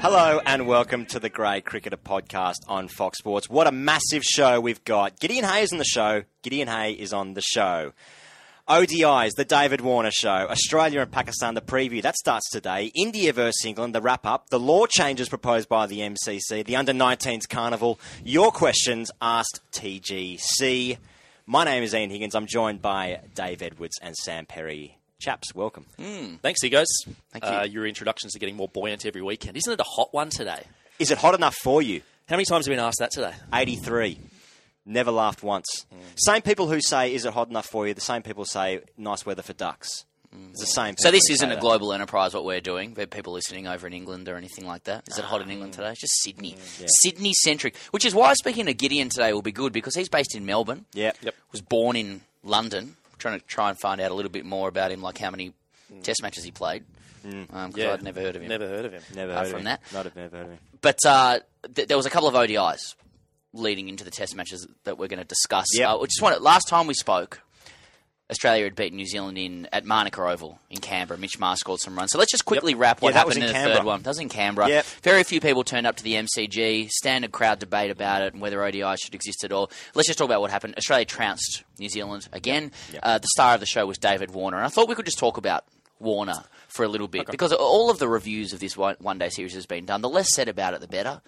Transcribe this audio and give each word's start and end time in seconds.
Hello 0.00 0.40
and 0.46 0.66
welcome 0.66 1.06
to 1.06 1.18
the 1.18 1.28
Grade 1.28 1.64
Cricketer 1.64 1.96
podcast 1.96 2.58
on 2.68 2.86
Fox 2.86 3.18
Sports. 3.18 3.48
What 3.48 3.66
a 3.66 3.72
massive 3.72 4.22
show 4.22 4.60
we've 4.60 4.84
got. 4.84 5.18
Gideon 5.18 5.44
Haigh 5.44 5.62
is 5.62 5.72
on 5.72 5.78
the 5.78 5.84
show. 5.84 6.24
Gideon 6.42 6.68
Haigh 6.68 6.92
is 6.92 7.12
on 7.12 7.34
the 7.34 7.40
show. 7.42 7.92
ODIs, 8.68 9.32
the 9.36 9.44
David 9.44 9.80
Warner 9.80 10.10
show. 10.12 10.28
Australia 10.50 11.00
and 11.00 11.10
Pakistan, 11.10 11.54
the 11.54 11.60
preview. 11.60 12.02
That 12.02 12.16
starts 12.16 12.48
today. 12.50 12.92
India 12.94 13.32
versus 13.32 13.64
England, 13.64 13.94
the 13.94 14.02
wrap 14.02 14.26
up. 14.26 14.50
The 14.50 14.60
law 14.60 14.86
changes 14.86 15.28
proposed 15.28 15.68
by 15.68 15.86
the 15.86 16.00
MCC. 16.00 16.64
The 16.64 16.76
under 16.76 16.92
19s 16.92 17.48
carnival. 17.48 17.98
Your 18.22 18.52
questions 18.52 19.10
asked 19.22 19.60
TGC. 19.72 20.98
My 21.46 21.64
name 21.64 21.82
is 21.82 21.94
Ian 21.94 22.10
Higgins. 22.10 22.34
I'm 22.34 22.46
joined 22.46 22.82
by 22.82 23.20
Dave 23.34 23.62
Edwards 23.62 23.98
and 24.02 24.14
Sam 24.16 24.46
Perry. 24.46 24.98
Chaps, 25.18 25.54
welcome. 25.54 25.86
Hmm. 25.98 26.34
Thanks, 26.42 26.60
Higgos. 26.62 26.86
Thank 27.32 27.44
you. 27.44 27.50
Uh, 27.50 27.64
your 27.64 27.86
introductions 27.86 28.36
are 28.36 28.38
getting 28.38 28.56
more 28.56 28.68
buoyant 28.68 29.06
every 29.06 29.22
weekend. 29.22 29.56
Isn't 29.56 29.72
it 29.72 29.80
a 29.80 29.84
hot 29.84 30.12
one 30.12 30.28
today? 30.28 30.62
Is 30.98 31.10
it 31.10 31.18
hot 31.18 31.34
enough 31.34 31.56
for 31.56 31.80
you? 31.80 32.02
How 32.28 32.36
many 32.36 32.44
times 32.44 32.66
have 32.66 32.72
you 32.72 32.76
been 32.76 32.84
asked 32.84 32.98
that 32.98 33.12
today? 33.12 33.32
83. 33.52 34.20
Never 34.84 35.10
laughed 35.10 35.42
once. 35.42 35.86
Hmm. 35.90 36.00
Same 36.16 36.42
people 36.42 36.68
who 36.68 36.80
say, 36.80 37.14
is 37.14 37.24
it 37.24 37.32
hot 37.32 37.48
enough 37.48 37.66
for 37.66 37.88
you? 37.88 37.94
The 37.94 38.00
same 38.00 38.22
people 38.22 38.44
say, 38.44 38.80
nice 38.98 39.24
weather 39.24 39.42
for 39.42 39.54
ducks. 39.54 40.04
Hmm. 40.34 40.50
It's 40.50 40.60
the 40.60 40.66
same 40.66 40.96
So 40.98 41.10
this 41.10 41.30
isn't 41.30 41.50
a 41.50 41.56
global 41.56 41.94
enterprise 41.94 42.34
what 42.34 42.44
we're 42.44 42.60
doing. 42.60 42.92
There 42.92 43.04
are 43.04 43.06
people 43.06 43.32
listening 43.32 43.66
over 43.66 43.86
in 43.86 43.94
England 43.94 44.28
or 44.28 44.36
anything 44.36 44.66
like 44.66 44.84
that. 44.84 45.04
Is 45.08 45.18
it 45.18 45.24
hot 45.24 45.40
in 45.40 45.50
England 45.50 45.72
ah. 45.74 45.76
today? 45.76 45.90
It's 45.92 46.00
just 46.00 46.22
Sydney. 46.22 46.56
Sydney 47.02 47.32
centric. 47.42 47.74
Which 47.90 48.04
is 48.04 48.14
why 48.14 48.34
speaking 48.34 48.66
to 48.66 48.74
Gideon 48.74 49.08
today 49.08 49.32
will 49.32 49.42
be 49.42 49.52
good 49.52 49.72
because 49.72 49.94
he's 49.94 50.10
based 50.10 50.34
in 50.34 50.44
Melbourne. 50.44 50.84
Yeah. 50.92 51.12
Yep. 51.22 51.34
Was 51.52 51.62
born 51.62 51.96
in 51.96 52.20
London. 52.44 52.96
Trying 53.18 53.38
to 53.40 53.46
try 53.46 53.70
and 53.70 53.78
find 53.80 54.00
out 54.00 54.10
a 54.10 54.14
little 54.14 54.30
bit 54.30 54.44
more 54.44 54.68
about 54.68 54.90
him, 54.90 55.02
like 55.02 55.18
how 55.18 55.30
many 55.30 55.52
test 56.02 56.22
matches 56.22 56.44
he 56.44 56.50
played. 56.50 56.84
Because 57.22 57.78
I'd 57.78 58.02
never 58.02 58.20
heard 58.20 58.36
of 58.36 58.42
him. 58.42 58.48
Never 58.48 58.68
heard 58.68 58.84
of 58.84 58.92
him. 58.92 59.02
Never 59.14 59.32
Apart 59.32 59.46
heard 59.46 59.50
from 59.50 59.56
of 59.56 59.60
him. 59.60 59.64
that. 59.64 59.92
Not 59.92 60.04
have 60.04 60.16
never 60.16 60.36
heard 60.36 60.46
of 60.46 60.52
him. 60.52 60.58
But 60.80 60.98
uh, 61.04 61.38
th- 61.74 61.88
there 61.88 61.96
was 61.96 62.06
a 62.06 62.10
couple 62.10 62.28
of 62.28 62.34
ODIs 62.36 62.94
leading 63.52 63.88
into 63.88 64.04
the 64.04 64.10
Test 64.12 64.36
matches 64.36 64.66
that 64.84 64.96
we're 64.98 65.08
going 65.08 65.18
to 65.18 65.24
discuss. 65.24 65.66
Yeah. 65.72 65.92
Uh, 65.92 65.98
I 65.98 66.04
just 66.04 66.22
want 66.22 66.40
last 66.40 66.68
time 66.68 66.86
we 66.86 66.94
spoke, 66.94 67.40
Australia 68.30 68.64
had 68.64 68.74
beaten 68.74 68.96
New 68.96 69.06
Zealand 69.06 69.38
in 69.38 69.68
at 69.72 69.84
Manuka 69.84 70.20
Oval 70.22 70.58
in 70.68 70.78
Canberra. 70.80 71.18
Mitch 71.18 71.38
Marsh 71.38 71.60
scored 71.60 71.78
some 71.80 71.96
runs. 71.96 72.10
So 72.10 72.18
let's 72.18 72.30
just 72.32 72.44
quickly 72.44 72.74
wrap 72.74 73.00
what 73.00 73.12
Yeah, 73.14 73.18
happened 73.18 73.36
in 73.36 73.42
in, 73.42 73.48
the 73.48 73.52
Canberra. 73.52 73.76
third 73.76 73.84
one. 73.86 74.02
That 74.02 74.10
was 74.10 74.18
in 74.18 74.28
Canberra. 74.28 74.68
Yep. 74.68 74.84
Very 75.02 75.22
few 75.22 75.40
people 75.40 75.62
turned 75.62 75.86
up 75.86 75.94
to 75.96 76.02
the 76.02 76.14
MCG. 76.14 76.90
Standard 76.90 77.30
crowd 77.30 77.60
debate 77.60 77.90
about 77.92 78.22
it 78.22 78.32
and 78.32 78.42
whether 78.42 78.62
ODI 78.64 78.96
should 78.96 79.14
exist 79.14 79.44
at 79.44 79.52
all. 79.52 79.70
Let's 79.94 80.08
just 80.08 80.18
talk 80.18 80.24
about 80.26 80.40
what 80.40 80.50
happened. 80.50 80.74
Australia 80.76 81.04
trounced 81.04 81.62
New 81.78 81.88
Zealand 81.88 82.28
again. 82.32 82.72
Uh, 83.02 83.18
the 83.18 83.28
star 83.28 83.54
of 83.54 83.60
the 83.60 83.66
show 83.66 83.86
was 83.86 83.96
David 83.98 84.32
Warner, 84.32 84.56
and 84.56 84.66
I 84.66 84.70
thought 84.70 84.88
we 84.88 84.94
could 84.96 85.04
just 85.06 85.18
talk 85.18 85.36
about 85.36 85.64
Warner 86.00 86.42
for 86.68 86.84
a 86.84 86.88
little 86.88 87.08
bit 87.08 87.26
because 87.30 87.52
all 87.52 87.90
of 87.90 87.98
the 88.00 88.08
reviews 88.08 88.52
of 88.52 88.58
this 88.60 88.76
one, 88.76 88.96
one 88.98 89.18
day 89.18 89.28
series 89.28 89.54
has 89.54 89.66
been 89.66 89.86
done. 89.86 90.02
The 90.02 90.08
less 90.08 90.34
said 90.34 90.48
about 90.48 90.74
it, 90.74 90.80
the 90.80 90.88
better. 90.88 91.22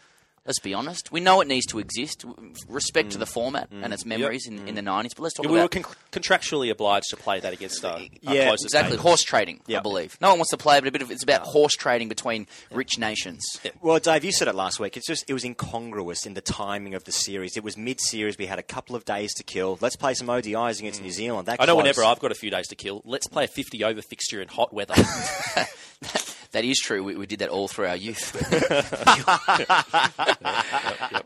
Let's 0.49 0.61
be 0.61 0.73
honest. 0.73 1.13
We 1.13 1.21
know 1.21 1.43
it 1.43 1.47
needs 1.47 1.67
to 1.67 1.79
exist. 1.79 2.25
Respect 2.71 3.11
to 3.11 3.17
mm. 3.19 3.21
the 3.21 3.27
format 3.27 3.71
mm. 3.71 3.85
and 3.85 3.93
its 3.93 4.07
memories 4.07 4.47
in, 4.47 4.55
in 4.61 4.73
mm. 4.73 4.75
the 4.77 4.83
nineties, 4.83 5.13
but 5.13 5.25
let's 5.25 5.35
talk 5.35 5.45
Yeah, 5.45 5.53
we 5.53 5.61
were 5.61 5.69
con- 5.69 5.85
contractually 6.11 6.71
obliged 6.71 7.09
to 7.11 7.19
play 7.19 7.39
that 7.39 7.53
against 7.53 7.85
our 7.85 8.01
Yeah, 8.23 8.47
closest 8.47 8.65
exactly 8.65 8.97
horse 8.97 9.23
trading. 9.23 9.61
I 9.69 9.81
believe 9.81 10.17
no 10.23 10.31
one 10.31 10.39
wants 10.39 10.53
to 10.53 10.57
play, 10.57 10.81
but 10.81 10.89
a 10.89 10.91
bit 10.91 11.03
of 11.03 11.11
it's 11.11 11.23
about 11.23 11.43
horse 11.43 11.75
trading 11.75 12.09
between 12.09 12.47
rich 12.73 12.99
nations. 12.99 13.45
Well, 13.83 13.99
Dave, 13.99 14.25
you 14.25 14.33
said 14.33 14.49
it 14.49 14.55
last 14.55 14.81
week. 14.81 14.97
It's 14.97 15.07
just 15.07 15.29
it 15.29 15.35
was 15.35 15.45
incongruous 15.45 16.25
in 16.25 16.33
the 16.33 16.41
timing 16.41 16.95
of 16.95 17.05
the 17.05 17.13
series. 17.13 17.59
It 17.59 17.63
was 17.63 17.77
mid-series. 17.77 18.39
We 18.39 18.47
had 18.47 18.59
a 18.59 18.63
couple 18.63 18.97
of 18.97 19.05
days 19.05 19.35
to 19.35 19.45
kill. 19.45 19.77
Let's 19.83 19.97
play 19.97 20.15
some 20.15 20.29
ODIs 20.29 20.79
against 20.79 21.03
New 21.03 21.11
Zealand. 21.11 21.49
That 21.49 21.61
I 21.61 21.67
know 21.67 21.75
close. 21.75 21.83
whenever 21.83 22.05
I've 22.05 22.21
got 22.21 22.33
a 22.33 22.37
few 22.37 22.51
days 22.51 22.69
to 22.69 22.75
kill, 22.75 23.03
let's 23.05 23.27
play 23.27 23.45
a 23.45 23.49
50 23.49 23.85
over 23.85 24.01
fixture 24.01 24.41
in 24.41 24.49
hot 24.49 24.73
weather. 24.73 24.95
That 26.53 26.65
is 26.65 26.79
true. 26.79 27.05
We, 27.05 27.15
we 27.15 27.27
did 27.27 27.41
that 27.41 27.51
all 27.51 27.69
through 27.69 27.89
our 27.89 27.97
youth. 27.97 28.33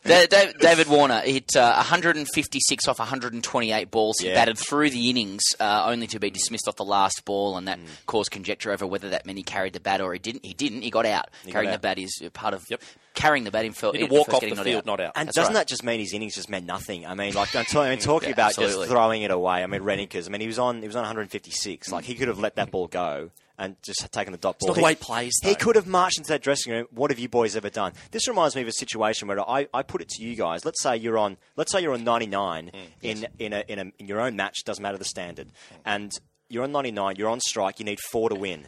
Da- 0.04 0.26
Da- 0.26 0.52
David 0.58 0.88
Warner 0.88 1.20
hit 1.20 1.54
uh, 1.56 1.74
156 1.76 2.88
off 2.88 2.98
128 2.98 3.90
balls. 3.90 4.18
He 4.18 4.28
Yeah. 4.28 4.34
batted 4.34 4.58
through 4.58 4.90
the 4.90 5.10
innings, 5.10 5.42
uh, 5.60 5.84
only 5.86 6.06
to 6.08 6.18
be 6.18 6.30
dismissed 6.30 6.68
off 6.68 6.76
the 6.76 6.84
last 6.84 7.24
ball, 7.24 7.56
and 7.56 7.68
that 7.68 7.78
Mm. 7.78 7.86
caused 8.06 8.30
conjecture 8.30 8.72
over 8.72 8.86
whether 8.86 9.10
that 9.10 9.26
meant 9.26 9.38
he 9.38 9.44
carried 9.44 9.72
the 9.72 9.80
bat 9.80 10.00
or 10.00 10.12
he 10.12 10.18
didn't. 10.18 10.44
He 10.44 10.54
didn't. 10.54 10.82
He 10.82 10.90
got 10.90 11.06
out. 11.06 11.28
carrying 11.48 11.70
got 11.70 11.76
the 11.76 11.80
bat 11.86 11.98
is 11.98 12.20
part 12.32 12.54
of 12.54 12.64
Yep. 12.68 12.82
carrying 13.14 13.44
the 13.44 13.50
bat 13.50 13.64
in 13.64 13.72
fil- 13.72 13.92
Need 13.92 13.98
to 14.00 14.04
in 14.06 14.10
walk 14.10 14.32
off 14.34 14.40
the 14.40 14.48
not 14.50 14.64
field, 14.64 14.78
out. 14.78 14.86
not 14.86 15.00
out. 15.00 15.12
And 15.16 15.28
That's 15.28 15.36
doesn't 15.36 15.54
right. 15.54 15.60
that 15.60 15.68
just 15.68 15.84
mean 15.84 16.00
his 16.00 16.12
innings 16.12 16.34
just 16.34 16.50
meant 16.50 16.66
nothing? 16.66 17.06
I 17.06 17.14
mean, 17.14 17.34
like 17.34 17.54
I'm, 17.54 17.64
talking, 17.64 17.92
I'm 17.92 17.98
talking 17.98 18.30
Yeah, 18.30 18.34
about 18.34 18.48
absolutely. 18.50 18.76
just 18.86 18.90
throwing 18.90 19.22
it 19.22 19.30
away. 19.30 19.62
I 19.62 19.66
mean, 19.66 19.82
Renickers. 19.82 20.26
I 20.26 20.30
mean, 20.30 20.40
he 20.40 20.46
was 20.48 20.58
on 20.58 20.80
he 20.80 20.86
was 20.88 20.96
on 20.96 21.02
156. 21.02 21.92
Like 21.92 22.04
he 22.04 22.14
could 22.16 22.28
have 22.28 22.38
let 22.40 22.56
that 22.56 22.70
ball 22.72 22.88
go 22.88 23.30
and 23.62 23.76
just 23.82 24.10
taken 24.12 24.32
the 24.32 24.38
dot 24.38 24.58
ball. 24.58 24.68
not 24.68 24.76
the 24.76 24.82
way 24.82 24.90
he 24.92 24.96
plays, 24.96 25.32
He 25.42 25.54
could 25.54 25.76
have 25.76 25.86
marched 25.86 26.18
into 26.18 26.28
that 26.28 26.42
dressing 26.42 26.72
room. 26.72 26.86
What 26.90 27.10
have 27.10 27.18
you 27.18 27.28
boys 27.28 27.56
ever 27.56 27.70
done? 27.70 27.92
This 28.10 28.28
reminds 28.28 28.56
me 28.56 28.62
of 28.62 28.68
a 28.68 28.72
situation 28.72 29.28
where 29.28 29.40
I, 29.48 29.68
I 29.72 29.82
put 29.82 30.02
it 30.02 30.08
to 30.10 30.22
you 30.22 30.34
guys. 30.36 30.64
Let's 30.64 30.82
say 30.82 30.96
you're 30.96 31.18
on 31.18 31.36
let's 31.56 31.72
say 31.72 31.80
you're 31.80 31.94
on 31.94 32.04
99 32.04 32.32
Mm, 32.42 32.78
in 33.02 33.26
in 33.38 33.52
a, 33.52 33.64
in 33.68 33.78
a 33.78 33.92
in 33.98 34.08
your 34.08 34.20
own 34.20 34.36
match. 34.36 34.64
Doesn't 34.64 34.82
matter 34.82 34.98
the 34.98 35.04
standard, 35.04 35.52
and 35.84 36.12
you're 36.48 36.64
on 36.64 36.72
99. 36.72 37.16
You're 37.16 37.28
on 37.30 37.40
strike. 37.40 37.78
You 37.78 37.84
need 37.84 38.00
four 38.10 38.28
to 38.28 38.34
win 38.34 38.66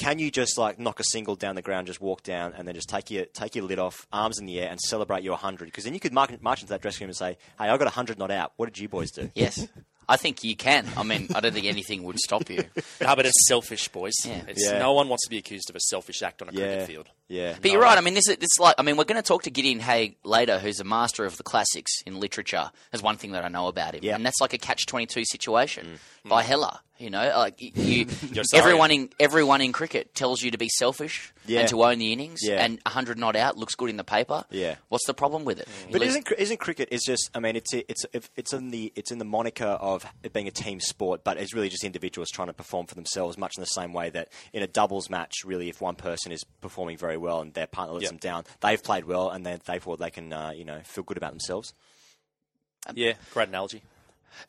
can 0.00 0.18
you 0.18 0.30
just 0.30 0.56
like 0.56 0.78
knock 0.78 0.98
a 0.98 1.04
single 1.04 1.36
down 1.36 1.54
the 1.54 1.62
ground, 1.62 1.86
just 1.86 2.00
walk 2.00 2.22
down, 2.22 2.54
and 2.56 2.66
then 2.66 2.74
just 2.74 2.88
take 2.88 3.10
your 3.10 3.26
take 3.26 3.54
your 3.54 3.64
lid 3.66 3.78
off, 3.78 4.06
arms 4.12 4.38
in 4.38 4.46
the 4.46 4.58
air, 4.58 4.70
and 4.70 4.80
celebrate 4.80 5.22
your 5.22 5.36
hundred? 5.36 5.66
Because 5.66 5.84
then 5.84 5.92
you 5.92 6.00
could 6.00 6.14
march, 6.14 6.30
march 6.40 6.62
into 6.62 6.70
that 6.70 6.80
dressing 6.80 7.04
room 7.04 7.10
and 7.10 7.16
say, 7.16 7.36
"Hey, 7.58 7.68
I 7.68 7.76
got 7.76 7.86
a 7.86 7.90
hundred 7.90 8.18
not 8.18 8.30
out. 8.30 8.52
What 8.56 8.66
did 8.66 8.78
you 8.78 8.88
boys 8.88 9.10
do?" 9.10 9.30
Yes. 9.34 9.68
I 10.10 10.16
think 10.16 10.42
you 10.44 10.56
can. 10.56 10.86
I 10.96 11.02
mean, 11.04 11.28
I 11.34 11.40
don't 11.40 11.52
think 11.52 11.66
anything 11.66 12.02
would 12.02 12.18
stop 12.18 12.50
you. 12.50 12.64
no, 13.00 13.14
but 13.16 13.26
it's 13.26 13.46
selfish, 13.48 13.88
boys. 13.88 14.12
Yeah. 14.24 14.42
It's, 14.48 14.64
Yeah. 14.64 14.78
No 14.78 14.92
one 14.92 15.08
wants 15.08 15.24
to 15.26 15.30
be 15.30 15.38
accused 15.38 15.70
of 15.70 15.76
a 15.76 15.80
selfish 15.80 16.20
act 16.22 16.42
on 16.42 16.48
a 16.48 16.52
Yeah, 16.52 16.58
cricket 16.66 16.86
field. 16.88 17.08
Yeah. 17.30 17.54
But 17.62 17.70
you're 17.70 17.80
right. 17.80 17.96
I 17.96 18.00
mean, 18.00 18.14
this 18.14 18.28
is 18.28 18.36
it's 18.40 18.58
like 18.58 18.74
I 18.76 18.82
mean, 18.82 18.96
we're 18.96 19.04
going 19.04 19.22
to 19.22 19.26
talk 19.26 19.44
to 19.44 19.50
Gideon 19.50 19.78
Haigh 19.78 20.16
later, 20.24 20.58
who's 20.58 20.80
a 20.80 20.84
master 20.84 21.24
of 21.24 21.36
the 21.36 21.44
classics 21.44 22.02
in 22.04 22.18
literature. 22.18 22.70
There's 22.90 23.02
one 23.02 23.16
thing 23.16 23.32
that 23.32 23.44
I 23.44 23.48
know 23.48 23.68
about 23.68 23.94
him, 23.94 24.00
Yeah. 24.02 24.16
and 24.16 24.26
that's 24.26 24.40
like 24.40 24.52
a 24.52 24.58
catch 24.58 24.86
twenty 24.86 25.06
two 25.06 25.24
situation 25.24 25.98
mm. 26.24 26.28
by 26.28 26.42
mm. 26.42 26.46
Heller. 26.46 26.78
You 26.98 27.08
know, 27.08 27.32
like 27.34 27.54
you, 27.58 28.06
everyone 28.54 28.90
in 28.90 29.08
everyone 29.18 29.62
in 29.62 29.72
cricket 29.72 30.14
tells 30.14 30.42
you 30.42 30.50
to 30.50 30.58
be 30.58 30.68
selfish 30.68 31.32
Yeah. 31.46 31.60
and 31.60 31.68
to 31.70 31.82
own 31.82 31.98
the 31.98 32.12
innings, 32.12 32.40
Yeah. 32.42 32.62
and 32.62 32.78
hundred 32.86 33.16
not 33.16 33.36
out 33.36 33.56
looks 33.56 33.74
good 33.74 33.88
in 33.88 33.96
the 33.96 34.04
paper. 34.04 34.44
Yeah. 34.50 34.74
what's 34.90 35.06
the 35.06 35.14
problem 35.14 35.46
with 35.46 35.60
it? 35.60 35.66
Mm. 35.68 35.92
But 35.92 36.00
Let's- 36.02 36.10
isn't 36.10 36.32
isn't 36.36 36.60
cricket? 36.60 36.88
It's 36.90 37.06
just. 37.06 37.30
I 37.34 37.40
mean, 37.40 37.56
it's 37.56 37.72
it's 37.72 38.04
it's 38.12 38.52
in 38.52 38.70
the 38.70 38.92
it's 38.96 39.10
in 39.10 39.18
the 39.18 39.24
moniker 39.24 39.64
of 39.64 40.04
it 40.22 40.34
being 40.34 40.46
a 40.46 40.50
team 40.50 40.78
sport, 40.78 41.24
but 41.24 41.38
it's 41.38 41.54
really 41.54 41.70
just 41.70 41.84
individuals 41.84 42.28
trying 42.28 42.48
to 42.48 42.52
perform 42.54 42.86
for 42.86 42.96
themselves, 42.96 43.38
much 43.38 43.56
in 43.56 43.62
the 43.62 43.66
same 43.66 43.94
way 43.94 44.10
that 44.10 44.28
in 44.52 44.62
a 44.62 44.66
doubles 44.66 45.08
match, 45.08 45.36
really, 45.44 45.70
if 45.70 45.80
one 45.80 45.94
person 45.94 46.32
is 46.32 46.44
performing 46.60 46.98
very 46.98 47.16
well 47.20 47.40
and 47.40 47.54
their 47.54 47.66
partner 47.66 47.94
lets 47.94 48.04
Yep. 48.04 48.10
them 48.12 48.18
down, 48.18 48.44
they've 48.60 48.82
played 48.82 49.04
well, 49.04 49.30
and 49.30 49.44
then 49.46 49.60
therefore 49.64 49.96
they 49.96 50.10
can 50.10 50.32
uh, 50.32 50.50
you 50.50 50.64
know 50.64 50.80
feel 50.84 51.04
good 51.04 51.16
about 51.16 51.30
themselves. 51.32 51.72
Yeah, 52.94 53.12
great 53.34 53.48
analogy. 53.48 53.82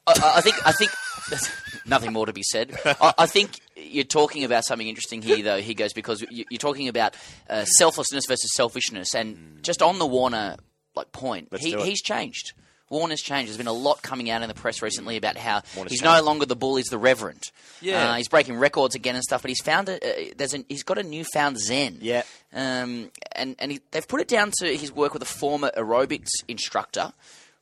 I, 0.07 0.13
I- 0.15 0.37
I 0.37 0.41
think 0.41 0.55
I 0.65 0.71
think 0.71 0.91
nothing 1.85 2.13
more 2.13 2.25
to 2.25 2.33
be 2.33 2.43
said. 2.43 2.75
I, 2.85 3.13
I 3.19 3.25
think 3.25 3.59
you're 3.75 4.03
talking 4.03 4.43
about 4.43 4.63
something 4.65 4.87
interesting 4.87 5.21
here, 5.21 5.43
though. 5.43 5.59
Higgos 5.59 5.93
because 5.93 6.21
you- 6.29 6.45
you're 6.49 6.57
talking 6.59 6.87
about 6.87 7.15
uh, 7.49 7.65
selflessness 7.65 8.25
versus 8.27 8.51
selfishness, 8.55 9.13
and 9.13 9.59
just 9.63 9.81
on 9.81 9.99
the 9.99 10.05
Warner 10.07 10.55
like 10.95 11.11
point, 11.11 11.49
Let's 11.51 11.63
he, 11.63 11.73
he's 11.81 12.01
changed. 12.01 12.53
Warner's 12.91 13.21
changed. 13.21 13.49
There's 13.49 13.57
been 13.57 13.65
a 13.67 13.73
lot 13.73 14.03
coming 14.03 14.29
out 14.29 14.43
in 14.43 14.47
the 14.47 14.53
press 14.53 14.81
recently 14.83 15.17
about 15.17 15.37
how 15.37 15.63
Warner's 15.75 15.93
he's 15.93 16.01
changed. 16.01 16.03
no 16.19 16.21
longer 16.23 16.45
the 16.45 16.55
bull; 16.55 16.75
he's 16.75 16.87
the 16.87 16.97
reverend. 16.99 17.41
Yeah. 17.81 18.11
uh, 18.11 18.15
he's 18.17 18.27
breaking 18.27 18.57
records 18.57 18.93
again 18.93 19.15
and 19.15 19.23
stuff. 19.23 19.41
But 19.41 19.49
he's 19.49 19.61
found 19.61 19.89
a, 19.89 19.95
uh, 19.95 20.33
there's 20.37 20.53
an, 20.53 20.65
he's 20.69 20.83
got 20.83 20.99
a 20.99 21.03
newfound 21.03 21.57
zen. 21.59 21.97
Yeah. 22.01 22.21
Um, 22.53 23.09
and 23.31 23.55
and 23.57 23.71
he, 23.71 23.79
they've 23.91 24.07
put 24.07 24.21
it 24.21 24.27
down 24.27 24.51
to 24.59 24.77
his 24.77 24.91
work 24.91 25.13
with 25.13 25.23
a 25.23 25.25
former 25.25 25.71
aerobics 25.75 26.29
instructor 26.47 27.13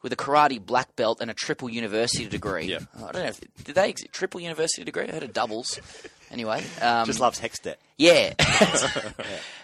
with 0.02 0.12
a 0.14 0.16
karate 0.16 0.66
black 0.66 0.96
belt 0.96 1.20
and 1.22 1.30
a 1.30 1.34
triple 1.34 1.70
university 1.70 2.26
degree. 2.26 2.66
Yeah. 2.66 2.80
I 2.98 3.12
don't 3.12 3.14
know. 3.16 3.24
If, 3.26 3.40
did 3.64 3.76
they 3.76 3.90
exist? 3.90 4.12
triple 4.14 4.40
university 4.42 4.84
degree? 4.84 5.08
I 5.08 5.12
heard 5.12 5.24
of 5.24 5.32
doubles. 5.34 5.80
Anyway, 6.32 6.64
um, 6.80 7.08
Just 7.08 7.20
loves 7.20 7.40
hex 7.40 7.58
debt. 7.58 7.80
yeah. 7.98 8.36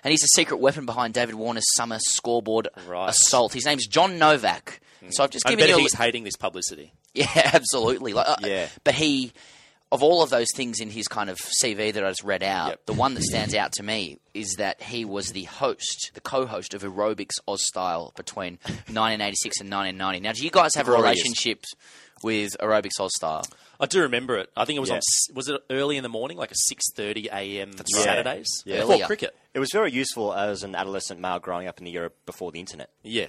and 0.04 0.12
he's 0.12 0.24
a 0.24 0.28
secret 0.36 0.58
weapon 0.58 0.88
behind 0.88 1.14
David 1.14 1.36
Warner's 1.36 1.64
summer 1.76 2.00
scoreboard 2.00 2.70
Right. 2.88 3.10
assault. 3.10 3.54
His 3.54 3.66
name's 3.66 3.86
John 3.86 4.18
Novak. 4.18 4.80
So 5.12 5.24
I've 5.24 5.30
just 5.32 5.46
I 5.48 5.52
given 5.52 5.64
bet 5.64 5.70
you 5.70 5.76
a 5.78 5.80
he's 5.82 5.98
li- 6.00 6.06
hating 6.06 6.24
this 6.24 6.36
publicity. 6.36 6.94
yeah, 7.14 7.28
absolutely. 7.54 8.14
Like, 8.14 8.28
uh, 8.30 8.36
Yeah. 8.42 8.68
but 8.84 8.96
he 8.96 9.32
of 9.92 10.02
all 10.02 10.24
of 10.24 10.30
those 10.32 10.48
things 10.56 10.80
in 10.82 10.90
his 10.90 11.08
kind 11.08 11.30
of 11.30 11.38
CV 11.64 11.94
that 11.94 12.04
I 12.04 12.10
just 12.10 12.24
read 12.24 12.42
out, 12.44 12.70
Yep. 12.70 12.86
the 12.88 12.94
one 12.94 13.14
that 13.14 13.24
stands 13.24 13.54
out 13.54 13.72
to 13.74 13.84
me 13.84 14.20
is 14.34 14.56
that 14.58 14.82
he 14.82 15.06
was 15.06 15.30
the 15.32 15.44
host, 15.44 16.12
the 16.16 16.22
co-host 16.22 16.74
of 16.74 16.82
Aerobics 16.82 17.36
Oz 17.48 17.64
Style 17.66 18.12
between 18.18 18.54
1986 18.66 19.62
and 19.62 19.70
1990. 19.72 20.20
Now, 20.22 20.34
do 20.34 20.44
you 20.44 20.50
guys 20.50 20.72
have 20.76 20.88
a 20.88 20.92
Glorious. 20.92 21.04
relationship 21.20 21.64
with 22.24 22.58
Aerobics 22.60 23.00
Oz 23.00 23.12
Style? 23.16 23.44
I 23.80 23.86
do 23.86 24.02
remember 24.02 24.38
it. 24.38 24.50
I 24.58 24.66
think 24.66 24.78
it 24.78 24.80
was 24.80 24.90
Yeah. 24.90 24.96
on. 24.96 25.36
Was 25.36 25.50
it 25.50 25.62
early 25.70 25.98
in 25.98 26.04
the 26.04 26.10
morning, 26.10 26.38
like 26.38 26.52
a 26.52 26.56
six 26.56 26.86
thirty 26.96 27.28
a.m. 27.32 27.72
right. 27.78 27.88
Saturdays 27.90 28.48
Yeah. 28.66 28.78
before 28.78 28.94
Earlier. 28.94 29.06
cricket? 29.06 29.36
It 29.54 29.60
was 29.60 29.70
very 29.72 29.92
useful 29.92 30.34
as 30.34 30.64
an 30.64 30.76
adolescent 30.76 31.20
male 31.20 31.40
growing 31.40 31.68
up 31.68 31.78
in 31.78 31.86
the 31.86 31.92
era 31.94 32.12
before 32.26 32.52
the 32.52 32.60
internet. 32.60 32.90
Yeah, 33.04 33.28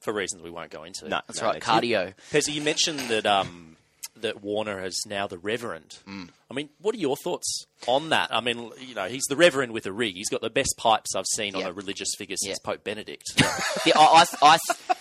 for 0.00 0.12
reasons 0.12 0.42
we 0.42 0.50
won't 0.50 0.70
go 0.70 0.84
into. 0.84 1.08
No, 1.08 1.20
That's 1.26 1.40
no, 1.40 1.48
right, 1.48 1.62
cardio. 1.62 2.14
Pezzy, 2.32 2.54
you 2.54 2.62
mentioned 2.62 3.00
that 3.10 3.26
um, 3.26 3.76
that 4.16 4.42
Warner 4.42 4.84
is 4.84 5.04
now 5.08 5.26
the 5.26 5.38
Reverend. 5.38 5.98
Mm. 6.08 6.28
I 6.50 6.54
mean, 6.54 6.68
what 6.80 6.94
are 6.94 6.98
your 6.98 7.16
thoughts 7.16 7.66
on 7.86 8.10
that? 8.10 8.34
I 8.34 8.40
mean, 8.40 8.70
you 8.80 8.94
know, 8.94 9.06
he's 9.06 9.24
the 9.28 9.36
Reverend 9.36 9.72
with 9.72 9.86
a 9.86 9.92
rig. 9.92 10.14
He's 10.14 10.28
got 10.28 10.40
the 10.40 10.50
best 10.50 10.74
pipes 10.76 11.14
I've 11.14 11.26
seen 11.26 11.54
on 11.54 11.62
a 11.62 11.72
religious 11.72 12.08
figure 12.18 12.36
since 12.36 12.58
Yeah. 12.62 12.70
Pope 12.72 12.84
Benedict. 12.84 13.24
Yeah, 13.86 13.94
I, 13.96 14.26
I, 14.42 14.58
I, 14.90 14.94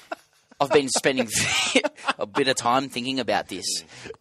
I've 0.62 0.72
been 0.72 0.90
spending 0.90 1.28
a 2.20 2.26
bit 2.26 2.48
of 2.48 2.56
time 2.56 2.88
thinking 2.90 3.20
about 3.20 3.48
this 3.48 3.66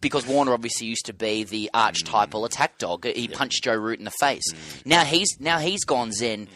because 0.01 0.25
Warner 0.25 0.53
obviously 0.53 0.87
used 0.87 1.05
to 1.05 1.13
be 1.13 1.43
the 1.43 1.69
archetypal 1.73 2.45
attack 2.45 2.77
dog. 2.77 3.05
He 3.05 3.27
punched 3.27 3.63
Joe 3.63 3.75
Root 3.75 3.99
in 3.99 4.05
the 4.05 4.13
face. 4.19 4.43
Now 4.85 5.03
he's 5.03 5.37
now 5.39 5.59
he's 5.59 5.83
gone 5.85 6.11
Zen. 6.11 6.47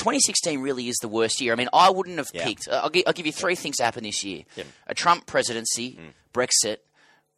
2016 0.00 0.60
really 0.60 0.88
is 0.88 0.96
the 1.00 1.08
worst 1.08 1.40
year. 1.40 1.52
I 1.52 1.56
mean, 1.56 1.68
I 1.72 1.90
wouldn't 1.90 2.18
have 2.18 2.28
Yeah. 2.32 2.44
picked. 2.44 2.68
I'll, 2.70 2.90
gi- 2.90 3.06
I'll 3.06 3.12
give 3.12 3.26
you 3.26 3.32
three 3.32 3.54
things 3.54 3.76
to 3.76 3.84
happen 3.84 4.02
this 4.04 4.24
year: 4.24 4.42
a 4.86 4.94
Trump 4.94 5.26
presidency, 5.26 5.98
mm. 6.00 6.12
Brexit, 6.34 6.78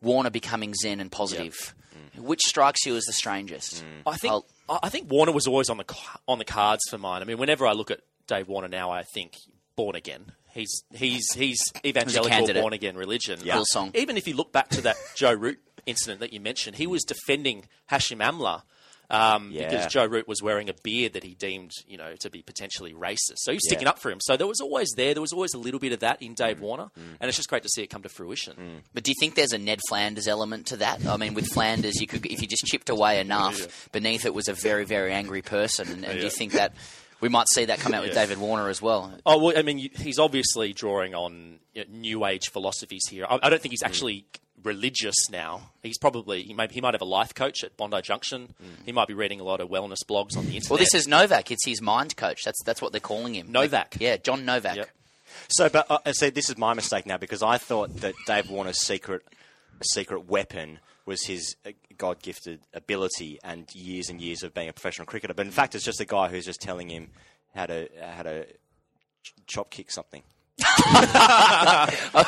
Warner 0.00 0.30
becoming 0.30 0.72
Zen 0.74 1.00
and 1.00 1.10
positive. 1.12 1.74
Mm. 2.16 2.22
Which 2.22 2.40
strikes 2.42 2.84
you 2.86 2.96
as 2.96 3.04
the 3.04 3.12
strangest? 3.12 3.84
Mm. 3.84 4.10
I 4.12 4.16
think 4.16 4.32
I'll- 4.32 4.46
I 4.68 4.78
I 4.84 4.88
think 4.88 5.10
Warner 5.10 5.32
was 5.32 5.46
always 5.46 5.68
on 5.68 5.76
the 5.76 5.84
on 6.26 6.38
the 6.38 6.44
cards 6.44 6.82
for 6.88 6.98
mine. 6.98 7.20
I 7.22 7.24
mean, 7.24 7.38
whenever 7.38 7.66
I 7.66 7.72
look 7.72 7.90
at 7.90 8.00
Dave 8.26 8.48
Warner 8.48 8.68
now, 8.68 8.90
I 8.90 9.02
think 9.02 9.36
born 9.76 9.94
again. 9.96 10.32
He's 10.54 10.84
he's 10.94 11.32
he's 11.32 11.60
evangelical 11.84 12.30
candidate. 12.30 12.62
born 12.62 12.72
again 12.72 12.96
religion. 12.96 13.40
Yeah. 13.42 13.56
Hillsong. 13.56 13.96
Even 13.96 14.16
if 14.16 14.26
you 14.28 14.34
look 14.34 14.52
back 14.52 14.68
to 14.70 14.80
that 14.82 14.96
Joe 15.16 15.32
Root 15.32 15.58
incident 15.86 16.20
that 16.20 16.32
you 16.32 16.40
mentioned, 16.40 16.76
he 16.76 16.86
was 16.86 17.02
defending 17.04 17.64
Hashim 17.90 18.18
Amla. 18.18 18.62
Um, 19.12 19.50
Yeah. 19.52 19.68
Because 19.68 19.92
Joe 19.92 20.06
Root 20.06 20.26
was 20.26 20.42
wearing 20.42 20.68
a 20.68 20.74
beard 20.82 21.12
that 21.12 21.22
he 21.22 21.34
deemed, 21.34 21.70
you 21.86 21.96
know, 21.98 22.14
to 22.20 22.30
be 22.30 22.42
potentially 22.42 22.94
racist. 22.94 23.36
So 23.38 23.52
he 23.52 23.56
was 23.56 23.62
Yeah. 23.66 23.68
sticking 23.70 23.86
up 23.86 23.98
for 23.98 24.10
him. 24.10 24.20
So 24.20 24.36
there 24.36 24.46
was 24.46 24.60
always 24.60 24.90
there. 24.96 25.14
There 25.14 25.20
was 25.20 25.32
always 25.32 25.54
a 25.54 25.58
little 25.58 25.78
bit 25.78 25.92
of 25.92 26.00
that 26.00 26.20
in 26.22 26.34
Dave 26.34 26.58
mm. 26.58 26.60
Warner, 26.60 26.90
mm. 26.98 27.16
and 27.20 27.28
it's 27.28 27.36
just 27.36 27.48
great 27.48 27.62
to 27.62 27.68
see 27.68 27.82
it 27.82 27.88
come 27.88 28.02
to 28.02 28.08
fruition. 28.08 28.56
Mm. 28.56 28.80
But 28.94 29.04
do 29.04 29.10
you 29.10 29.14
think 29.20 29.34
there's 29.34 29.52
a 29.52 29.58
Ned 29.58 29.80
Flanders 29.88 30.26
element 30.26 30.66
to 30.68 30.78
that? 30.78 31.06
I 31.06 31.16
mean, 31.16 31.34
with 31.34 31.46
Flanders, 31.48 32.00
you 32.00 32.06
could 32.06 32.24
if 32.26 32.40
you 32.40 32.48
just 32.48 32.64
chipped 32.64 32.88
away 32.88 33.20
enough, 33.26 33.88
beneath 33.92 34.24
it 34.24 34.34
was 34.34 34.48
a 34.48 34.54
very, 34.54 34.84
very 34.84 35.12
angry 35.12 35.42
person. 35.42 35.88
And, 35.88 36.04
and 36.04 36.18
do 36.18 36.24
you 36.24 36.30
think 36.30 36.52
that 36.52 36.72
we 37.20 37.28
might 37.28 37.46
see 37.52 37.66
that 37.66 37.78
come 37.78 37.94
out 37.94 38.02
with 38.02 38.14
David 38.14 38.38
Warner 38.38 38.68
as 38.68 38.82
well? 38.82 39.12
Oh 39.24 39.38
well, 39.38 39.58
I 39.58 39.62
mean, 39.62 39.78
he's 39.78 40.18
obviously 40.18 40.72
drawing 40.72 41.14
on 41.14 41.60
you 41.74 41.84
know, 41.84 41.90
new 41.90 42.26
age 42.26 42.50
philosophies 42.50 43.02
here. 43.08 43.26
I, 43.28 43.38
I 43.42 43.50
don't 43.50 43.62
think 43.62 43.72
he's 43.72 43.82
actually 43.82 44.26
religious 44.64 45.14
now. 45.30 45.70
He's 45.82 45.98
probably 45.98 46.42
he 46.42 46.54
might 46.54 46.72
he 46.72 46.80
might 46.80 46.94
have 46.94 47.02
a 47.02 47.06
life 47.06 47.34
coach 47.34 47.64
at 47.64 47.76
Bondi 47.76 48.00
Junction. 48.02 48.54
He 48.84 48.92
might 48.92 49.08
be 49.08 49.14
reading 49.14 49.40
a 49.40 49.44
lot 49.44 49.60
of 49.60 49.68
wellness 49.68 49.98
blogs 50.08 50.36
on 50.36 50.46
the 50.46 50.56
internet. 50.56 50.70
Well, 50.70 50.78
this 50.78 50.94
is 50.94 51.06
Novak. 51.08 51.50
It's 51.50 51.66
his 51.66 51.80
mind 51.82 52.16
coach. 52.16 52.44
That's 52.44 52.62
that's 52.64 52.80
what 52.80 52.92
they're 52.92 53.00
calling 53.00 53.34
him. 53.34 53.50
Novak. 53.50 53.94
Like, 53.94 54.00
yeah, 54.00 54.16
John 54.16 54.44
Novak. 54.44 54.76
Yep. 54.76 54.90
So, 55.48 55.68
but 55.68 55.86
uh, 55.90 56.12
see, 56.12 56.30
this 56.30 56.50
is 56.50 56.58
my 56.58 56.74
mistake 56.74 57.06
now 57.06 57.16
because 57.16 57.42
I 57.42 57.58
thought 57.58 57.96
that 57.98 58.14
Dave 58.26 58.50
Warner's 58.50 58.80
secret 58.80 59.22
secret 59.92 60.28
weapon 60.28 60.78
was 61.04 61.24
his 61.26 61.56
uh, 61.66 61.70
God-gifted 61.98 62.60
ability 62.72 63.38
and 63.42 63.68
years 63.74 64.08
and 64.08 64.20
years 64.20 64.42
of 64.42 64.54
being 64.54 64.68
a 64.68 64.72
professional 64.72 65.06
cricketer. 65.06 65.34
But 65.34 65.46
in 65.46 65.52
fact, 65.52 65.74
it's 65.74 65.84
just 65.84 66.00
a 66.00 66.04
guy 66.04 66.28
who's 66.28 66.44
just 66.44 66.60
telling 66.60 66.88
him 66.88 67.10
how 67.54 67.66
to 67.66 67.88
how 68.00 68.22
to 68.22 68.46
chop 69.46 69.70
kick 69.70 69.90
something. 69.90 70.22
I, 72.14 72.26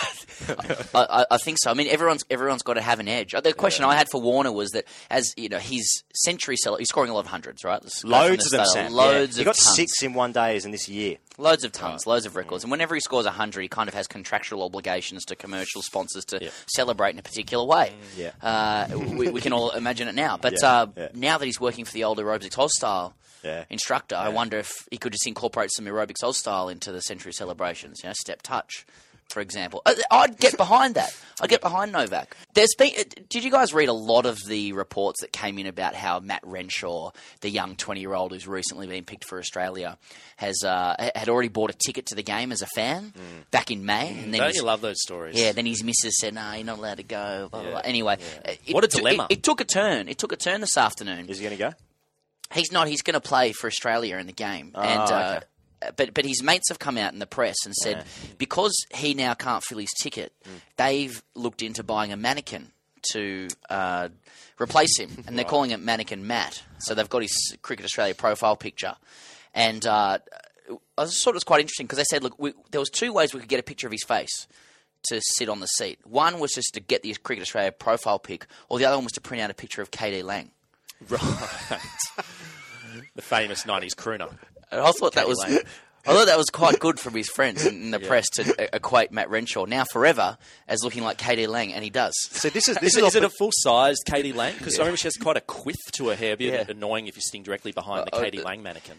I, 0.95 1.27
I 1.31 1.39
think 1.39 1.59
so. 1.61 1.71
I 1.71 1.75
mean, 1.75 1.89
everyone's 1.89 2.25
everyone's 2.31 2.63
got 2.63 2.75
to 2.75 2.81
have 2.83 3.01
an 3.01 3.09
edge. 3.09 3.35
Uh, 3.35 3.41
The 3.41 3.53
question 3.53 3.85
I 3.85 3.95
had 3.95 4.09
for 4.11 4.21
Warner 4.21 4.53
was 4.53 4.71
that 4.73 4.85
as 5.11 5.33
you 5.37 5.49
know, 5.49 5.59
his 5.59 6.03
century 6.15 6.57
seller, 6.57 6.79
he's 6.79 6.89
scoring 6.89 7.11
a 7.11 7.15
lot 7.15 7.21
of 7.21 7.27
hundreds, 7.29 7.65
right? 7.65 7.81
Loads 8.05 8.45
of 8.47 8.51
the 8.51 8.57
them. 8.59 8.67
Sam. 8.67 8.93
Loads 8.93 9.37
yeah. 9.39 9.43
He 9.45 9.49
of 9.49 9.55
got 9.57 9.63
tons. 9.63 9.77
six 9.77 10.03
in 10.03 10.13
one 10.15 10.33
day 10.33 10.59
in 10.63 10.71
this 10.71 10.89
year. 10.89 11.17
Loads 11.39 11.65
of 11.65 11.73
tons, 11.73 12.07
loads 12.07 12.27
of 12.27 12.37
records. 12.37 12.63
And 12.65 12.71
whenever 12.71 12.95
he 12.95 13.01
scores 13.01 13.25
100, 13.25 13.61
he 13.63 13.69
kind 13.69 13.89
of 13.89 13.95
has 13.95 14.07
contractual 14.07 14.63
obligations 14.63 15.25
to 15.27 15.37
commercial 15.37 15.83
sponsors 15.83 16.25
to 16.27 16.51
celebrate 16.67 17.11
in 17.11 17.19
a 17.19 17.23
particular 17.23 17.65
way. 17.65 17.93
Yeah. 18.17 18.31
Uh, 18.41 18.87
we, 18.97 19.31
we 19.31 19.41
can 19.41 19.53
all 19.53 19.71
imagine 19.71 20.07
it 20.09 20.15
now. 20.15 20.37
But 20.37 20.55
Yeah, 20.63 20.69
uh, 20.69 20.87
yeah. 20.97 21.09
now 21.15 21.39
that 21.39 21.45
he's 21.47 21.61
working 21.61 21.85
for 21.85 21.93
the 21.93 22.05
old 22.05 22.19
Aerobics 22.19 22.57
Oz 22.59 22.71
Style 22.77 23.15
Yeah. 23.45 23.65
instructor, 23.71 24.17
I 24.17 24.31
wonder 24.31 24.59
if 24.59 24.73
he 24.91 24.97
could 24.97 25.13
just 25.13 25.27
incorporate 25.27 25.71
some 25.77 25.85
Aerobics 25.85 26.25
Oz 26.25 26.39
Style 26.39 26.69
into 26.69 26.91
the 26.93 27.01
century 27.03 27.33
celebrations, 27.33 28.01
you 28.03 28.09
know, 28.09 28.15
step 28.19 28.43
touch. 28.43 28.87
For 29.31 29.41
example, 29.41 29.81
Uh, 29.87 29.95
I'd 30.11 30.37
get 30.39 30.57
behind 30.59 30.97
that. 30.97 31.11
I'd 31.41 31.49
get 31.49 31.63
behind 31.63 31.93
Novak. 31.93 32.37
There's 32.53 32.75
been. 32.77 32.93
uh, 32.99 33.05
Did 33.31 33.43
you 33.43 33.51
guys 33.51 33.73
read 33.73 33.89
a 33.89 33.93
lot 33.95 34.27
of 34.27 34.39
the 34.47 34.75
reports 34.75 35.23
that 35.23 35.33
came 35.33 35.59
in 35.59 35.67
about 35.67 35.95
how 35.95 36.21
Matt 36.21 36.43
Renshaw, 36.45 37.11
the 37.41 37.49
young 37.49 37.75
20 37.75 38.01
year 38.03 38.13
old 38.13 38.33
who's 38.33 38.47
recently 38.47 38.87
been 38.87 39.03
picked 39.05 39.25
for 39.25 39.39
Australia, 39.39 39.97
has 40.37 40.63
uh, 40.63 40.95
had 41.15 41.31
already 41.31 41.49
bought 41.49 41.71
a 41.71 41.75
ticket 41.75 42.05
to 42.07 42.15
the 42.15 42.23
game 42.23 42.53
as 42.53 42.61
a 42.61 42.67
fan 42.75 43.15
back 43.51 43.71
in 43.71 43.87
May, 43.87 44.11
and 44.11 44.33
then 44.35 44.43
Don't 44.43 44.55
you 44.55 44.63
love 44.63 44.83
those 44.83 45.01
stories? 45.01 45.41
yeah, 45.41 45.53
then 45.53 45.65
his 45.65 45.83
missus 45.83 46.15
said, 46.21 46.35
"No, 46.35 46.53
you're 46.53 46.65
not 46.65 46.79
allowed 46.79 46.99
to 46.99 47.03
go." 47.03 47.49
Blah, 47.51 47.63
blah, 47.63 47.71
blah. 47.71 47.81
Anyway, 47.83 48.19
uh, 48.47 48.53
it 48.67 48.75
What 48.75 48.85
a 48.85 48.89
dilemma. 48.89 49.27
It, 49.31 49.39
it 49.39 49.43
took 49.43 49.63
a 49.63 49.65
turn. 49.65 50.09
It 50.09 50.19
took 50.19 50.33
a 50.33 50.37
turn 50.37 50.61
this 50.61 50.77
afternoon. 50.77 51.31
Is 51.31 51.39
he 51.39 51.45
going 51.45 51.57
to 51.57 51.63
go? 51.71 51.73
He's 52.53 52.71
not. 52.73 52.89
He's 52.89 53.03
going 53.03 53.15
to 53.15 53.21
play 53.21 53.53
for 53.53 53.67
Australia 53.67 54.17
in 54.19 54.27
the 54.27 54.33
game, 54.33 54.73
and 54.75 55.01
uh, 55.01 55.41
okay. 55.83 55.91
but 55.97 56.15
but 56.15 56.25
his 56.25 56.43
mates 56.43 56.69
have 56.69 56.79
come 56.79 56.99
out 56.99 57.13
in 57.13 57.19
the 57.19 57.27
press 57.27 57.57
and 57.65 57.75
said 57.75 58.05
because 58.39 58.75
he 58.95 59.15
now 59.15 59.35
can't 59.35 59.63
fill 59.65 59.79
his 59.79 59.93
ticket, 60.01 60.33
they've 60.77 61.23
looked 61.35 61.63
into 61.63 61.83
buying 61.83 62.13
a 62.13 62.17
mannequin 62.17 62.71
to 63.13 63.49
uh, 63.71 64.09
replace 64.61 64.99
him, 64.99 65.25
and 65.27 65.37
they're 65.37 65.45
calling 65.45 65.71
it 65.71 65.81
Mannequin 65.81 66.27
Matt. 66.27 66.63
So 66.79 66.95
they've 66.95 67.09
got 67.09 67.23
his 67.23 67.57
Cricket 67.63 67.85
Australia 67.85 68.15
profile 68.15 68.57
picture, 68.57 68.95
and 69.55 69.85
uh, 69.87 70.19
I 70.97 71.05
just 71.05 71.23
thought 71.23 71.31
it 71.31 71.35
was 71.35 71.45
quite 71.45 71.61
interesting 71.61 71.87
because 71.87 71.99
they 71.99 72.05
said, 72.05 72.23
look, 72.23 72.39
we, 72.39 72.53
there 72.71 72.81
was 72.81 72.91
two 72.91 73.13
ways 73.13 73.35
we 73.35 73.41
could 73.41 73.49
get 73.49 73.61
a 73.61 73.65
picture 73.65 73.87
of 73.87 73.93
his 73.93 74.05
face 74.05 74.47
to 75.09 75.21
sit 75.37 75.49
on 75.49 75.61
the 75.61 75.67
seat. 75.67 75.99
One 76.05 76.39
was 76.39 76.53
just 76.53 76.75
to 76.75 76.81
get 76.81 77.03
the 77.03 77.15
Cricket 77.23 77.43
Australia 77.43 77.73
profile 77.73 78.19
pic, 78.19 78.47
or 78.69 78.79
the 78.79 78.87
other 78.87 78.97
one 78.97 79.05
was 79.05 79.13
to 79.13 79.21
print 79.21 79.43
out 79.43 79.51
a 79.51 79.55
picture 79.55 79.83
of 79.83 79.91
KD 79.91 80.23
Lang. 80.25 80.51
Right. 81.11 81.81
the 83.17 83.23
famous 83.23 83.65
'90s 83.65 83.95
crooner. 83.95 84.33
And 84.71 84.81
I 84.81 84.91
thought 84.93 85.15
that 85.15 85.29
was. 85.29 85.39
Lang. 85.39 85.59
I 86.07 86.13
thought 86.13 86.27
that 86.27 86.37
was 86.37 86.51
quite 86.51 86.81
good 86.81 87.01
from 87.01 87.15
his 87.15 87.31
friends 87.31 87.65
in, 87.65 87.75
in 87.85 87.91
the 87.91 87.99
press 88.09 88.29
to 88.35 88.43
uh, 88.63 88.67
equate 88.75 89.11
Matt 89.11 89.31
Renshaw 89.31 89.65
now 89.65 89.85
forever 89.91 90.37
as 90.69 90.85
looking 90.85 91.03
like 91.03 91.17
KD 91.17 91.49
Lang, 91.49 91.73
and 91.73 91.83
he 91.83 91.89
does. 91.89 92.13
So 92.31 92.51
this 92.51 92.69
is 92.69 92.77
Is, 92.77 92.81
this 92.83 92.97
it, 92.99 93.05
is, 93.05 93.09
is 93.11 93.15
it 93.17 93.25
a 93.25 93.31
full 93.31 93.49
sized 93.53 94.03
KD 94.07 94.35
Lang? 94.35 94.53
Because 94.59 94.79
I 94.79 94.83
remember 94.83 94.99
she 94.99 95.07
has 95.07 95.17
quite 95.17 95.39
a 95.39 95.41
quiff 95.41 95.77
to 95.93 96.09
her 96.09 96.15
hair. 96.15 96.29
It'd 96.29 96.41
be 96.41 96.49
a 96.49 96.53
bit 96.59 96.69
Yeah. 96.69 96.75
annoying 96.75 97.07
if 97.07 97.17
you're 97.17 97.23
sitting 97.23 97.43
directly 97.43 97.73
behind 97.73 98.07
the 98.07 98.15
Uh, 98.15 98.21
KD 98.23 98.41
uh, 98.41 98.43
Lang 98.43 98.63
mannequin. 98.63 98.97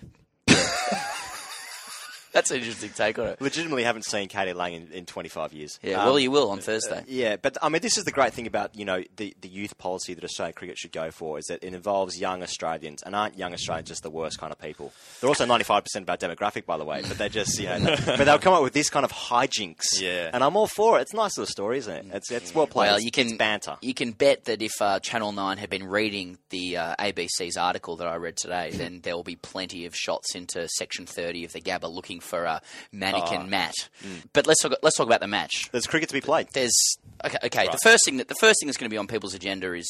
That's 2.36 2.52
an 2.52 2.58
interesting 2.58 2.90
take 2.92 3.18
on 3.18 3.28
it. 3.30 3.42
legitimately 3.42 3.84
haven't 3.86 4.04
seen 4.06 4.28
KD 4.30 4.54
Lang 4.54 4.74
in, 4.74 4.92
in 4.92 5.06
25 5.08 5.54
years. 5.54 5.80
Yeah, 5.82 6.02
Um, 6.02 6.06
well, 6.06 6.20
you 6.20 6.30
will 6.30 6.52
on 6.52 6.60
Thursday. 6.60 7.04
Yeah, 7.08 7.38
but 7.38 7.58
I 7.64 7.70
mean, 7.70 7.82
this 7.82 7.98
is 7.98 8.04
the 8.04 8.12
great 8.12 8.34
thing 8.34 8.46
about 8.46 8.76
you 8.78 8.86
know 8.86 9.02
the, 9.16 9.34
the 9.42 9.48
youth 9.48 9.78
policy 9.78 10.14
that 10.14 10.24
Australian 10.24 10.54
cricket 10.54 10.78
should 10.78 10.92
go 10.92 11.10
for 11.12 11.40
is 11.40 11.46
that 11.46 11.64
it 11.64 11.74
involves 11.74 12.20
young 12.20 12.44
Australians, 12.44 13.02
and 13.04 13.16
aren't 13.16 13.38
young 13.38 13.54
Australians 13.54 13.88
just 13.90 14.04
the 14.04 14.10
worst 14.12 14.38
kind 14.38 14.52
of 14.52 14.60
people? 14.60 14.92
They're 15.22 15.30
also 15.30 15.46
ninety 15.46 15.64
five 15.64 15.84
percent 15.86 16.04
of 16.04 16.10
our 16.10 16.18
demographic, 16.18 16.66
by 16.66 16.78
the 16.78 16.86
way, 16.86 17.02
but 17.08 17.18
they're 17.18 17.30
just 17.30 17.58
you 17.58 17.66
know, 17.68 17.96
but 18.06 18.26
they'll 18.26 18.38
come 18.38 18.54
up 18.54 18.62
with 18.64 18.74
this 18.74 18.90
kind 18.90 19.06
of 19.06 19.12
hijinks. 19.12 20.00
Yeah. 20.02 20.30
and 20.34 20.44
I'm 20.44 20.56
all 20.58 20.68
for 20.68 20.98
it. 21.00 21.04
It's 21.04 21.14
a 21.14 21.18
nice 21.18 21.38
little 21.38 21.50
story, 21.50 21.78
isn't 21.80 21.94
it? 21.94 22.06
It's 22.14 22.32
it's 22.32 22.54
well 22.54 22.68
played. 22.68 22.88
Well, 22.88 22.96
It's- 22.96 23.06
you 23.06 23.12
can 23.12 23.28
it's 23.28 23.38
banter. 23.38 23.78
You 23.82 23.94
can 23.94 24.12
bet 24.12 24.46
that 24.46 24.62
if 24.62 24.74
uh, 24.82 25.00
Channel 25.00 25.32
Nine 25.32 25.58
had 25.58 25.70
been 25.70 25.88
reading 25.88 26.38
the 26.50 26.78
uh, 26.78 26.96
ABC's 27.00 27.58
article 27.58 27.96
that 27.98 28.08
I 28.08 28.16
read 28.16 28.36
today, 28.38 28.72
then 28.72 29.00
there 29.04 29.16
will 29.16 29.24
be 29.24 29.36
plenty 29.38 29.86
of 29.86 29.96
shots 29.96 30.36
into 30.36 30.68
Section 30.68 31.06
Thirty 31.06 31.46
of 31.46 31.54
the 31.54 31.62
Gabba 31.62 31.90
looking 31.92 32.20
for 32.26 32.44
a 32.44 32.62
mannequin 32.92 33.42
Ah. 33.42 33.48
Matt. 33.48 33.74
Mm. 34.04 34.24
But 34.34 34.48
let's 34.48 34.62
talk, 34.62 34.74
let's 34.84 34.98
talk 34.98 35.08
about 35.08 35.22
the 35.22 35.28
match. 35.28 35.70
There's 35.72 35.88
cricket 35.88 36.10
to 36.10 36.14
be 36.14 36.22
played. 36.22 36.48
There's 36.54 36.76
okay. 37.24 37.38
Okay, 37.46 37.68
the 37.68 37.80
first 37.84 38.04
thing 38.06 38.18
that 38.18 38.28
the 38.28 38.36
first 38.36 38.60
thing 38.60 38.68
that's 38.68 38.78
going 38.78 38.90
to 38.90 38.94
be 38.94 38.98
on 38.98 39.08
people's 39.08 39.34
agenda 39.34 39.74
is 39.74 39.88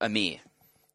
Amir 0.00 0.38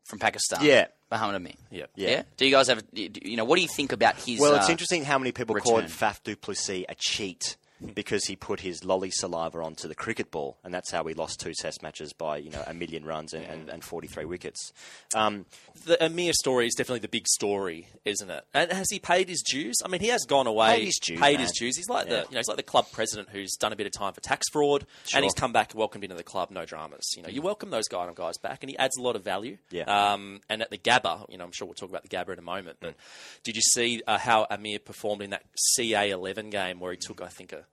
from 0.06 0.20
Pakistan. 0.20 0.64
Yeah. 0.64 0.88
Muhammad 1.12 1.36
Amir. 1.36 1.54
Yeah. 1.72 1.86
Yeah. 1.96 2.24
Do 2.38 2.46
you 2.46 2.52
guys 2.52 2.68
have? 2.70 2.84
You 2.94 3.36
know, 3.36 3.44
what 3.46 3.58
do 3.58 3.62
you 3.62 3.68
think 3.68 3.92
about 3.92 4.16
his? 4.16 4.40
Well, 4.40 4.56
it's 4.56 4.70
uh, 4.70 4.72
interesting 4.72 5.04
how 5.04 5.18
many 5.18 5.32
people 5.32 5.56
return. 5.56 5.70
called 5.72 5.84
Faf 5.86 6.24
du 6.24 6.36
Plessis 6.36 6.86
a 6.88 6.96
cheat 6.96 7.58
because 7.94 8.26
he 8.26 8.36
put 8.36 8.60
his 8.62 8.84
lolly 8.84 9.12
saliva 9.12 9.60
onto 9.60 9.88
the 9.88 9.96
cricket 9.96 10.32
ball, 10.32 10.58
and 10.64 10.74
that's 10.74 10.92
how 10.92 11.04
we 11.04 11.14
lost 11.14 11.40
two 11.40 11.54
Test 11.54 11.82
matches 11.84 12.14
by 12.14 12.38
you 12.38 12.50
know 12.52 12.64
a 12.68 12.74
million 12.74 13.04
runs 13.06 13.34
and, 13.34 13.46
and, 13.46 13.70
and 13.70 13.84
43 13.84 14.26
wickets. 14.26 14.72
Um, 15.16 15.46
The 15.86 16.04
Amir 16.04 16.34
story 16.34 16.68
is 16.68 16.76
definitely 16.76 17.00
the 17.00 17.08
big 17.08 17.28
story, 17.28 17.88
isn't 18.06 18.30
it? 18.30 18.44
And 18.54 18.72
has 18.72 18.88
he 18.90 19.00
paid 19.00 19.30
his 19.30 19.42
dues? 19.42 19.76
I 19.84 19.88
mean, 19.88 20.02
he 20.02 20.08
has 20.08 20.26
gone 20.26 20.48
away, 20.48 20.76
Paid 20.78 20.86
his 20.86 21.00
dues, 21.02 21.20
paid 21.20 21.40
his 21.40 21.52
dues. 21.52 21.78
He's 21.78 21.90
like 21.90 22.08
Yeah. 22.08 22.22
the, 22.22 22.26
you 22.28 22.32
know, 22.34 22.38
he's 22.40 22.48
like 22.48 22.58
the 22.58 22.64
club 22.64 22.86
president 22.92 23.30
who's 23.30 23.56
done 23.60 23.74
a 23.74 23.76
bit 23.76 23.86
of 23.88 23.92
time 23.94 24.14
for 24.14 24.22
tax 24.22 24.48
fraud, 24.52 24.86
Sure. 25.06 25.18
and 25.18 25.24
he's 25.24 25.34
come 25.34 25.52
back 25.54 25.72
and 25.72 25.80
welcomed 25.80 26.04
into 26.04 26.16
the 26.16 26.24
club, 26.24 26.52
no 26.52 26.66
dramas. 26.66 27.14
You 27.16 27.24
know, 27.24 27.30
you 27.30 27.42
welcome 27.42 27.70
those 27.70 27.86
of 27.92 28.16
guys 28.16 28.38
back, 28.38 28.64
and 28.64 28.70
he 28.70 28.78
adds 28.78 28.98
a 28.98 29.02
lot 29.02 29.16
of 29.16 29.24
value. 29.24 29.58
Yeah. 29.70 29.84
Um, 29.84 30.42
and 30.50 30.62
at 30.62 30.70
the 30.70 30.78
Gabba, 30.78 31.30
you 31.30 31.38
know, 31.38 31.44
I'm 31.44 31.52
sure 31.52 31.68
we'll 31.68 31.76
talk 31.76 31.90
about 31.90 32.04
the 32.04 32.10
Gabba 32.10 32.34
in 32.34 32.40
a 32.40 32.44
moment. 32.44 32.78
But 32.80 32.96
did 33.44 33.56
you 33.56 33.62
see 33.62 34.02
uh, 34.08 34.18
how 34.18 34.48
Amir 34.50 34.80
performed 34.80 35.22
in 35.22 35.32
that 35.32 35.44
CA 35.56 36.10
11 36.10 36.50
game 36.50 36.80
where 36.80 36.92
he 36.92 36.98
took, 36.98 37.22
I 37.22 37.28
think, 37.28 37.52
a 37.54 37.66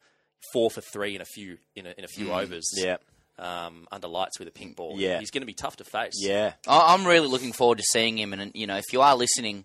four 0.52 0.71
for 0.71 0.80
three 0.80 1.14
in 1.14 1.21
a 1.21 1.25
few 1.25 1.59
in 1.75 1.87
a, 1.87 1.95
in 1.97 2.04
a 2.04 2.09
few 2.09 2.26
mm. 2.26 2.42
overs? 2.42 2.71
yeah, 2.75 2.97
Um, 3.38 3.87
under 3.92 4.09
lights 4.09 4.38
with 4.38 4.49
a 4.49 4.52
pink 4.52 4.76
ball. 4.76 4.95
Yeah. 4.97 5.21
he's 5.21 5.30
going 5.30 5.42
to 5.42 5.47
be 5.47 5.54
tough 5.54 5.76
to 5.76 5.85
face. 5.85 6.14
yeah. 6.16 6.54
I- 6.66 6.95
I'm 6.95 7.07
really 7.07 7.28
looking 7.28 7.52
forward 7.52 7.78
to 7.78 7.85
seeing 7.92 8.18
him. 8.18 8.33
And 8.33 8.52
you 8.54 8.66
know, 8.66 8.76
if 8.76 8.92
you 8.92 9.00
are 9.02 9.16
listening 9.16 9.64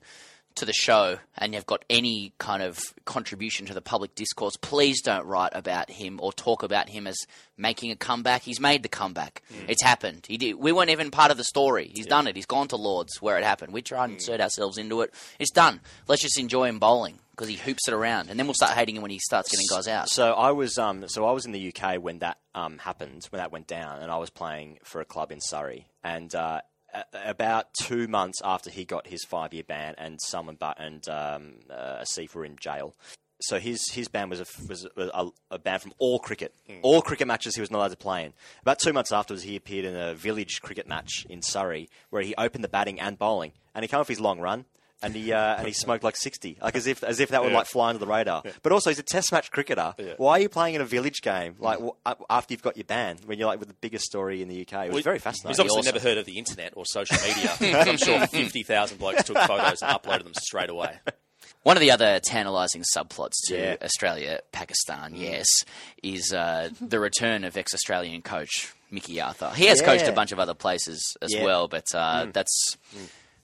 to 0.56 0.66
the 0.66 0.74
show 0.74 1.18
and 1.38 1.54
you've 1.54 1.66
got 1.66 1.84
any 1.90 2.34
kind 2.38 2.62
of 2.62 2.80
contribution 3.06 3.66
to 3.66 3.74
the 3.74 3.82
public 3.82 4.14
discourse, 4.16 4.56
please 4.62 5.02
don't 5.02 5.26
write 5.26 5.52
about 5.56 5.90
him 5.90 6.20
or 6.22 6.32
talk 6.32 6.64
about 6.64 6.90
him 6.90 7.08
as 7.08 7.18
making 7.58 7.92
a 7.92 7.96
comeback. 7.96 8.44
He's 8.44 8.60
made 8.60 8.84
the 8.84 8.90
comeback. 8.90 9.42
Mm. 9.52 9.70
It's 9.70 9.82
happened. 9.82 10.26
He 10.28 10.38
did. 10.38 10.56
We 10.56 10.72
weren't 10.72 10.92
even 10.92 11.12
part 11.12 11.32
of 11.32 11.38
the 11.38 11.44
story. 11.44 11.92
He's 11.94 12.06
done 12.06 12.28
it. 12.28 12.36
He's 12.36 12.46
gone 12.46 12.68
to 12.68 12.76
Lords 12.76 13.22
where 13.22 13.38
it 13.38 13.44
happened. 13.44 13.74
We 13.74 13.82
try 13.82 14.04
and 14.04 14.14
mm. 14.14 14.16
insert 14.18 14.42
ourselves 14.42 14.78
into 14.78 15.02
it. 15.02 15.14
It's 15.40 15.52
done. 15.52 15.82
Let's 16.08 16.22
just 16.22 16.40
enjoy 16.40 16.66
him 16.66 16.80
bowling 16.80 17.20
because 17.36 17.48
he 17.50 17.56
hoops 17.56 17.88
it 17.88 17.94
around, 17.94 18.30
and 18.30 18.40
then 18.40 18.46
we'll 18.46 18.54
start 18.54 18.74
hating 18.74 18.96
him 18.96 19.02
when 19.02 19.12
he 19.12 19.20
starts 19.20 19.50
getting 19.52 19.66
guys 19.70 19.88
out. 19.88 20.08
So 20.10 20.34
I 20.34 20.52
was 20.52 20.78
um, 20.78 21.08
so 21.08 21.26
I 21.26 21.32
was 21.32 21.46
in 21.46 21.52
the 21.52 21.74
UK 21.76 21.96
when 22.02 22.20
that 22.20 22.38
um, 22.56 22.78
happened, 22.78 23.26
when 23.32 23.40
that 23.40 23.52
went 23.52 23.68
down, 23.68 24.02
and 24.02 24.12
I 24.12 24.18
was 24.18 24.30
playing 24.30 24.80
for 24.84 25.02
a 25.02 25.06
club 25.06 25.32
in 25.32 25.40
Surrey. 25.42 25.88
And 26.04 26.34
uh, 26.36 26.62
a- 26.94 27.30
about 27.30 27.74
two 27.82 28.08
months 28.08 28.40
after 28.44 28.70
he 28.70 28.86
got 28.86 29.08
his 29.08 29.24
five-year 29.26 29.64
ban, 29.64 29.96
and 29.98 30.20
Salman 30.22 30.56
Butt 30.56 30.78
and 30.80 31.08
um, 31.10 31.54
uh, 31.72 32.04
Asif 32.04 32.36
were 32.36 32.46
in 32.46 32.56
jail. 32.58 32.96
So 33.42 33.60
his 33.60 33.82
his 33.92 34.08
ban 34.08 34.30
was 34.30 34.40
a 34.40 34.46
was 34.70 34.88
a, 34.96 35.28
a 35.52 35.60
ban 35.60 35.80
from 35.80 35.94
all 35.98 36.20
cricket, 36.20 36.54
all 36.82 37.02
cricket 37.02 37.28
matches 37.28 37.56
he 37.56 37.62
was 37.62 37.72
not 37.72 37.80
allowed 37.80 37.92
to 37.92 37.98
play 37.98 38.24
in. 38.26 38.34
About 38.62 38.80
two 38.80 38.94
months 38.94 39.12
afterwards, 39.12 39.44
he 39.44 39.56
appeared 39.58 39.84
in 39.86 39.96
a 39.98 40.14
village 40.14 40.62
cricket 40.62 40.88
match 40.88 41.26
in 41.30 41.42
Surrey 41.42 41.90
where 42.10 42.22
he 42.22 42.34
opened 42.38 42.64
the 42.64 42.70
batting 42.70 43.02
and 43.02 43.18
bowling, 43.20 43.52
and 43.76 43.84
he 43.84 43.88
came 43.90 44.00
off 44.00 44.08
his 44.08 44.22
long 44.22 44.40
run. 44.40 44.64
And 45.04 45.14
he 45.16 45.32
uh, 45.34 45.58
and 45.58 45.68
he 45.68 45.74
smoked 45.74 46.04
like 46.04 46.16
sixty, 46.18 46.58
like 46.62 46.76
as 46.76 46.88
if 46.88 47.04
as 47.04 47.20
if 47.20 47.30
that 47.30 47.44
would 47.44 47.52
like 47.54 47.68
fly 47.68 47.90
under 47.90 48.00
the 48.00 48.08
radar. 48.08 48.42
But 48.62 48.72
also, 48.72 48.90
he's 48.90 49.00
a 49.00 49.04
Test 49.04 49.32
match 49.32 49.52
cricketer. 49.52 49.94
Why 50.18 50.32
are 50.34 50.40
you 50.40 50.50
playing 50.50 50.76
in 50.76 50.82
a 50.82 50.86
village 50.86 51.22
game 51.22 51.56
like 51.60 51.76
w- 51.78 51.94
uh, 52.06 52.16
after 52.30 52.54
you've 52.54 52.62
got 52.64 52.78
your 52.78 52.86
ban 52.86 53.18
when 53.26 53.38
you're 53.38 53.48
like 53.48 53.60
with 53.60 53.68
the 53.68 53.76
biggest 53.82 54.06
story 54.06 54.42
in 54.42 54.48
the 54.48 54.62
UK? 54.62 54.88
It 54.88 54.94
was 54.94 55.04
very 55.04 55.20
fascinating. 55.20 55.52
He's 55.52 55.60
obviously 55.60 55.80
Awesome. 55.82 55.94
never 55.96 56.08
heard 56.08 56.18
of 56.18 56.26
the 56.26 56.38
internet 56.38 56.74
or 56.76 56.86
social 56.86 57.18
media. 57.62 57.84
I'm 57.86 57.98
sure 57.98 58.26
50,000 58.28 58.98
blokes 58.98 59.24
took 59.26 59.38
photos 59.38 59.82
and 59.82 59.92
uploaded 59.92 60.24
them 60.24 60.34
straight 60.42 60.70
away. 60.70 60.98
One 61.64 61.78
of 61.78 61.82
the 61.82 61.92
other 61.92 62.20
tantalising 62.24 62.84
subplots 62.96 63.34
to 63.48 63.56
Yeah. 63.58 63.76
Australia 63.82 64.40
Pakistan, 64.52 65.14
yes, 65.16 65.46
is 66.02 66.34
uh, 66.34 66.70
the 66.82 67.00
return 67.00 67.44
of 67.46 67.56
ex 67.56 67.74
Australian 67.74 68.22
coach 68.22 68.74
Mickey 68.92 69.22
Arthur. 69.22 69.50
He 69.56 69.66
has 69.68 69.82
coached 69.82 70.08
a 70.08 70.12
bunch 70.12 70.32
of 70.34 70.40
other 70.40 70.54
places 70.54 71.16
as 71.22 71.34
Yeah. 71.34 71.42
Mm. 71.42 71.44
well, 71.46 71.68
but 71.68 71.86
uh, 71.96 72.28
that's. 72.34 72.78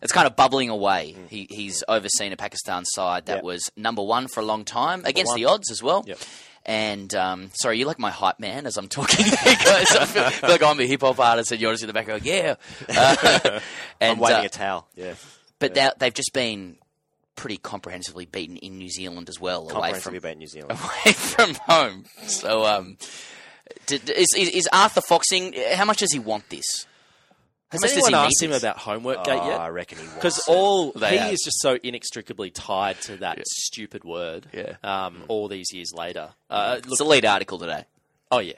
It's 0.01 0.13
kind 0.13 0.27
of 0.27 0.35
bubbling 0.35 0.69
away. 0.69 1.15
He, 1.29 1.45
he's 1.49 1.83
overseen 1.87 2.31
a 2.31 2.37
Pakistan 2.37 2.85
side 2.85 3.25
that 3.25 3.37
Yeah. 3.37 3.43
was 3.43 3.69
number 3.75 4.01
one 4.01 4.27
for 4.27 4.39
a 4.39 4.45
long 4.45 4.63
time 4.65 5.03
against 5.05 5.31
one. 5.31 5.39
the 5.39 5.45
odds 5.45 5.69
as 5.71 5.83
well. 5.83 6.03
Yep. 6.07 6.19
And 6.65 7.13
um, 7.15 7.51
sorry, 7.53 7.79
you 7.79 7.85
like 7.85 7.99
my 7.99 8.11
hype 8.11 8.39
man 8.39 8.65
as 8.65 8.77
I'm 8.77 8.87
talking, 8.87 9.25
guys. 9.45 9.91
I 9.91 10.05
feel, 10.05 10.29
feel 10.29 10.49
like 10.49 10.61
I'm 10.63 10.79
a 10.79 10.85
hip 10.85 11.01
hop 11.01 11.19
artist, 11.19 11.51
and 11.51 11.59
you're 11.59 11.71
just 11.73 11.83
in 11.83 11.87
the 11.87 11.93
back 11.93 12.05
going, 12.07 12.21
"Yeah." 12.23 12.55
Uh, 12.89 13.59
and, 13.99 14.11
I'm 14.13 14.19
waving 14.19 14.37
uh, 14.37 14.45
a 14.45 14.49
towel. 14.49 14.87
Yeah, 14.95 15.15
but 15.59 15.73
they're- 15.73 15.93
they've 15.97 16.13
just 16.13 16.31
been 16.33 16.77
pretty 17.35 17.57
comprehensively 17.57 18.25
beaten 18.25 18.57
in 18.57 18.77
New 18.77 18.89
Zealand 18.89 19.29
as 19.29 19.39
well, 19.39 19.63
away 19.63 19.71
comprehensively 19.71 20.19
from 20.19 20.29
about 20.29 20.37
New 20.37 20.47
Zealand. 20.47 20.71
away 21.05 21.13
from 21.13 21.53
home. 21.65 22.05
So, 22.27 22.65
um, 22.65 22.97
did, 23.87 24.09
is, 24.09 24.27
is, 24.37 24.49
is 24.49 24.69
Arthur 24.71 25.01
Foxing? 25.01 25.53
How 25.73 25.85
much 25.85 25.97
does 25.99 26.11
he 26.11 26.19
want 26.19 26.49
this? 26.49 26.85
How 27.71 27.75
Has 27.75 27.81
much 27.81 27.91
anyone 27.91 28.13
he 28.13 28.19
need 28.19 28.25
asked 28.25 28.43
him 28.43 28.51
about 28.51 28.77
homework 28.77 29.17
Oh, 29.19 29.23
gate 29.23 29.33
I 29.39 29.67
reckon 29.69 29.99
he 29.99 30.03
wants 30.05 30.15
Because 30.15 30.39
all 30.47 30.91
They 30.91 31.11
he 31.11 31.17
have. 31.17 31.33
is 31.33 31.41
just 31.45 31.61
so 31.61 31.77
inextricably 31.83 32.49
tied 32.49 32.99
to 33.03 33.17
that 33.17 33.37
stupid 33.47 34.03
word. 34.03 34.47
Yeah. 34.51 34.77
Um, 34.83 35.23
all 35.27 35.47
these 35.47 35.71
years 35.71 35.91
later. 35.93 36.29
Uh, 36.49 36.79
It's 36.83 36.99
a 36.99 37.03
lead 37.03 37.25
article 37.25 37.59
today. 37.59 37.85
oh 38.31 38.39
yeah. 38.39 38.53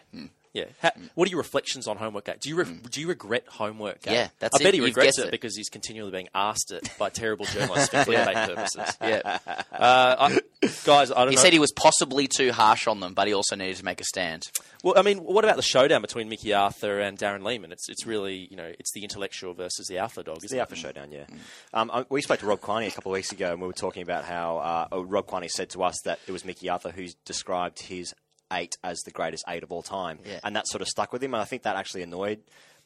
Yeah. 0.54 0.66
Ha- 0.82 0.92
what 1.16 1.28
are 1.28 1.32
your 1.32 1.38
reflections 1.38 1.88
on 1.88 1.96
homework 1.98 2.26
gate? 2.26 2.42
Do 2.42 2.50
you 2.50 2.56
re- 2.56 2.80
do 2.90 3.00
you 3.00 3.08
regret 3.08 3.46
homework 3.48 4.02
gate? 4.02 4.14
Yeah, 4.14 4.28
that's 4.40 4.56
I 4.56 4.58
bet 4.60 4.68
it. 4.68 4.74
he 4.74 4.78
You've 4.80 4.88
regrets 4.96 5.18
it, 5.18 5.28
it. 5.28 5.32
because 5.32 5.56
he's 5.56 5.70
continually 5.70 6.12
being 6.12 6.28
asked 6.36 6.72
it 6.72 6.90
by 7.00 7.10
terrible 7.10 7.46
journalists 7.46 7.88
for 7.90 7.98
clickbait 8.04 8.48
purposes. 8.48 8.98
Yeah, 9.02 9.40
Uh, 9.72 10.16
I, 10.20 10.40
guys, 10.86 11.12
I 11.12 11.16
don't 11.24 11.30
he 11.30 11.36
know. 11.36 11.42
said 11.42 11.54
he 11.54 11.60
was 11.60 11.72
possibly 11.72 12.28
too 12.28 12.52
harsh 12.52 12.88
on 12.88 13.00
them, 13.00 13.14
but 13.14 13.28
he 13.28 13.34
also 13.34 13.56
needed 13.56 13.78
to 13.78 13.86
make 13.86 14.02
a 14.02 14.04
stand. 14.04 14.44
Well, 14.84 14.96
I 14.98 15.02
mean, 15.04 15.20
what 15.20 15.44
about 15.46 15.56
the 15.56 15.62
showdown 15.62 16.02
between 16.02 16.28
Mickey 16.28 16.54
Arthur 16.54 17.00
and 17.00 17.18
Darren 17.18 17.44
Lehmann? 17.44 17.72
It's 17.72 17.88
it's 17.88 18.06
really 18.06 18.48
you 18.52 18.58
know 18.58 18.72
it's 18.80 18.92
the 18.94 19.04
intellectual 19.04 19.54
versus 19.54 19.88
the 19.88 20.00
alpha 20.00 20.24
dog, 20.24 20.38
It's 20.38 20.46
isn't 20.46 20.56
the 20.56 20.60
it? 20.60 20.62
Alpha 20.64 20.76
Showdown, 20.76 21.12
yeah. 21.12 21.26
Um, 21.74 22.06
we 22.10 22.22
spoke 22.22 22.40
to 22.40 22.46
Rob 22.46 22.60
Quiney 22.62 22.88
a 22.88 22.92
couple 22.92 23.12
of 23.12 23.14
weeks 23.14 23.32
ago, 23.32 23.52
and 23.54 23.62
we 23.62 23.68
were 23.68 23.74
talking 23.74 24.04
about 24.04 24.26
how 24.26 24.88
uh, 24.92 25.02
Rob 25.04 25.28
Quiney 25.28 25.50
said 25.50 25.70
to 25.72 25.84
us 25.84 26.00
that 26.04 26.20
it 26.28 26.32
was 26.32 26.44
Mickey 26.44 26.68
Arthur 26.70 26.92
who 26.92 27.06
described 27.26 27.80
his 27.84 28.14
eight 28.52 28.76
as 28.84 29.00
the 29.02 29.12
greatest 29.12 29.44
eight 29.48 29.64
of 29.64 29.72
all 29.72 29.82
time, 29.84 30.20
Yeah. 30.26 30.40
and 30.44 30.56
that 30.56 30.68
sort 30.68 30.82
of 30.82 30.88
stuck 30.88 31.12
with 31.14 31.24
him. 31.24 31.34
And 31.34 31.42
I 31.42 31.46
think 31.46 31.64
that 31.64 31.76
actually 31.76 32.04
annoyed 32.04 32.42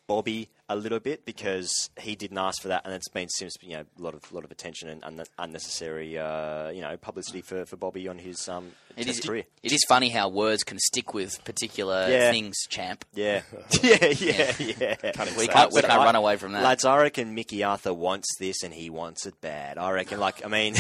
Bobby 0.08 0.50
a 0.68 0.76
little 0.76 1.00
bit 1.00 1.26
because 1.26 1.90
he 2.00 2.16
didn't 2.16 2.38
ask 2.38 2.62
for 2.62 2.70
that, 2.70 2.82
and 2.86 2.94
it's 2.94 3.10
been 3.10 3.30
seems 3.30 3.54
you 3.62 3.74
know 3.78 3.84
a 4.00 4.02
lot 4.02 4.14
of 4.16 4.32
lot 4.32 4.44
of 4.44 4.52
attention 4.52 4.90
and 4.90 5.04
un- 5.04 5.26
unnecessary 5.38 6.18
uh, 6.18 6.70
you 6.70 6.82
know 6.82 6.98
publicity 6.98 7.42
for, 7.42 7.66
for 7.66 7.76
Bobby 7.78 8.08
on 8.08 8.18
his 8.18 8.48
um, 8.50 8.72
It 8.98 9.06
test 9.06 9.20
is, 9.20 9.26
career. 9.26 9.44
it 9.64 9.72
is 9.72 9.84
funny 9.88 10.10
how 10.10 10.30
words 10.30 10.64
can 10.64 10.80
stick 10.80 11.14
with 11.14 11.44
particular 11.44 12.08
Yeah. 12.10 12.32
things, 12.32 12.58
champ. 12.70 13.06
Yeah, 13.16 13.42
yeah, 13.82 14.08
yeah, 14.20 14.54
yeah. 14.60 14.96
We 15.38 15.48
can't, 15.48 15.72
we 15.74 15.82
can't 15.82 16.04
run 16.04 16.16
away 16.16 16.38
from 16.38 16.54
that. 16.54 16.64
Lads, 16.64 16.86
I 16.86 16.98
reckon 17.02 17.36
Mickey 17.36 17.64
Arthur 17.64 17.94
wants 17.94 18.28
this 18.40 18.64
and 18.64 18.74
he 18.74 18.90
wants 18.90 19.26
it 19.26 19.40
bad. 19.42 19.78
I 19.78 19.92
reckon, 19.92 20.20
like, 20.20 20.44
I 20.46 20.48
mean, 20.48 20.76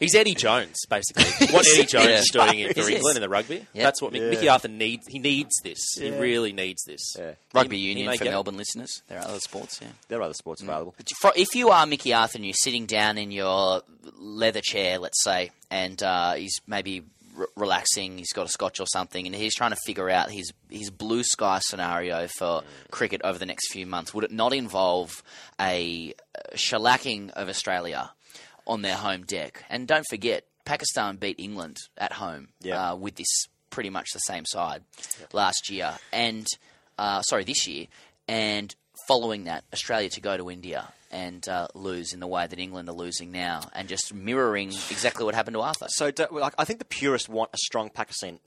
He's 0.00 0.14
Eddie 0.14 0.34
Jones, 0.34 0.76
basically. 0.88 1.24
What 1.52 1.66
Eddie 1.66 1.86
Jones 1.86 2.06
Yeah. 2.08 2.18
is 2.18 2.30
doing 2.30 2.58
it 2.60 2.74
for 2.74 2.80
Yes. 2.80 2.88
England 2.88 3.16
in 3.16 3.22
the 3.22 3.28
rugby. 3.28 3.66
Yeah. 3.72 3.84
That's 3.84 4.02
what 4.02 4.12
Yeah. 4.14 4.30
Mickey 4.30 4.48
Arthur 4.48 4.68
needs. 4.68 5.06
He 5.08 5.18
needs 5.18 5.54
this. 5.62 5.78
He 5.98 6.10
really 6.10 6.52
needs 6.52 6.82
this. 6.84 7.14
Yeah. 7.18 7.32
Rugby 7.54 7.76
He- 7.76 7.82
he 7.82 7.88
union 7.90 8.06
may 8.08 8.16
for 8.16 8.24
get 8.24 8.31
it. 8.31 8.31
Melbourne 8.32 8.56
listeners. 8.56 9.02
There 9.08 9.18
are 9.18 9.24
other 9.28 9.40
sports, 9.40 9.78
yeah. 9.82 9.88
there 10.08 10.18
are 10.20 10.22
other 10.22 10.34
sports 10.34 10.62
available. 10.62 10.94
But 11.22 11.36
if 11.36 11.54
you 11.54 11.68
are 11.70 11.84
Mickey 11.86 12.12
Arthur 12.14 12.38
and 12.38 12.44
you're 12.46 12.54
sitting 12.54 12.86
down 12.86 13.18
in 13.18 13.30
your 13.30 13.82
leather 14.18 14.60
chair, 14.62 14.98
let's 14.98 15.22
say, 15.22 15.50
and 15.70 16.02
uh, 16.02 16.32
he's 16.34 16.60
maybe 16.66 17.02
r- 17.38 17.48
relaxing, 17.56 18.16
he's 18.18 18.32
got 18.32 18.46
a 18.46 18.48
scotch 18.48 18.80
or 18.80 18.86
something, 18.86 19.26
and 19.26 19.34
he's 19.34 19.54
trying 19.54 19.72
to 19.72 19.80
figure 19.86 20.08
out 20.08 20.30
his 20.30 20.50
his 20.70 20.90
blue 20.90 21.22
sky 21.22 21.58
scenario 21.62 22.26
for 22.38 22.62
cricket 22.90 23.20
over 23.22 23.38
the 23.38 23.46
next 23.46 23.70
few 23.72 23.84
months, 23.86 24.14
would 24.14 24.24
it 24.24 24.32
not 24.32 24.52
involve 24.54 25.22
a 25.60 26.14
shellacking 26.54 27.30
of 27.32 27.48
Australia 27.48 28.12
on 28.66 28.82
their 28.82 28.96
home 28.96 29.22
deck? 29.24 29.64
And 29.68 29.86
don't 29.86 30.06
forget, 30.08 30.44
Pakistan 30.64 31.16
beat 31.16 31.38
England 31.38 31.76
at 31.98 32.12
home 32.12 32.48
Yeah. 32.60 32.92
uh, 32.92 32.96
with 32.96 33.16
this 33.16 33.46
pretty 33.70 33.90
much 33.90 34.08
the 34.12 34.18
same 34.20 34.44
side 34.46 34.82
last 35.32 35.70
year, 35.70 35.94
and 36.12 36.46
uh, 36.98 37.22
sorry, 37.22 37.44
this 37.44 37.66
year, 37.66 37.86
and 38.28 38.74
following 39.06 39.44
that, 39.44 39.64
Australia 39.72 40.08
to 40.10 40.20
go 40.20 40.36
to 40.36 40.50
India 40.50 40.92
and 41.10 41.46
uh, 41.48 41.68
lose 41.74 42.12
in 42.12 42.20
the 42.20 42.26
way 42.26 42.46
that 42.46 42.58
England 42.58 42.88
are 42.88 42.94
losing 42.94 43.30
now, 43.32 43.68
and 43.74 43.88
just 43.88 44.14
mirroring 44.14 44.68
exactly 44.68 45.24
what 45.24 45.34
happened 45.34 45.54
to 45.54 45.60
Arthur. 45.60 45.86
So, 45.88 46.10
do, 46.10 46.26
like, 46.30 46.54
I 46.56 46.64
think 46.64 46.78
the 46.78 46.86
purists 46.86 47.28
want 47.28 47.50
a 47.52 47.58
strong 47.58 47.90
Pakistan. 47.90 48.38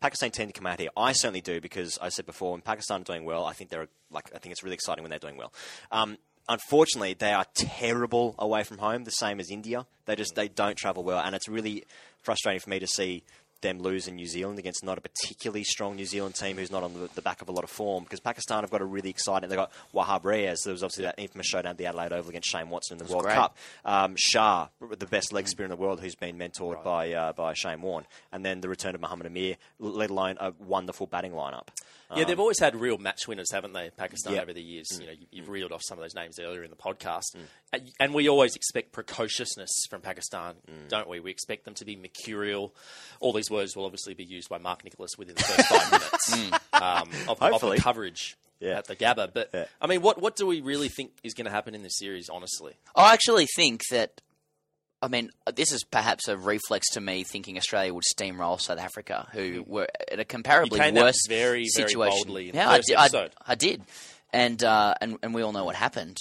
Pakistan 0.00 0.32
team 0.32 0.48
to 0.48 0.52
come 0.52 0.66
out 0.66 0.80
here. 0.80 0.88
I 0.96 1.12
certainly 1.12 1.40
do 1.40 1.60
because 1.60 1.96
I 2.02 2.08
said 2.08 2.26
before 2.26 2.50
when 2.50 2.60
Pakistan 2.60 3.02
are 3.02 3.04
doing 3.04 3.24
well, 3.24 3.44
I 3.44 3.52
think 3.52 3.70
they're 3.70 3.86
like 4.10 4.28
I 4.34 4.38
think 4.38 4.50
it's 4.50 4.64
really 4.64 4.74
exciting 4.74 5.04
when 5.04 5.10
they're 5.10 5.20
doing 5.20 5.36
well. 5.36 5.52
Um, 5.92 6.18
unfortunately, 6.48 7.14
they 7.14 7.32
are 7.32 7.46
terrible 7.54 8.34
away 8.36 8.64
from 8.64 8.78
home, 8.78 9.04
the 9.04 9.12
same 9.12 9.38
as 9.38 9.48
India. 9.48 9.86
They 10.06 10.16
just 10.16 10.34
they 10.34 10.48
don't 10.48 10.76
travel 10.76 11.04
well, 11.04 11.20
and 11.20 11.36
it's 11.36 11.48
really 11.48 11.84
frustrating 12.20 12.58
for 12.58 12.68
me 12.68 12.80
to 12.80 12.88
see 12.88 13.22
them 13.60 13.80
lose 13.80 14.08
in 14.08 14.16
New 14.16 14.26
Zealand 14.26 14.58
against 14.58 14.84
not 14.84 14.98
a 14.98 15.00
particularly 15.00 15.64
strong 15.64 15.96
New 15.96 16.06
Zealand 16.06 16.34
team 16.34 16.56
who's 16.56 16.70
not 16.70 16.82
on 16.82 16.94
the, 16.94 17.08
the 17.14 17.22
back 17.22 17.42
of 17.42 17.48
a 17.48 17.52
lot 17.52 17.64
of 17.64 17.70
form 17.70 18.04
because 18.04 18.20
Pakistan 18.20 18.62
have 18.62 18.70
got 18.70 18.80
a 18.80 18.84
really 18.84 19.10
exciting. 19.10 19.48
They've 19.48 19.58
got 19.58 19.72
Wahab 19.94 20.22
Riaz. 20.22 20.64
There 20.64 20.72
was 20.72 20.82
obviously 20.82 21.04
that 21.04 21.16
infamous 21.18 21.46
showdown 21.46 21.72
at 21.72 21.78
the 21.78 21.86
Adelaide 21.86 22.12
Oval 22.12 22.30
against 22.30 22.50
Shane 22.50 22.70
Watson 22.70 22.98
in 22.98 23.06
the 23.06 23.12
World 23.12 23.24
great. 23.24 23.34
Cup. 23.34 23.56
Um, 23.84 24.14
Shah, 24.16 24.68
the 24.98 25.06
best 25.06 25.32
leg 25.32 25.48
spinner 25.48 25.66
in 25.66 25.70
the 25.70 25.76
world, 25.76 26.00
who's 26.00 26.14
been 26.14 26.38
mentored 26.38 26.82
by 26.84 27.12
uh, 27.12 27.32
by 27.32 27.54
Shane 27.54 27.82
Warne, 27.82 28.04
and 28.32 28.44
then 28.44 28.60
the 28.60 28.68
return 28.68 28.94
of 28.94 29.00
Muhammad 29.00 29.26
Amir, 29.26 29.56
let 29.78 30.10
alone 30.10 30.36
a 30.40 30.52
wonderful 30.58 31.06
batting 31.06 31.32
lineup. 31.32 31.68
Yeah, 32.16 32.24
they've 32.24 32.36
um, 32.36 32.40
always 32.40 32.58
had 32.58 32.74
real 32.74 32.98
match 32.98 33.28
winners, 33.28 33.52
haven't 33.52 33.72
they, 33.72 33.90
Pakistan, 33.90 34.34
Yeah. 34.34 34.42
over 34.42 34.52
the 34.52 34.62
years? 34.62 34.86
You 35.00 35.06
know, 35.06 35.12
you, 35.12 35.26
you've 35.30 35.46
mm. 35.46 35.50
reeled 35.50 35.72
off 35.72 35.82
some 35.84 35.98
of 35.98 36.02
those 36.02 36.14
names 36.14 36.38
earlier 36.38 36.62
in 36.64 36.70
the 36.70 36.76
podcast. 36.76 37.36
Mm. 37.36 37.40
Uh, 37.40 37.44
and, 37.72 37.92
and 38.00 38.14
we 38.14 38.28
always 38.28 38.56
expect 38.56 38.92
precociousness 38.92 39.70
from 39.88 40.00
Pakistan, 40.00 40.54
mm. 40.68 40.88
don't 40.88 41.08
we? 41.08 41.20
We 41.20 41.30
expect 41.30 41.64
them 41.64 41.74
to 41.74 41.84
be 41.84 41.96
mercurial, 41.96 42.74
all 43.20 43.32
these 43.32 43.50
words 43.50 43.76
will 43.76 43.84
obviously 43.84 44.14
be 44.14 44.24
used 44.24 44.48
by 44.48 44.58
Mark 44.58 44.84
Nicholas 44.84 45.12
within 45.18 45.34
the 45.36 45.42
first 45.42 45.68
five 45.68 45.90
minutes 46.32 46.52
um, 46.72 47.10
of, 47.28 47.42
of 47.42 47.60
the 47.60 47.76
coverage 47.80 48.36
Yeah. 48.60 48.78
at 48.78 48.86
the 48.86 48.96
Gabba. 48.96 49.32
But 49.32 49.50
Yeah. 49.52 49.66
I 49.80 49.86
mean, 49.86 50.02
what 50.02 50.20
what 50.20 50.36
do 50.36 50.46
we 50.46 50.60
really 50.60 50.88
think 50.88 51.12
is 51.22 51.34
going 51.34 51.44
to 51.46 51.50
happen 51.50 51.74
in 51.74 51.82
this 51.82 51.98
series? 51.98 52.28
Honestly, 52.28 52.74
I 52.94 53.12
actually 53.12 53.46
think 53.56 53.82
that. 53.90 54.20
I 55.02 55.08
mean, 55.08 55.30
this 55.54 55.72
is 55.72 55.82
perhaps 55.84 56.28
a 56.28 56.36
reflex 56.36 56.90
to 56.90 57.00
me 57.00 57.24
thinking 57.24 57.56
Australia 57.56 57.94
would 57.94 58.04
steamroll 58.04 58.60
South 58.60 58.78
Africa, 58.78 59.28
who 59.32 59.64
were 59.66 59.88
at 60.10 60.20
a 60.20 60.24
comparably 60.24 60.94
worse 60.94 61.26
very, 61.26 61.66
very 61.74 61.88
situation. 61.88 62.18
boldly 62.26 62.48
in 62.50 62.54
yeah, 62.56 62.68
I 62.68 63.08
I. 63.14 63.28
I 63.46 63.54
did, 63.54 63.82
and 64.32 64.62
uh, 64.62 64.94
and 65.00 65.16
and 65.22 65.32
we 65.34 65.42
all 65.42 65.52
know 65.52 65.64
what 65.64 65.76
happened. 65.76 66.18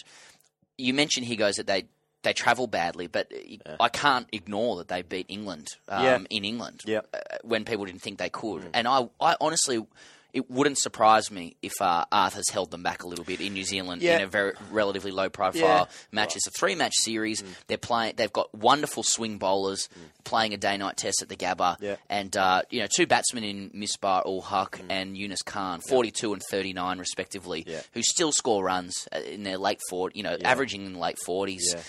You 0.77 0.93
mentioned 0.93 1.25
Higgos 1.25 1.57
that 1.57 1.67
they 1.67 1.87
they 2.23 2.31
travel 2.33 2.67
badly, 2.67 3.07
but 3.07 3.31
I 3.79 3.89
can't 3.89 4.27
ignore 4.31 4.77
that 4.77 4.87
they 4.87 5.01
beat 5.01 5.25
England 5.29 5.67
um, 5.89 6.03
Yeah. 6.03 6.19
in 6.29 6.45
England 6.45 6.81
Yeah. 6.85 7.01
uh, 7.13 7.19
when 7.43 7.65
people 7.65 7.85
didn't 7.85 8.01
think 8.01 8.17
they 8.17 8.29
could, 8.29 8.63
and 8.73 8.87
I 8.87 9.09
I 9.19 9.35
honestly. 9.41 9.85
It 10.31 10.49
wouldn't 10.49 10.77
surprise 10.77 11.31
me 11.31 11.55
if 11.61 11.73
uh, 11.81 12.05
Arthur's 12.11 12.49
held 12.49 12.69
them 12.71 12.83
back 12.83 13.03
a 13.03 13.07
little 13.07 13.25
bit 13.25 13.41
in 13.41 13.53
New 13.53 13.63
Zealand 13.63 14.01
Yeah. 14.01 14.17
in 14.17 14.21
a 14.23 14.27
very 14.27 14.53
relatively 14.71 15.09
low 15.11 15.29
profile 15.29 15.61
Yeah. 15.61 15.85
match. 16.11 16.35
It's 16.35 16.45
a 16.47 16.51
three 16.51 16.75
match 16.75 16.93
series. 16.97 17.41
Mm. 17.41 17.47
They're 17.67 17.77
playing. 17.79 18.13
They've 18.17 18.31
got 18.31 18.53
wonderful 18.53 19.03
swing 19.03 19.37
bowlers 19.39 19.89
playing 20.23 20.53
a 20.53 20.57
day 20.57 20.77
night 20.77 20.97
test 20.97 21.21
at 21.23 21.29
the 21.29 21.35
Gabba, 21.35 21.77
Yeah. 21.79 21.95
and 22.09 22.35
uh, 22.37 22.61
you 22.69 22.81
know 22.81 22.87
two 22.95 23.07
batsmen 23.07 23.43
in 23.43 23.71
Misbah 23.71 24.23
ul 24.25 24.41
Haq 24.41 24.79
and 24.89 25.17
Yunus 25.17 25.41
Khan, 25.41 25.81
forty 25.81 26.11
two 26.11 26.33
and 26.33 26.41
thirty 26.51 26.73
nine 26.73 26.99
respectively, 26.99 27.63
Mm. 27.63 27.83
Who 27.93 28.03
still 28.03 28.31
score 28.31 28.63
runs 28.63 29.07
uh, 29.11 29.19
in 29.19 29.43
their 29.43 29.57
late 29.57 29.79
fort. 29.89 30.15
You 30.15 30.23
know, 30.23 30.37
averaging 30.45 30.85
in 30.85 30.93
the 30.93 30.99
late 30.99 31.17
forties. 31.25 31.73
Yeah. 31.73 31.81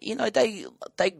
You 0.00 0.14
know 0.16 0.28
they 0.30 0.66
they 0.96 1.14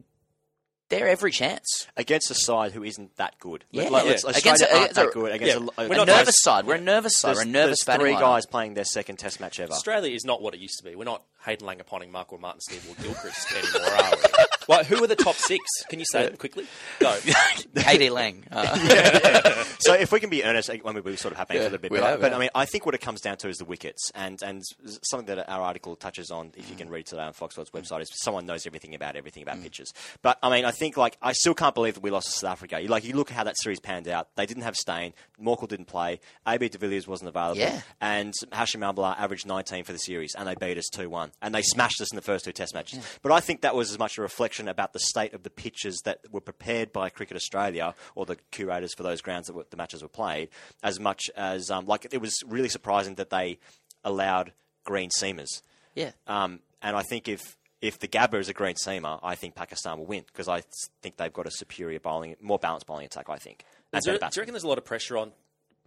they're 0.90 1.08
every 1.08 1.30
chance. 1.32 1.86
against 1.96 2.30
a 2.30 2.34
side 2.34 2.72
who 2.72 2.84
isn't 2.84 3.16
that 3.16 3.38
good. 3.40 3.64
Yeah. 3.70 3.84
Like, 3.88 4.04
let's- 4.04 4.22
Yeah. 4.24 4.30
Australia 4.30 4.38
Against 4.56 4.62
a- 4.62 4.66
uh, 4.66 4.68
aren't 4.68 4.82
against 4.90 4.94
that 4.96 5.12
good. 5.12 5.32
Against 5.32 5.54
yeah. 5.78 5.84
a, 5.84 5.88
We're 5.88 5.94
A 5.94 5.96
not 5.98 6.06
nervous 6.08 6.26
nice. 6.26 6.42
side. 6.42 6.66
We're 6.66 6.74
a 6.74 6.80
nervous 6.80 7.16
side. 7.18 7.28
There's, 7.28 7.36
We're 7.38 7.42
a 7.42 7.46
nervous 7.46 7.84
there's 7.84 7.98
three 7.98 8.12
lineup. 8.12 8.20
guys 8.20 8.46
playing 8.46 8.74
their 8.74 8.84
second 8.84 9.16
Test 9.18 9.40
match 9.40 9.58
ever. 9.60 9.72
Australia 9.72 10.14
is 10.14 10.24
not 10.24 10.42
what 10.42 10.54
it 10.54 10.60
used 10.60 10.78
to 10.78 10.84
be. 10.84 10.94
We're 10.94 11.04
not 11.04 11.22
Hayden 11.44 11.66
Langer 11.66 11.86
Ponting, 11.86 12.10
Mark 12.12 12.32
Waugh 12.32 12.38
Martyn, 12.38 12.60
Steve 12.60 12.86
Waugh 12.88 13.02
Gilchrist 13.02 13.52
anymore, 13.52 13.90
are 13.92 14.10
we? 14.16 14.22
Well, 14.68 14.84
who 14.84 15.02
are 15.02 15.06
the 15.08 15.16
top 15.16 15.34
six? 15.34 15.64
Can 15.88 15.98
you 15.98 16.04
say 16.04 16.22
it 16.26 16.38
quickly? 16.38 16.64
Go. 17.00 17.08
KD 17.16 18.08
Lang. 18.12 18.44
Uh, 18.52 19.64
so 19.80 19.94
if 19.94 20.12
we 20.12 20.20
can 20.20 20.30
be 20.30 20.44
earnest, 20.44 20.70
I 20.70 20.74
mean, 20.92 21.02
we 21.02 21.16
sort 21.16 21.32
of 21.32 21.38
have 21.38 21.48
been 21.48 21.56
for 21.56 21.60
a 21.62 21.64
little 21.64 21.78
bit, 21.78 21.90
we 21.90 21.98
but, 21.98 22.06
I- 22.06 22.10
have, 22.10 22.20
but. 22.20 22.32
I 22.34 22.38
mean, 22.38 22.50
I 22.54 22.66
think 22.66 22.86
what 22.86 22.94
it 22.94 23.00
comes 23.00 23.20
down 23.20 23.36
to 23.38 23.48
is 23.48 23.56
the 23.56 23.64
wickets, 23.64 24.12
and 24.14 24.40
and 24.42 24.62
something 25.02 25.34
that 25.34 25.50
our 25.50 25.62
article 25.62 25.96
touches 25.96 26.30
on, 26.30 26.52
if 26.56 26.70
you 26.70 26.76
can 26.76 26.88
read 26.88 27.06
today 27.06 27.22
on 27.22 27.32
Fox 27.32 27.54
Sports 27.56 27.70
website, 27.70 28.02
is 28.02 28.10
someone 28.22 28.46
knows 28.46 28.64
everything 28.64 28.94
about 28.94 29.16
everything 29.16 29.40
Mm. 29.44 29.50
about 29.50 29.62
pitches. 29.62 29.92
But 30.22 30.38
I 30.40 30.50
mean, 30.50 30.64
I 30.64 30.70
think 30.70 30.96
like 30.96 31.16
I 31.20 31.32
still 31.32 31.54
can't 31.54 31.74
believe 31.74 31.94
that 31.94 32.02
we 32.04 32.10
lost 32.10 32.26
to 32.28 32.32
South 32.32 32.52
Africa. 32.52 32.80
You- 32.80 32.88
Like 32.88 33.02
you 33.02 33.14
look 33.16 33.30
at 33.32 33.36
how 33.36 33.44
that 33.44 33.56
series 33.58 33.80
panned 33.80 34.06
out. 34.06 34.28
They 34.36 34.46
didn't 34.46 34.62
have 34.62 34.76
Steyn, 34.76 35.14
Morkel 35.42 35.66
didn't 35.66 35.86
play, 35.86 36.20
AB 36.46 36.68
de 36.68 36.78
Villiers 36.78 37.08
wasn't 37.08 37.28
available, 37.30 37.58
Yeah. 37.58 37.80
and 38.00 38.34
Hashim 38.52 38.80
Amla 38.88 39.18
averaged 39.18 39.46
19 39.46 39.82
for 39.82 39.92
the 39.92 39.98
series, 39.98 40.36
and 40.38 40.46
they 40.46 40.54
beat 40.54 40.78
us 40.78 40.88
2-1, 40.94 41.29
and 41.42 41.54
they 41.54 41.62
smashed 41.62 42.00
us 42.00 42.10
in 42.12 42.16
the 42.16 42.22
first 42.22 42.44
two 42.44 42.52
Test 42.52 42.74
matches. 42.74 43.00
But 43.22 43.32
I 43.32 43.40
think 43.40 43.60
that 43.62 43.74
was 43.74 43.90
as 43.90 43.98
much 43.98 44.18
a 44.18 44.22
reflection 44.22 44.68
about 44.68 44.92
the 44.92 44.98
state 45.00 45.32
of 45.34 45.42
the 45.42 45.50
pitches 45.50 46.00
that 46.04 46.20
were 46.30 46.40
prepared 46.40 46.92
by 46.92 47.08
Cricket 47.10 47.36
Australia 47.36 47.94
or 48.14 48.26
the 48.26 48.36
curators 48.50 48.94
for 48.94 49.02
those 49.02 49.20
grounds 49.20 49.46
that 49.46 49.54
were, 49.54 49.66
the 49.70 49.76
matches 49.76 50.02
were 50.02 50.08
played, 50.08 50.48
as 50.82 50.98
much 51.00 51.22
as 51.36 51.70
um, 51.70 51.86
like 51.86 52.06
it 52.12 52.20
was 52.20 52.34
really 52.46 52.68
surprising 52.68 53.14
that 53.16 53.30
they 53.30 53.58
allowed 54.04 54.52
green 54.84 55.10
seamers. 55.18 55.62
yeah. 55.94 56.12
Um, 56.26 56.60
and 56.82 56.96
I 56.96 57.02
think 57.02 57.28
if 57.28 57.56
if 57.82 57.98
the 57.98 58.08
Gabba 58.08 58.34
is 58.38 58.48
a 58.48 58.52
green 58.52 58.74
seamer, 58.74 59.18
I 59.22 59.34
think 59.34 59.54
Pakistan 59.54 59.98
will 59.98 60.06
win 60.06 60.24
because 60.26 60.48
I 60.48 60.62
think 61.02 61.16
they've 61.16 61.32
got 61.32 61.46
a 61.46 61.50
superior 61.50 61.98
bowling, 62.00 62.36
more 62.40 62.58
balanced 62.58 62.86
bowling 62.86 63.06
attack. 63.06 63.28
I 63.28 63.36
think. 63.36 63.64
And 63.92 63.98
Is 64.00 64.04
there, 64.04 64.18
do 64.18 64.24
you 64.36 64.40
reckon 64.40 64.52
there's 64.54 64.64
a 64.64 64.68
lot 64.68 64.78
of 64.78 64.84
pressure 64.84 65.16
on 65.18 65.32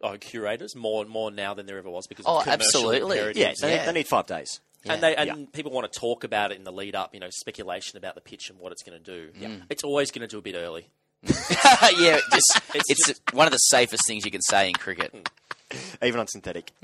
uh, 0.02 0.18
curators 0.20 0.76
more 0.76 1.02
and 1.02 1.10
more 1.10 1.32
now 1.32 1.54
than 1.54 1.66
there 1.66 1.78
ever 1.78 1.90
was 1.90 2.06
because 2.08 2.26
Oh, 2.28 2.42
commercial 2.42 2.52
absolutely. 2.54 3.18
imperatives? 3.18 3.40
Yeah, 3.62 3.68
they, 3.68 3.76
Yeah. 3.76 3.86
they 3.86 3.92
need 3.94 4.08
five 4.08 4.26
days. 4.28 4.60
And 4.86 5.02
they 5.02 5.16
and 5.16 5.28
Yeah. 5.28 5.46
people 5.54 5.72
want 5.72 5.92
to 5.92 6.00
talk 6.00 6.24
about 6.24 6.52
it 6.52 6.58
in 6.58 6.64
the 6.64 6.72
lead 6.72 6.96
up, 6.96 7.14
you 7.14 7.20
know, 7.20 7.30
speculation 7.32 7.98
about 7.98 8.16
the 8.16 8.22
pitch 8.22 8.50
and 8.50 8.60
what 8.60 8.72
it's 8.72 8.84
going 8.84 9.02
to 9.02 9.04
do. 9.04 9.32
Mm. 9.40 9.64
It's 9.70 9.84
always 9.84 10.12
going 10.12 10.22
to 10.22 10.28
do 10.28 10.38
a 10.40 10.42
bit 10.42 10.56
early. 10.56 10.88
yeah, 11.24 12.20
just, 12.32 12.60
It's 12.74 12.90
it's, 12.90 13.08
just- 13.08 13.22
one 13.34 13.48
of 13.48 13.52
the 13.54 13.58
safest 13.58 14.04
things 14.08 14.26
you 14.26 14.32
can 14.32 14.42
say 14.42 14.68
in 14.68 14.74
cricket. 14.74 15.12
Hmm. 15.12 15.22
even 16.04 16.20
on 16.20 16.28
synthetic. 16.28 16.72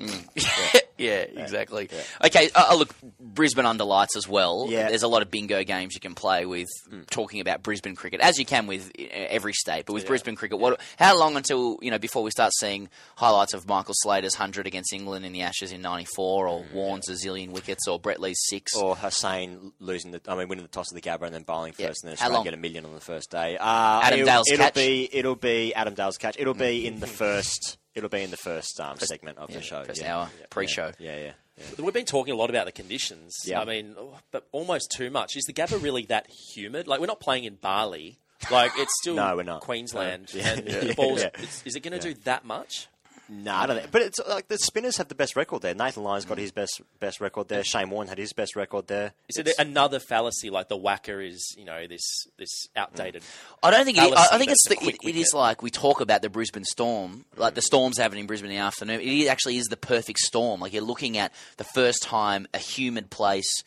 yeah, 0.98 1.22
exactly. 1.22 1.89
Okay, 2.24 2.50
uh, 2.55 2.67
uh, 2.72 2.75
look, 2.75 2.93
Brisbane 3.19 3.65
under 3.65 3.84
lights 3.84 4.15
as 4.17 4.27
well. 4.27 4.67
Yeah. 4.69 4.89
There's 4.89 5.03
a 5.03 5.08
lot 5.08 5.22
of 5.22 5.31
bingo 5.31 5.63
games 5.63 5.93
you 5.93 6.00
can 6.01 6.15
play 6.15 6.46
with 6.46 6.67
talking 7.10 7.39
about 7.41 7.63
Brisbane 7.63 7.96
cricket, 7.96 8.19
as 8.22 8.38
you 8.38 8.46
can 8.46 8.67
with 8.67 8.91
uh, 9.00 9.03
every 9.12 9.53
state. 9.53 9.86
But 9.86 9.93
with 9.93 10.05
Brisbane 10.08 10.36
cricket, 10.36 10.60
what? 10.60 10.79
How 10.98 11.17
long 11.17 11.36
until 11.38 11.77
you 11.81 11.91
know 11.91 12.00
before 12.00 12.24
we 12.24 12.31
start 12.31 12.51
seeing 12.60 12.89
highlights 13.15 13.53
of 13.53 13.67
Michael 13.67 13.93
Slater's 13.98 14.35
hundred 14.35 14.68
against 14.68 14.94
England 14.94 15.25
in 15.25 15.31
the 15.31 15.42
Ashes 15.42 15.72
in 15.72 15.81
'94, 15.81 16.48
or 16.48 16.66
Warne's 16.74 17.09
a 17.09 17.14
zillion 17.14 17.51
wickets, 17.51 17.87
or 17.87 18.00
Brett 18.00 18.20
Lee's 18.20 18.40
six? 18.48 18.75
Or 18.75 18.96
Hussain 18.96 19.72
losing 19.79 20.11
the, 20.11 20.22
I 20.27 20.35
mean, 20.35 20.48
winning 20.48 20.64
the 20.64 20.70
toss 20.70 20.92
of 20.92 20.96
the 20.96 21.01
Gabba 21.01 21.24
and 21.24 21.33
then 21.33 21.44
bowling 21.44 21.74
Yeah. 21.77 21.87
first, 21.87 22.03
and 22.03 22.09
then 22.09 22.14
Australia 22.14 22.44
get 22.44 22.53
a 22.53 22.57
million 22.57 22.85
on 22.85 22.94
the 22.94 23.01
first 23.01 23.29
day. 23.31 23.57
Uh, 23.57 24.01
Adam 24.03 24.20
it'll, 24.20 24.25
Dale's 24.33 24.51
it'll 24.51 24.64
catch? 24.66 24.74
be 24.75 25.09
it'll 25.11 25.35
be 25.35 25.74
Adam 25.74 25.94
Dale's 25.94 26.18
catch. 26.18 26.35
It'll 26.37 26.53
be 26.53 26.85
in 26.85 27.00
the 27.00 27.07
first. 27.07 27.77
It'll 28.00 28.09
be 28.09 28.24
in 28.24 28.31
the 28.31 28.38
first 28.38 28.79
um, 28.79 28.98
segment 28.98 29.38
of 29.38 29.50
yeah, 29.50 29.57
the 29.57 29.62
show. 29.62 29.83
first 29.83 30.01
yeah. 30.01 30.16
hour, 30.16 30.29
Yeah, 30.40 30.46
pre-show. 30.50 30.92
Yeah, 31.00 31.18
yeah. 31.18 31.31
yeah. 31.57 31.64
We've 31.83 31.94
been 31.94 32.05
talking 32.05 32.33
a 32.33 32.38
lot 32.38 32.50
about 32.50 32.66
the 32.66 32.72
conditions. 32.72 33.35
Yeah. 33.46 33.59
I 33.59 33.66
mean, 33.66 33.96
oh, 33.98 34.18
but 34.31 34.48
almost 34.53 34.92
too 34.96 35.09
much. 35.09 35.35
Is 35.35 35.44
the 35.44 35.53
Gabba 35.53 35.83
really 35.83 36.05
that 36.05 36.27
humid? 36.29 36.88
Like, 36.88 37.01
we're 37.01 37.07
not 37.07 37.20
playing 37.20 37.44
in 37.44 37.55
Bali. 37.55 38.18
Like, 38.50 38.72
it's 38.77 38.94
still 39.01 39.16
No, 39.16 39.35
we're 39.35 39.44
not. 39.44 39.59
Queensland. 39.62 40.29
No. 40.33 40.40
Yeah, 40.42 40.53
and 40.53 40.68
yeah, 40.68 40.79
the 40.79 40.94
balls, 40.96 41.22
yeah. 41.22 41.29
is 41.66 41.75
it 41.75 41.81
going 41.81 42.00
to 42.00 42.14
do 42.14 42.20
that 42.24 42.46
much? 42.46 42.88
No, 43.29 43.53
I 43.53 43.68
don't 43.68 43.79
think. 43.79 43.92
But 43.92 44.01
it's 44.01 44.20
like 44.27 44.48
the 44.48 44.57
spinners 44.57 44.98
have 44.98 45.07
the 45.07 45.15
best 45.15 45.35
record 45.35 45.61
there. 45.61 45.75
Nathan 45.75 46.03
Lyon's 46.03 46.25
got 46.25 46.37
mm. 46.37 46.42
his 46.42 46.51
best 46.51 46.81
best 47.00 47.22
record 47.22 47.48
there. 47.48 47.63
Shane 47.63 47.89
Warne 47.89 48.07
had 48.07 48.18
his 48.18 48.33
best 48.33 48.55
record 48.55 48.87
there. 48.87 49.13
Is 49.27 49.37
it 49.37 49.50
another 49.59 50.00
fallacy 50.00 50.50
like 50.50 50.68
the 50.68 50.77
WACA 50.77 51.27
is, 51.27 51.55
you 51.57 51.65
know, 51.65 51.85
this 51.87 52.01
this 52.37 52.70
outdated? 52.75 53.22
Mm. 53.22 53.27
I 53.63 53.72
don't 53.72 53.85
think 53.85 53.98
it, 53.98 54.01
I, 54.01 54.09
fallacy 54.09 54.29
I 54.33 54.37
think 54.39 54.51
it's 54.51 54.68
that's 54.68 54.79
the, 54.79 54.83
quick 54.83 54.96
it, 55.03 55.09
it 55.09 55.15
is 55.15 55.27
wicket. 55.27 55.33
like 55.35 55.61
we 55.61 55.70
talk 55.70 56.01
about 56.01 56.22
the 56.22 56.29
Brisbane 56.29 56.65
storm, 56.65 57.25
like 57.37 57.53
the 57.53 57.61
mm. 57.61 57.65
storms 57.65 57.98
happening 58.00 58.22
in 58.22 58.27
Brisbane 58.27 58.50
in 58.50 58.57
the 58.57 58.63
afternoon. 58.63 59.00
It 59.01 59.27
actually 59.27 59.57
is 59.57 59.68
the 59.68 59.77
perfect 59.77 60.20
storm. 60.20 60.61
Like 60.61 60.74
you're 60.74 60.81
looking 60.81 61.18
at 61.18 61.31
the 61.57 61.65
first 61.65 62.01
time 62.01 62.48
a 62.53 62.57
humid 62.57 63.11
place 63.11 63.63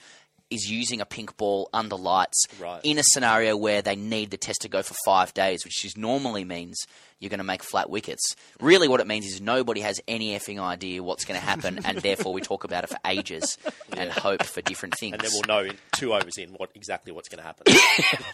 is 0.53 0.71
using 0.71 1.01
a 1.01 1.07
pink 1.07 1.37
ball 1.37 1.69
under 1.73 1.97
lights 1.97 2.45
Right. 2.61 2.81
in 2.85 2.99
a 2.99 3.03
scenario 3.03 3.57
where 3.57 3.81
they 3.81 3.97
need 3.97 4.31
the 4.31 4.37
test 4.37 4.63
to 4.63 4.69
go 4.69 4.83
for 4.83 4.95
five 5.05 5.33
days, 5.33 5.65
which 5.65 5.85
is 5.85 5.97
normally 5.97 6.45
means 6.45 6.77
you're 7.23 7.31
going 7.31 7.39
to 7.39 7.45
make 7.45 7.63
flat 7.63 7.89
wickets. 7.89 8.35
Really, 8.61 8.89
what 8.89 9.01
it 9.01 9.07
means 9.07 9.27
is 9.27 9.41
nobody 9.41 9.81
has 9.81 10.01
any 10.09 10.37
effing 10.37 10.61
idea 10.61 11.03
what's 11.03 11.25
going 11.25 11.39
to 11.39 11.47
happen, 11.47 11.79
and 11.85 11.99
therefore 12.03 12.33
we 12.33 12.41
talk 12.41 12.65
about 12.65 12.85
it 12.85 12.89
for 12.91 12.99
ages 13.07 13.57
and 13.97 14.11
hope 14.11 14.43
for 14.43 14.61
different 14.61 14.99
things. 14.99 15.13
And 15.15 15.23
then 15.23 15.31
we'll 15.33 15.43
know 15.65 15.71
in 15.71 15.77
two 15.97 16.13
overs 16.13 16.37
in 16.37 16.51
what 16.51 16.71
exactly 16.75 17.13
what's 17.13 17.29
going 17.29 17.39
to 17.39 17.45
happen. 17.45 17.73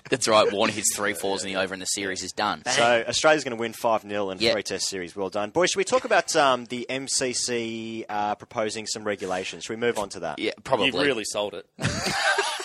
That's 0.11 0.27
right. 0.27 0.51
Warner 0.51 0.73
hits 0.73 0.97
three 0.97 1.13
fours 1.13 1.45
in 1.45 1.53
the 1.53 1.61
over, 1.61 1.75
and 1.75 1.83
the 1.83 1.87
series 1.87 2.23
is 2.23 2.33
done. 2.33 2.63
So 2.67 3.05
Australia's 3.07 3.45
going 3.45 3.57
to 3.57 3.61
win 3.61 3.75
5 3.75 4.03
0 4.03 4.31
in 4.31 4.39
Yeah. 4.39 4.53
three 4.53 4.63
test 4.63 4.89
series. 4.89 5.15
Well 5.15 5.29
done. 5.29 5.51
Boys, 5.51 5.71
should 5.71 5.79
we 5.79 5.85
talk 5.85 6.05
about 6.05 6.35
um, 6.35 6.65
the 6.65 6.87
MCC 6.89 8.05
uh, 8.09 8.35
proposing 8.37 8.87
some 8.87 9.05
regulations? 9.05 9.65
Should 9.65 9.75
we 9.75 9.77
move 9.81 9.99
on 9.99 10.09
to 10.11 10.21
that? 10.21 10.39
Yeah, 10.39 10.53
probably. 10.65 10.87
You've 10.87 10.95
really 10.95 11.25
sold 11.25 11.55
it. 11.55 11.67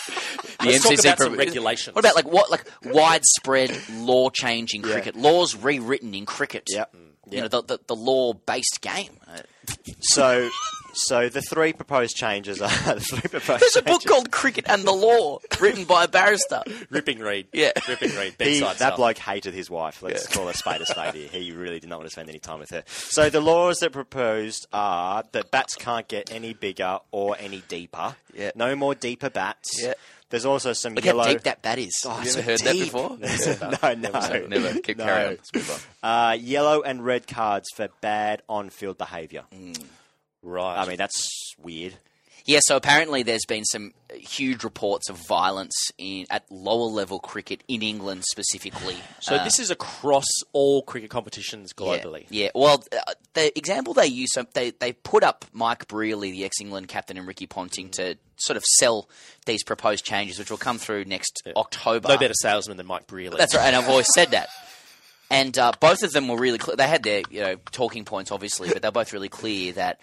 the 0.63 0.71
Let's 0.71 0.83
talk 0.83 0.99
about 0.99 1.17
some 1.19 1.35
regulations. 1.35 1.95
What 1.95 2.05
about 2.05 2.15
like 2.15 2.27
what 2.27 2.51
like 2.51 2.65
widespread 2.83 3.77
law 3.91 4.29
change 4.29 4.73
in 4.73 4.81
cricket? 4.81 5.15
Laws 5.15 5.55
rewritten 5.55 6.13
in 6.13 6.25
cricket. 6.25 6.67
Yep. 6.69 6.95
You 7.29 7.37
mm. 7.37 7.41
know 7.41 7.47
the 7.47 7.63
the, 7.63 7.79
the 7.87 7.95
law 7.95 8.33
based 8.33 8.79
game. 8.81 9.19
So, 10.01 10.49
so 10.93 11.29
the 11.29 11.41
three 11.41 11.73
proposed 11.73 12.15
changes 12.15 12.61
are 12.61 12.67
the 12.85 12.99
three 12.99 13.21
proposed 13.21 13.61
There's 13.61 13.75
a 13.75 13.81
book 13.81 14.01
changes. 14.01 14.11
called 14.11 14.31
Cricket 14.31 14.65
and 14.67 14.83
the 14.83 14.91
Law, 14.91 15.39
written 15.59 15.85
by 15.85 16.03
a 16.03 16.07
barrister. 16.07 16.61
Ripping 16.89 17.19
Reed. 17.19 17.47
Yeah. 17.53 17.71
Ripping 17.87 18.15
Reed. 18.15 18.35
He, 18.39 18.59
that 18.59 18.77
stuff. 18.77 18.97
bloke 18.97 19.17
hated 19.17 19.53
his 19.53 19.69
wife. 19.69 20.01
Let's 20.03 20.27
call 20.27 20.47
a 20.49 20.53
spade 20.53 20.81
a 20.81 20.85
spade 20.85 21.13
here. 21.15 21.27
He 21.27 21.51
really 21.51 21.79
did 21.79 21.89
not 21.89 21.99
want 21.99 22.07
to 22.07 22.11
spend 22.11 22.29
any 22.29 22.39
time 22.39 22.59
with 22.59 22.71
her. 22.71 22.83
So 22.87 23.29
the 23.29 23.41
laws 23.41 23.77
that 23.79 23.91
proposed 23.91 24.67
are 24.73 25.23
that 25.31 25.51
bats 25.51 25.75
can't 25.75 26.07
get 26.07 26.31
any 26.31 26.53
bigger 26.53 26.99
or 27.11 27.35
any 27.39 27.63
deeper. 27.67 28.15
Yeah. 28.33 28.51
No 28.55 28.75
more 28.75 28.95
deeper 28.95 29.29
bats. 29.29 29.81
Yeah. 29.81 29.93
There's 30.33 30.45
also 30.45 30.73
some 30.73 30.95
Look 30.95 31.05
yellow. 31.05 31.23
how 31.23 31.29
deep 31.31 31.43
that 31.43 31.61
bat 31.61 31.77
is. 31.77 31.91
Oh, 32.07 32.09
Have 32.09 32.25
you 32.25 32.31
so 32.31 32.39
ever 32.39 32.49
heard 32.49 32.59
that 32.61 32.73
before? 32.73 33.17
no, 33.19 33.93
no, 34.09 34.47
Never. 34.47 34.79
Keep 34.79 34.97
No. 34.97 35.03
carrying 35.05 35.27
on. 35.27 35.33
Let's 35.35 35.53
move 35.53 35.87
on. 36.03 36.09
Uh, 36.09 36.31
yellow 36.33 36.81
and 36.81 37.05
red 37.05 37.27
cards 37.27 37.69
for 37.75 37.87
bad 38.01 38.41
on-field 38.49 38.97
behaviour. 38.97 39.43
Right. 40.41 40.81
I 40.81 40.87
mean, 40.87 40.97
that's 40.97 41.53
weird. 41.61 41.93
Yeah, 42.45 42.59
so 42.61 42.75
apparently 42.75 43.23
there's 43.23 43.45
been 43.47 43.63
some 43.63 43.93
huge 44.13 44.65
reports 44.65 45.09
of 45.09 45.15
violence 45.27 45.73
in 45.97 46.25
at 46.29 46.43
lower 46.51 46.89
level 46.89 47.19
cricket 47.19 47.63
in 47.69 47.81
England 47.81 48.25
specifically. 48.29 48.97
so 49.21 49.35
Uh, 49.35 49.43
this 49.45 49.59
is 49.59 49.71
across 49.71 50.25
all 50.51 50.81
cricket 50.81 51.09
competitions 51.09 51.71
globally. 51.71 52.25
Yeah, 52.29 52.45
yeah. 52.45 52.49
well, 52.53 52.83
uh, 52.91 53.13
the 53.33 53.57
example 53.57 53.93
they 53.93 54.07
use, 54.07 54.29
so 54.33 54.45
they 54.53 54.71
they 54.71 54.91
put 54.91 55.23
up 55.23 55.45
Mike 55.53 55.87
Brearley, 55.87 56.31
the 56.31 56.43
ex-England 56.43 56.89
captain, 56.89 57.17
and 57.17 57.25
Ricky 57.25 57.47
Ponting 57.47 57.89
to 57.91 58.17
sort 58.35 58.57
of 58.57 58.63
sell 58.77 59.07
these 59.45 59.63
proposed 59.63 60.03
changes, 60.03 60.37
which 60.37 60.49
will 60.51 60.57
come 60.57 60.77
through 60.77 61.05
next 61.05 61.43
October. 61.55 62.09
No 62.09 62.17
better 62.17 62.33
salesman 62.41 62.75
than 62.75 62.87
Mike 62.87 63.07
Brearley. 63.07 63.37
That's 63.37 63.55
right, 63.55 63.67
and 63.67 63.75
I've 63.75 63.87
always 63.87 64.07
said 64.13 64.31
that. 64.31 64.49
and 65.31 65.57
uh, 65.57 65.71
both 65.79 66.03
of 66.03 66.11
them 66.11 66.27
were 66.27 66.37
really 66.37 66.57
clear. 66.57 66.75
They 66.75 66.87
had 66.87 67.03
their 67.03 67.21
you 67.29 67.39
know 67.41 67.55
talking 67.71 68.03
points, 68.03 68.31
obviously, 68.31 68.67
but 68.67 68.81
they're 68.81 68.91
both 68.91 69.13
really 69.13 69.29
clear 69.29 69.71
that 69.73 70.01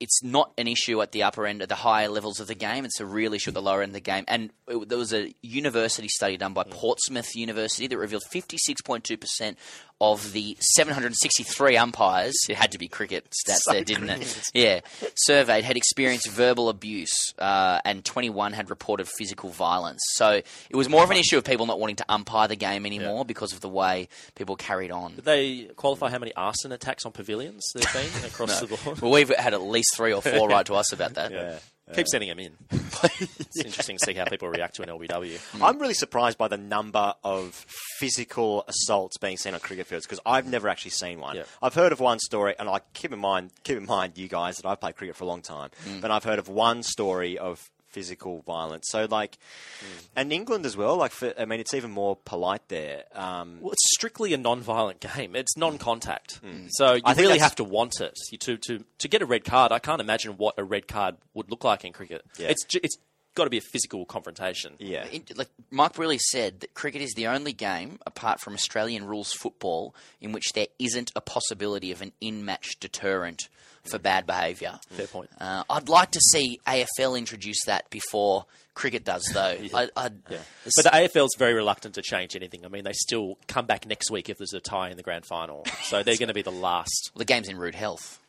it's 0.00 0.22
not 0.22 0.52
an 0.56 0.68
issue 0.68 1.02
at 1.02 1.12
the 1.12 1.24
upper 1.24 1.46
end, 1.46 1.62
at 1.62 1.68
the 1.68 1.74
higher 1.74 2.08
levels 2.08 2.38
of 2.40 2.46
the 2.46 2.54
game. 2.54 2.84
It's 2.84 3.00
a 3.00 3.06
real 3.06 3.34
issue 3.34 3.50
at 3.50 3.54
the 3.54 3.62
lower 3.62 3.82
end 3.82 3.90
of 3.90 3.94
the 3.94 4.00
game. 4.00 4.24
And 4.28 4.50
it, 4.68 4.88
there 4.88 4.98
was 4.98 5.12
a 5.12 5.34
university 5.42 6.08
study 6.08 6.36
done 6.36 6.52
by 6.52 6.62
hmm. 6.62 6.70
Portsmouth 6.70 7.34
University 7.34 7.86
that 7.88 7.98
revealed 7.98 8.24
56.2% 8.32 9.56
of 10.00 10.32
the 10.32 10.56
763 10.60 11.76
umpires, 11.76 12.34
it 12.48 12.56
had 12.56 12.72
to 12.72 12.78
be 12.78 12.86
cricket 12.88 13.26
stats 13.30 13.60
there, 13.68 13.82
didn't 13.82 14.10
it? 14.10 14.42
Yeah. 14.54 14.80
Surveyed 15.16 15.64
had 15.64 15.76
experienced 15.76 16.30
verbal 16.30 16.68
abuse, 16.68 17.34
uh, 17.38 17.80
and 17.84 18.04
21 18.04 18.52
had 18.52 18.70
reported 18.70 19.08
physical 19.18 19.50
violence. 19.50 20.00
So 20.14 20.30
it 20.70 20.76
was 20.76 20.88
more 20.88 21.02
of 21.02 21.10
an 21.10 21.16
issue 21.16 21.36
of 21.36 21.44
people 21.44 21.66
not 21.66 21.80
wanting 21.80 21.96
to 21.96 22.04
umpire 22.08 22.46
the 22.46 22.56
game 22.56 22.86
anymore 22.86 23.24
because 23.24 23.52
of 23.52 23.60
the 23.60 23.68
way 23.68 24.08
people 24.36 24.56
carried 24.56 24.90
on. 24.92 25.16
Did 25.16 25.24
they 25.24 25.64
qualify 25.76 26.10
how 26.10 26.18
many 26.18 26.34
arson 26.34 26.70
attacks 26.72 27.04
on 27.04 27.12
pavilions 27.12 27.64
there've 27.74 27.92
been 27.92 28.24
across 28.24 28.60
the 28.60 28.66
board? 28.68 29.00
Well, 29.00 29.10
we've 29.10 29.28
had 29.30 29.54
at 29.54 29.62
least 29.62 29.96
three 29.96 30.12
or 30.12 30.22
four 30.22 30.48
write 30.50 30.66
to 30.66 30.74
us 30.74 30.92
about 30.92 31.14
that. 31.14 31.32
Yeah. 31.32 31.58
Keep 31.94 32.06
sending 32.08 32.28
them 32.28 32.38
in. 32.38 32.52
it's 32.70 33.56
interesting 33.58 33.96
to 33.98 34.04
see 34.04 34.14
how 34.14 34.24
people 34.24 34.48
react 34.48 34.76
to 34.76 34.82
an 34.82 34.88
LBW. 34.88 35.62
I'm 35.62 35.78
really 35.78 35.94
surprised 35.94 36.36
by 36.38 36.48
the 36.48 36.56
number 36.58 37.14
of 37.24 37.54
physical 37.98 38.64
assaults 38.68 39.18
being 39.18 39.36
seen 39.36 39.54
on 39.54 39.60
cricket 39.60 39.86
fields 39.86 40.06
because 40.06 40.20
I've 40.26 40.46
never 40.46 40.68
actually 40.68 40.90
seen 40.92 41.20
one. 41.20 41.36
Yeah. 41.36 41.44
I've 41.62 41.74
heard 41.74 41.92
of 41.92 42.00
one 42.00 42.18
story, 42.18 42.54
and 42.58 42.68
I 42.68 42.80
keep 42.94 43.12
in 43.12 43.18
mind, 43.18 43.50
keep 43.64 43.76
in 43.78 43.86
mind, 43.86 44.18
you 44.18 44.28
guys, 44.28 44.56
that 44.56 44.66
I've 44.66 44.80
played 44.80 44.96
cricket 44.96 45.16
for 45.16 45.24
a 45.24 45.26
long 45.28 45.42
time, 45.42 45.70
Mm. 45.86 46.00
but 46.00 46.10
I've 46.10 46.24
heard 46.24 46.38
of 46.38 46.48
one 46.48 46.82
story 46.82 47.38
of 47.38 47.70
physical 47.98 48.42
violence. 48.46 48.84
So, 48.90 49.06
like, 49.10 49.32
mm. 49.80 50.06
and 50.14 50.32
England 50.32 50.64
as 50.66 50.76
well. 50.76 50.96
Like, 50.96 51.10
for, 51.10 51.34
I 51.38 51.44
mean, 51.46 51.58
it's 51.58 51.74
even 51.74 51.90
more 51.90 52.16
polite 52.24 52.62
there. 52.68 53.04
Um, 53.12 53.58
Well, 53.60 53.72
it's 53.72 53.90
strictly 53.96 54.32
a 54.32 54.38
non-violent 54.38 55.00
game. 55.00 55.34
It's 55.34 55.56
non-contact, 55.56 56.40
mm. 56.42 56.48
Mm. 56.64 56.68
so 56.70 56.94
you 56.94 57.02
I 57.04 57.14
really 57.14 57.38
have 57.38 57.56
to 57.56 57.64
want 57.64 58.00
it 58.00 58.16
You- 58.30 58.38
to 58.38 58.56
to 58.56 58.84
to 58.98 59.08
get 59.08 59.20
a 59.22 59.26
red 59.26 59.44
card. 59.44 59.72
I 59.72 59.80
can't 59.80 60.00
imagine 60.00 60.36
what 60.36 60.54
a 60.58 60.64
red 60.64 60.86
card 60.86 61.16
would 61.34 61.50
look 61.50 61.64
like 61.64 61.84
in 61.84 61.92
cricket. 61.92 62.22
Yeah. 62.38 62.48
It's 62.48 62.64
ju- 62.64 62.80
it's 62.82 62.96
got 63.34 63.44
to 63.44 63.50
be 63.50 63.58
a 63.58 63.68
physical 63.72 64.04
confrontation. 64.04 64.74
yeah. 64.78 65.06
In- 65.06 65.24
like 65.36 65.48
Mike 65.70 65.94
Brearley 65.94 66.18
said 66.18 66.60
that 66.60 66.74
cricket 66.74 67.02
is 67.02 67.12
the 67.14 67.26
only 67.26 67.52
game 67.52 67.98
apart 68.06 68.40
from 68.40 68.54
Australian 68.54 69.04
rules 69.06 69.32
football 69.32 69.94
in 70.20 70.32
which 70.32 70.52
there 70.54 70.66
isn't 70.78 71.10
a 71.16 71.20
possibility 71.20 71.90
of 71.92 72.00
an 72.02 72.12
in-match 72.20 72.78
deterrent 72.80 73.48
for 73.84 73.98
bad 73.98 74.26
behaviour. 74.26 74.78
Fair 74.90 75.06
point. 75.06 75.30
Uh, 75.40 75.64
I'd 75.68 75.88
like 75.88 76.10
to 76.12 76.20
see 76.20 76.60
AFL 76.66 77.16
introduce 77.18 77.64
that 77.66 77.88
before 77.90 78.44
cricket 78.74 79.04
does, 79.04 79.24
though. 79.32 79.56
I, 79.74 79.88
I'd, 79.96 80.14
Yeah. 80.30 80.38
But 80.76 80.84
the 80.84 80.90
AFL's 80.90 81.36
very 81.38 81.54
reluctant 81.54 81.94
to 81.96 82.02
change 82.02 82.36
anything. 82.36 82.64
I 82.64 82.68
mean, 82.68 82.84
they 82.84 82.92
still 82.92 83.38
come 83.46 83.66
back 83.66 83.86
next 83.86 84.10
week 84.10 84.28
if 84.28 84.38
there's 84.38 84.54
a 84.54 84.60
tie 84.60 84.90
in 84.90 84.96
the 84.96 85.02
grand 85.02 85.26
final. 85.26 85.64
So 85.84 86.02
they're 86.02 86.16
going 86.16 86.28
to 86.28 86.34
be 86.34 86.42
the 86.42 86.50
last. 86.52 87.10
the 87.16 87.24
game's 87.24 87.48
in 87.48 87.56
rude 87.56 87.74
health. 87.74 88.20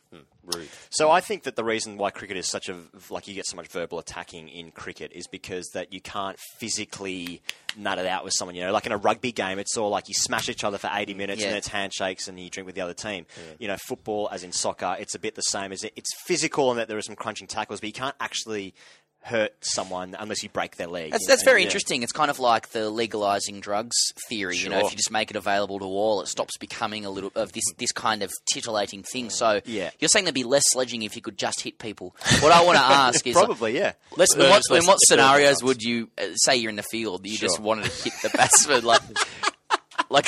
Rude. 0.44 0.68
So 0.90 1.10
I 1.10 1.20
think 1.20 1.44
that 1.44 1.54
the 1.54 1.62
reason 1.62 1.96
why 1.96 2.10
cricket 2.10 2.36
is 2.36 2.48
such 2.48 2.68
a 2.68 2.76
like 3.10 3.28
you 3.28 3.34
get 3.34 3.46
so 3.46 3.56
much 3.56 3.68
verbal 3.68 3.98
attacking 3.98 4.48
in 4.48 4.70
cricket 4.72 5.12
is 5.12 5.26
because 5.28 5.68
that 5.74 5.92
you 5.92 6.00
can't 6.00 6.36
physically 6.58 7.42
nut 7.76 7.98
it 7.98 8.06
out 8.06 8.24
with 8.24 8.32
someone. 8.36 8.54
You 8.54 8.62
know, 8.64 8.72
like 8.72 8.86
in 8.86 8.92
a 8.92 8.96
rugby 8.96 9.32
game, 9.32 9.58
it's 9.58 9.76
all 9.76 9.90
like 9.90 10.08
you 10.08 10.14
smash 10.14 10.48
each 10.48 10.64
other 10.64 10.78
for 10.78 10.90
eighty 10.92 11.14
minutes 11.14 11.40
Yeah. 11.40 11.46
and 11.46 11.52
then 11.52 11.58
it's 11.58 11.68
handshakes 11.68 12.26
and 12.28 12.40
you 12.40 12.50
drink 12.50 12.66
with 12.66 12.74
the 12.74 12.80
other 12.80 12.94
team. 12.94 13.26
You 13.58 13.68
know, 13.68 13.76
football, 13.86 14.28
as 14.32 14.42
in 14.42 14.52
soccer, 14.52 14.96
it's 14.98 15.14
a 15.14 15.18
bit 15.18 15.34
the 15.34 15.42
same. 15.42 15.72
As 15.72 15.84
it, 15.84 15.92
it's 15.96 16.10
physical 16.26 16.70
and 16.70 16.80
that 16.80 16.88
there 16.88 16.98
are 16.98 17.02
some 17.02 17.16
crunching 17.16 17.46
tackles, 17.46 17.80
but 17.80 17.88
you 17.88 17.92
can't 17.92 18.16
actually 18.20 18.74
hurt 19.22 19.52
someone 19.60 20.16
unless 20.18 20.42
you 20.42 20.48
break 20.48 20.76
their 20.76 20.86
leg. 20.86 21.12
That's, 21.12 21.26
that's 21.26 21.42
very 21.44 21.60
yeah. 21.60 21.66
interesting. 21.66 22.02
It's 22.02 22.12
kind 22.12 22.30
of 22.30 22.38
like 22.38 22.70
the 22.70 22.88
legalizing 22.90 23.60
drugs 23.60 23.96
theory. 24.28 24.56
You 24.56 24.70
know, 24.70 24.78
if 24.78 24.90
you 24.90 24.96
just 24.96 25.10
make 25.10 25.30
it 25.30 25.36
available 25.36 25.78
to 25.78 25.84
all, 25.84 26.22
it 26.22 26.28
stops 26.28 26.56
becoming 26.58 27.04
a 27.04 27.10
little 27.10 27.30
of 27.34 27.52
this 27.52 27.64
this 27.78 27.92
kind 27.92 28.22
of 28.22 28.30
titillating 28.52 29.02
thing. 29.02 29.30
So 29.30 29.60
Yeah. 29.66 29.90
you're 29.98 30.08
saying 30.08 30.24
there'd 30.24 30.34
be 30.34 30.44
less 30.44 30.62
sledging 30.68 31.02
if 31.02 31.16
you 31.16 31.22
could 31.22 31.36
just 31.38 31.60
hit 31.60 31.78
people. 31.78 32.16
What 32.40 32.52
I 32.52 32.64
want 32.64 32.78
to 32.78 32.84
ask 32.84 33.26
is, 33.26 33.34
Probably, 33.34 33.76
yeah. 33.76 33.92
Less 34.16 34.34
in 34.34 34.40
what, 34.40 34.48
murders, 34.48 34.82
in 34.84 34.86
what 34.86 34.98
scenarios 35.02 35.62
would 35.62 35.82
you 35.82 36.08
uh, 36.18 36.28
say 36.36 36.56
you're 36.56 36.70
in 36.70 36.76
the 36.76 36.82
field? 36.82 37.26
You 37.26 37.36
just 37.36 37.56
Sure. 37.56 37.64
wanted 37.64 37.90
to 37.90 38.02
hit 38.04 38.14
the 38.22 38.30
batsman 38.30 38.84
like, 38.84 39.02
like, 40.10 40.26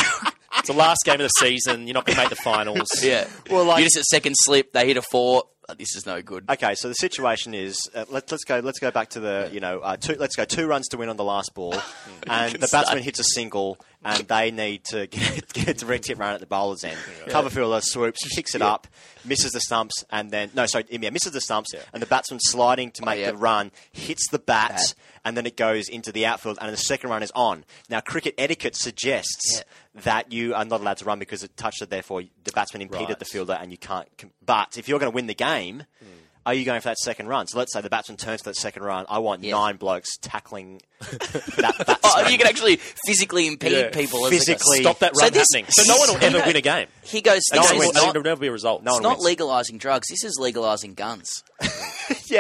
It's 0.59 0.69
the 0.69 0.75
last 0.75 1.01
game 1.05 1.15
of 1.15 1.21
the 1.21 1.29
season. 1.41 1.87
You're 1.87 1.95
not 1.95 2.05
going 2.05 2.17
to 2.17 2.23
make 2.23 2.31
the 2.31 2.37
finals. 2.37 2.89
yeah. 3.03 3.27
Well, 3.51 3.65
like- 3.65 3.79
you 3.79 3.87
just 3.87 3.97
at 3.97 4.05
second 4.05 4.35
slip, 4.39 4.73
they 4.73 4.87
hit 4.87 4.97
a 4.99 5.03
four. 5.03 5.45
Uh, 5.69 5.75
This 5.75 5.95
is 5.95 6.07
no 6.07 6.21
good. 6.23 6.45
Okay, 6.51 6.75
so 6.75 6.89
the 6.89 6.95
situation 6.95 7.55
is 7.55 7.89
uh, 7.95 8.05
let, 8.11 8.31
let's 8.31 8.45
go. 8.45 8.59
Let's 8.61 8.79
go 8.81 8.91
back 8.91 9.11
to 9.11 9.21
the 9.21 9.49
you 9.53 9.61
know 9.61 9.79
uh, 9.81 9.97
two, 9.97 10.17
let's 10.19 10.35
go 10.37 10.45
two 10.45 10.67
runs 10.67 10.89
to 10.89 10.97
win 10.97 11.09
on 11.09 11.17
the 11.17 11.25
last 11.25 11.55
ball, 11.55 11.75
and 12.29 12.55
the 12.55 12.69
batsman 12.71 13.03
hits 13.03 13.21
a 13.21 13.25
single, 13.25 13.79
and 14.05 14.27
they 14.29 14.51
need 14.51 14.85
to 14.85 15.07
get, 15.09 15.53
get 15.53 15.79
to 15.79 15.87
red 15.87 16.03
tip 16.03 16.19
run 16.19 16.35
at 16.35 16.41
the 16.41 16.47
bowler's 16.47 16.85
end. 16.85 16.99
Cover 17.29 17.51
fielder 17.51 17.77
uh, 17.77 17.81
swoops, 17.81 18.21
picks 18.35 18.55
it 18.55 18.63
up, 18.63 18.87
misses 19.25 19.53
the 19.53 19.61
stumps, 19.61 20.05
and 20.11 20.31
then 20.31 20.51
no, 20.55 20.67
sorry, 20.67 20.85
yeah, 20.91 21.11
misses 21.11 21.33
the 21.33 21.41
stumps, 21.41 21.73
and 21.93 22.03
the 22.03 22.07
batsman 22.07 22.41
sliding 22.41 22.91
to 22.93 23.05
make 23.05 23.19
oh, 23.19 23.21
yeah. 23.21 23.31
the 23.33 23.37
run 23.37 23.71
hits 23.93 24.29
the 24.31 24.39
bat, 24.39 24.71
Bat. 24.73 24.95
and 25.25 25.37
then 25.37 25.47
it 25.47 25.57
goes 25.57 25.89
into 25.89 26.13
the 26.13 26.27
outfield, 26.27 26.59
and 26.61 26.73
the 26.73 26.77
second 26.77 27.11
run 27.11 27.23
is 27.23 27.33
on. 27.35 27.65
Now, 27.89 28.01
cricket 28.01 28.35
etiquette 28.39 28.77
suggests 28.77 29.63
that 29.95 30.33
you 30.33 30.55
are 30.55 30.65
not 30.65 30.81
allowed 30.81 30.97
to 30.99 31.05
run 31.05 31.19
because 31.19 31.43
it 31.43 31.57
touched 31.57 31.83
it, 31.83 31.91
therefore 31.91 32.23
the 32.45 32.53
batsman 32.53 32.83
impeded 32.83 33.09
Right. 33.09 33.19
the 33.19 33.25
fielder, 33.25 33.59
and 33.61 33.71
you 33.71 33.79
can't. 33.79 34.09
But 34.45 34.77
if 34.79 34.89
you're 34.89 34.99
going 34.99 35.13
to 35.13 35.15
win 35.15 35.27
the 35.27 35.35
game. 35.35 35.85
Hmm. 36.01 36.07
Are 36.45 36.55
you 36.55 36.65
going 36.65 36.81
for 36.81 36.89
that 36.89 36.99
second 36.99 37.29
run? 37.29 37.47
So 37.47 37.57
let's 37.59 37.73
say 37.73 37.81
the 37.81 37.89
batsman 37.89 38.17
turns 38.17 38.43
for 38.43 38.51
that 38.51 38.57
second 38.57 38.83
run. 38.83 39.07
I 39.09 39.19
want 39.21 39.45
Yeah. 39.45 39.53
nine 39.53 39.77
blokes 39.77 40.17
tackling 40.21 40.83
that 41.01 41.75
batsman. 41.87 41.97
Oh, 42.03 42.29
you 42.29 42.37
can 42.37 42.49
actually 42.49 42.77
physically 43.07 43.47
impede 43.47 43.73
Yeah. 43.73 43.91
people. 43.91 44.27
as 44.27 44.33
a- 44.33 44.37
Physically- 44.37 44.81
Stop 44.81 44.99
that 44.99 45.15
So 45.17 45.31
this- 45.31 45.47
happening. 45.53 45.71
So 45.71 45.85
no 45.93 45.99
one 45.99 46.09
will 46.09 46.25
ever 46.39 46.45
win 46.47 46.57
a 46.57 46.61
game. 46.61 46.89
Higgos. 47.05 47.43
No 47.53 47.61
one 47.63 47.75
is 47.75 47.79
wins. 47.79 47.95
not, 47.95 48.13
There'll 48.13 48.25
never 48.25 48.41
be 48.41 48.49
a 48.49 48.53
result. 48.53 48.83
No 48.83 48.93
it's 48.97 49.01
one 49.05 49.13
not 49.13 49.21
legalizing 49.21 49.79
drugs. 49.79 50.09
This 50.09 50.25
is 50.25 50.37
legalizing 50.41 50.95
guns. 50.95 51.31
yeah, 51.63 51.69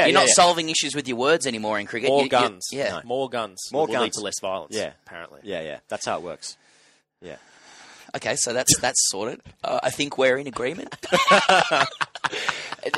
You're 0.00 0.06
yeah, 0.08 0.12
not 0.14 0.26
yeah. 0.28 0.34
solving 0.34 0.68
issues 0.68 0.94
with 0.96 1.06
your 1.06 1.16
words 1.16 1.46
anymore 1.46 1.78
in 1.78 1.86
cricket. 1.86 2.08
More 2.08 2.18
You- 2.20 2.24
you- 2.24 2.28
guns. 2.30 2.66
yeah. 2.72 3.00
More 3.04 3.28
guns. 3.28 3.58
More 3.72 3.86
will 3.86 3.94
lead 3.94 4.00
guns. 4.00 4.16
to 4.16 4.22
less 4.24 4.40
violence. 4.42 4.74
Yeah. 4.74 4.92
Apparently. 5.06 5.40
Yeah, 5.44 5.60
yeah. 5.62 5.78
That's 5.88 6.06
how 6.06 6.16
it 6.16 6.22
works. 6.24 6.56
Yeah. 7.20 7.36
Okay, 8.14 8.34
so 8.36 8.52
that's 8.52 8.78
that's 8.80 8.98
sorted. 9.10 9.40
Uh, 9.64 9.80
I 9.82 9.90
think 9.90 10.18
we're 10.18 10.36
in 10.36 10.46
agreement. 10.46 10.94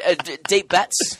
Uh, 0.06 0.14
d- 0.24 0.38
deep 0.48 0.68
bats. 0.70 1.18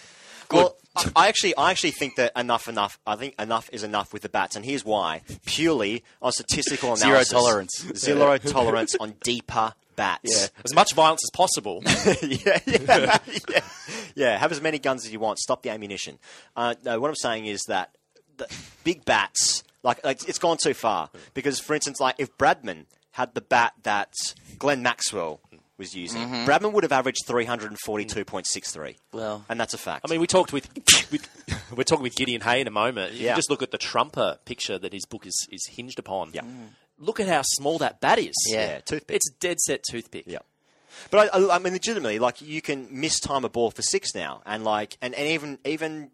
Well, 0.51 0.77
I- 0.97 1.11
I 1.17 1.29
actually, 1.29 1.55
I 1.57 1.71
actually 1.71 1.91
think 1.91 2.17
that 2.17 2.33
enough, 2.37 2.67
enough. 2.69 2.99
I 3.07 3.15
think 3.17 3.35
enough 3.39 3.69
is 3.73 3.83
enough 3.83 4.13
with 4.13 4.23
the 4.23 4.29
bats, 4.31 4.57
and 4.57 4.65
here's 4.65 4.85
why: 4.85 5.21
purely 5.45 6.03
on 6.23 6.33
statistical 6.33 6.95
analysis, 6.95 7.29
Zero 7.29 7.41
tolerance. 7.41 7.87
zero 7.97 8.39
tolerance 8.39 8.95
on 8.99 9.15
deeper 9.23 9.75
bats. 9.97 10.23
Yeah. 10.35 10.47
As 10.65 10.75
much 10.75 10.95
violence 10.95 11.21
as 11.25 11.31
possible. 11.31 11.83
yeah, 12.23 12.59
yeah, 12.67 13.19
yeah, 13.51 13.61
yeah. 14.15 14.39
Have 14.39 14.51
as 14.53 14.63
many 14.63 14.79
guns 14.79 15.05
as 15.05 15.13
you 15.13 15.19
want. 15.21 15.39
Stop 15.41 15.63
the 15.63 15.71
ammunition. 15.71 16.19
Uh, 16.57 16.75
no, 16.85 16.99
what 17.01 17.09
I'm 17.09 17.17
saying 17.17 17.45
is 17.47 17.61
that 17.69 17.95
the 18.39 18.47
big 18.85 19.05
bats, 19.05 19.63
like, 19.83 20.03
like 20.05 20.27
it's 20.29 20.39
gone 20.39 20.57
too 20.57 20.75
far. 20.75 21.11
Because, 21.35 21.59
for 21.61 21.75
instance, 21.75 22.01
like 22.01 22.15
if 22.19 22.37
Bradman 22.39 22.87
had 23.15 23.33
the 23.35 23.41
bat 23.41 23.73
that 23.85 24.13
Glenn 24.59 24.83
Maxwell 24.83 25.39
was 25.79 25.95
using, 25.95 26.23
mm-hmm. 26.23 26.45
Bradman 26.45 26.73
would 26.73 26.83
have 26.83 26.91
averaged 26.91 27.27
342.63. 27.29 28.97
Well, 29.13 29.45
and 29.49 29.61
that's 29.61 29.73
a 29.73 29.79
fact. 29.79 30.05
I 30.05 30.11
mean, 30.11 30.21
we 30.21 30.27
talked 30.27 30.53
with, 30.53 30.69
with 31.13 31.29
we're 31.77 31.85
talking 31.85 32.03
with 32.03 32.17
Gideon 32.17 32.41
Haigh 32.41 32.61
in 32.61 32.67
a 32.67 32.73
moment. 32.73 33.13
You 33.13 33.27
Yeah. 33.27 33.37
just 33.37 33.51
look 33.51 33.63
at 33.63 33.71
the 33.71 33.79
Trumper 33.79 34.39
picture 34.45 34.81
that 34.81 34.93
his 34.93 35.05
book 35.07 35.27
is, 35.27 35.47
is 35.53 35.65
hinged 35.67 36.01
upon. 36.01 36.31
Yeah. 36.33 36.43
Mm. 36.43 36.71
Look 36.99 37.21
at 37.21 37.29
how 37.29 37.43
small 37.43 37.79
that 37.79 38.01
bat 38.01 38.19
is. 38.19 38.35
Yeah. 38.49 38.67
yeah, 38.67 38.79
toothpick. 38.81 39.15
It's 39.15 39.31
a 39.31 39.35
dead 39.39 39.61
set 39.61 39.85
toothpick. 39.89 40.25
Yeah. 40.27 40.39
But 41.13 41.33
I, 41.33 41.39
I, 41.39 41.57
I 41.57 41.59
mean, 41.61 41.73
legitimately, 41.73 42.19
like 42.19 42.43
you 42.43 42.61
can 42.63 42.89
miss 42.91 43.21
time 43.21 43.45
a 43.45 43.49
ball 43.49 43.71
for 43.71 43.83
six 43.83 44.13
now, 44.13 44.43
and 44.45 44.65
like, 44.65 44.97
and, 45.01 45.15
and 45.15 45.29
even 45.29 45.59
even 45.65 46.11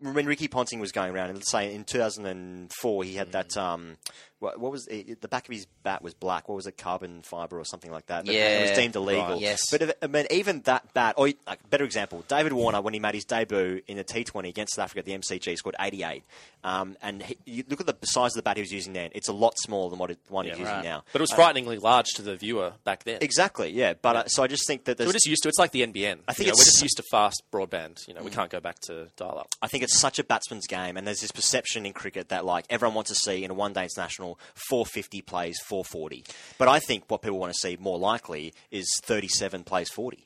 when 0.00 0.26
Ricky 0.26 0.48
Ponting 0.48 0.80
was 0.80 0.92
going 0.92 1.12
around, 1.12 1.30
and 1.30 1.38
let's 1.38 1.50
say 1.50 1.72
in 1.74 1.84
2004, 1.84 3.04
he 3.04 3.14
had 3.14 3.28
mm. 3.28 3.32
that 3.32 3.56
um, 3.56 3.96
what, 4.44 4.60
what 4.60 4.72
was 4.72 4.86
it, 4.88 5.20
the 5.20 5.28
back 5.28 5.48
of 5.48 5.54
his 5.54 5.66
bat 5.82 6.02
was 6.02 6.12
black. 6.14 6.48
What 6.48 6.56
was 6.56 6.66
it, 6.66 6.76
carbon 6.76 7.22
fiber 7.22 7.58
or 7.58 7.64
something 7.64 7.90
like 7.90 8.06
that? 8.06 8.26
But 8.26 8.34
it 8.34 8.68
was 8.68 8.78
deemed 8.78 8.94
illegal. 8.94 9.32
Right. 9.32 9.40
Yes. 9.40 9.70
But 9.70 9.82
if, 9.82 9.92
I 10.02 10.06
mean, 10.06 10.26
even 10.30 10.60
that 10.62 10.92
bat, 10.92 11.14
or 11.16 11.30
like, 11.46 11.68
better 11.70 11.84
example, 11.84 12.24
David 12.28 12.52
Warner 12.52 12.82
when 12.82 12.94
he 12.94 13.00
made 13.00 13.14
his 13.14 13.24
debut 13.24 13.80
in 13.86 13.96
the 13.96 14.04
T20 14.04 14.48
against 14.48 14.74
South 14.74 14.84
Africa 14.84 15.00
at 15.00 15.06
the 15.06 15.12
MCG, 15.12 15.56
scored 15.56 15.76
88. 15.80 16.22
Um, 16.62 16.96
and 17.02 17.22
he, 17.22 17.36
you 17.44 17.64
look 17.68 17.80
at 17.80 17.86
the 17.86 18.06
size 18.06 18.32
of 18.32 18.36
the 18.36 18.42
bat 18.42 18.56
he 18.56 18.62
was 18.62 18.72
using 18.72 18.94
then; 18.94 19.10
it's 19.14 19.28
a 19.28 19.32
lot 19.32 19.52
smaller 19.58 19.90
than 19.90 19.98
what 19.98 20.10
it, 20.10 20.18
one 20.28 20.46
he's 20.46 20.58
using 20.58 20.82
now. 20.82 21.04
But 21.12 21.20
it 21.20 21.22
was 21.22 21.32
frighteningly 21.32 21.78
large 21.78 22.08
to 22.14 22.22
the 22.22 22.36
viewer 22.36 22.72
back 22.84 23.04
then. 23.04 23.18
Exactly, 23.20 23.70
yeah. 23.70 23.92
But 24.00 24.16
uh, 24.16 24.28
so 24.28 24.42
I 24.42 24.46
just 24.46 24.66
think 24.66 24.84
that 24.84 24.98
So 24.98 25.04
we're 25.04 25.12
just 25.12 25.26
used 25.26 25.42
to. 25.42 25.50
It's 25.50 25.58
like 25.58 25.72
the 25.72 25.86
NBN. 25.86 26.20
I 26.26 26.32
think 26.32 26.46
You 26.46 26.52
know, 26.52 26.56
we're 26.58 26.64
just 26.64 26.82
used 26.82 26.96
to 26.96 27.02
fast 27.10 27.42
broadband. 27.52 28.08
You 28.08 28.14
know, 28.14 28.22
we 28.22 28.30
can't 28.30 28.50
go 28.50 28.60
back 28.60 28.78
to 28.86 29.08
dial 29.16 29.38
up. 29.38 29.48
I 29.60 29.68
think 29.68 29.84
it's 29.84 29.98
such 29.98 30.18
a 30.18 30.24
batsman's 30.24 30.66
game, 30.66 30.96
and 30.96 31.06
there's 31.06 31.20
this 31.20 31.32
perception 31.32 31.84
in 31.84 31.92
cricket 31.92 32.30
that 32.30 32.46
like 32.46 32.64
everyone 32.70 32.94
wants 32.94 33.10
to 33.10 33.14
see 33.14 33.44
in 33.44 33.50
a 33.50 33.54
one-day 33.54 33.82
international 33.82 34.33
450 34.68 35.22
plays 35.22 35.56
440. 35.66 36.24
But 36.58 36.68
I 36.68 36.78
think 36.80 37.04
what 37.08 37.22
people 37.22 37.38
want 37.38 37.52
to 37.52 37.58
see 37.58 37.76
more 37.80 37.98
likely 37.98 38.54
is 38.70 38.86
37 39.04 39.64
plays 39.64 39.90
40. 39.90 40.24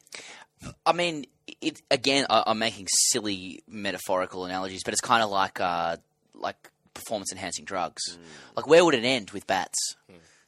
I 0.85 0.93
mean, 0.93 1.25
it 1.61 1.81
again. 1.91 2.27
I, 2.29 2.43
I'm 2.47 2.59
making 2.59 2.87
silly 3.11 3.63
metaphorical 3.69 4.45
analogies, 4.45 4.83
but 4.85 4.93
it's 4.93 5.01
kind 5.01 5.23
of 5.23 5.31
like 5.31 5.61
uh, 5.61 5.97
like 6.35 6.57
performance 6.95 7.31
enhancing 7.31 7.65
drugs. 7.65 8.19
Like, 8.57 8.67
where 8.67 8.85
would 8.85 8.95
it 8.95 9.05
end 9.05 9.31
with 9.31 9.47
bats? 9.47 9.79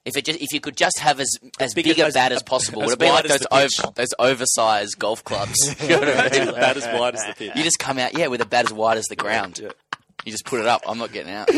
If 0.04 0.16
it 0.16 0.24
just, 0.24 0.40
if 0.40 0.52
you 0.52 0.60
could 0.60 0.76
just 0.78 0.98
have 0.98 1.20
as 1.20 1.30
as 1.60 1.74
big 1.74 1.84
big, 1.84 1.98
as- 2.00 2.14
a 2.14 2.18
bat 2.18 2.32
as- 2.32 2.36
as 2.38 2.42
possible, 2.42 2.82
as 2.82 2.86
would 2.88 2.94
it 2.94 2.98
be 2.98 3.08
like 3.10 3.24
those 3.28 3.40
the 3.40 3.54
over, 3.54 3.92
those 3.94 4.14
oversized 4.18 4.98
golf 4.98 5.22
clubs? 5.22 5.54
You 5.82 5.88
know 5.90 6.00
what 6.00 6.32
I 6.34 6.38
mean? 6.38 6.48
About 6.48 6.76
as 6.76 6.86
wide 6.86 7.14
as 7.14 7.24
the 7.26 7.34
pitch. 7.36 7.52
You 7.54 7.62
just 7.62 7.78
come 7.78 7.98
out, 7.98 8.18
yeah, 8.18 8.26
with 8.28 8.40
a 8.40 8.46
bat 8.46 8.64
as 8.64 8.72
wide 8.72 8.96
as 8.98 9.04
the 9.06 9.14
ground. 9.16 9.60
You 9.60 10.32
just 10.32 10.44
put 10.46 10.58
it 10.58 10.66
up. 10.66 10.82
I'm 10.88 10.98
not 10.98 11.12
getting 11.12 11.32
out. 11.32 11.50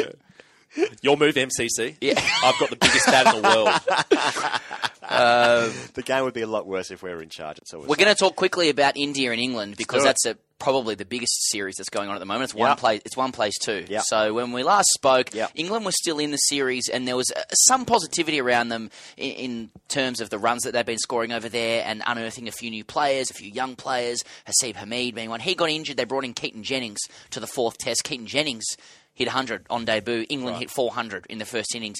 Your 1.02 1.16
move, 1.16 1.34
MCC. 1.34 1.96
Yeah. 2.00 2.14
I've 2.44 2.58
got 2.58 2.70
the 2.70 2.76
biggest 2.76 3.06
bat 3.06 3.34
in 3.34 3.42
the 3.42 3.48
world. 3.48 4.60
The 5.12 6.02
game 6.02 6.24
would 6.24 6.32
be 6.34 6.40
a 6.42 6.46
lot 6.46 6.66
worse 6.66 6.90
if 6.90 7.02
we 7.02 7.10
were 7.10 7.22
in 7.22 7.28
charge. 7.28 7.58
It's 7.58 7.74
always 7.74 7.88
We're 7.88 7.96
going 7.96 8.08
to 8.08 8.18
talk 8.18 8.34
quickly 8.36 8.70
about 8.70 8.96
India 8.96 9.30
and 9.30 9.40
England 9.40 9.76
because 9.76 10.02
that's 10.04 10.24
a, 10.24 10.36
probably 10.58 10.94
the 10.94 11.04
biggest 11.04 11.50
series 11.50 11.74
that's 11.76 11.90
going 11.90 12.08
on 12.08 12.14
at 12.14 12.18
the 12.18 12.24
moment. 12.24 12.44
It's 12.44 12.54
one 12.54 12.70
Yep. 12.70 12.78
place. 12.78 13.02
It's 13.04 13.16
one 13.16 13.32
place 13.32 13.52
too. 13.62 13.84
Yep. 13.88 14.02
So 14.06 14.32
when 14.32 14.52
we 14.52 14.62
last 14.62 14.88
spoke, 14.94 15.34
Yep. 15.34 15.50
England 15.54 15.84
was 15.84 15.96
still 15.98 16.18
in 16.18 16.30
the 16.30 16.36
series, 16.38 16.88
and 16.88 17.06
there 17.06 17.16
was 17.16 17.30
uh, 17.36 17.42
some 17.52 17.84
positivity 17.84 18.40
around 18.40 18.68
them 18.68 18.90
in, 19.18 19.32
in 19.32 19.70
terms 19.88 20.20
of 20.20 20.30
the 20.30 20.38
runs 20.38 20.62
that 20.62 20.72
they've 20.72 20.86
been 20.86 20.98
scoring 20.98 21.32
over 21.32 21.48
there 21.48 21.82
and 21.84 22.02
unearthing 22.06 22.48
a 22.48 22.52
few 22.52 22.70
new 22.70 22.84
players, 22.84 23.30
a 23.30 23.34
few 23.34 23.50
young 23.50 23.76
players. 23.76 24.22
Haseeb 24.46 24.76
Hameed 24.76 25.14
being 25.14 25.28
one. 25.30 25.40
He 25.40 25.54
got 25.54 25.68
injured. 25.68 25.96
They 25.98 26.04
brought 26.04 26.24
in 26.24 26.32
Keaton 26.32 26.62
Jennings 26.62 27.00
to 27.30 27.40
the 27.40 27.46
fourth 27.46 27.76
test. 27.78 28.04
Keaton 28.04 28.26
Jennings 28.26 28.64
hit 29.14 29.26
100 29.28 29.66
on 29.70 29.84
debut. 29.84 30.24
England 30.28 30.56
hit 30.58 30.70
400 30.70 31.26
in 31.28 31.38
the 31.38 31.44
first 31.44 31.74
innings 31.74 31.98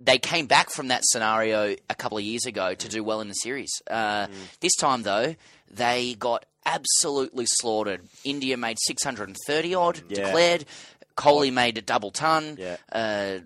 they 0.00 0.18
came 0.18 0.44
back 0.46 0.70
from 0.70 0.88
that 0.88 1.00
scenario 1.04 1.74
a 1.88 1.94
couple 1.94 2.18
of 2.18 2.24
years 2.24 2.44
ago 2.44 2.74
to 2.74 2.88
do 2.88 3.02
well 3.02 3.20
in 3.22 3.28
the 3.28 3.34
series. 3.34 3.70
Uh, 3.88 4.26
This 4.60 4.74
time, 4.74 5.02
though, 5.02 5.34
they 5.70 6.14
got 6.18 6.44
absolutely 6.66 7.46
slaughtered. 7.46 8.02
India 8.24 8.56
made 8.56 8.76
630 8.86 9.74
odd, 9.74 10.02
Yeah. 10.08 10.26
declared. 10.26 10.64
Kohli 11.16 11.52
made 11.52 11.78
a 11.78 11.80
double 11.80 12.10
ton. 12.10 12.56
Yeah. 12.58 12.76
Uh, 12.92 13.38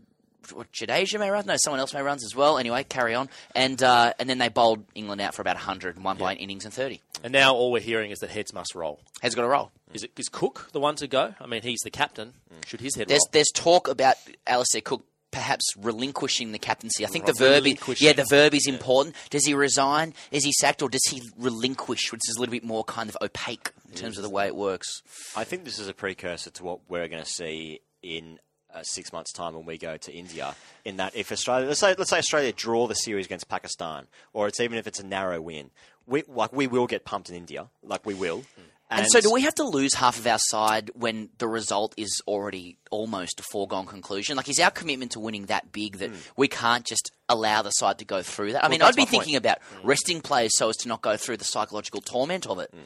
what, 0.55 0.73
Jadeja 0.73 1.21
made 1.21 1.31
runs? 1.31 1.47
No, 1.47 1.57
someone 1.63 1.81
else 1.81 1.93
made 1.93 2.03
runs 2.03 2.25
as 2.25 2.35
well. 2.35 2.57
Anyway, 2.59 2.83
carry 2.83 3.15
on. 3.15 3.29
And 3.55 3.81
uh, 3.83 4.15
and 4.19 4.29
then 4.29 4.39
they 4.39 4.49
bowled 4.49 4.85
England 4.95 5.21
out 5.21 5.35
for 5.35 5.43
about 5.43 5.57
100 5.57 5.97
and 5.97 6.05
won 6.05 6.17
by 6.17 6.33
an 6.33 6.39
innings 6.39 6.65
and 6.65 6.73
30. 6.73 7.01
And 7.23 7.33
now 7.33 7.55
all 7.55 7.71
we're 7.71 7.83
hearing 7.83 8.11
is 8.11 8.19
that 8.21 8.31
heads 8.31 8.53
must 8.55 8.75
roll. 8.75 9.01
Heads 9.21 9.35
got 9.35 9.43
to 9.43 9.49
roll. 9.49 9.71
Is 9.95 10.05
it 10.05 10.13
is 10.17 10.29
Cook 10.29 10.69
the 10.73 10.81
one 10.81 10.97
to 10.97 11.07
go? 11.07 11.35
I 11.41 11.47
mean, 11.47 11.63
he's 11.63 11.81
the 11.81 11.91
captain. 11.91 12.35
Should 12.67 12.81
his 12.81 12.97
head 12.97 13.09
There's 13.09 13.21
roll? 13.27 13.31
there's 13.33 13.51
talk 13.55 13.89
about 13.89 14.17
Alistair 14.47 14.81
Cook 14.81 15.05
perhaps 15.31 15.65
relinquishing 15.77 16.53
the 16.53 16.59
captaincy. 16.59 17.05
I 17.05 17.09
think 17.09 17.27
the 17.27 17.33
verb, 17.33 17.59
is, 17.59 17.65
relinquishing. 17.65 18.07
yeah, 18.07 18.13
the 18.13 18.27
verb 18.29 18.55
is 18.55 18.67
important. 18.67 19.15
Does 19.31 19.45
he 19.45 19.55
resign? 19.55 20.15
Is 20.31 20.45
he 20.45 20.53
sacked, 20.53 20.83
or 20.83 20.89
does 20.89 21.05
he 21.11 21.23
relinquish, 21.39 22.11
which 22.13 22.23
is 22.29 22.37
a 22.37 22.41
little 22.41 22.53
bit 22.53 22.65
more 22.65 22.85
kind 22.85 23.09
of 23.09 23.17
opaque 23.21 23.71
in 23.89 23.95
terms 23.95 24.17
of 24.17 24.23
the 24.23 24.31
way 24.31 24.47
it 24.47 24.57
works? 24.57 25.03
I 25.37 25.45
think 25.45 25.65
this 25.65 25.79
is 25.79 25.89
a 25.89 25.95
precursor 25.95 26.51
to 26.51 26.65
what 26.65 26.81
we're 26.89 27.09
going 27.09 27.23
to 27.23 27.29
see 27.29 27.81
in 28.03 28.39
uh, 28.75 28.83
six 28.83 29.13
months' 29.13 29.33
time 29.33 29.55
when 29.55 29.67
we 29.67 29.79
go 29.79 29.97
to 29.97 30.13
India. 30.13 30.55
In 30.85 30.97
that, 30.97 31.15
if 31.15 31.31
Australia, 31.33 31.67
let's 31.67 31.81
say, 31.81 31.95
let's 31.97 32.11
say 32.11 32.19
Australia 32.19 32.53
draw 32.53 32.87
the 32.87 32.95
series 32.95 33.27
against 33.27 33.49
Pakistan, 33.49 34.07
or 34.33 34.49
it's 34.49 34.61
even 34.61 34.79
if 34.79 34.87
it's 34.87 35.01
a 35.01 35.07
narrow 35.07 35.41
win, 35.41 35.71
we 36.07 36.23
like 36.27 36.53
we 36.53 36.67
will 36.67 36.87
get 36.87 37.05
pumped 37.05 37.29
in 37.29 37.37
India, 37.37 37.69
like 37.83 38.05
we 38.07 38.15
will. 38.15 38.45
And, 38.91 39.07
so, 39.09 39.21
do 39.21 39.31
we 39.31 39.43
have 39.43 39.55
to 39.57 39.65
lose 39.65 39.95
half 39.95 40.19
of 40.19 40.27
our 40.27 40.39
side 40.39 40.91
when 40.95 41.29
the 41.39 41.47
result 41.47 41.95
is 41.99 42.23
already 42.27 42.79
almost 42.91 43.39
a 43.41 43.43
foregone 43.43 43.85
conclusion? 43.85 44.37
Like, 44.37 44.49
is 44.49 44.59
our 44.59 44.71
commitment 44.71 45.13
to 45.13 45.21
winning 45.21 45.47
that 45.47 45.73
big 45.73 45.99
that 45.99 46.11
hmm. 46.11 46.17
we 46.37 46.49
can't 46.49 46.87
just 46.87 47.11
allow 47.29 47.61
the 47.61 47.71
side 47.71 47.99
to 47.99 48.07
go 48.07 48.23
through 48.23 48.53
that? 48.53 48.65
I 48.65 48.69
mean, 48.69 48.81
I'd 48.81 48.97
be 48.97 49.03
my 49.03 49.05
point. 49.05 49.11
thinking 49.11 49.37
about 49.37 49.59
hmm. 49.63 49.87
resting 49.87 50.21
players 50.23 50.53
so 50.57 50.71
as 50.71 50.77
to 50.79 50.89
not 50.89 51.03
go 51.03 51.19
through 51.19 51.37
the 51.37 51.45
psychological 51.45 52.01
torment 52.01 52.47
of 52.47 52.61
it. 52.61 52.71
Hmm. 52.73 52.81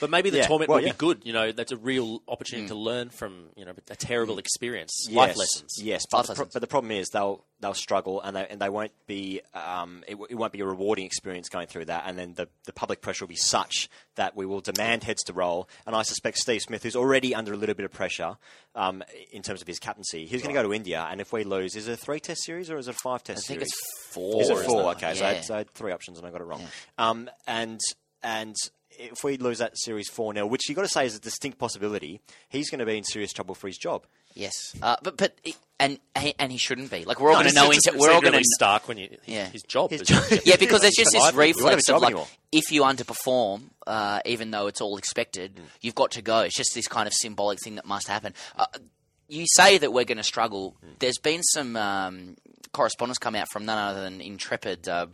But 0.00 0.10
maybe 0.10 0.30
the 0.30 0.38
Yeah, 0.38 0.46
torment 0.46 0.68
well, 0.68 0.78
will 0.78 0.86
yeah. 0.86 0.92
be 0.92 0.98
good. 0.98 1.22
You 1.24 1.32
know, 1.32 1.52
that's 1.52 1.72
a 1.72 1.76
real 1.76 2.22
opportunity 2.28 2.68
to 2.68 2.74
learn 2.74 3.10
from 3.10 3.46
you 3.56 3.64
know 3.64 3.72
a 3.90 3.96
terrible 3.96 4.38
experience, 4.38 4.92
Mm. 5.08 5.12
Yes, 5.12 5.16
life 5.16 5.36
lessons. 5.36 5.70
Yes, 5.80 6.06
but 6.10 6.26
the, 6.26 6.34
pro- 6.34 6.48
but 6.52 6.60
the 6.60 6.66
problem 6.66 6.90
is 6.90 7.08
they'll 7.08 7.44
they'll 7.60 7.72
struggle 7.74 8.20
and 8.20 8.36
they 8.36 8.46
and 8.48 8.60
they 8.60 8.68
won't 8.68 8.92
be 9.06 9.40
um, 9.54 10.04
it, 10.06 10.12
w- 10.12 10.26
it 10.28 10.34
won't 10.34 10.52
be 10.52 10.60
a 10.60 10.66
rewarding 10.66 11.06
experience 11.06 11.48
going 11.48 11.66
through 11.66 11.86
that. 11.86 12.04
And 12.06 12.18
then 12.18 12.34
the 12.34 12.48
the 12.66 12.72
public 12.72 13.00
pressure 13.00 13.24
will 13.24 13.28
be 13.30 13.36
such 13.36 13.88
that 14.16 14.36
we 14.36 14.44
will 14.46 14.60
demand 14.60 15.04
heads 15.04 15.22
to 15.24 15.32
roll. 15.32 15.68
And 15.86 15.96
I 15.96 16.02
suspect 16.02 16.38
Steve 16.38 16.60
Smith, 16.62 16.82
who's 16.82 16.96
already 16.96 17.34
under 17.34 17.52
a 17.52 17.56
little 17.56 17.74
bit 17.74 17.84
of 17.84 17.92
pressure 17.92 18.36
um, 18.74 19.02
in 19.32 19.42
terms 19.42 19.62
of 19.62 19.66
his 19.68 19.78
captaincy, 19.78 20.26
he's 20.26 20.42
going 20.42 20.54
to 20.54 20.60
go 20.60 20.66
to 20.66 20.74
India. 20.74 21.06
And 21.10 21.20
if 21.20 21.32
we 21.32 21.44
lose, 21.44 21.74
is 21.76 21.88
it 21.88 21.92
a 21.92 21.96
three 21.96 22.20
test 22.20 22.44
series 22.44 22.70
or 22.70 22.76
is 22.78 22.88
it 22.88 22.96
a 22.96 22.98
five-test? 22.98 23.30
I 23.30 23.34
test 23.34 23.46
think 23.48 23.60
series? 23.60 23.72
it's 23.72 24.12
four. 24.14 24.42
Is 24.42 24.50
it 24.50 24.66
four? 24.66 24.90
Okay, 24.92 25.14
so, 25.14 25.24
I 25.24 25.32
had, 25.34 25.44
so 25.44 25.54
I 25.54 25.58
had 25.58 25.70
three 25.70 25.92
options 25.92 26.18
and 26.18 26.26
I 26.26 26.30
got 26.30 26.40
it 26.42 26.44
wrong. 26.44 26.62
Um, 26.98 27.30
and 27.46 27.80
and 28.22 28.54
if 28.98 29.24
we 29.24 29.36
lose 29.36 29.58
that 29.58 29.72
series 29.78 30.08
four 30.08 30.32
0 30.34 30.46
which 30.46 30.68
you've 30.68 30.76
got 30.76 30.82
to 30.82 30.88
say 30.88 31.06
is 31.06 31.14
a 31.16 31.20
distinct 31.20 31.58
possibility, 31.58 32.20
he's 32.48 32.70
going 32.70 32.78
to 32.80 32.86
be 32.86 32.96
in 32.98 33.04
serious 33.04 33.32
trouble 33.32 33.54
for 33.54 33.66
his 33.66 33.76
job. 33.78 34.06
Yes, 34.34 34.52
uh, 34.82 34.96
but 35.02 35.16
but 35.16 35.34
and 35.80 35.98
and 36.14 36.52
he 36.52 36.58
shouldn't 36.58 36.90
be. 36.90 37.04
Like 37.06 37.20
we're 37.20 37.28
all 37.30 37.36
No, 37.36 37.42
going 37.42 37.54
to 37.54 37.58
it's- 37.58 37.64
know. 37.64 37.70
it's- 37.70 37.86
Into, 37.86 37.98
we're 37.98 38.08
all 38.12 38.20
really 38.20 38.32
going 38.32 38.42
to 38.42 38.48
stark 38.54 38.86
when 38.88 38.98
you 38.98 39.16
Yeah. 39.24 39.46
his 39.48 39.62
job. 39.62 39.90
His 39.90 40.02
is- 40.02 40.08
job. 40.08 40.24
yeah, 40.44 40.56
because 40.56 40.82
there's 40.82 40.94
just 40.94 41.12
this 41.12 41.22
Survival. 41.24 41.46
You 41.58 41.64
won't 41.64 41.70
have 41.70 41.72
a 41.72 41.76
reflex 41.76 41.88
of 41.88 42.02
like 42.02 42.10
anymore. 42.10 42.28
if 42.52 42.70
you 42.70 42.82
underperform, 42.82 43.62
uh, 43.86 44.20
even 44.26 44.50
though 44.50 44.66
it's 44.66 44.80
all 44.82 44.98
expected, 44.98 45.58
you've 45.80 45.94
got 45.94 46.10
to 46.12 46.22
go. 46.22 46.40
It's 46.40 46.54
just 46.56 46.74
this 46.74 46.86
kind 46.86 47.06
of 47.06 47.14
symbolic 47.14 47.60
thing 47.62 47.76
that 47.76 47.86
must 47.86 48.08
happen. 48.08 48.34
Uh, 48.56 48.66
you 49.28 49.46
say 49.54 49.78
that 49.78 49.92
we're 49.92 50.04
going 50.04 50.18
to 50.18 50.22
struggle. 50.22 50.76
There's 50.98 51.18
been 51.18 51.42
some 51.42 51.74
um, 51.76 52.36
correspondence 52.72 53.16
come 53.18 53.34
out 53.34 53.48
from 53.50 53.64
none 53.64 53.78
other 53.78 54.02
than 54.02 54.20
intrepid, 54.20 54.86
uh, 54.86 55.06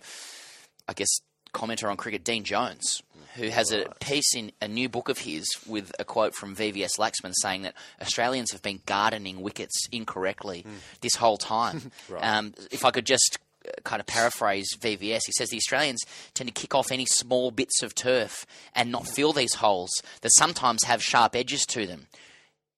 I 0.89 0.93
guess, 0.95 1.09
commenter 1.53 1.91
on 1.91 1.97
cricket, 1.97 2.25
Dean 2.25 2.45
Jones, 2.45 3.03
who 3.37 3.49
has 3.49 3.73
a 3.73 3.87
piece 4.01 4.35
in 4.35 4.53
a 4.61 4.69
new 4.69 4.89
book 4.89 5.09
of 5.09 5.19
his 5.19 5.47
with 5.67 5.93
a 5.99 6.05
quote 6.05 6.35
from 6.35 6.55
VVS 6.55 6.99
Laxman 6.99 7.33
saying 7.41 7.63
that 7.63 7.75
Australians 8.01 8.53
have 8.53 8.63
been 8.63 8.81
gardening 8.87 9.41
wickets 9.41 9.87
incorrectly 9.91 10.65
this 11.01 11.15
whole 11.17 11.37
time. 11.37 11.91
um, 12.19 12.55
if 12.71 12.85
I 12.85 12.91
could 12.91 13.07
just 13.07 13.39
uh, 13.67 13.71
kind 13.85 14.01
of 14.01 14.07
paraphrase 14.07 14.77
VVS, 14.79 15.21
he 15.27 15.33
says 15.33 15.49
the 15.49 15.57
Australians 15.57 16.03
tend 16.35 16.49
to 16.49 16.55
kick 16.55 16.75
off 16.75 16.91
any 16.91 17.07
small 17.07 17.51
bits 17.51 17.83
of 17.83 17.95
turf 17.95 18.45
and 18.75 18.91
not 18.91 19.07
fill 19.07 19.33
these 19.33 19.55
holes 19.55 19.91
that 20.21 20.33
sometimes 20.35 20.85
have 20.85 21.03
sharp 21.03 21.35
edges 21.37 21.65
to 21.67 21.87
them. 21.87 22.09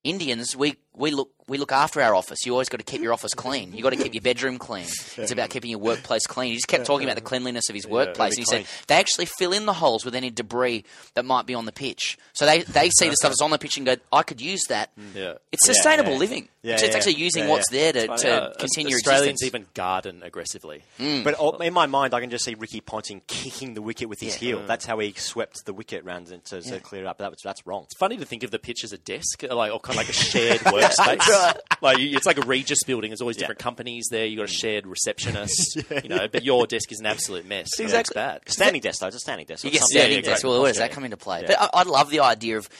Indians, 0.04 0.54
we, 0.54 0.76
we 0.94 1.10
look 1.10 1.30
we 1.46 1.58
look 1.58 1.72
after 1.72 2.00
our 2.00 2.14
office. 2.14 2.46
You 2.46 2.52
always 2.52 2.68
got 2.68 2.78
to 2.78 2.84
keep 2.84 3.02
your 3.02 3.12
office 3.12 3.34
clean. 3.34 3.72
You 3.74 3.82
got 3.82 3.90
to 3.90 3.96
keep 3.96 4.14
your 4.14 4.22
bedroom 4.22 4.58
clean. 4.58 4.86
It's 5.16 5.30
about 5.30 5.50
keeping 5.50 5.70
your 5.70 5.78
workplace 5.80 6.26
clean. 6.26 6.50
He 6.50 6.54
just 6.54 6.68
kept 6.68 6.86
talking 6.86 7.06
about 7.06 7.16
the 7.16 7.22
cleanliness 7.22 7.68
of 7.68 7.74
his 7.74 7.86
workplace. 7.86 8.36
And 8.36 8.38
he 8.38 8.44
said 8.44 8.66
they 8.86 8.94
actually 8.96 9.26
fill 9.26 9.52
in 9.52 9.66
the 9.66 9.74
holes 9.74 10.04
with 10.04 10.14
any 10.14 10.30
debris 10.30 10.84
that 11.14 11.24
might 11.24 11.46
be 11.46 11.54
on 11.54 11.66
the 11.66 11.72
pitch. 11.72 12.16
So 12.32 12.46
they, 12.46 12.62
they 12.62 12.90
see 12.90 13.08
the 13.08 13.16
stuff 13.16 13.30
that's 13.30 13.42
on 13.42 13.50
the 13.50 13.58
pitch 13.58 13.76
and 13.76 13.86
go, 13.86 13.96
I 14.12 14.22
could 14.22 14.40
use 14.40 14.62
that. 14.68 14.90
Yeah. 15.14 15.34
It's 15.52 15.66
sustainable 15.66 16.12
yeah. 16.12 16.18
living. 16.18 16.48
Yeah, 16.62 16.74
it's, 16.74 16.82
it's 16.82 16.96
actually 16.96 17.16
using 17.16 17.44
Yeah, 17.44 17.50
what's 17.50 17.70
there 17.70 17.92
to, 17.92 18.06
to 18.06 18.26
Yeah, 18.26 18.48
continue 18.58 18.94
Australians 18.94 19.42
existence. 19.42 19.42
even 19.42 19.66
garden 19.74 20.22
aggressively. 20.22 20.82
Mm. 20.98 21.22
But 21.22 21.62
in 21.62 21.74
my 21.74 21.84
mind, 21.86 22.14
I 22.14 22.20
can 22.20 22.30
just 22.30 22.46
see 22.46 22.54
Ricky 22.54 22.80
Ponting 22.80 23.20
kicking 23.26 23.74
the 23.74 23.82
wicket 23.82 24.08
with 24.08 24.20
his 24.20 24.34
heel. 24.34 24.60
Mm. 24.60 24.66
That's 24.66 24.86
how 24.86 24.98
he 24.98 25.12
swept 25.12 25.66
the 25.66 25.74
wicket 25.74 26.04
round 26.04 26.28
to, 26.28 26.38
to, 26.38 26.62
to 26.62 26.80
clear 26.80 27.02
it 27.02 27.06
up. 27.06 27.18
That 27.18 27.30
was, 27.30 27.40
that's 27.44 27.66
wrong. 27.66 27.82
It's 27.84 27.98
funny 27.98 28.16
to 28.16 28.24
think 28.24 28.44
of 28.44 28.50
the 28.50 28.58
pitch 28.58 28.82
as 28.82 28.94
a 28.94 28.98
desk, 28.98 29.42
like 29.42 29.72
or 29.72 29.78
kind 29.78 29.98
of 29.98 30.06
like 30.06 30.08
a 30.08 30.14
shared 30.14 30.60
workspace. 30.60 31.28
Like 31.82 31.98
it's 31.98 32.24
like 32.24 32.38
a 32.38 32.46
Regus 32.46 32.82
building. 32.86 33.10
There's 33.10 33.20
always 33.20 33.36
different 33.36 33.58
companies 33.58 34.06
there. 34.10 34.24
You 34.24 34.38
have 34.38 34.48
got 34.48 34.54
a 34.54 34.56
mm. 34.56 34.60
shared 34.60 34.86
receptionist, 34.86 35.76
you 36.02 36.08
know. 36.08 36.28
But 36.28 36.42
your 36.42 36.66
desk 36.66 36.90
is 36.90 37.00
an 37.00 37.04
absolute 37.06 37.44
mess. 37.44 37.78
Exactly. 37.78 38.14
bad. 38.14 38.40
Standing 38.48 38.80
desk, 38.80 39.00
though. 39.00 39.08
It's 39.08 39.16
a 39.16 39.20
standing 39.20 39.44
desk. 39.44 39.64
You 39.64 39.70
It's 39.70 39.90
standing 39.90 40.24
yeah, 40.24 40.30
desk. 40.30 40.44
Well, 40.44 40.62
where 40.62 40.70
does 40.70 40.78
that 40.78 40.92
come 40.92 41.04
into 41.04 41.18
play? 41.18 41.44
But 41.46 41.60
I, 41.60 41.68
I 41.74 41.82
love 41.82 42.08
the 42.08 42.20
idea 42.20 42.56
of 42.56 42.70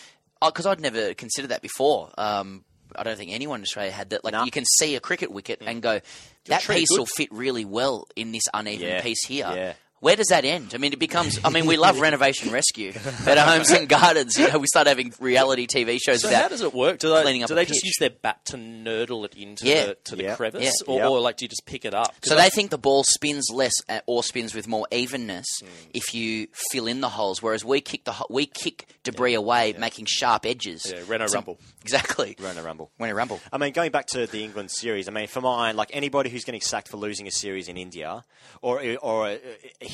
uh, 0.41 0.51
because 0.51 0.65
I'd 0.67 0.81
never 0.81 1.13
considered 1.15 1.49
that 1.49 1.61
before. 1.61 2.11
Um, 2.17 2.65
I 2.97 3.03
don't 3.03 3.17
think 3.17 3.33
anyone 3.33 3.61
in 3.61 3.63
Australia 3.65 3.93
had 3.93 4.11
that. 4.11 4.25
Like 4.25 4.33
No. 4.33 4.45
you 4.45 4.51
can 4.51 4.65
see 4.65 4.95
a 4.97 5.01
cricket 5.01 5.31
wicket 5.31 5.61
mm. 5.61 5.67
and 5.67 5.83
go, 5.83 6.01
that 6.47 6.63
piece 6.63 6.91
good. 6.91 6.99
will 6.99 7.07
fit 7.07 7.29
really 7.33 7.65
well 7.65 8.07
in 8.17 8.33
this 8.33 8.45
uneven 8.53 8.87
Yeah. 8.89 9.03
piece 9.03 9.25
here. 9.27 9.53
Yeah. 9.55 9.73
Where 10.05 10.17
does 10.17 10.27
that 10.27 10.45
end? 10.45 10.73
I 10.75 10.77
mean, 10.77 10.93
it 10.93 10.99
becomes. 10.99 11.41
I 11.43 11.49
mean, 11.49 11.65
we 11.65 11.79
love 11.79 11.99
renovation 12.09 12.53
rescue 12.53 12.93
at 13.27 13.39
homes 13.39 13.71
and 13.71 13.89
gardens. 13.89 14.37
You 14.37 14.49
know, 14.53 14.59
we 14.59 14.67
start 14.67 14.87
having 14.87 15.15
reality 15.19 15.67
TV 15.67 15.99
shows 15.99 16.21
So 16.21 16.29
about. 16.29 16.43
how 16.43 16.49
does 16.49 16.61
it 16.61 16.75
work? 16.75 16.99
Do 16.99 17.09
they, 17.09 17.39
do 17.47 17.55
they 17.55 17.65
just 17.65 17.83
use 17.83 17.97
their 17.99 18.11
bat 18.11 18.45
to 18.47 18.59
nurdle 18.59 19.25
it 19.25 19.35
into 19.35 19.67
Yeah. 19.67 19.87
the, 19.87 19.95
to 20.05 20.17
the 20.17 20.23
Yeah. 20.25 20.37
crevice, 20.37 20.63
Yeah. 20.87 20.93
Or, 20.93 20.99
Yeah. 20.99 21.09
or 21.09 21.21
like 21.21 21.39
do 21.39 21.47
you 21.47 21.49
just 21.49 21.65
pick 21.65 21.87
it 21.87 21.95
up? 21.95 22.15
So 22.23 22.37
they 22.37 22.51
think 22.51 22.71
the 22.71 22.77
ball 22.77 23.03
spins 23.05 23.47
less 23.51 23.73
uh, 23.89 24.01
or 24.07 24.23
spins 24.23 24.55
with 24.55 24.69
more 24.69 24.87
evenness 24.93 25.47
Hmm. 25.61 25.69
if 25.95 26.13
you 26.15 26.49
fill 26.71 26.87
in 26.87 27.01
the 27.01 27.09
holes, 27.09 27.43
whereas 27.43 27.65
we 27.65 27.81
kick 27.81 28.05
the 28.05 28.15
we 28.29 28.45
kick 28.45 28.87
debris 29.05 29.33
away, 29.33 29.75
making 29.79 30.05
sharp 30.07 30.45
edges. 30.45 30.85
Yeah, 30.95 31.01
Renault 31.09 31.29
So- 31.29 31.37
Rumble. 31.37 31.59
Exactly. 31.81 32.37
Reno 32.39 32.63
Rumble. 32.63 32.91
Reno 32.99 33.15
Rumble. 33.15 33.41
I 33.53 33.57
mean, 33.59 33.73
going 33.73 33.91
back 33.91 34.07
to 34.09 34.27
the 34.27 34.43
England 34.45 34.71
series, 34.71 35.07
I 35.09 35.13
mean, 35.13 35.29
for 35.29 35.41
mine, 35.41 35.77
like 35.77 35.91
anybody 35.95 36.29
who's 36.31 36.45
getting 36.45 36.61
sacked 36.63 36.89
for 36.89 36.97
losing 36.99 37.27
a 37.27 37.31
series 37.31 37.69
in 37.69 37.77
India, 37.79 38.23
or 38.63 38.83
or 39.03 39.29
uh, 39.29 39.37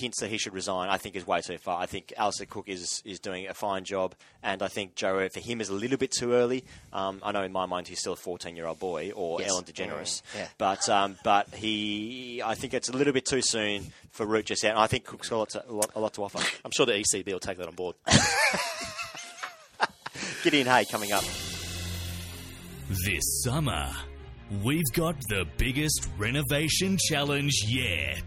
hints 0.01 0.21
that 0.21 0.29
he 0.31 0.39
should 0.39 0.55
resign, 0.55 0.89
I 0.89 0.97
think 0.97 1.15
is 1.15 1.27
way 1.27 1.41
too 1.41 1.59
far. 1.59 1.81
I 1.81 1.87
think 1.87 2.13
Alistair 2.17 2.47
Cook 2.47 2.69
is 2.69 3.03
is 3.05 3.21
doing 3.21 3.47
a 3.47 3.55
fine 3.55 3.85
job, 3.85 4.15
and 4.43 4.63
I 4.63 4.69
think 4.69 4.95
Joe 4.97 5.29
for 5.33 5.41
him 5.41 5.61
is 5.61 5.69
a 5.69 5.75
little 5.75 5.97
bit 5.99 6.11
too 6.11 6.33
early. 6.33 6.65
Um, 6.93 7.21
I 7.23 7.33
know 7.33 7.43
in 7.43 7.53
my 7.53 7.67
mind 7.67 7.87
he's 7.89 8.01
still 8.01 8.15
a 8.15 8.17
14 8.17 8.57
year 8.57 8.67
old 8.67 8.79
boy, 8.79 9.13
or 9.13 9.41
Yes. 9.41 9.51
Ellen 9.51 9.65
DeGeneres, 9.65 10.23
Yeah. 10.35 10.49
but 10.59 10.89
um, 10.89 11.17
but 11.23 11.55
he, 11.55 12.43
I 12.45 12.55
think 12.55 12.75
it's 12.75 12.89
a 12.89 12.93
little 12.93 13.13
bit 13.13 13.27
too 13.27 13.43
soon 13.43 13.93
for 14.11 14.27
Root 14.27 14.47
just 14.47 14.63
yet. 14.63 14.71
And 14.73 14.81
I 14.81 14.87
think 14.87 15.05
Cook's 15.05 15.29
got 15.29 15.37
a 15.37 15.39
lot 15.39 15.51
to, 15.51 15.65
a 15.69 15.73
lot, 15.73 15.91
a 15.95 16.01
lot 16.01 16.15
to 16.15 16.25
offer. 16.25 16.39
I'm 16.65 16.71
sure 16.73 16.87
the 16.87 16.93
ECB 16.93 17.27
will 17.33 17.39
take 17.41 17.59
that 17.59 17.69
on 17.69 17.75
board. 17.75 17.97
Gideon 20.43 20.67
Haigh 20.67 20.87
coming 20.91 21.13
up. 21.13 21.25
This 23.05 23.43
summer, 23.45 23.89
We've 24.65 24.91
got 24.95 25.15
the 25.29 25.47
biggest 25.59 26.09
renovation 26.19 26.99
challenge 27.09 27.53
yet. 27.69 28.27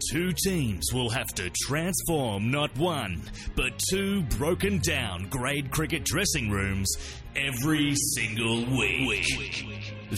Two 0.00 0.32
teams 0.44 0.92
will 0.92 1.10
have 1.10 1.26
to 1.34 1.50
transform 1.62 2.50
not 2.50 2.76
one, 2.78 3.20
but 3.56 3.72
two 3.90 4.22
broken 4.38 4.78
down 4.78 5.26
grade 5.28 5.70
cricket 5.70 6.04
dressing 6.04 6.48
rooms 6.50 6.88
every 7.34 7.94
single 8.14 8.64
week. 8.64 9.66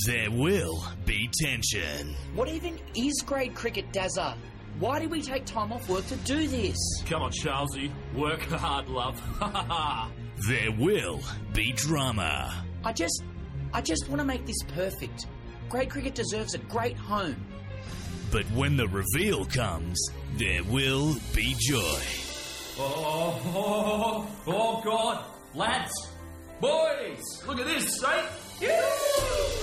There 0.07 0.31
will 0.31 0.85
be 1.07 1.31
tension. 1.43 2.15
What 2.35 2.49
even 2.49 2.79
is 2.95 3.23
grade 3.25 3.55
cricket, 3.55 3.91
Dazza? 3.93 4.37
Why 4.79 4.99
did 4.99 5.11
we 5.11 5.23
take 5.23 5.47
time 5.47 5.73
off 5.73 5.89
work 5.89 6.07
to 6.09 6.17
do 6.17 6.47
this? 6.47 6.77
Come 7.07 7.23
on, 7.23 7.33
Charlesy. 7.33 7.91
Work 8.15 8.43
hard, 8.43 8.89
love. 8.89 9.21
There 10.49 10.73
will 10.79 11.21
be 11.53 11.73
drama. 11.73 12.65
I 12.83 12.95
just, 12.95 13.25
I 13.75 13.83
just 13.83 14.09
want 14.09 14.21
to 14.21 14.25
make 14.25 14.47
this 14.47 14.63
perfect. 14.69 15.27
Grade 15.69 15.91
cricket 15.91 16.15
deserves 16.15 16.55
a 16.55 16.59
great 16.59 16.97
home. 16.97 17.37
But 18.33 18.45
when 18.53 18.77
the 18.77 18.87
reveal 18.87 19.45
comes, 19.45 19.99
there 20.37 20.63
will 20.65 21.17
be 21.35 21.57
joy. 21.59 22.01
oh, 22.79 23.43
oh, 23.55 24.29
oh, 24.47 24.81
God. 24.85 25.25
Lads, 25.53 25.93
boys, 26.61 27.43
look 27.49 27.59
at 27.59 27.67
this, 27.67 28.05
eh? 28.05 28.27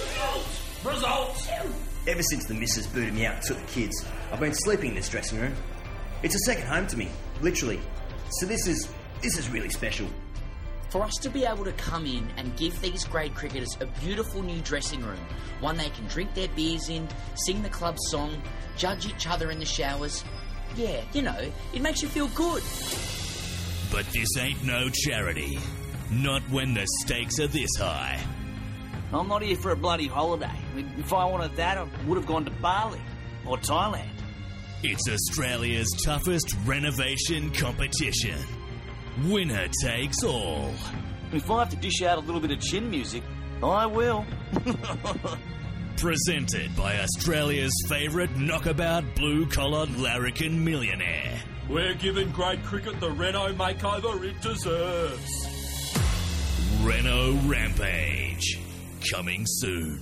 Results, 0.06 0.84
results. 0.84 1.48
Ever 2.08 2.24
since 2.24 2.46
the 2.46 2.54
missus 2.54 2.88
booted 2.88 3.14
me 3.14 3.26
out 3.26 3.36
and 3.36 3.44
took 3.44 3.58
the 3.58 3.72
kids, 3.72 4.06
I've 4.34 4.42
been 4.42 4.54
sleeping 4.54 4.90
in 4.90 4.96
this 4.96 5.08
dressing 5.08 5.40
room. 5.40 5.56
It's 6.24 6.36
a 6.36 6.40
second 6.40 6.68
home 6.68 6.88
to 6.88 6.98
me, 6.98 7.10
literally. 7.42 7.80
So 8.32 8.46
this 8.46 8.68
is 8.68 8.90
this 9.22 9.38
is 9.38 9.50
really 9.50 9.70
special. 9.70 10.08
For 10.98 11.04
us 11.04 11.18
to 11.22 11.30
be 11.30 11.46
able 11.46 11.64
to 11.64 11.72
come 11.74 12.08
in 12.08 12.28
and 12.38 12.58
give 12.58 12.82
these 12.82 13.06
grade 13.06 13.36
cricketers 13.36 13.78
a 13.82 13.86
beautiful 14.02 14.42
new 14.42 14.60
dressing 14.62 15.04
room, 15.04 15.20
one 15.60 15.78
they 15.78 15.92
can 15.92 16.08
drink 16.08 16.34
their 16.34 16.48
beers 16.48 16.90
in, 16.90 17.08
sing 17.36 17.62
the 17.62 17.70
club 17.70 17.98
song, 18.08 18.42
judge 18.78 19.06
each 19.06 19.28
other 19.28 19.52
in 19.52 19.60
the 19.60 19.66
showers, 19.66 20.24
yeah, 20.76 21.04
you 21.14 21.22
know, 21.22 21.38
it 21.72 21.84
makes 21.84 22.02
you 22.02 22.08
feel 22.08 22.28
good. 22.30 22.64
But 23.92 24.08
this 24.12 24.36
ain't 24.40 24.64
no 24.64 24.90
charity. 24.90 25.60
Not 26.10 26.42
when 26.50 26.74
the 26.74 26.88
stakes 27.04 27.40
are 27.40 27.46
this 27.46 27.76
high. 27.78 28.20
I'm 29.14 29.28
not 29.28 29.44
here 29.44 29.56
for 29.56 29.70
a 29.70 29.76
bloody 29.76 30.08
holiday. 30.08 30.60
If 30.98 31.14
I 31.14 31.26
wanted 31.26 31.56
that, 31.58 31.78
I 31.78 31.88
would 32.08 32.18
have 32.18 32.26
gone 32.26 32.46
to 32.46 32.52
Bali 32.52 33.02
or 33.46 33.58
Thailand. 33.58 34.10
It's 34.82 35.08
Australia's 35.08 35.96
toughest 36.04 36.56
renovation 36.66 37.52
competition. 37.52 38.40
Winner 39.26 39.68
takes 39.84 40.24
all. 40.24 40.72
If 41.32 41.50
I 41.50 41.60
have 41.60 41.70
to 41.70 41.76
dish 41.76 42.04
out 42.04 42.18
a 42.18 42.22
little 42.22 42.40
bit 42.40 42.52
of 42.52 42.60
chin 42.60 42.90
music, 42.90 43.24
I 43.64 43.86
will. 43.88 44.26
Presented 45.98 46.76
by 46.76 47.00
Australia's 47.00 47.74
favourite 47.88 48.38
knockabout 48.38 49.04
blue 49.16 49.48
collar 49.48 49.88
larrikin 49.98 50.64
millionaire. 50.64 51.42
We're 51.68 51.96
giving 51.96 52.30
grade 52.32 52.64
cricket 52.64 53.00
the 53.00 53.10
Reno 53.10 53.52
makeover 53.54 54.24
it 54.24 54.40
deserves. 54.42 55.48
Reno 56.84 57.34
Rampage. 57.48 58.60
Coming 59.12 59.44
soon. 59.48 60.02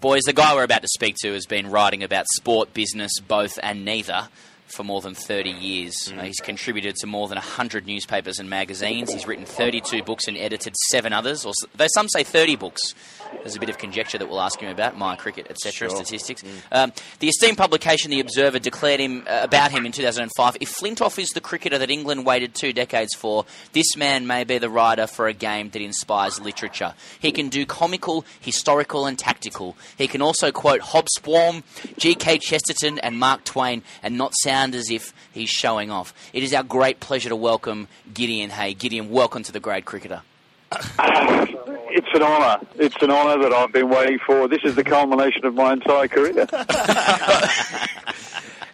Boys, 0.00 0.22
the 0.26 0.32
guy 0.32 0.54
we're 0.54 0.64
about 0.64 0.82
to 0.82 0.88
speak 0.88 1.14
to 1.22 1.32
has 1.32 1.46
been 1.46 1.70
writing 1.70 2.02
about 2.02 2.26
sport, 2.34 2.74
business, 2.74 3.12
both 3.20 3.58
and 3.62 3.84
neither 3.84 4.28
for 4.66 4.84
more 4.84 5.00
than 5.00 5.14
30 5.14 5.50
years. 5.50 6.12
Uh, 6.16 6.22
he's 6.22 6.40
contributed 6.40 6.96
to 6.96 7.06
more 7.06 7.28
than 7.28 7.36
100 7.36 7.86
newspapers 7.86 8.38
and 8.38 8.50
magazines. 8.50 9.12
He's 9.12 9.26
written 9.26 9.44
32 9.44 10.02
books 10.02 10.28
and 10.28 10.36
edited 10.36 10.74
seven 10.90 11.12
others, 11.12 11.44
or 11.44 11.52
though 11.74 11.86
some 11.94 12.08
say 12.08 12.24
30 12.24 12.56
books. 12.56 12.94
There's 13.32 13.56
a 13.56 13.60
bit 13.60 13.68
of 13.68 13.78
conjecture 13.78 14.18
that 14.18 14.28
we'll 14.28 14.40
ask 14.40 14.60
him 14.60 14.70
about, 14.70 14.96
MyCricket, 14.96 15.50
etc., 15.50 15.90
statistics. 15.90 16.42
Um, 16.72 16.92
the 17.20 17.28
esteemed 17.28 17.58
publication 17.58 18.10
The 18.10 18.20
Observer 18.20 18.58
declared 18.58 19.00
him 19.00 19.24
uh, 19.28 19.40
about 19.42 19.70
him 19.70 19.86
in 19.86 19.92
2005. 19.92 20.56
If 20.60 20.74
Flintoff 20.74 21.18
is 21.18 21.30
the 21.30 21.40
cricketer 21.40 21.78
that 21.78 21.90
England 21.90 22.26
waited 22.26 22.54
two 22.54 22.72
decades 22.72 23.14
for, 23.14 23.44
this 23.72 23.96
man 23.96 24.26
may 24.26 24.44
be 24.44 24.58
the 24.58 24.70
writer 24.70 25.06
for 25.06 25.28
a 25.28 25.32
game 25.32 25.70
that 25.70 25.82
inspires 25.82 26.40
literature. 26.40 26.94
He 27.18 27.32
can 27.32 27.48
do 27.48 27.66
comical, 27.66 28.24
historical, 28.40 29.06
and 29.06 29.18
tactical. 29.18 29.76
He 29.96 30.08
can 30.08 30.22
also 30.22 30.52
quote 30.52 30.80
Hobsbawm, 30.80 31.62
G.K. 31.98 32.38
Chesterton, 32.38 32.98
and 32.98 33.18
Mark 33.18 33.44
Twain, 33.44 33.82
and 34.02 34.18
not 34.18 34.32
sound 34.42 34.74
as 34.74 34.90
if 34.90 35.12
he's 35.32 35.50
showing 35.50 35.90
off. 35.90 36.14
It 36.32 36.42
is 36.42 36.52
our 36.52 36.62
great 36.62 37.00
pleasure 37.00 37.28
to 37.28 37.36
welcome 37.36 37.88
Gideon 38.12 38.50
Haigh. 38.50 38.74
Gideon, 38.74 39.10
welcome 39.10 39.42
to 39.42 39.52
the 39.52 39.60
Grade 39.60 39.84
Cricketer. 39.84 40.22
It's 41.90 42.08
an 42.14 42.22
honour. 42.22 42.66
It's 42.76 42.96
an 43.02 43.10
honour 43.10 43.42
that 43.42 43.52
I've 43.52 43.72
been 43.72 43.88
waiting 43.88 44.18
for. 44.26 44.48
This 44.48 44.62
is 44.64 44.74
the 44.74 44.84
culmination 44.84 45.44
of 45.44 45.54
my 45.54 45.74
entire 45.74 46.08
career. 46.08 46.46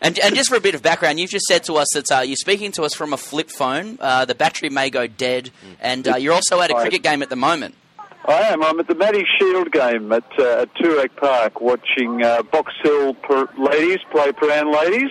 And, 0.04 0.18
and 0.18 0.34
just 0.34 0.48
for 0.48 0.56
a 0.56 0.60
bit 0.60 0.74
of 0.74 0.82
background, 0.82 1.20
you've 1.20 1.30
just 1.30 1.46
said 1.46 1.62
to 1.64 1.74
us 1.74 1.86
that 1.94 2.10
uh, 2.10 2.20
you're 2.22 2.34
speaking 2.34 2.72
to 2.72 2.82
us 2.82 2.92
from 2.92 3.12
a 3.12 3.16
flip 3.16 3.50
phone. 3.50 3.98
Uh, 4.00 4.24
the 4.24 4.34
battery 4.34 4.68
may 4.68 4.90
go 4.90 5.06
dead, 5.06 5.50
and 5.80 6.08
uh, 6.08 6.16
you're 6.16 6.34
also 6.34 6.60
at 6.60 6.72
a 6.72 6.74
cricket 6.74 7.04
game 7.04 7.22
at 7.22 7.28
the 7.30 7.36
moment. 7.36 7.76
I 8.24 8.40
am. 8.48 8.64
I'm 8.64 8.80
at 8.80 8.88
the 8.88 8.96
Matty 8.96 9.24
Shield 9.38 9.70
game 9.70 10.10
at, 10.12 10.24
uh, 10.38 10.62
at 10.62 10.74
Toorak 10.74 11.14
Park 11.16 11.60
watching 11.60 12.22
uh, 12.22 12.42
Box 12.42 12.72
Hill 12.82 13.14
per- 13.14 13.48
ladies 13.56 13.98
play 14.10 14.32
Prahran 14.32 14.74
ladies. 14.74 15.10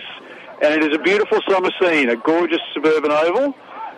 And 0.62 0.74
it 0.74 0.92
is 0.92 0.94
a 0.94 1.02
beautiful 1.02 1.40
summer 1.48 1.70
scene, 1.80 2.10
a 2.10 2.16
gorgeous 2.16 2.60
suburban 2.74 3.10
oval. 3.12 3.54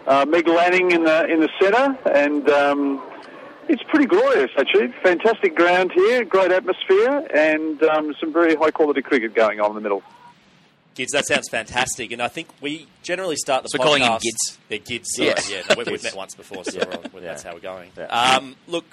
Uh, 0.06 0.24
Meg 0.26 0.46
Lanning 0.46 0.92
in 0.92 1.04
the, 1.04 1.26
in 1.26 1.40
the 1.40 1.48
centre, 1.60 1.98
and 2.14 2.48
um, 2.50 3.02
it's 3.68 3.82
pretty 3.84 4.06
glorious, 4.06 4.50
actually. 4.58 4.88
Fantastic 5.02 5.54
ground 5.56 5.92
here, 5.92 6.24
great 6.24 6.52
atmosphere, 6.52 7.26
and 7.34 7.82
um, 7.84 8.14
some 8.20 8.32
very 8.32 8.54
high 8.54 8.70
quality 8.70 9.02
cricket 9.02 9.34
going 9.34 9.60
on 9.60 9.70
in 9.70 9.74
the 9.74 9.80
middle. 9.80 10.02
Gids, 10.94 11.08
that 11.12 11.26
sounds 11.26 11.48
fantastic, 11.50 12.12
and 12.12 12.22
I 12.22 12.28
think 12.28 12.48
we 12.60 12.86
generally 13.02 13.34
start 13.36 13.64
the 13.64 13.68
So 13.68 13.78
podcast. 13.78 13.80
we're 13.80 13.86
calling 13.86 14.02
him 14.02 14.12
Gids? 14.12 14.58
Yeah, 14.68 14.78
Gids. 14.78 15.04
Sorry, 15.06 15.28
Yes. 15.28 15.50
yeah, 15.50 15.74
we, 15.76 15.84
we've 15.90 16.02
met 16.02 16.14
once 16.14 16.34
before, 16.36 16.62
so 16.64 16.78
we're- 16.78 16.98
we're- 17.12 17.24
that's 17.26 17.42
how 17.42 17.52
we're 17.54 17.60
going. 17.60 17.90
Um, 18.08 18.54
look, 18.68 18.84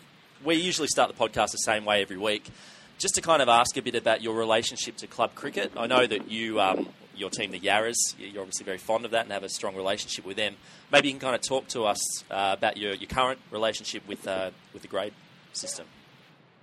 we 0.43 0.55
usually 0.55 0.87
start 0.87 1.15
the 1.15 1.23
podcast 1.23 1.51
the 1.51 1.57
same 1.57 1.85
way 1.85 2.01
every 2.01 2.17
week, 2.17 2.49
just 2.97 3.13
to 3.15 3.21
kind 3.21 3.41
of 3.41 3.49
ask 3.49 3.77
a 3.77 3.81
bit 3.83 3.93
about 3.93 4.21
your 4.23 4.33
relationship 4.35 4.97
to 4.97 5.07
club 5.07 5.35
cricket. 5.35 5.71
I 5.77 5.85
know 5.85 6.07
that 6.07 6.31
you, 6.31 6.59
um, 6.59 6.89
your 7.21 7.29
team, 7.29 7.51
the 7.51 7.59
Yarras, 7.59 8.15
you're 8.17 8.41
obviously 8.41 8.65
very 8.65 8.79
fond 8.79 9.05
of 9.05 9.11
that 9.11 9.23
and 9.23 9.31
have 9.31 9.43
a 9.43 9.49
strong 9.49 9.75
relationship 9.75 10.25
with 10.25 10.35
them. 10.35 10.55
Maybe 10.91 11.07
you 11.07 11.13
can 11.13 11.21
kind 11.21 11.35
of 11.35 11.41
talk 11.41 11.67
to 11.69 11.85
us 11.85 12.23
uh, 12.29 12.55
about 12.57 12.75
your, 12.75 12.93
your 12.95 13.07
current 13.07 13.39
relationship 13.51 14.05
with 14.07 14.27
uh, 14.27 14.49
with 14.73 14.81
the 14.81 14.87
grade 14.89 15.13
system. 15.53 15.85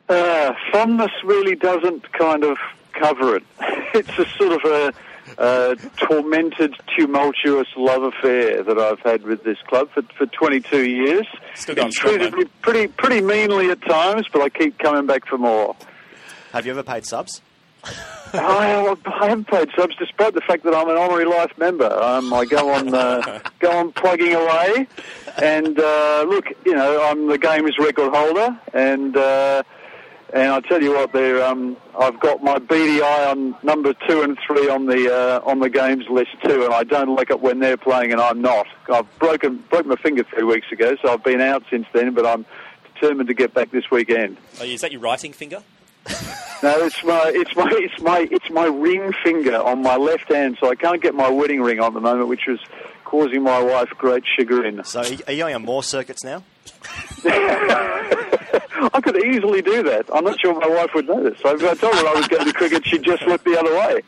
Uh, 0.08 0.52
fondness 0.72 1.12
really 1.24 1.54
doesn't 1.54 2.12
kind 2.12 2.44
of 2.44 2.58
cover 2.92 3.36
it. 3.36 3.44
It's 3.94 4.18
a 4.18 4.26
sort 4.36 4.52
of 4.52 4.70
a, 4.70 4.92
a 5.38 5.76
tormented, 5.96 6.74
tumultuous 6.94 7.68
love 7.74 8.02
affair 8.02 8.62
that 8.62 8.78
I've 8.78 9.00
had 9.00 9.22
with 9.22 9.42
this 9.42 9.56
club 9.66 9.88
for, 9.92 10.02
for 10.02 10.26
22 10.26 10.86
years. 10.86 11.26
Still 11.54 11.78
It's 11.78 11.96
treated 11.96 12.34
me 12.34 12.44
pretty, 12.60 12.86
pretty 12.86 13.22
meanly 13.22 13.70
at 13.70 13.80
times, 13.80 14.26
but 14.30 14.42
I 14.42 14.50
keep 14.50 14.78
coming 14.78 15.06
back 15.06 15.26
for 15.26 15.38
more. 15.38 15.74
Have 16.52 16.66
you 16.66 16.72
ever 16.72 16.82
paid 16.82 17.06
subs? 17.06 17.40
I, 18.34 18.94
I 19.06 19.28
haven't 19.28 19.46
paid 19.46 19.70
subs 19.76 19.96
despite 19.96 20.34
the 20.34 20.40
fact 20.42 20.64
that 20.64 20.74
I'm 20.74 20.88
an 20.88 20.96
honorary 20.96 21.24
life 21.24 21.56
member. 21.58 21.90
Um, 21.90 22.32
I 22.32 22.44
go 22.44 22.72
on, 22.72 22.94
uh, 22.94 23.40
go 23.58 23.78
on 23.78 23.92
plugging 23.92 24.34
away, 24.34 24.86
and 25.42 25.78
uh, 25.78 26.24
look, 26.28 26.46
you 26.64 26.74
know, 26.74 27.02
I'm 27.04 27.28
the 27.28 27.38
game's 27.38 27.78
record 27.78 28.14
holder, 28.14 28.58
and 28.74 29.16
uh, 29.16 29.62
and 30.32 30.52
I 30.52 30.60
tell 30.60 30.82
you 30.82 30.92
what, 30.92 31.12
there, 31.12 31.42
um, 31.42 31.76
I've 31.98 32.20
got 32.20 32.42
my 32.42 32.58
BDI 32.58 33.30
on 33.30 33.56
number 33.62 33.94
two 34.06 34.22
and 34.22 34.38
three 34.46 34.68
on 34.68 34.86
the 34.86 35.10
uh, 35.10 35.48
on 35.48 35.60
the 35.60 35.70
games 35.70 36.04
list 36.10 36.32
too, 36.44 36.64
and 36.64 36.74
I 36.74 36.84
don't 36.84 37.14
like 37.14 37.30
it 37.30 37.40
when 37.40 37.60
they're 37.60 37.78
playing 37.78 38.12
and 38.12 38.20
I'm 38.20 38.42
not. 38.42 38.66
I've 38.92 39.18
broken 39.18 39.64
broke 39.70 39.86
my 39.86 39.96
finger 39.96 40.24
three 40.24 40.44
weeks 40.44 40.70
ago, 40.70 40.96
so 41.00 41.12
I've 41.12 41.24
been 41.24 41.40
out 41.40 41.62
since 41.70 41.86
then, 41.94 42.12
but 42.12 42.26
I'm 42.26 42.44
determined 42.94 43.28
to 43.28 43.34
get 43.34 43.54
back 43.54 43.70
this 43.70 43.90
weekend. 43.90 44.36
Oh, 44.60 44.64
is 44.64 44.82
that 44.82 44.92
your 44.92 45.00
writing 45.00 45.32
finger? 45.32 45.62
No, 46.62 46.84
it's 46.84 47.04
my 47.04 47.32
it's 47.34 47.54
my 47.54 47.70
it's 47.70 48.02
my 48.02 48.28
it's 48.30 48.50
my 48.50 48.66
ring 48.66 49.12
finger 49.24 49.56
on 49.56 49.82
my 49.82 49.96
left 49.96 50.32
hand, 50.32 50.56
so 50.60 50.68
I 50.68 50.74
can't 50.74 51.00
get 51.00 51.14
my 51.14 51.28
wedding 51.30 51.62
ring 51.62 51.78
on 51.78 51.88
at 51.88 51.94
the 51.94 52.00
moment, 52.00 52.28
which 52.28 52.48
is 52.48 52.58
causing 53.04 53.42
my 53.42 53.62
wife 53.62 53.90
great 53.96 54.24
chagrin. 54.36 54.82
So 54.84 55.02
are 55.26 55.32
you 55.32 55.44
on 55.44 55.64
more 55.64 55.82
circuits 55.82 56.24
now? 56.24 56.42
I 57.24 59.00
could 59.02 59.24
easily 59.24 59.62
do 59.62 59.82
that. 59.84 60.06
I'm 60.12 60.24
not 60.24 60.40
sure 60.40 60.54
my 60.54 60.68
wife 60.68 60.90
would 60.94 61.06
notice. 61.06 61.38
So 61.40 61.54
if 61.54 61.62
I 61.62 61.74
told 61.74 61.94
her 61.94 62.06
I 62.06 62.14
was 62.14 62.28
going 62.28 62.44
to 62.44 62.52
cricket, 62.52 62.86
she'd 62.86 63.02
just 63.02 63.22
look 63.22 63.42
the 63.44 63.58
other 63.58 63.74
way. 63.74 64.02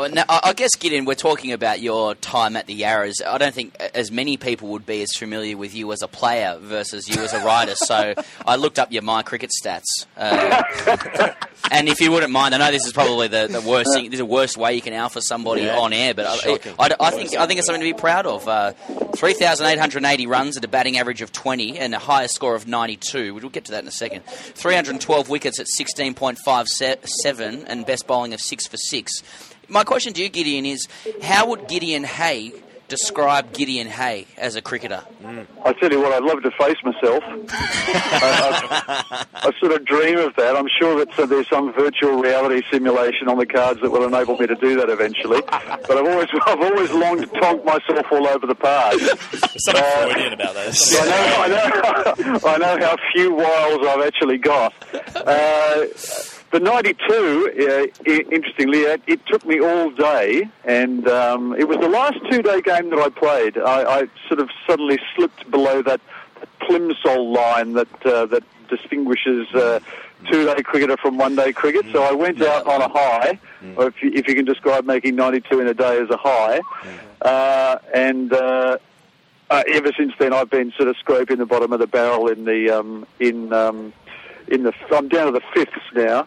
Oh, 0.00 0.06
now, 0.06 0.22
I 0.28 0.52
guess, 0.52 0.76
Gideon, 0.76 1.06
we're 1.06 1.14
talking 1.14 1.50
about 1.50 1.80
your 1.80 2.14
time 2.14 2.54
at 2.54 2.66
the 2.66 2.82
Yarras. 2.82 3.14
I 3.26 3.36
don't 3.36 3.52
think 3.52 3.74
as 3.80 4.12
many 4.12 4.36
people 4.36 4.68
would 4.68 4.86
be 4.86 5.02
as 5.02 5.08
familiar 5.16 5.56
with 5.56 5.74
you 5.74 5.90
as 5.90 6.02
a 6.02 6.06
player 6.06 6.56
versus 6.60 7.08
you 7.08 7.20
as 7.20 7.32
a 7.32 7.44
writer. 7.44 7.74
so 7.74 8.14
I 8.46 8.54
looked 8.54 8.78
up 8.78 8.92
your 8.92 9.02
MyCricket 9.02 9.50
stats. 9.60 9.82
Uh, 10.16 11.32
and 11.72 11.88
if 11.88 12.00
you 12.00 12.12
wouldn't 12.12 12.30
mind, 12.30 12.54
I 12.54 12.58
know 12.58 12.70
this 12.70 12.86
is 12.86 12.92
probably 12.92 13.26
the, 13.26 13.48
the 13.50 13.60
worst 13.60 13.92
thing, 13.92 14.04
this 14.04 14.12
is 14.14 14.18
the 14.20 14.24
worst 14.24 14.56
way 14.56 14.76
you 14.76 14.80
can 14.80 14.92
alpha 14.92 15.20
somebody 15.20 15.62
Yeah. 15.62 15.78
on 15.78 15.92
air, 15.92 16.14
but 16.14 16.26
I. 16.26 16.32
I, 16.78 16.94
I 17.00 17.10
think 17.10 17.34
I 17.34 17.48
think 17.48 17.58
it's 17.58 17.66
something 17.66 17.80
to 17.84 17.92
be 17.92 17.98
proud 17.98 18.24
of. 18.24 18.46
Uh, 18.46 18.74
3,880 19.16 20.26
runs 20.28 20.56
at 20.56 20.64
a 20.64 20.68
batting 20.68 20.96
average 20.96 21.22
of 21.22 21.32
20 21.32 21.76
and 21.76 21.92
a 21.92 21.98
highest 21.98 22.36
score 22.36 22.54
of 22.54 22.68
92. 22.68 23.34
We'll 23.34 23.48
get 23.48 23.64
to 23.64 23.72
that 23.72 23.82
in 23.82 23.88
a 23.88 23.90
second. 23.90 24.24
312 24.26 25.28
wickets 25.28 25.58
at 25.58 25.66
16.57 25.76 27.64
and 27.66 27.84
best 27.84 28.06
bowling 28.06 28.32
of 28.32 28.40
6 28.40 28.66
for 28.68 28.76
6. 28.76 29.12
My 29.68 29.84
question 29.84 30.12
to 30.14 30.22
you, 30.22 30.28
Gideon, 30.28 30.64
is 30.64 30.88
how 31.22 31.48
would 31.48 31.68
Gideon 31.68 32.04
Haigh 32.04 32.52
describe 32.88 33.52
Gideon 33.52 33.86
Haigh 33.86 34.26
as 34.38 34.56
a 34.56 34.62
cricketer? 34.62 35.02
I 35.62 35.72
tell 35.74 35.92
you 35.92 36.00
what, 36.00 36.12
I'd 36.12 36.22
love 36.22 36.42
to 36.42 36.50
face 36.52 36.76
myself. 36.82 37.22
I, 37.50 38.86
I, 39.10 39.26
I 39.34 39.52
sort 39.60 39.72
of 39.72 39.84
dream 39.84 40.18
of 40.18 40.34
that. 40.36 40.56
I'm 40.56 40.68
sure 40.78 41.04
that 41.04 41.18
uh, 41.18 41.26
there's 41.26 41.48
some 41.50 41.72
virtual 41.74 42.18
reality 42.22 42.62
simulation 42.70 43.28
on 43.28 43.36
the 43.36 43.44
cards 43.44 43.80
that 43.82 43.90
will 43.90 44.04
enable 44.06 44.38
me 44.38 44.46
to 44.46 44.54
do 44.54 44.76
that 44.76 44.88
eventually. 44.88 45.42
But 45.42 45.90
I've 45.90 46.06
always, 46.06 46.28
I've 46.46 46.60
always 46.60 46.90
longed 46.92 47.20
to 47.20 47.26
tonk 47.38 47.64
myself 47.64 48.06
all 48.10 48.26
over 48.26 48.46
the 48.46 48.54
park. 48.54 48.98
There's 48.98 49.64
something 49.64 49.84
Freudian 49.84 50.32
about 50.32 50.54
that. 50.54 50.74
I 50.98 51.48
know, 51.48 52.24
I 52.24 52.32
know, 52.32 52.40
I 52.48 52.58
know 52.58 52.86
how 52.86 52.96
few 53.12 53.34
wiles 53.34 53.86
I've 53.86 54.06
actually 54.06 54.38
got. 54.38 54.72
Uh, 55.14 55.84
the 56.50 56.60
92, 56.60 57.92
uh, 58.06 58.10
interestingly, 58.30 58.78
it, 58.78 59.02
it 59.06 59.26
took 59.26 59.44
me 59.44 59.60
all 59.60 59.90
day, 59.90 60.48
and 60.64 61.06
um, 61.06 61.54
it 61.54 61.68
was 61.68 61.76
the 61.76 61.88
last 61.88 62.18
two-day 62.30 62.62
game 62.62 62.88
that 62.88 62.98
I 62.98 63.10
played. 63.10 63.58
I, 63.58 64.00
I 64.00 64.08
sort 64.28 64.40
of 64.40 64.48
suddenly 64.66 64.98
slipped 65.14 65.50
below 65.50 65.82
that 65.82 66.00
plimsoll 66.62 67.34
line 67.34 67.74
that 67.74 68.06
uh, 68.06 68.26
that 68.26 68.44
distinguishes 68.68 69.46
uh, 69.54 69.80
two-day 70.30 70.62
cricketer 70.62 70.96
from 70.96 71.18
one-day 71.18 71.52
cricket. 71.52 71.84
So 71.92 72.02
I 72.02 72.12
went 72.12 72.40
out 72.40 72.66
on 72.66 72.80
a 72.80 72.88
high, 72.88 73.38
or 73.76 73.88
if 73.88 74.02
you, 74.02 74.12
if 74.14 74.26
you 74.26 74.34
can 74.34 74.46
describe 74.46 74.86
making 74.86 75.16
92 75.16 75.60
in 75.60 75.68
a 75.68 75.74
day 75.74 76.00
as 76.00 76.08
a 76.10 76.16
high, 76.16 76.60
uh, 77.22 77.78
and. 77.94 78.32
Uh, 78.32 78.78
uh, 79.50 79.62
ever 79.66 79.90
since 79.96 80.12
then, 80.18 80.34
I've 80.34 80.50
been 80.50 80.72
sort 80.72 80.90
of 80.90 80.96
scraping 80.98 81.38
the 81.38 81.46
bottom 81.46 81.72
of 81.72 81.78
the 81.78 81.86
barrel 81.86 82.28
in 82.28 82.44
the 82.44 82.68
um, 82.68 83.06
in 83.18 83.50
um, 83.54 83.94
in 84.46 84.62
the. 84.62 84.74
I'm 84.92 85.08
down 85.08 85.32
to 85.32 85.32
the 85.32 85.40
fifths 85.54 85.80
now. 85.94 86.26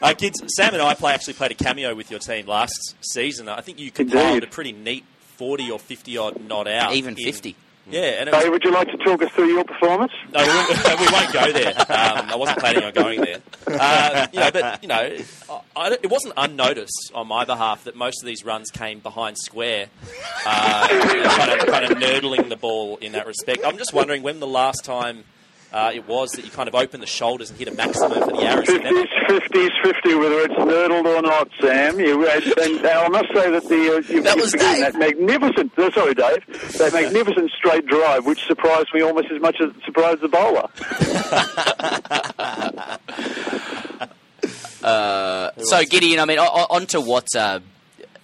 Uh, 0.00 0.14
Gids, 0.14 0.34
Sam 0.56 0.74
and 0.74 0.82
I 0.82 0.94
play 0.94 1.12
actually 1.12 1.34
played 1.34 1.50
a 1.50 1.54
cameo 1.54 1.94
with 1.94 2.10
your 2.10 2.20
team 2.20 2.46
last 2.46 2.94
season. 3.00 3.48
I 3.48 3.60
think 3.60 3.78
you 3.80 3.90
compiled 3.90 4.44
a 4.44 4.46
pretty 4.46 4.72
neat 4.72 5.04
40 5.36 5.70
or 5.72 5.78
50 5.78 6.18
odd 6.18 6.40
not 6.48 6.68
out. 6.68 6.92
Even 6.94 7.16
in- 7.18 7.24
50. 7.24 7.56
Yeah, 7.90 8.00
and 8.02 8.28
it 8.28 8.34
was, 8.34 8.44
Hey, 8.44 8.50
would 8.50 8.62
you 8.64 8.70
like 8.70 8.88
to 8.90 8.98
talk 8.98 9.22
us 9.22 9.30
through 9.32 9.48
your 9.48 9.64
performance? 9.64 10.12
no, 10.30 10.42
we 10.42 10.48
won't, 10.48 10.68
we 11.00 11.06
won't 11.10 11.32
go 11.32 11.52
there. 11.52 11.68
Um, 11.78 12.28
I 12.28 12.36
wasn't 12.36 12.58
planning 12.58 12.84
on 12.84 12.92
going 12.92 13.22
there. 13.22 13.40
Uh, 13.66 14.26
you 14.30 14.40
know, 14.40 14.50
but 14.50 14.82
you 14.82 14.88
know, 14.88 15.16
I, 15.48 15.60
I, 15.74 15.92
it 15.92 16.10
wasn't 16.10 16.34
unnoticed 16.36 17.12
on 17.14 17.26
my 17.28 17.46
behalf 17.46 17.84
that 17.84 17.96
most 17.96 18.22
of 18.22 18.26
these 18.26 18.44
runs 18.44 18.70
came 18.70 18.98
behind 18.98 19.38
square, 19.38 19.86
uh, 20.44 20.86
kind, 20.88 21.50
of, 21.62 21.66
kind 21.66 21.84
of 21.90 21.96
nurdling 21.96 22.50
the 22.50 22.56
ball 22.56 22.98
in 22.98 23.12
that 23.12 23.26
respect. 23.26 23.62
I'm 23.64 23.78
just 23.78 23.94
wondering 23.94 24.22
when 24.22 24.38
the 24.38 24.46
last 24.46 24.84
time 24.84 25.24
uh, 25.72 25.90
it 25.94 26.06
was 26.08 26.30
that 26.32 26.44
you 26.44 26.50
kind 26.50 26.68
of 26.68 26.74
opened 26.74 27.02
the 27.02 27.06
shoulders 27.06 27.50
and 27.50 27.58
hit 27.58 27.68
a 27.68 27.72
maximum 27.72 28.12
for 28.12 28.26
the 28.26 28.32
Yarras. 28.32 28.64
50s, 28.64 29.06
50s, 29.28 29.82
50, 29.82 30.14
whether 30.14 30.40
it's 30.40 30.54
nurdled 30.54 31.06
or 31.06 31.22
not, 31.22 31.48
Sam. 31.60 32.00
You, 32.00 32.26
and, 32.28 32.44
and 32.58 32.86
I 32.86 33.08
must 33.08 33.28
say 33.34 33.50
that 33.50 33.64
the 33.68 33.96
uh, 33.96 34.12
you, 34.12 34.22
That 34.22 34.36
was 34.36 34.50
forgetting 34.52 34.82
Dave. 34.82 34.92
that 34.94 34.98
magnificent. 34.98 35.78
Uh, 35.78 35.90
sorry, 35.92 36.14
Dave. 36.14 36.46
That 36.78 36.92
magnificent 36.92 37.50
straight 37.52 37.86
drive, 37.86 38.24
which 38.26 38.44
surprised 38.46 38.88
me 38.94 39.02
almost 39.02 39.30
as 39.30 39.40
much 39.42 39.56
as 39.60 39.70
it 39.70 39.82
surprised 39.84 40.20
the 40.22 40.28
bowler. 40.28 40.68
So, 44.80 45.84
Gideon, 45.84 46.20
I 46.20 46.24
mean, 46.24 46.38
o- 46.38 46.44
o- 46.50 46.66
on 46.70 46.86
to 46.88 47.00
what 47.00 47.26
uh, 47.36 47.60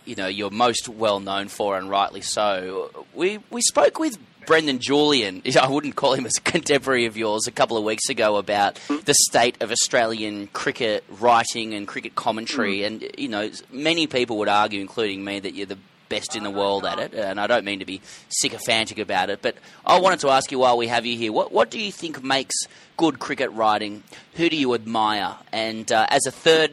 you 0.05 0.15
know 0.15 0.27
you're 0.29 0.51
most 0.51 0.89
well 0.89 1.21
known 1.21 1.49
for, 1.49 1.77
and 1.77 1.91
rightly 1.91 2.21
so. 2.21 2.91
We 3.15 3.41
we 3.51 3.61
spoke 3.61 3.99
with 3.99 4.17
Brendan 4.47 4.79
Julian. 4.79 5.43
I 5.61 5.69
wouldn't 5.69 5.97
call 5.97 6.15
him 6.15 6.27
as 6.27 6.33
a 6.37 6.41
contemporary 6.41 7.07
of 7.07 7.17
yours 7.17 7.47
a 7.47 7.53
couple 7.53 7.77
of 7.77 7.85
weeks 7.85 8.09
ago 8.09 8.37
about 8.37 8.77
the 9.05 9.15
state 9.15 9.63
of 9.63 9.71
Australian 9.71 10.47
cricket 10.49 11.05
writing 11.21 11.75
and 11.75 11.87
cricket 11.89 12.15
commentary, 12.15 12.85
and 12.85 13.05
you 13.19 13.29
know, 13.29 13.51
many 13.73 14.07
people 14.07 14.39
would 14.39 14.49
argue, 14.49 14.81
including 14.81 15.25
me, 15.25 15.41
that 15.41 15.55
you're 15.55 15.67
the 15.67 15.79
best 16.11 16.37
in 16.37 16.45
the 16.45 16.51
world 16.51 16.85
at 16.85 16.99
it, 16.99 17.15
and 17.15 17.41
I 17.41 17.47
don't 17.47 17.65
mean 17.65 17.79
to 17.79 17.85
be 17.87 18.01
sycophantic 18.29 18.99
about 18.99 19.31
it, 19.31 19.41
but 19.43 19.57
I 19.87 19.99
wanted 20.01 20.21
to 20.21 20.29
ask 20.29 20.53
you 20.53 20.59
while 20.59 20.77
we 20.77 20.87
have 20.89 21.07
you 21.07 21.17
here, 21.17 21.33
what 21.33 21.51
what 21.51 21.71
do 21.71 21.81
you 21.81 21.91
think 21.91 22.23
makes 22.23 22.55
good 22.97 23.19
cricket 23.19 23.51
writing? 23.53 24.03
Who 24.35 24.49
do 24.51 24.57
you 24.57 24.75
admire? 24.75 25.35
And 25.53 25.91
uh, 25.91 26.07
as 26.11 26.27
a 26.27 26.31
third 26.31 26.73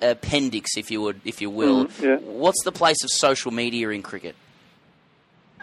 appendix, 0.00 0.76
if 0.76 0.90
you 0.90 1.00
would, 1.02 1.20
if 1.24 1.40
you 1.40 1.50
will, 1.50 1.86
Mm, 1.86 2.02
yeah. 2.02 2.16
what's 2.18 2.62
the 2.64 2.72
place 2.72 3.02
of 3.02 3.10
social 3.10 3.50
media 3.50 3.90
in 3.90 4.02
cricket? 4.02 4.36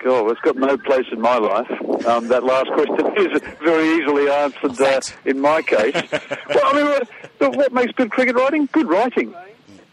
God, 0.06 0.30
it's 0.30 0.42
got 0.42 0.56
no 0.56 0.78
place 0.78 1.08
in 1.12 1.20
my 1.20 1.40
life. 1.40 2.06
Um, 2.06 2.28
that 2.28 2.44
last 2.44 2.68
question 2.74 3.08
is 3.18 3.42
very 3.64 3.90
easily 3.98 4.30
answered 4.30 4.80
uh, 4.80 5.02
in 5.26 5.42
my 5.42 5.64
case. 5.64 5.96
well, 6.48 6.62
I 6.64 6.74
mean, 6.74 6.86
what, 7.40 7.56
what 7.56 7.74
makes 7.74 7.92
good 7.94 8.12
cricket 8.12 8.36
writing? 8.36 8.70
Good 8.72 8.88
writing. 8.88 9.34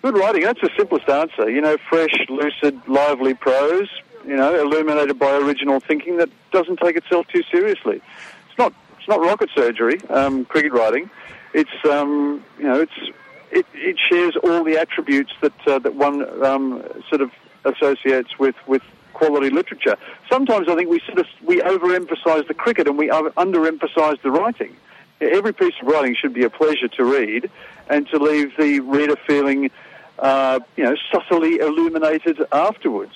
Good 0.03 0.15
writing. 0.15 0.43
That's 0.43 0.61
the 0.61 0.69
simplest 0.77 1.09
answer. 1.09 1.49
You 1.49 1.63
know, 1.63 1.79
fresh, 1.89 2.13
lucid, 2.29 2.87
lively 2.87 3.33
prose. 3.33 3.89
You 4.27 4.37
know, 4.37 4.55
illuminated 4.55 5.19
by 5.19 5.33
original 5.33 5.81
thinking 5.81 6.19
that 6.19 6.29
doesn't 6.51 6.81
take 6.81 6.97
itself 6.97 7.27
too 7.29 7.43
seriously. 7.51 8.03
It's 8.51 8.59
not. 8.59 8.75
It's 8.99 9.09
not 9.09 9.19
rocket 9.19 9.49
surgery. 9.55 9.99
Um, 10.11 10.45
cricket 10.45 10.73
writing. 10.73 11.09
It's. 11.55 11.71
Um, 11.91 12.45
you 12.59 12.65
know. 12.65 12.83
It's. 12.83 13.17
It, 13.51 13.67
it 13.75 13.97
shares 14.11 14.37
all 14.45 14.63
the 14.63 14.77
attributes 14.77 15.33
that 15.41 15.55
uh, 15.67 15.79
that 15.79 15.95
one 15.95 16.45
um, 16.45 16.83
sort 17.09 17.23
of 17.23 17.31
associates 17.65 18.39
with 18.39 18.57
with 18.67 18.83
quality 19.13 19.51
literature. 19.51 19.97
Sometimes 20.29 20.69
I 20.69 20.75
think 20.75 20.91
we 20.91 21.01
sort 21.01 21.19
of 21.19 21.27
we 21.43 21.61
overemphasise 21.61 22.49
the 22.49 22.55
cricket 22.55 22.87
and 22.87 22.99
we 22.99 23.09
underemphasise 23.09 24.21
the 24.23 24.31
writing. 24.31 24.77
Every 25.21 25.53
piece 25.53 25.75
of 25.81 25.87
writing 25.87 26.15
should 26.15 26.35
be 26.35 26.45
a 26.45 26.51
pleasure 26.51 26.89
to 26.89 27.05
read 27.05 27.51
and 27.89 28.09
to 28.09 28.19
leave 28.19 28.57
the 28.57 28.81
reader 28.81 29.17
feeling, 29.27 29.71
uh, 30.19 30.61
you 30.77 30.85
know, 30.85 30.97
subtly 31.13 31.59
illuminated 31.59 32.41
afterwards. 32.53 33.15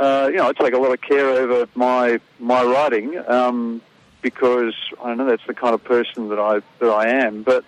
Uh, 0.00 0.28
you 0.30 0.36
know, 0.36 0.48
I 0.48 0.52
take 0.52 0.74
a 0.74 0.78
lot 0.78 0.92
of 0.92 1.00
care 1.00 1.28
over 1.28 1.68
my 1.74 2.20
my 2.38 2.62
writing 2.62 3.18
um, 3.28 3.80
because 4.22 4.74
I 5.02 5.14
know 5.14 5.26
that's 5.26 5.46
the 5.46 5.54
kind 5.54 5.74
of 5.74 5.82
person 5.84 6.28
that 6.28 6.38
I 6.38 6.60
that 6.80 6.90
I 6.90 7.08
am, 7.08 7.42
but. 7.42 7.64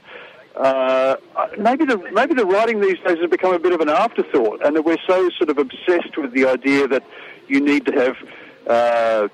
Uh, 0.56 1.16
maybe 1.58 1.84
the 1.84 1.96
maybe 2.12 2.34
the 2.34 2.44
writing 2.44 2.80
these 2.80 2.98
days 2.98 3.18
has 3.18 3.30
become 3.30 3.54
a 3.54 3.58
bit 3.58 3.72
of 3.72 3.80
an 3.80 3.88
afterthought, 3.88 4.60
and 4.64 4.74
that 4.74 4.82
we're 4.82 4.98
so 5.06 5.30
sort 5.30 5.48
of 5.48 5.58
obsessed 5.58 6.18
with 6.18 6.32
the 6.32 6.44
idea 6.44 6.88
that 6.88 7.04
you 7.50 7.60
need 7.60 7.86
to 7.86 7.92
have 7.92 8.16
uh, 8.66 9.28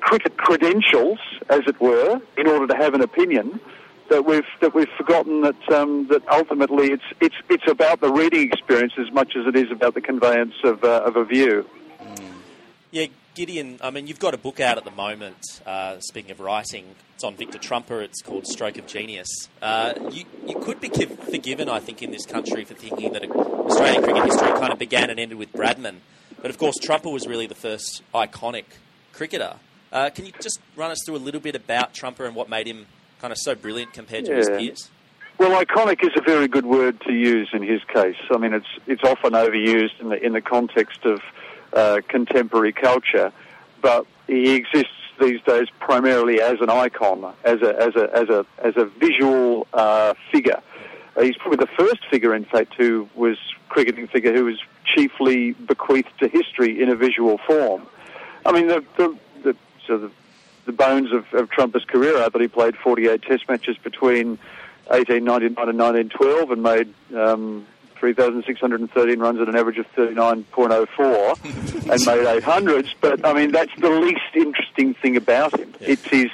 cricket 0.00 0.36
credentials, 0.36 1.18
as 1.50 1.60
it 1.66 1.80
were, 1.80 2.20
in 2.36 2.46
order 2.46 2.66
to 2.66 2.76
have 2.76 2.94
an 2.94 3.02
opinion. 3.02 3.60
That 4.10 4.26
we've 4.26 4.44
that 4.60 4.74
we've 4.74 4.90
forgotten 4.98 5.40
that 5.42 5.70
um, 5.70 6.08
that 6.08 6.22
ultimately 6.28 6.88
it's 6.92 7.04
it's 7.20 7.36
it's 7.48 7.66
about 7.66 8.00
the 8.00 8.12
reading 8.12 8.50
experience 8.52 8.92
as 8.98 9.10
much 9.12 9.36
as 9.36 9.46
it 9.46 9.56
is 9.56 9.70
about 9.70 9.94
the 9.94 10.02
conveyance 10.02 10.54
of 10.64 10.84
uh, 10.84 11.02
of 11.06 11.16
a 11.16 11.24
view. 11.24 11.66
Yeah, 12.90 13.06
Gideon, 13.34 13.78
I 13.80 13.88
mean, 13.88 14.06
you've 14.06 14.20
got 14.20 14.34
a 14.34 14.36
book 14.36 14.60
out 14.60 14.76
at 14.76 14.84
the 14.84 14.90
moment, 14.90 15.38
uh, 15.64 15.98
speaking 16.00 16.30
of 16.30 16.40
writing. 16.40 16.94
It's 17.14 17.24
on 17.24 17.34
Victor 17.36 17.56
Trumper. 17.56 18.02
It's 18.02 18.20
called 18.20 18.46
Stroke 18.46 18.76
of 18.76 18.86
Genius. 18.86 19.48
Uh, 19.62 19.94
you, 20.10 20.24
you 20.46 20.58
could 20.60 20.78
be 20.78 20.90
forgiven, 20.90 21.70
I 21.70 21.80
think, 21.80 22.02
in 22.02 22.10
this 22.10 22.26
country 22.26 22.66
for 22.66 22.74
thinking 22.74 23.14
that 23.14 23.24
Australian 23.24 24.02
cricket 24.02 24.24
history 24.26 24.48
kind 24.48 24.70
of 24.74 24.78
began 24.78 25.08
and 25.08 25.18
ended 25.18 25.38
with 25.38 25.50
Bradman. 25.54 26.00
But 26.42 26.50
of 26.50 26.58
course, 26.58 26.74
Trumper 26.76 27.08
was 27.08 27.28
really 27.28 27.46
the 27.46 27.54
first 27.54 28.02
iconic 28.12 28.64
cricketer. 29.12 29.54
Uh, 29.92 30.10
can 30.10 30.26
you 30.26 30.32
just 30.40 30.58
run 30.74 30.90
us 30.90 30.98
through 31.06 31.14
a 31.14 31.18
little 31.18 31.40
bit 31.40 31.54
about 31.54 31.94
Trumper 31.94 32.24
and 32.24 32.34
what 32.34 32.48
made 32.48 32.66
him 32.66 32.86
kind 33.20 33.30
of 33.30 33.38
so 33.38 33.54
brilliant 33.54 33.92
compared 33.92 34.24
to 34.24 34.34
his 34.34 34.48
peers? 34.48 34.90
Well, 35.38 35.64
iconic 35.64 36.04
is 36.04 36.10
a 36.16 36.20
very 36.20 36.48
good 36.48 36.66
word 36.66 37.00
to 37.02 37.12
use 37.12 37.48
in 37.52 37.62
his 37.62 37.80
case. 37.84 38.16
I 38.28 38.38
mean, 38.38 38.54
it's 38.54 38.66
it's 38.88 39.04
often 39.04 39.34
overused 39.34 40.00
in 40.00 40.08
the 40.08 40.24
in 40.24 40.32
the 40.32 40.40
context 40.40 41.04
of 41.04 41.20
uh, 41.72 42.00
contemporary 42.08 42.72
culture, 42.72 43.32
but 43.80 44.06
he 44.26 44.54
exists 44.54 44.90
these 45.20 45.40
days 45.42 45.68
primarily 45.78 46.40
as 46.40 46.60
an 46.60 46.70
icon, 46.70 47.34
as 47.44 47.62
a 47.62 47.80
as 47.80 47.94
a 47.94 48.16
as 48.16 48.28
a 48.28 48.46
as 48.58 48.76
a 48.76 48.86
visual 48.86 49.68
uh, 49.72 50.14
figure. 50.32 50.60
Uh, 51.16 51.22
he's 51.22 51.36
probably 51.36 51.56
the 51.56 51.70
first 51.78 52.04
figure, 52.10 52.34
in 52.34 52.44
fact, 52.44 52.74
who 52.74 53.08
was 53.14 53.38
cricketing 53.68 54.06
figure 54.06 54.32
who 54.32 54.44
was 54.44 54.58
chiefly 54.84 55.52
bequeathed 55.52 56.12
to 56.18 56.28
history 56.28 56.82
in 56.82 56.88
a 56.88 56.94
visual 56.94 57.38
form. 57.38 57.86
I 58.44 58.52
mean, 58.52 58.68
the 58.68 58.84
the, 58.96 59.16
the 59.42 59.56
so 59.86 59.98
the, 59.98 60.10
the 60.66 60.72
bones 60.72 61.12
of, 61.12 61.32
of 61.32 61.50
Trumper's 61.50 61.84
career 61.84 62.18
are 62.18 62.30
that 62.30 62.40
he 62.40 62.48
played 62.48 62.76
48 62.76 63.22
Test 63.22 63.48
matches 63.48 63.76
between 63.78 64.38
1899 64.88 65.68
and 65.68 65.78
1912 65.78 66.50
and 66.50 66.62
made 66.62 66.92
um, 67.16 67.66
3,613 67.96 69.20
runs 69.20 69.40
at 69.40 69.48
an 69.48 69.56
average 69.56 69.78
of 69.78 69.86
39.04 69.94 71.44
and 71.44 72.06
made 72.06 72.42
800s. 72.42 72.94
But 73.00 73.24
I 73.24 73.32
mean, 73.32 73.52
that's 73.52 73.74
the 73.78 73.90
least 73.90 74.20
interesting 74.34 74.94
thing 74.94 75.16
about 75.16 75.58
him. 75.58 75.72
It's 75.80 76.04
his 76.04 76.30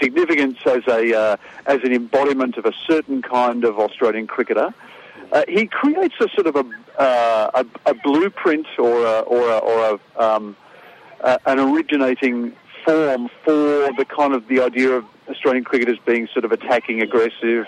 significance 0.00 0.58
as 0.66 0.86
a 0.88 1.14
uh, 1.14 1.36
as 1.66 1.80
an 1.82 1.92
embodiment 1.92 2.56
of 2.56 2.66
a 2.66 2.72
certain 2.86 3.22
kind 3.22 3.64
of 3.64 3.78
Australian 3.78 4.26
cricketer. 4.26 4.74
Uh, 5.32 5.42
he 5.48 5.66
creates 5.66 6.14
a 6.20 6.28
sort 6.34 6.46
of 6.46 6.56
a 6.56 6.64
uh, 7.00 7.64
a, 7.84 7.90
a 7.90 7.94
blueprint 7.94 8.66
or 8.78 9.04
a, 9.04 9.20
or 9.20 9.50
a, 9.50 9.58
or 9.58 10.00
a, 10.18 10.24
um, 10.24 10.56
an 11.44 11.58
originating 11.58 12.52
form 12.84 13.28
for 13.44 13.90
the 13.98 14.06
kind 14.08 14.32
of 14.32 14.46
the 14.48 14.60
idea 14.60 14.92
of 14.92 15.04
Australian 15.28 15.64
cricketers 15.64 15.98
being 16.06 16.28
sort 16.32 16.44
of 16.44 16.52
attacking, 16.52 17.02
aggressive, 17.02 17.66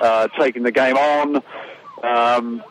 uh, 0.00 0.28
taking 0.38 0.62
the 0.62 0.70
game 0.70 0.96
on, 0.96 1.42
um, 2.02 2.62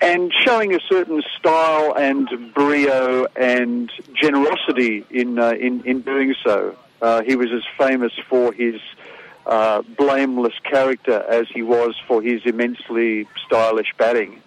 and 0.00 0.32
showing 0.44 0.74
a 0.74 0.80
certain 0.80 1.22
style 1.38 1.94
and 1.96 2.28
brio 2.52 3.26
and 3.36 3.90
generosity 4.20 5.04
in 5.10 5.38
uh, 5.38 5.52
in 5.52 5.82
in 5.84 6.00
doing 6.00 6.34
so. 6.44 6.76
Uh, 7.02 7.20
he 7.22 7.34
was 7.36 7.48
as 7.52 7.64
famous 7.76 8.12
for 8.30 8.52
his 8.52 8.76
uh, 9.44 9.82
blameless 9.98 10.54
character 10.62 11.24
as 11.28 11.46
he 11.52 11.62
was 11.62 11.92
for 12.06 12.22
his 12.22 12.40
immensely 12.46 13.26
stylish 13.44 13.92
batting. 13.98 14.40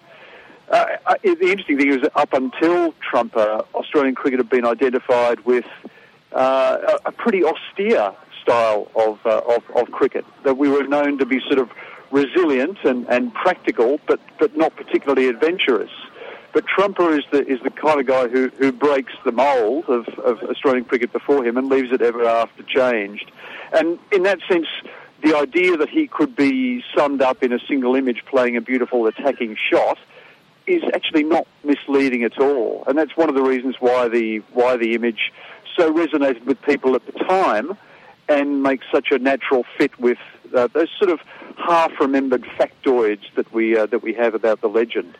Uh, 0.70 0.86
I- 1.06 1.18
the 1.22 1.50
interesting 1.52 1.78
thing 1.78 1.92
is 1.92 2.00
that 2.00 2.12
up 2.16 2.32
until 2.32 2.94
Trump, 3.08 3.36
uh, 3.36 3.62
Australian 3.74 4.14
cricket 4.14 4.40
had 4.40 4.48
been 4.48 4.66
identified 4.66 5.38
with 5.40 5.66
uh, 6.32 6.98
a 7.04 7.08
a 7.10 7.12
pretty 7.12 7.44
austere 7.44 8.12
style 8.42 8.88
of, 8.96 9.18
uh, 9.26 9.42
of, 9.54 9.62
of 9.76 9.90
cricket, 9.92 10.24
that 10.44 10.56
we 10.56 10.68
were 10.68 10.84
known 10.84 11.18
to 11.18 11.26
be 11.26 11.40
sort 11.48 11.58
of 11.58 11.68
resilient 12.10 12.78
and, 12.84 13.06
and 13.08 13.34
practical, 13.34 13.98
but, 14.06 14.20
but 14.38 14.56
not 14.56 14.74
particularly 14.76 15.28
adventurous. 15.28 15.90
But 16.56 16.66
Trumper 16.66 17.12
is 17.12 17.22
the, 17.30 17.46
is 17.46 17.60
the 17.60 17.68
kind 17.68 18.00
of 18.00 18.06
guy 18.06 18.28
who, 18.28 18.48
who 18.48 18.72
breaks 18.72 19.12
the 19.26 19.30
mould 19.30 19.90
of, 19.90 20.08
of 20.20 20.42
Australian 20.44 20.86
cricket 20.86 21.12
before 21.12 21.44
him 21.44 21.58
and 21.58 21.68
leaves 21.68 21.92
it 21.92 22.00
ever 22.00 22.24
after 22.24 22.62
changed. 22.62 23.30
And 23.74 23.98
in 24.10 24.22
that 24.22 24.38
sense, 24.48 24.66
the 25.22 25.36
idea 25.36 25.76
that 25.76 25.90
he 25.90 26.06
could 26.06 26.34
be 26.34 26.82
summed 26.96 27.20
up 27.20 27.42
in 27.42 27.52
a 27.52 27.58
single 27.68 27.94
image 27.94 28.24
playing 28.24 28.56
a 28.56 28.62
beautiful 28.62 29.06
attacking 29.06 29.58
shot 29.70 29.98
is 30.66 30.82
actually 30.94 31.24
not 31.24 31.46
misleading 31.62 32.24
at 32.24 32.38
all. 32.38 32.84
And 32.86 32.96
that's 32.96 33.14
one 33.18 33.28
of 33.28 33.34
the 33.34 33.42
reasons 33.42 33.76
why 33.78 34.08
the, 34.08 34.38
why 34.54 34.78
the 34.78 34.94
image 34.94 35.34
so 35.76 35.92
resonated 35.92 36.46
with 36.46 36.62
people 36.62 36.94
at 36.94 37.04
the 37.04 37.12
time 37.24 37.76
and 38.30 38.62
makes 38.62 38.86
such 38.90 39.08
a 39.10 39.18
natural 39.18 39.66
fit 39.76 40.00
with 40.00 40.16
uh, 40.54 40.68
those 40.68 40.88
sort 40.98 41.10
of 41.10 41.20
half-remembered 41.58 42.44
factoids 42.44 43.30
that 43.34 43.52
we, 43.52 43.76
uh, 43.76 43.84
that 43.84 44.02
we 44.02 44.14
have 44.14 44.34
about 44.34 44.62
the 44.62 44.68
legend. 44.68 45.18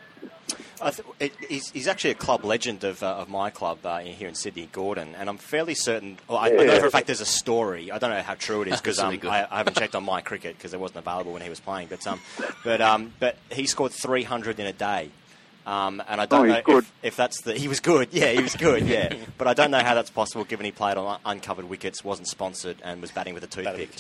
I 0.81 0.91
th- 0.91 1.09
it, 1.19 1.33
he's, 1.49 1.71
he's 1.71 1.89
actually 1.89 2.11
a 2.11 2.15
club 2.15 2.45
legend 2.45 2.85
of, 2.85 3.03
uh, 3.03 3.17
of 3.17 3.29
my 3.29 3.51
club 3.51 3.79
uh, 3.85 3.99
here 3.99 4.29
in 4.29 4.35
Sydney, 4.35 4.69
Gordon, 4.73 5.15
and 5.17 5.29
I'm 5.29 5.39
fairly 5.39 5.75
certain. 5.75 6.19
Well, 6.29 6.39
I, 6.39 6.49
I 6.49 6.51
know 6.51 6.81
for 6.81 6.87
a 6.87 6.91
fact 6.91 7.07
there's 7.07 7.21
a 7.21 7.27
story. 7.27 7.91
I 7.91 7.99
don't 7.99 8.11
know 8.11 8.23
how 8.23 8.35
true 8.35 8.63
it 8.63 8.69
is 8.69 8.81
because 8.81 8.99
um, 8.99 9.11
really. 9.11 9.29
I, 9.29 9.45
I 9.51 9.59
haven't 9.59 9.77
checked 9.77 9.95
on 9.95 10.05
MyCricket 10.05 10.55
because 10.57 10.75
it 10.75 10.81
wasn't 10.81 10.99
available 10.99 11.33
when 11.33 11.43
he 11.43 11.49
was 11.49 11.61
playing. 11.61 11.89
But 11.89 12.07
um, 12.07 12.21
but 12.63 12.81
um, 12.81 13.13
but 13.19 13.37
he 13.51 13.67
scored 13.67 13.93
300 13.93 14.61
in 14.61 14.67
a 14.67 14.73
day. 14.73 15.11
Um, 15.67 16.01
and 16.09 16.21
I 16.21 16.27
don't 16.27 16.49
Oh, 16.49 16.53
know 16.53 16.63
good. 16.63 16.85
If, 16.85 16.93
if 17.03 17.17
that's 17.17 17.41
the 17.43 17.55
he 17.55 17.67
was 17.67 17.81
good, 17.81 18.11
yeah, 18.13 18.31
he 18.31 18.41
was 18.41 18.55
good, 18.55 18.83
yeah. 18.87 19.13
but 19.37 19.49
I 19.49 19.55
don't 19.55 19.73
know 19.73 19.81
how 19.83 19.95
that's 19.95 20.11
possible 20.11 20.45
given 20.45 20.65
he 20.65 20.71
played 20.71 20.97
on 20.97 21.19
uncovered 21.27 21.65
wickets, 21.69 22.05
wasn't 22.05 22.29
sponsored, 22.29 22.77
and 22.85 23.01
was 23.01 23.11
batting 23.11 23.35
with 23.35 23.43
a 23.43 23.49
toothpick. 23.49 23.91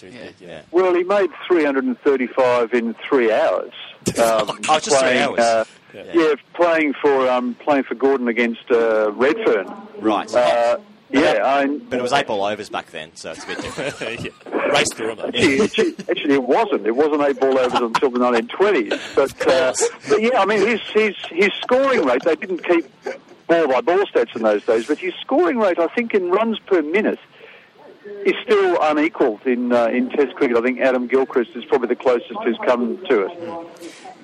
yeah. 0.41 0.61
Well, 0.71 0.95
he 0.95 1.03
made 1.03 1.31
335 1.49 2.73
in 2.73 2.95
three 3.09 3.33
hours. 3.33 3.73
Um, 4.17 4.61
Oh, 4.69 4.79
just 4.79 5.01
three 5.01 5.19
hours. 5.19 5.41
Uh, 5.41 5.65
Yeah. 5.93 6.05
yeah. 6.15 6.35
playing 6.55 6.95
for 7.03 7.29
um, 7.29 7.55
playing 7.57 7.83
for 7.83 7.97
Gordon 7.97 8.29
against 8.29 8.71
uh, 8.71 9.11
Redfern. 9.13 9.67
Right. 9.99 10.33
Uh, 10.33 10.79
yeah, 11.11 11.41
I, 11.45 11.67
But 11.67 11.99
it 11.99 12.03
was 12.03 12.13
eight 12.13 12.27
ball 12.27 12.45
overs 12.45 12.69
back 12.69 12.91
then, 12.91 13.15
so 13.15 13.33
it's 13.33 13.45
a 13.45 13.47
bit 13.47 13.61
different. 13.61 14.01
Race 14.73 14.93
through 14.95 15.15
them. 15.15 15.29
Actually, 15.29 15.61
actually, 15.61 15.95
actually, 16.11 16.35
it 16.35 16.43
wasn't. 16.43 16.87
It 16.87 16.97
wasn't 16.97 17.23
eight 17.23 17.41
ball 17.41 17.59
overs 17.59 17.81
until 17.81 18.11
the 18.11 18.19
1920s. 18.19 19.15
But, 19.15 19.47
uh, 19.47 19.75
but 20.09 20.21
yeah, 20.21 20.41
I 20.41 20.45
mean, 20.45 20.67
his, 20.67 20.81
his, 20.93 21.15
his 21.31 21.51
scoring 21.63 22.05
rate, 22.05 22.23
they 22.25 22.35
didn't 22.35 22.65
keep 22.65 22.87
ball 23.47 23.69
by 23.69 23.81
ball 23.81 24.05
stats 24.07 24.35
in 24.35 24.43
those 24.43 24.65
days, 24.65 24.87
but 24.87 24.99
his 24.99 25.15
scoring 25.21 25.59
rate, 25.59 25.79
I 25.79 25.87
think, 25.89 26.15
in 26.15 26.31
runs 26.31 26.59
per 26.61 26.83
minute, 26.83 27.21
is 28.25 28.35
still 28.43 28.77
unequalled 28.83 29.47
in, 29.47 29.73
uh, 29.73 29.87
in 29.87 30.11
Test 30.11 30.35
cricket. 30.35 30.57
I 30.57 30.63
think 30.63 30.81
Adam 30.81 31.07
Gilchrist 31.07 31.51
is 31.55 31.65
probably 31.65 31.89
the 31.89 31.97
closest 31.97 32.35
who's 32.45 32.59
come 32.65 32.99
to 33.07 33.27
it. 33.27 33.69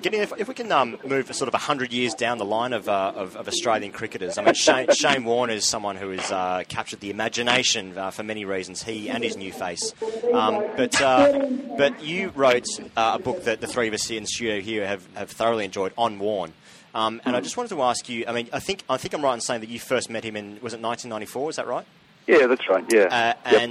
Gideon, 0.03 0.21
if, 0.21 0.33
if 0.37 0.47
we 0.49 0.53
can 0.53 0.69
um, 0.71 0.97
move 1.05 1.33
sort 1.33 1.47
of 1.47 1.53
100 1.53 1.93
years 1.93 2.13
down 2.13 2.37
the 2.37 2.45
line 2.45 2.73
of, 2.73 2.89
uh, 2.89 3.13
of, 3.15 3.37
of 3.37 3.47
Australian 3.47 3.93
cricketers, 3.93 4.37
I 4.37 4.43
mean, 4.43 4.53
Shane, 4.53 4.91
Shane 4.93 5.23
Warne 5.23 5.49
is 5.49 5.65
someone 5.65 5.95
who 5.95 6.09
has 6.09 6.29
uh, 6.29 6.63
captured 6.67 6.99
the 6.99 7.09
imagination 7.09 7.97
uh, 7.97 8.11
for 8.11 8.21
many 8.21 8.43
reasons, 8.43 8.83
he 8.83 9.09
and 9.09 9.23
his 9.23 9.37
new 9.37 9.53
face. 9.53 9.93
Um, 10.33 10.61
but, 10.75 11.01
uh, 11.01 11.47
but 11.77 12.03
you 12.03 12.33
wrote 12.35 12.65
uh, 12.97 13.13
a 13.15 13.19
book 13.19 13.45
that 13.45 13.61
the 13.61 13.67
three 13.67 13.87
of 13.87 13.93
us 13.93 14.05
here 14.05 14.17
in 14.17 14.23
the 14.23 14.27
studio 14.27 14.59
here 14.59 14.85
have, 14.85 15.07
have 15.15 15.31
thoroughly 15.31 15.63
enjoyed 15.63 15.93
on 15.97 16.19
Warne. 16.19 16.53
Um, 16.93 17.21
and 17.25 17.35
I 17.35 17.39
just 17.39 17.55
wanted 17.55 17.69
to 17.69 17.81
ask 17.81 18.09
you, 18.09 18.25
I 18.27 18.33
mean, 18.33 18.49
I 18.51 18.59
think, 18.59 18.83
I 18.89 18.97
think 18.97 19.13
I'm 19.13 19.23
right 19.23 19.33
in 19.33 19.41
saying 19.41 19.61
that 19.61 19.69
you 19.69 19.79
first 19.79 20.09
met 20.09 20.25
him 20.25 20.35
in, 20.35 20.59
was 20.61 20.73
it 20.73 20.81
1994, 20.81 21.49
is 21.49 21.55
that 21.55 21.65
right? 21.65 21.85
Yeah, 22.27 22.45
that's 22.47 22.67
right, 22.69 22.85
yeah. 22.93 23.35
Uh, 23.45 23.49
Yep. 23.51 23.61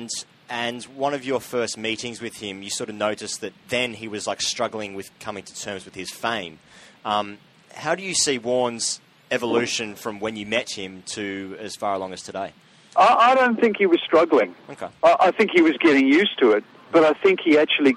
And 0.49 0.83
one 0.85 1.15
of 1.15 1.25
your 1.25 1.41
first 1.41 1.79
meetings 1.79 2.21
with 2.21 2.37
him, 2.37 2.63
you 2.63 2.71
sort 2.71 2.91
of 2.91 2.95
noticed 2.95 3.41
that 3.41 3.53
then 3.69 3.95
he 3.95 4.09
was 4.09 4.27
like 4.27 4.43
struggling 4.43 4.95
with 4.95 5.11
coming 5.19 5.45
to 5.45 5.55
terms 5.55 5.85
with 5.85 5.95
his 5.95 6.11
fame. 6.11 6.59
Um, 7.05 7.39
how 7.75 7.95
do 7.95 8.03
you 8.03 8.15
see 8.15 8.39
Warne's 8.39 9.01
evolution 9.31 9.95
from 9.95 10.21
when 10.21 10.37
you 10.37 10.45
met 10.45 10.71
him 10.71 11.03
to 11.07 11.57
as 11.59 11.75
far 11.75 11.95
along 11.95 12.13
as 12.13 12.23
today? 12.23 12.53
I, 12.97 13.33
I 13.33 13.35
don't 13.35 13.59
think 13.59 13.79
he 13.79 13.87
was 13.87 14.01
struggling. 14.05 14.55
Okay. 14.71 14.89
I, 15.03 15.17
I 15.21 15.31
think 15.31 15.51
he 15.53 15.63
was 15.63 15.77
getting 15.79 16.07
used 16.07 16.39
to 16.41 16.53
it, 16.53 16.65
but 16.91 17.05
I 17.05 17.15
think 17.15 17.41
he 17.41 17.59
actually 17.59 17.97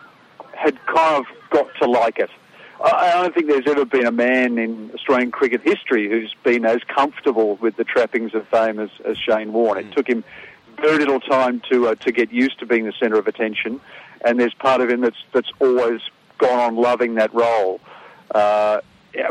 had 0.53 0.83
kind 0.85 1.17
of 1.17 1.25
got 1.49 1.67
to 1.81 1.89
like 1.89 2.19
it. 2.19 2.29
I, 2.83 2.89
I 2.89 3.21
don't 3.21 3.33
think 3.33 3.47
there's 3.47 3.67
ever 3.67 3.85
been 3.85 4.05
a 4.05 4.11
man 4.11 4.57
in 4.57 4.91
Australian 4.93 5.31
cricket 5.31 5.61
history 5.61 6.09
who's 6.09 6.33
been 6.43 6.65
as 6.65 6.81
comfortable 6.83 7.57
with 7.57 7.75
the 7.75 7.83
trappings 7.83 8.33
of 8.33 8.47
fame 8.47 8.79
as, 8.79 8.89
as 9.03 9.17
Shane 9.17 9.53
Warne. 9.53 9.77
It 9.77 9.91
took 9.91 10.07
him 10.07 10.23
very 10.77 10.97
little 10.97 11.19
time 11.19 11.61
to 11.71 11.89
uh, 11.89 11.95
to 11.95 12.11
get 12.11 12.31
used 12.31 12.59
to 12.59 12.65
being 12.65 12.85
the 12.85 12.93
centre 12.93 13.17
of 13.17 13.27
attention, 13.27 13.79
and 14.23 14.39
there's 14.39 14.53
part 14.53 14.81
of 14.81 14.89
him 14.89 15.01
that's 15.01 15.21
that's 15.33 15.51
always 15.59 16.01
gone 16.37 16.59
on 16.59 16.75
loving 16.75 17.15
that 17.15 17.33
role. 17.33 17.79
Uh, 18.33 18.81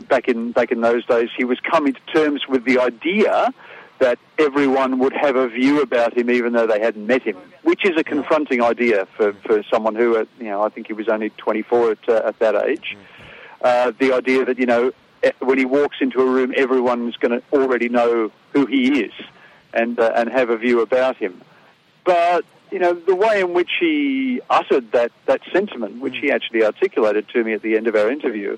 back 0.09 0.29
in 0.29 0.53
back 0.53 0.73
in 0.73 0.81
those 0.81 1.05
days, 1.07 1.29
he 1.37 1.45
was 1.45 1.59
coming 1.61 1.95
to 1.95 2.01
terms 2.13 2.47
with 2.49 2.65
the 2.65 2.79
idea 2.79 3.53
that 3.99 4.19
everyone 4.39 4.99
would 4.99 5.13
have 5.13 5.37
a 5.37 5.49
view 5.49 5.81
about 5.81 6.17
him 6.17 6.29
even 6.29 6.53
though 6.53 6.67
they 6.67 6.81
hadn't 6.81 7.07
met 7.07 7.23
him, 7.23 7.37
which 7.63 7.85
is 7.85 7.97
a 7.97 8.05
confronting 8.05 8.63
idea 8.63 9.07
for, 9.17 9.33
for 9.35 9.63
someone 9.65 9.95
who, 9.95 10.17
uh, 10.17 10.25
you 10.39 10.47
know, 10.47 10.63
I 10.63 10.69
think 10.69 10.89
he 10.89 10.93
was 10.93 11.09
only 11.09 11.31
24 11.31 11.93
at, 11.93 12.09
uh, 12.09 12.23
at 12.25 12.39
that 12.41 12.57
age. 12.67 12.97
Uh, 13.63 13.93
the 13.99 14.13
idea 14.13 14.45
that, 14.45 14.59
you 14.59 14.67
know, 14.67 14.93
eh, 15.23 15.31
when 15.39 15.59
he 15.59 15.65
walks 15.65 15.99
into 16.01 16.21
a 16.21 16.27
room, 16.27 16.53
everyone's 16.57 17.17
going 17.17 17.41
to 17.41 17.43
already 17.53 17.89
know 17.89 18.33
who 18.53 18.67
he 18.67 19.01
is 19.01 19.13
and, 19.75 19.99
uh, 19.99 20.13
and 20.15 20.31
have 20.31 20.49
a 20.51 20.57
view 20.57 20.81
about 20.81 21.17
him. 21.17 21.41
But, 22.05 22.45
you 22.71 22.79
know, 22.79 22.95
the 22.95 23.15
way 23.15 23.41
in 23.41 23.53
which 23.53 23.71
he 23.81 24.41
uttered 24.49 24.93
that, 24.93 25.13
that 25.27 25.41
sentiment, 25.53 26.01
which 26.01 26.17
he 26.17 26.31
actually 26.31 26.65
articulated 26.65 27.29
to 27.31 27.45
me 27.45 27.53
at 27.53 27.63
the 27.63 27.77
end 27.77 27.87
of 27.87 27.95
our 27.97 28.11
interview, 28.11 28.57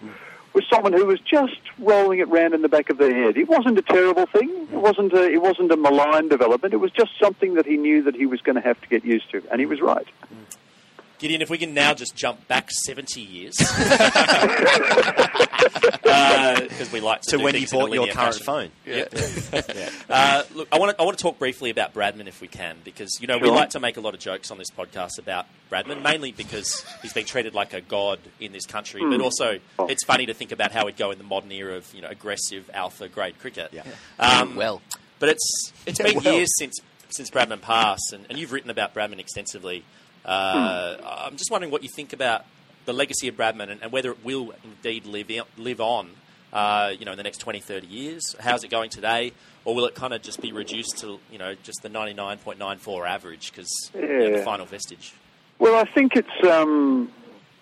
was 0.52 0.64
someone 0.72 0.92
who 0.94 1.04
was 1.04 1.20
just 1.20 1.60
rolling 1.78 2.18
it 2.18 2.28
round 2.28 2.54
in 2.54 2.62
the 2.62 2.68
back 2.68 2.88
of 2.88 2.96
their 2.96 3.14
head. 3.14 3.36
It 3.36 3.48
wasn't 3.48 3.78
a 3.78 3.82
terrible 3.82 4.24
thing. 4.26 4.48
It 4.72 4.78
wasn't 4.78 5.12
a, 5.12 5.24
it 5.30 5.42
wasn't 5.42 5.70
a 5.70 5.76
malign 5.76 6.28
development. 6.28 6.72
It 6.72 6.78
was 6.78 6.92
just 6.92 7.10
something 7.20 7.54
that 7.54 7.66
he 7.66 7.76
knew 7.76 8.02
that 8.04 8.14
he 8.14 8.24
was 8.24 8.40
going 8.40 8.56
to 8.56 8.62
have 8.62 8.80
to 8.80 8.88
get 8.88 9.04
used 9.04 9.30
to, 9.32 9.42
and 9.50 9.60
he 9.60 9.66
was 9.66 9.80
right. 9.80 10.06
Gideon, 11.18 11.40
if 11.42 11.48
we 11.50 11.58
can 11.58 11.72
now 11.74 11.94
just 11.94 12.14
jump 12.14 12.46
back 12.48 12.70
70 12.70 13.20
years. 13.20 13.54
Because 16.66 16.92
we 16.92 17.00
like 17.00 17.22
to, 17.22 17.30
To 17.32 17.38
do 17.38 17.44
when 17.44 17.54
you 17.54 17.60
things 17.60 17.72
in 17.72 17.78
a 17.78 17.80
bought 17.82 17.92
your 17.92 18.00
linear 18.02 18.14
current 18.14 18.34
fashion. 18.36 18.46
phone. 18.46 18.70
Yeah. 18.84 19.92
Uh, 20.08 20.42
look, 20.54 20.68
I 20.70 20.78
want 20.78 20.92
to 20.96 21.02
I 21.02 21.04
want 21.04 21.18
to 21.18 21.22
talk 21.22 21.38
briefly 21.38 21.70
about 21.70 21.92
Bradman 21.92 22.26
if 22.28 22.40
we 22.40 22.46
can, 22.48 22.76
because 22.84 23.18
you 23.20 23.26
know 23.26 23.38
we 23.38 23.50
like 23.50 23.70
to 23.70 23.80
make 23.80 23.96
a 23.96 24.00
lot 24.00 24.14
of 24.14 24.20
jokes 24.20 24.50
on 24.50 24.58
this 24.58 24.70
podcast 24.70 25.18
about 25.18 25.46
Bradman, 25.70 26.00
mainly 26.02 26.30
because 26.32 26.84
he's 27.02 27.12
been 27.12 27.24
treated 27.26 27.54
like 27.54 27.72
a 27.74 27.80
god 27.80 28.18
in 28.40 28.52
this 28.52 28.66
country, 28.66 29.00
but 29.02 29.16
Hmm. 29.16 29.22
also 29.22 29.58
Oh. 29.78 29.86
it's 29.86 30.04
funny 30.04 30.26
to 30.26 30.34
think 30.34 30.52
about 30.52 30.70
how 30.72 30.86
he'd 30.86 30.96
go 30.96 31.10
in 31.10 31.18
the 31.18 31.24
modern 31.24 31.50
era 31.52 31.76
of 31.76 31.92
you 31.92 32.02
know 32.02 32.08
aggressive 32.08 32.70
alpha 32.72 33.08
grade 33.08 33.38
cricket. 33.40 33.70
Yeah. 33.72 33.82
Um, 34.18 34.54
well. 34.56 34.80
but 35.18 35.28
it's 35.30 35.72
it's 35.86 35.98
Yeah, 35.98 36.06
been 36.12 36.22
well. 36.22 36.34
years 36.34 36.48
since 36.58 36.78
since 37.08 37.28
Bradman 37.30 37.60
passed, 37.60 38.12
and, 38.12 38.26
and 38.30 38.38
you've 38.38 38.52
written 38.52 38.70
about 38.70 38.94
Bradman 38.94 39.18
extensively. 39.18 39.84
Uh. 40.26 40.96
I'm 41.28 41.36
just 41.36 41.50
wondering 41.50 41.70
what 41.72 41.82
you 41.82 41.88
think 41.88 42.12
about 42.12 42.44
the 42.84 42.92
legacy 42.92 43.28
of 43.28 43.36
Bradman 43.36 43.70
and, 43.70 43.82
and 43.82 43.90
whether 43.92 44.10
it 44.10 44.24
will 44.24 44.52
indeed 44.64 45.06
live 45.06 45.30
i- 45.30 45.42
live 45.60 45.80
on. 45.80 46.10
Uh, 46.52 46.92
you 46.98 47.04
know, 47.04 47.10
in 47.10 47.16
the 47.18 47.22
next 47.24 47.38
20, 47.38 47.60
30 47.60 47.86
years, 47.86 48.34
how's 48.40 48.64
it 48.64 48.70
going 48.70 48.88
today, 48.88 49.32
or 49.64 49.74
will 49.74 49.84
it 49.84 49.94
kind 49.94 50.14
of 50.14 50.22
just 50.22 50.40
be 50.40 50.52
reduced 50.52 50.96
to 50.98 51.18
you 51.30 51.38
know 51.38 51.54
just 51.62 51.82
the 51.82 51.88
99.94 51.90 53.06
average 53.08 53.50
because 53.50 53.68
you 53.94 54.00
know, 54.06 54.36
the 54.38 54.42
final 54.42 54.64
vestige? 54.64 55.12
Well, 55.58 55.74
I 55.74 55.84
think 55.92 56.12
it's 56.16 56.48
um, 56.48 57.10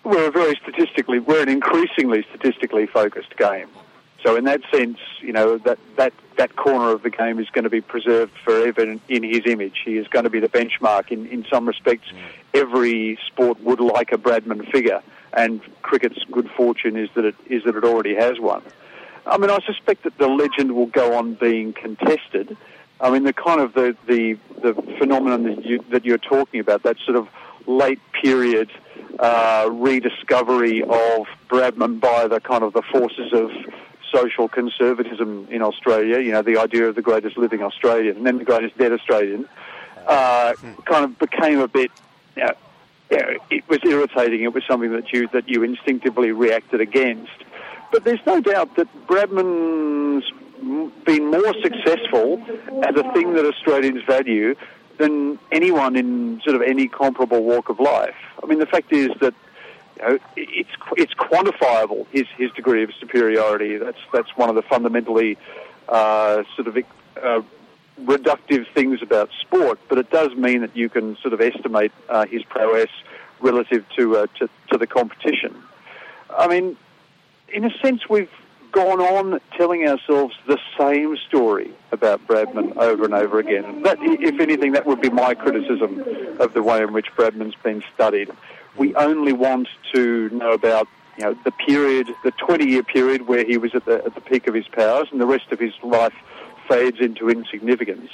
we're 0.03 0.27
a 0.27 0.31
very 0.31 0.55
statistically 0.61 1.19
we're 1.19 1.41
an 1.41 1.49
increasingly 1.49 2.25
statistically 2.29 2.85
focused 2.85 3.35
game. 3.37 3.67
So 4.25 4.35
in 4.35 4.45
that 4.45 4.61
sense, 4.73 4.97
you 5.21 5.31
know 5.31 5.59
that 5.59 5.77
that 5.97 6.11
that 6.37 6.55
corner 6.55 6.89
of 6.89 7.03
the 7.03 7.11
game 7.11 7.37
is 7.39 7.47
going 7.51 7.65
to 7.65 7.69
be 7.69 7.81
preserved 7.81 8.33
forever 8.43 8.81
in, 8.81 8.99
in 9.07 9.21
his 9.21 9.41
image. 9.45 9.83
He 9.85 9.97
is 9.97 10.07
going 10.07 10.23
to 10.23 10.31
be 10.31 10.39
the 10.39 10.49
benchmark. 10.49 11.11
In 11.11 11.27
in 11.27 11.45
some 11.47 11.67
respects, 11.67 12.07
every 12.51 13.19
sport 13.27 13.61
would 13.61 13.79
like 13.79 14.11
a 14.11 14.17
Bradman 14.17 14.69
figure, 14.71 15.03
and 15.33 15.61
cricket's 15.83 16.23
good 16.31 16.49
fortune 16.57 16.97
is 16.97 17.09
that 17.13 17.23
it 17.23 17.35
is 17.45 17.63
that 17.65 17.75
it 17.75 17.83
already 17.83 18.15
has 18.15 18.39
one. 18.39 18.63
I 19.27 19.37
mean, 19.37 19.51
I 19.51 19.59
suspect 19.59 20.03
that 20.03 20.17
the 20.17 20.27
legend 20.27 20.71
will 20.71 20.87
go 20.87 21.15
on 21.15 21.35
being 21.35 21.73
contested. 21.73 22.57
I 22.99 23.11
mean, 23.11 23.25
the 23.25 23.33
kind 23.33 23.61
of 23.61 23.73
the 23.73 23.95
the, 24.07 24.39
the 24.63 24.73
phenomenon 24.97 25.43
that 25.43 25.63
you 25.63 25.85
that 25.91 26.03
you're 26.03 26.17
talking 26.17 26.59
about, 26.59 26.81
that 26.81 26.97
sort 27.05 27.17
of 27.17 27.27
late 27.67 27.99
period 28.23 28.71
uh, 29.19 29.69
rediscovery 29.71 30.81
of 30.81 31.27
Bradman 31.47 31.99
by 31.99 32.27
the 32.27 32.39
kind 32.39 32.63
of 32.63 32.73
the 32.73 32.81
forces 32.81 33.31
of 33.31 33.51
social 34.15 34.47
conservatism 34.47 35.47
in 35.51 35.61
Australia. 35.61 36.19
You 36.19 36.31
know, 36.31 36.41
the 36.41 36.57
idea 36.57 36.87
of 36.87 36.95
the 36.95 37.01
greatest 37.01 37.37
living 37.37 37.61
Australian 37.61 38.17
and 38.17 38.25
then 38.25 38.37
the 38.37 38.45
greatest 38.45 38.77
dead 38.77 38.91
Australian, 38.91 39.47
uh, 40.07 40.53
kind 40.85 41.03
of 41.05 41.19
became 41.19 41.59
a 41.59 41.67
bit. 41.67 41.91
You 42.35 42.43
know, 42.43 43.37
it 43.49 43.67
was 43.67 43.79
irritating. 43.83 44.41
It 44.43 44.53
was 44.53 44.63
something 44.67 44.91
that 44.91 45.11
you 45.13 45.27
that 45.29 45.47
you 45.47 45.63
instinctively 45.63 46.31
reacted 46.31 46.81
against. 46.81 47.31
But 47.91 48.03
there's 48.03 48.25
no 48.25 48.41
doubt 48.41 48.75
that 48.77 48.87
Bradman's 49.07 50.25
been 51.05 51.29
more 51.29 51.53
successful 51.61 52.41
at 52.83 52.97
a 52.97 53.03
thing 53.13 53.33
that 53.33 53.45
Australians 53.45 54.03
value 54.03 54.55
than 54.97 55.37
anyone 55.51 55.95
in 55.95 56.41
sort 56.43 56.55
of 56.55 56.61
any 56.61 56.87
comparable 56.87 57.43
walk 57.43 57.69
of 57.69 57.79
life. 57.79 58.15
I 58.41 58.45
mean, 58.47 58.59
the 58.59 58.65
fact 58.65 58.91
is 58.91 59.09
that 59.19 59.33
you 59.97 60.01
know, 60.01 60.19
it's 60.35 60.69
it's 60.97 61.13
quantifiable 61.13 62.05
his 62.11 62.27
his 62.37 62.51
degree 62.51 62.83
of 62.83 62.91
superiority. 62.99 63.77
That's 63.77 63.97
that's 64.13 64.35
one 64.35 64.49
of 64.49 64.55
the 64.55 64.61
fundamentally 64.61 65.37
uh, 65.87 66.43
sort 66.55 66.67
of 66.67 66.77
uh, 67.21 67.41
reductive 68.01 68.67
things 68.73 69.01
about 69.01 69.29
sport. 69.41 69.79
But 69.87 69.97
it 69.97 70.09
does 70.11 70.35
mean 70.35 70.61
that 70.61 70.75
you 70.75 70.89
can 70.89 71.17
sort 71.17 71.33
of 71.33 71.41
estimate 71.41 71.91
uh, 72.09 72.25
his 72.25 72.43
prowess 72.43 72.89
relative 73.39 73.85
to, 73.97 74.17
uh, 74.17 74.27
to 74.39 74.49
to 74.71 74.77
the 74.77 74.87
competition. 74.87 75.55
I 76.29 76.47
mean, 76.47 76.77
in 77.49 77.63
a 77.65 77.71
sense, 77.77 78.09
we've 78.09 78.29
gone 78.71 78.99
on 78.99 79.39
telling 79.57 79.87
ourselves 79.87 80.35
the 80.47 80.59
same 80.77 81.15
story 81.27 81.71
about 81.93 82.27
Bradman 82.27 82.75
over 82.75 83.05
and 83.05 83.13
over 83.13 83.39
again. 83.39 83.83
That, 83.83 83.97
if 84.01 84.41
anything, 84.41 84.73
that 84.73 84.85
would 84.85 84.99
be 84.99 85.09
my 85.09 85.33
criticism 85.33 86.03
of 86.39 86.53
the 86.53 86.61
way 86.61 86.81
in 86.81 86.91
which 86.91 87.07
Bradman's 87.15 87.55
been 87.63 87.81
studied. 87.93 88.29
We 88.77 88.93
only 88.95 89.33
want 89.33 89.67
to 89.93 90.29
know 90.29 90.51
about 90.51 90.87
you 91.17 91.23
know 91.23 91.37
the 91.43 91.51
period, 91.51 92.09
the 92.23 92.31
20-year 92.33 92.83
period 92.83 93.27
where 93.27 93.45
he 93.45 93.57
was 93.57 93.73
at 93.73 93.85
the 93.85 94.03
at 94.05 94.15
the 94.15 94.21
peak 94.21 94.47
of 94.47 94.53
his 94.53 94.67
powers, 94.67 95.07
and 95.11 95.21
the 95.21 95.25
rest 95.25 95.51
of 95.51 95.59
his 95.59 95.73
life 95.83 96.13
fades 96.67 96.99
into 96.99 97.29
insignificance. 97.29 98.09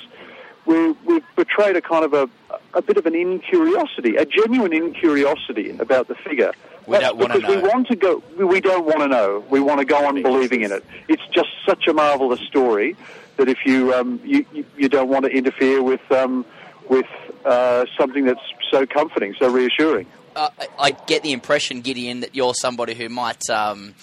We, 0.66 0.92
we've 1.06 1.26
betrayed 1.36 1.76
a 1.76 1.82
kind 1.82 2.06
of 2.06 2.14
a, 2.14 2.30
a 2.76 2.82
bit 2.84 2.98
of 2.98 3.08
an 3.08 3.16
incuriosity, 3.16 4.16
a 4.18 4.26
genuine 4.26 4.74
incuriosity 4.74 5.72
about 5.80 6.08
the 6.08 6.14
figure. 6.16 6.52
We 6.86 7.00
don't 7.00 7.18
because 7.18 7.44
we 7.44 7.62
want 7.68 7.88
to 7.88 7.96
go. 7.96 8.22
we- 8.38 8.62
don't 8.62 8.86
want 8.86 9.00
to 9.00 9.08
know. 9.08 9.44
We 9.50 9.60
want 9.60 9.80
to 9.80 9.86
go 9.86 10.06
on 10.06 10.22
believing 10.22 10.62
in 10.62 10.72
it. 10.72 10.86
It's 11.08 11.26
just 11.32 11.50
such 11.66 11.88
a 11.88 11.94
marvelous 11.94 12.42
story 12.42 12.96
that 13.38 13.50
if 13.50 13.66
you 13.66 13.94
um, 13.94 14.20
you, 14.24 14.46
you 14.54 14.66
you 14.78 14.90
don't 14.90 15.10
want 15.10 15.26
to 15.26 15.32
interfere 15.32 15.82
with 15.82 16.02
um, 16.12 16.46
with 16.90 17.08
uh, 17.46 17.86
something 17.98 18.26
that's 18.26 18.42
so 18.70 18.86
comforting, 18.86 19.34
so 19.40 19.50
reassuring. 19.50 20.06
Uh, 20.36 20.50
I- 20.60 20.68
I 20.80 20.92
get 20.92 21.24
the 21.24 21.32
impression, 21.32 21.82
Gideon, 21.82 22.22
that 22.22 22.36
you're 22.36 22.54
somebody 22.54 22.94
who 22.94 23.10
might 23.10 23.42
um, 23.50 23.96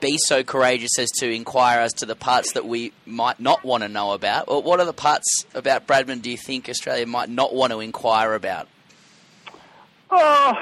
be 0.00 0.16
so 0.18 0.42
courageous 0.42 0.98
as 0.98 1.10
to 1.20 1.30
inquire 1.30 1.80
as 1.80 1.92
to 1.94 2.06
the 2.06 2.16
parts 2.16 2.52
that 2.52 2.66
we 2.66 2.92
might 3.06 3.38
not 3.40 3.64
want 3.64 3.82
to 3.82 3.88
know 3.88 4.12
about. 4.12 4.44
Or 4.48 4.62
what 4.62 4.80
are 4.80 4.86
the 4.86 4.92
parts 4.92 5.44
about 5.54 5.86
Bradman 5.86 6.22
do 6.22 6.30
you 6.30 6.36
think 6.36 6.68
Australia 6.68 7.06
might 7.06 7.28
not 7.28 7.54
want 7.54 7.72
to 7.72 7.80
inquire 7.80 8.34
about? 8.34 8.68
Oh, 10.10 10.52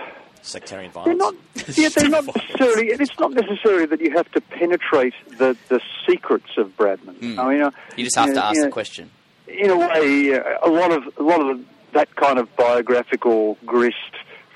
Sectarian 0.43 0.91
they're 1.05 1.15
not. 1.15 1.35
Yeah, 1.75 1.89
they're 1.91 2.09
not 2.09 2.25
necessarily. 2.27 2.89
It's 2.89 3.19
not 3.19 3.33
necessarily 3.33 3.87
that 3.87 4.01
you 4.01 4.13
have 4.13 4.31
to 4.33 4.41
penetrate 4.41 5.15
the, 5.39 5.57
the 5.69 5.81
secrets 6.09 6.57
of 6.57 6.75
Bradman. 6.77 7.39
I 7.39 7.49
mean, 7.53 7.63
uh, 7.63 7.71
You 7.97 8.05
just 8.05 8.17
have 8.17 8.29
you 8.29 8.35
to 8.35 8.41
know, 8.41 8.47
ask 8.47 8.55
you 8.57 8.61
the 8.63 8.67
know, 8.69 8.73
question. 8.73 9.11
in 9.49 9.71
a 9.71 9.77
way, 9.77 10.35
uh, 10.35 10.59
a 10.63 10.71
lot 10.71 10.93
of 10.93 11.03
a 11.19 11.23
lot 11.23 11.41
of 11.41 11.61
that 11.93 12.15
kind 12.17 12.39
of 12.39 12.55
biographical 12.57 13.59
grist 13.67 13.97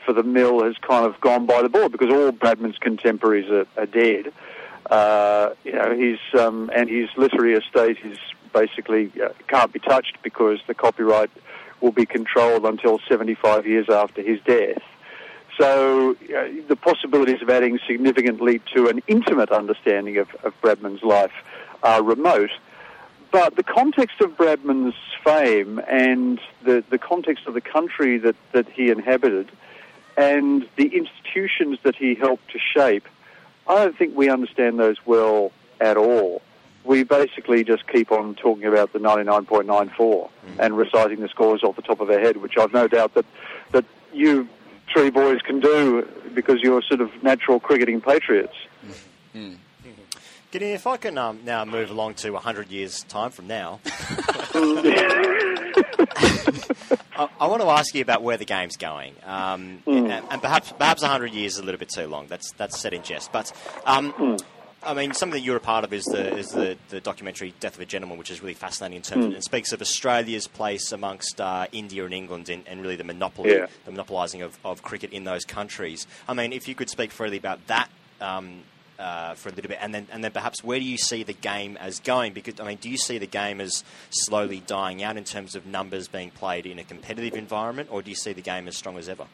for 0.04 0.12
the 0.12 0.22
mill 0.22 0.64
has 0.64 0.76
kind 0.78 1.06
of 1.06 1.20
gone 1.20 1.46
by 1.46 1.62
the 1.62 1.68
board 1.68 1.92
because 1.92 2.10
all 2.10 2.32
Bradman's 2.32 2.78
contemporaries 2.78 3.50
are, 3.50 3.66
are 3.76 3.86
dead. 3.86 4.32
Uh, 4.86 5.50
you 5.64 5.72
know, 5.72 5.96
his 5.96 6.18
um, 6.38 6.70
and 6.74 6.88
his 6.88 7.08
literary 7.16 7.54
estate 7.54 7.98
is 8.04 8.18
basically 8.52 9.10
uh, 9.22 9.30
can't 9.48 9.72
be 9.72 9.78
touched 9.80 10.18
because 10.22 10.60
the 10.66 10.74
copyright 10.74 11.30
will 11.80 11.92
be 11.92 12.06
controlled 12.06 12.64
until 12.64 12.98
75 13.08 13.66
years 13.66 13.88
after 13.88 14.22
his 14.22 14.40
death. 14.46 14.82
So 15.58 16.12
uh, 16.12 16.48
the 16.68 16.76
possibilities 16.76 17.40
of 17.42 17.48
adding 17.48 17.78
significantly 17.86 18.60
to 18.74 18.88
an 18.88 19.02
intimate 19.06 19.50
understanding 19.50 20.18
of, 20.18 20.28
of 20.42 20.52
Bradman's 20.60 21.02
life 21.02 21.32
are 21.82 22.02
remote. 22.02 22.50
But 23.30 23.56
the 23.56 23.62
context 23.62 24.20
of 24.20 24.36
Bradman's 24.36 24.94
fame 25.24 25.80
and 25.88 26.40
the, 26.64 26.84
the 26.90 26.98
context 26.98 27.46
of 27.46 27.54
the 27.54 27.60
country 27.60 28.18
that, 28.18 28.36
that 28.52 28.68
he 28.68 28.90
inhabited 28.90 29.50
and 30.16 30.68
the 30.76 30.94
institutions 30.94 31.78
that 31.82 31.96
he 31.96 32.14
helped 32.14 32.50
to 32.52 32.58
shape, 32.58 33.08
I 33.66 33.76
don't 33.76 33.96
think 33.96 34.16
we 34.16 34.28
understand 34.28 34.78
those 34.78 34.96
well 35.06 35.52
at 35.80 35.96
all. 35.96 36.42
We 36.84 37.02
basically 37.02 37.64
just 37.64 37.86
keep 37.88 38.12
on 38.12 38.34
talking 38.34 38.66
about 38.66 38.92
the 38.92 38.98
99.94 38.98 40.28
hmm. 40.28 40.60
and 40.60 40.76
reciting 40.76 41.20
the 41.20 41.28
scores 41.28 41.62
off 41.62 41.76
the 41.76 41.82
top 41.82 42.00
of 42.00 42.10
our 42.10 42.20
head, 42.20 42.38
which 42.38 42.58
I've 42.58 42.72
no 42.72 42.88
doubt 42.88 43.14
that, 43.14 43.24
that 43.72 43.84
you 44.12 44.48
three 44.92 45.10
boys 45.10 45.40
can 45.40 45.60
do 45.60 46.06
because 46.34 46.60
you're 46.60 46.82
sort 46.82 47.00
of 47.00 47.10
natural 47.22 47.58
cricketing 47.58 48.00
patriots. 48.00 48.54
Hmm. 49.32 49.38
Hmm. 49.38 49.54
Gideon, 50.50 50.74
if 50.74 50.86
I 50.86 50.98
can 50.98 51.18
um, 51.18 51.40
now 51.44 51.64
move 51.64 51.90
along 51.90 52.14
to 52.14 52.30
100 52.30 52.70
years' 52.70 53.02
time 53.04 53.32
from 53.32 53.48
now, 53.48 53.80
I, 57.16 57.28
I 57.40 57.46
want 57.46 57.62
to 57.62 57.68
ask 57.68 57.94
you 57.94 58.02
about 58.02 58.22
where 58.22 58.36
the 58.36 58.44
game's 58.44 58.76
going, 58.76 59.14
um, 59.24 59.82
and, 59.86 60.10
and 60.10 60.42
perhaps 60.42 60.72
perhaps 60.72 61.02
100 61.02 61.32
years 61.32 61.54
is 61.54 61.58
a 61.58 61.62
little 61.62 61.78
bit 61.78 61.88
too 61.88 62.06
long. 62.06 62.26
That's 62.26 62.52
that's 62.52 62.78
said 62.78 62.92
in 62.94 63.02
jest, 63.02 63.32
but. 63.32 63.52
Um, 63.86 64.36
I 64.86 64.92
mean, 64.92 65.14
something 65.14 65.38
that 65.38 65.42
you're 65.46 65.56
a 65.56 65.60
part 65.60 65.84
of 65.84 65.94
is 65.94 66.04
the 66.04 66.36
is 66.36 66.48
the, 66.48 66.76
the 66.90 67.00
documentary 67.00 67.54
"Death 67.58 67.76
of 67.76 67.80
a 67.80 67.86
Gentleman," 67.86 68.18
which 68.18 68.30
is 68.30 68.42
really 68.42 68.52
fascinating 68.52 68.96
in 68.98 69.02
terms 69.02 69.24
of 69.24 69.32
Mm. 69.32 69.36
it 69.36 69.42
speaks 69.42 69.72
of 69.72 69.80
Australia's 69.80 70.46
place 70.46 70.92
amongst 70.92 71.40
uh, 71.40 71.66
India 71.72 72.04
and 72.04 72.12
England 72.12 72.50
and, 72.50 72.68
and 72.68 72.82
really 72.82 72.96
the 72.96 73.02
monopoly, 73.04 73.52
Yeah. 73.54 73.68
the 73.86 73.92
monopolising 73.92 74.42
of, 74.42 74.58
of 74.62 74.82
cricket 74.82 75.10
in 75.10 75.24
those 75.24 75.46
countries. 75.46 76.06
I 76.28 76.34
mean, 76.34 76.52
if 76.52 76.68
you 76.68 76.74
could 76.74 76.90
speak 76.90 77.12
freely 77.12 77.38
about 77.38 77.66
that 77.68 77.88
um, 78.20 78.60
uh, 78.98 79.34
for 79.34 79.48
a 79.48 79.52
little 79.52 79.68
bit, 79.68 79.78
and 79.80 79.94
then 79.94 80.06
and 80.12 80.22
then 80.22 80.30
perhaps 80.30 80.62
where 80.62 80.78
do 80.78 80.84
you 80.84 80.96
see 80.96 81.22
the 81.22 81.32
game 81.32 81.76
as 81.78 82.00
going? 82.00 82.32
Because 82.32 82.60
I 82.60 82.64
mean, 82.64 82.78
do 82.80 82.88
you 82.88 82.96
see 82.96 83.18
the 83.18 83.26
game 83.26 83.60
as 83.60 83.84
slowly 84.10 84.62
dying 84.66 85.02
out 85.02 85.16
in 85.16 85.24
terms 85.24 85.54
of 85.54 85.66
numbers 85.66 86.08
being 86.08 86.30
played 86.30 86.66
in 86.66 86.78
a 86.78 86.84
competitive 86.84 87.34
environment, 87.34 87.88
or 87.90 88.02
do 88.02 88.10
you 88.10 88.16
see 88.16 88.32
the 88.32 88.42
game 88.42 88.68
as 88.68 88.76
strong 88.76 88.96
as 88.98 89.08
ever? 89.08 89.26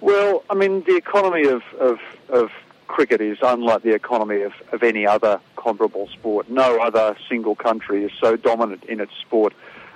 Well, 0.00 0.44
I 0.50 0.54
mean, 0.54 0.82
the 0.84 0.96
economy 0.96 1.46
of, 1.48 1.62
of, 1.80 1.98
of 2.28 2.50
cricket 2.86 3.20
is 3.20 3.38
unlike 3.42 3.82
the 3.82 3.94
economy 3.94 4.42
of, 4.42 4.52
of 4.72 4.82
any 4.82 5.06
other 5.06 5.40
comparable 5.56 6.08
sport. 6.08 6.50
No 6.50 6.78
other 6.78 7.16
single 7.28 7.54
country 7.54 8.04
is 8.04 8.12
so 8.20 8.36
dominant 8.36 8.84
in 8.84 9.00
its 9.00 9.12
sport, 9.20 9.54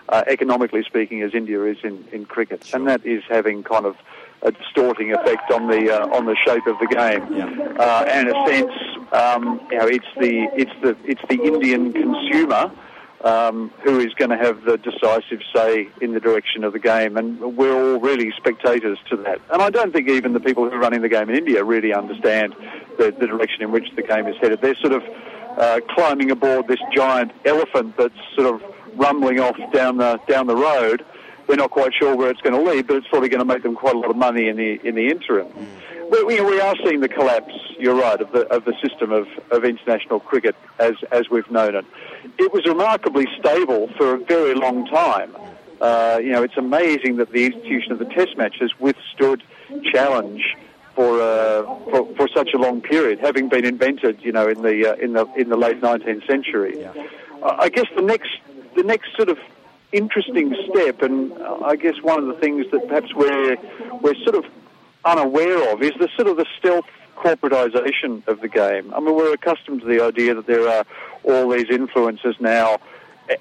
uh, 0.08 0.22
economically 0.26 0.82
speaking, 0.82 1.22
as 1.22 1.34
India 1.34 1.62
is 1.64 1.78
in, 1.82 2.04
in 2.12 2.24
cricket. 2.24 2.72
And 2.72 2.86
that 2.86 3.04
is 3.04 3.22
having 3.28 3.62
kind 3.62 3.84
of 3.84 3.96
a 4.42 4.52
distorting 4.52 5.12
effect 5.12 5.50
on 5.52 5.68
the 5.68 5.90
uh, 5.90 6.16
on 6.16 6.26
the 6.26 6.36
shape 6.46 6.66
of 6.66 6.78
the 6.78 6.86
game. 6.86 7.22
Uh, 7.78 8.04
and 8.08 8.28
in 8.28 8.36
a 8.36 8.46
sense, 8.46 8.72
um, 9.12 9.60
you 9.70 9.78
know, 9.78 9.86
it's 9.86 10.06
the 10.20 10.48
it's 10.54 10.72
the 10.82 10.96
it's 11.04 11.22
the 11.28 11.42
Indian 11.42 11.92
consumer 11.92 12.70
um, 13.22 13.70
who 13.82 13.98
is 13.98 14.14
going 14.14 14.30
to 14.30 14.36
have 14.36 14.62
the 14.64 14.78
decisive 14.78 15.40
say 15.54 15.88
in 16.00 16.12
the 16.12 16.20
direction 16.20 16.62
of 16.62 16.72
the 16.72 16.78
game, 16.78 17.16
and 17.16 17.56
we're 17.56 17.74
all 17.74 18.00
really 18.00 18.32
spectators 18.36 18.98
to 19.10 19.16
that. 19.16 19.40
And 19.52 19.60
I 19.60 19.70
don't 19.70 19.92
think 19.92 20.08
even 20.08 20.32
the 20.32 20.40
people 20.40 20.64
who 20.68 20.70
are 20.70 20.78
running 20.78 21.02
the 21.02 21.08
game 21.08 21.28
in 21.28 21.36
India 21.36 21.64
really 21.64 21.92
understand 21.92 22.54
the, 22.96 23.14
the 23.18 23.26
direction 23.26 23.62
in 23.62 23.72
which 23.72 23.88
the 23.96 24.02
game 24.02 24.26
is 24.26 24.36
headed. 24.40 24.60
They're 24.60 24.76
sort 24.76 24.92
of 24.92 25.02
uh, 25.58 25.80
climbing 25.88 26.30
aboard 26.30 26.68
this 26.68 26.80
giant 26.94 27.32
elephant 27.44 27.96
that's 27.96 28.14
sort 28.36 28.54
of 28.54 28.62
rumbling 28.94 29.40
off 29.40 29.56
down 29.72 29.96
the 29.96 30.20
down 30.28 30.46
the 30.46 30.56
road. 30.56 31.04
They're 31.48 31.56
not 31.56 31.70
quite 31.70 31.94
sure 31.94 32.14
where 32.14 32.30
it's 32.30 32.42
going 32.42 32.54
to 32.54 32.70
lead, 32.70 32.86
but 32.86 32.96
it's 32.98 33.08
probably 33.08 33.30
going 33.30 33.40
to 33.40 33.46
make 33.46 33.62
them 33.62 33.74
quite 33.74 33.94
a 33.94 33.98
lot 33.98 34.10
of 34.10 34.16
money 34.16 34.48
in 34.48 34.56
the 34.56 34.78
in 34.86 34.94
the 34.94 35.08
interim. 35.08 35.48
We, 36.10 36.22
we, 36.24 36.40
we 36.42 36.60
are 36.60 36.74
seeing 36.84 37.00
the 37.00 37.08
collapse. 37.08 37.54
You're 37.78 37.94
right 37.94 38.20
of 38.20 38.32
the 38.32 38.46
of 38.48 38.66
the 38.66 38.74
system 38.82 39.12
of, 39.12 39.26
of 39.50 39.64
international 39.64 40.20
cricket 40.20 40.54
as 40.78 40.92
as 41.10 41.30
we've 41.30 41.50
known 41.50 41.74
it. 41.74 41.86
It 42.38 42.52
was 42.52 42.66
remarkably 42.66 43.26
stable 43.38 43.88
for 43.96 44.14
a 44.14 44.18
very 44.18 44.54
long 44.54 44.86
time. 44.86 45.34
Uh, 45.80 46.20
you 46.22 46.32
know, 46.32 46.42
it's 46.42 46.56
amazing 46.58 47.16
that 47.16 47.32
the 47.32 47.46
institution 47.46 47.92
of 47.92 47.98
the 47.98 48.04
Test 48.06 48.36
match 48.36 48.56
has 48.60 48.70
withstood 48.78 49.42
challenge 49.92 50.54
for, 50.94 51.22
uh, 51.22 51.62
for 51.90 52.14
for 52.14 52.28
such 52.28 52.50
a 52.54 52.58
long 52.58 52.82
period, 52.82 53.20
having 53.20 53.48
been 53.48 53.64
invented, 53.64 54.20
you 54.22 54.32
know, 54.32 54.48
in 54.48 54.60
the 54.62 54.90
uh, 54.90 54.94
in 54.96 55.14
the 55.14 55.24
in 55.36 55.48
the 55.48 55.56
late 55.56 55.80
19th 55.80 56.26
century. 56.26 56.84
I 57.42 57.48
I 57.64 57.68
guess 57.70 57.86
the 57.96 58.02
next 58.02 58.30
the 58.76 58.82
next 58.82 59.16
sort 59.16 59.28
of 59.28 59.38
interesting 59.92 60.54
step, 60.70 61.02
and 61.02 61.32
I 61.64 61.76
guess 61.76 62.00
one 62.02 62.18
of 62.18 62.26
the 62.26 62.40
things 62.40 62.66
that 62.72 62.86
perhaps 62.88 63.14
we're 63.14 63.56
we're 64.00 64.14
sort 64.16 64.36
of 64.36 64.44
unaware 65.04 65.72
of 65.72 65.82
is 65.82 65.92
the 65.98 66.08
sort 66.16 66.28
of 66.28 66.36
the 66.36 66.46
stealth 66.58 66.86
corporatisation 67.16 68.26
of 68.28 68.40
the 68.40 68.48
game. 68.48 68.92
I 68.94 69.00
mean, 69.00 69.14
we're 69.14 69.32
accustomed 69.32 69.80
to 69.80 69.86
the 69.86 70.04
idea 70.04 70.34
that 70.34 70.46
there 70.46 70.68
are 70.68 70.84
all 71.24 71.48
these 71.48 71.70
influences 71.70 72.36
now 72.40 72.78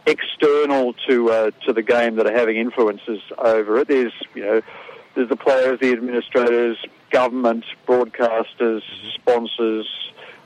external 0.05 0.93
to 1.07 1.29
uh, 1.31 1.51
to 1.65 1.73
the 1.73 1.83
game 1.83 2.15
that 2.15 2.27
are 2.27 2.33
having 2.33 2.57
influences 2.57 3.21
over 3.37 3.79
it. 3.79 3.87
There's 3.87 4.13
you 4.33 4.43
know 4.43 4.61
there's 5.15 5.29
the 5.29 5.35
players, 5.35 5.79
the 5.79 5.91
administrators, 5.91 6.77
government, 7.09 7.65
broadcasters, 7.87 8.81
sponsors. 9.13 9.87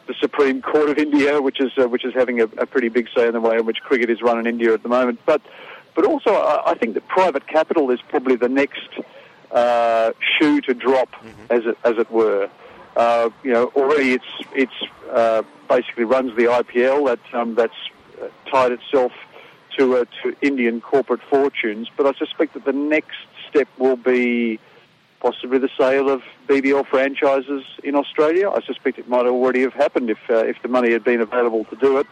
The 0.08 0.16
Supreme 0.20 0.62
Court 0.62 0.90
of 0.90 0.98
India, 0.98 1.42
which 1.42 1.62
is 1.62 1.72
uh, 1.78 1.88
which 1.88 2.04
is 2.04 2.14
having 2.14 2.42
a, 2.42 2.46
a 2.58 2.66
pretty 2.66 2.90
big 2.90 3.08
say 3.16 3.28
in 3.28 3.34
the 3.34 3.40
way 3.40 3.58
in 3.58 3.66
which 3.66 3.82
cricket 3.82 4.10
is 4.10 4.22
run 4.22 4.40
in 4.40 4.48
India 4.48 4.74
at 4.74 4.84
the 4.84 4.90
moment, 4.90 5.20
but 5.26 5.42
but 5.96 6.06
also 6.06 6.32
I, 6.34 6.76
think 6.76 6.94
that 6.94 7.08
private 7.08 7.48
capital 7.48 7.92
is 7.92 8.00
probably 8.10 8.36
the 8.36 8.50
next 8.50 8.90
uh, 9.52 10.12
shoe 10.38 10.62
to 10.62 10.74
drop, 10.74 11.10
as 11.50 11.66
it 11.66 11.78
as 11.84 11.98
it 11.98 12.10
were. 12.12 12.50
Uh, 12.96 13.30
you 13.44 13.52
know, 13.52 13.68
already 13.76 14.14
it's 14.14 14.26
it's 14.54 14.92
uh, 15.12 15.44
basically 15.70 16.04
runs 16.04 16.36
the 16.36 16.44
IPL 16.44 17.08
that 17.08 17.40
um, 17.40 17.56
that's 17.56 17.74
uh, 18.22 18.28
tied 18.50 18.72
itself 18.72 19.12
to 19.78 19.98
uh, 19.98 20.06
to 20.24 20.36
Indian 20.42 20.82
corporate 20.82 21.22
fortunes. 21.30 21.90
But 21.96 22.06
I 22.06 22.14
suspect 22.18 22.54
that 22.54 22.66
the 22.66 22.74
next 22.74 23.18
step 23.50 23.68
will 23.78 23.98
be 23.98 24.60
possibly 25.22 25.60
the 25.60 25.70
sale 25.78 26.10
of 26.10 26.24
BBL 26.48 26.86
franchises 26.88 27.64
in 27.84 27.96
Australia. 27.96 28.50
I 28.50 28.62
suspect 28.62 28.98
it 28.98 29.08
might 29.08 29.26
already 29.26 29.62
have 29.62 29.74
happened 29.74 30.10
if 30.10 30.20
uh, 30.30 30.38
if 30.38 30.62
the 30.62 30.68
money 30.68 30.92
had 30.92 31.04
been 31.04 31.22
available 31.22 31.66
to 31.66 31.76
do 31.76 31.98
it. 31.98 32.08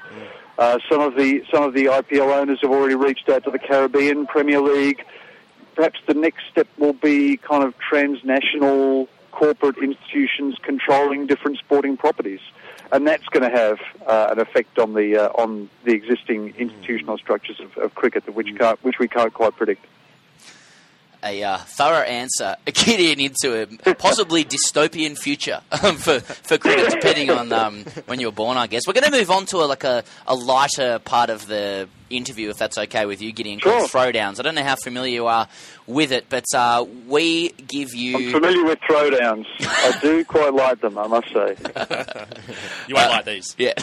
Uh, 0.60 0.78
some 0.90 1.00
of 1.00 1.16
the 1.16 1.42
some 1.50 1.64
of 1.64 1.74
the 1.74 1.86
IPL 1.86 2.36
owners 2.36 2.60
have 2.62 2.70
already 2.70 2.94
reached 2.94 3.30
out 3.30 3.46
to 3.46 3.50
the 3.50 3.58
Caribbean 3.58 4.28
Premier 4.28 4.60
League. 4.60 5.06
Perhaps 5.76 6.02
the 6.06 6.14
next 6.14 6.44
step 6.52 6.68
will 6.78 6.92
be 6.92 7.38
kind 7.38 7.64
of 7.64 7.78
transnational 7.78 9.08
corporate 9.32 9.78
institutions 9.78 10.58
controlling 10.62 11.28
different 11.28 11.60
sporting 11.60 11.96
properties, 11.96 12.42
and 12.92 13.08
that's 13.08 13.26
going 13.28 13.50
to 13.50 13.58
have 13.58 13.80
uh, 14.06 14.28
an 14.32 14.40
effect 14.40 14.78
on 14.78 14.96
the 14.96 15.16
uh, 15.16 15.42
on 15.42 15.70
the 15.86 15.94
existing 15.94 16.54
institutional 16.58 17.18
structures 17.18 17.62
of, 17.62 17.78
of 17.78 17.96
cricket, 17.96 18.26
that 18.26 18.36
which 18.36 18.54
can't, 18.58 18.84
which 18.84 19.00
we 19.00 19.08
can't 19.08 19.34
quite 19.34 19.56
predict. 19.56 19.86
A 21.24 21.44
uh, 21.44 21.58
thorough 21.58 22.04
answer, 22.04 22.56
getting 22.66 23.20
into 23.20 23.68
a 23.86 23.96
possibly 23.96 24.46
dystopian 24.46 25.18
future 25.18 25.62
um, 25.84 25.98
for, 25.98 26.20
for 26.20 26.58
cricket, 26.58 26.92
depending 26.92 27.30
on 27.30 27.52
um, 27.52 27.84
when 28.06 28.20
you 28.20 28.28
were 28.28 28.32
born, 28.32 28.58
I 28.58 28.68
guess. 28.68 28.88
We're 28.88 28.94
going 28.94 29.12
to 29.12 29.18
move 29.18 29.32
on 29.32 29.46
to 29.48 29.58
a, 29.58 29.66
like 29.66 29.84
a, 29.84 30.04
a 30.28 30.36
lighter 30.36 31.00
part 31.00 31.30
of 31.30 31.48
the 31.48 31.88
interview, 32.10 32.50
if 32.50 32.58
that's 32.58 32.78
okay 32.78 33.06
with 33.06 33.22
you, 33.22 33.32
Gideon, 33.32 33.60
called 33.60 33.90
Throwdowns. 33.90 34.40
I 34.40 34.44
don't 34.44 34.56
know 34.56 34.64
how 34.64 34.76
familiar 34.76 35.14
you 35.14 35.28
are 35.28 35.48
with 35.88 36.12
it, 36.12 36.26
but 36.30 36.46
uh, 36.54 36.86
we 37.08 37.50
give 37.50 37.94
you... 37.94 38.18
I'm 38.18 38.32
familiar 38.32 38.64
with 38.66 38.80
throwdowns. 38.82 39.46
I 39.60 39.98
do 40.02 40.24
quite 40.26 40.54
like 40.54 40.82
them, 40.82 40.98
I 40.98 41.08
must 41.08 41.28
say. 41.34 41.56
You 42.88 42.96
won't 42.96 43.12
like 43.12 43.26
these. 43.26 43.56
Yeah. 43.58 43.74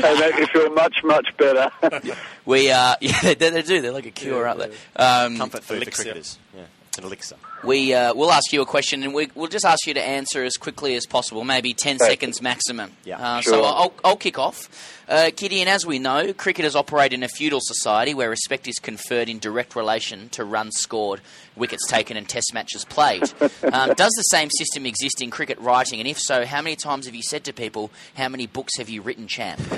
they 0.00 0.20
make 0.20 0.38
me 0.38 0.46
feel 0.46 0.70
much, 0.70 0.96
much 1.04 1.28
better. 1.36 1.70
We, 2.46 2.70
uh, 2.70 2.94
yeah, 3.00 3.20
they, 3.20 3.34
they 3.34 3.62
do. 3.62 3.80
They're 3.80 3.90
like 3.90 4.06
a 4.06 4.12
cure, 4.12 4.46
aren't 4.46 4.60
they? 4.60 5.02
Um, 5.02 5.36
Comfort 5.36 5.64
food 5.64 5.84
for 5.84 5.90
cricketers. 5.90 6.38
Yeah, 6.54 6.62
it's 6.96 6.98
an 6.98 7.04
elixir. 7.04 7.36
We 7.62 7.92
uh, 7.94 8.14
we'll 8.14 8.32
ask 8.32 8.52
you 8.52 8.62
a 8.62 8.66
question, 8.66 9.02
and 9.02 9.12
we, 9.12 9.28
we'll 9.34 9.48
just 9.48 9.64
ask 9.66 9.86
you 9.86 9.94
to 9.94 10.02
answer 10.02 10.44
as 10.44 10.56
quickly 10.56 10.94
as 10.94 11.04
possible, 11.06 11.44
maybe 11.44 11.74
ten 11.74 11.96
Okay. 11.96 12.10
seconds 12.10 12.40
maximum. 12.40 12.92
Yeah. 13.04 13.18
Uh, 13.18 13.40
Sure. 13.40 13.52
So 13.54 13.64
I'll, 13.64 13.92
I'll 14.04 14.16
kick 14.16 14.38
off. 14.38 14.68
Uh, 15.08 15.30
Gideon, 15.36 15.68
as 15.68 15.84
we 15.86 15.98
know, 15.98 16.32
cricketers 16.32 16.74
operate 16.74 17.12
in 17.12 17.22
a 17.22 17.28
feudal 17.28 17.60
society 17.62 18.12
where 18.14 18.28
respect 18.30 18.66
is 18.66 18.76
conferred 18.76 19.28
in 19.28 19.38
direct 19.38 19.76
relation 19.76 20.28
to 20.30 20.44
runs 20.44 20.76
scored, 20.78 21.20
wickets 21.54 21.86
taken, 21.86 22.16
and 22.16 22.28
Test 22.28 22.52
matches 22.54 22.84
played. 22.84 23.22
um, 23.72 23.92
does 23.94 24.12
the 24.16 24.24
same 24.30 24.48
system 24.50 24.84
exist 24.86 25.20
in 25.22 25.30
cricket 25.30 25.58
writing? 25.60 26.00
And 26.00 26.08
if 26.08 26.18
so, 26.18 26.44
how 26.46 26.60
many 26.62 26.76
times 26.76 27.06
have 27.06 27.14
you 27.14 27.22
said 27.22 27.44
to 27.44 27.52
people, 27.52 27.90
"How 28.16 28.28
many 28.28 28.46
books 28.46 28.78
have 28.78 28.88
you 28.88 29.02
written, 29.02 29.26
champ?" 29.28 29.60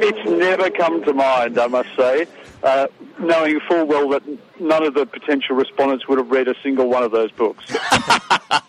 It's 0.00 0.30
never 0.30 0.70
come 0.70 1.04
to 1.04 1.12
mind, 1.12 1.58
I 1.58 1.66
must 1.66 1.88
say, 1.96 2.26
uh, 2.62 2.86
knowing 3.20 3.60
full 3.68 3.86
well 3.86 4.08
that 4.10 4.22
none 4.60 4.84
of 4.84 4.94
the 4.94 5.06
potential 5.06 5.56
respondents 5.56 6.06
would 6.08 6.18
have 6.18 6.30
read 6.30 6.48
a 6.48 6.54
single 6.62 6.88
one 6.88 7.02
of 7.02 7.10
those 7.10 7.30
books. 7.32 7.64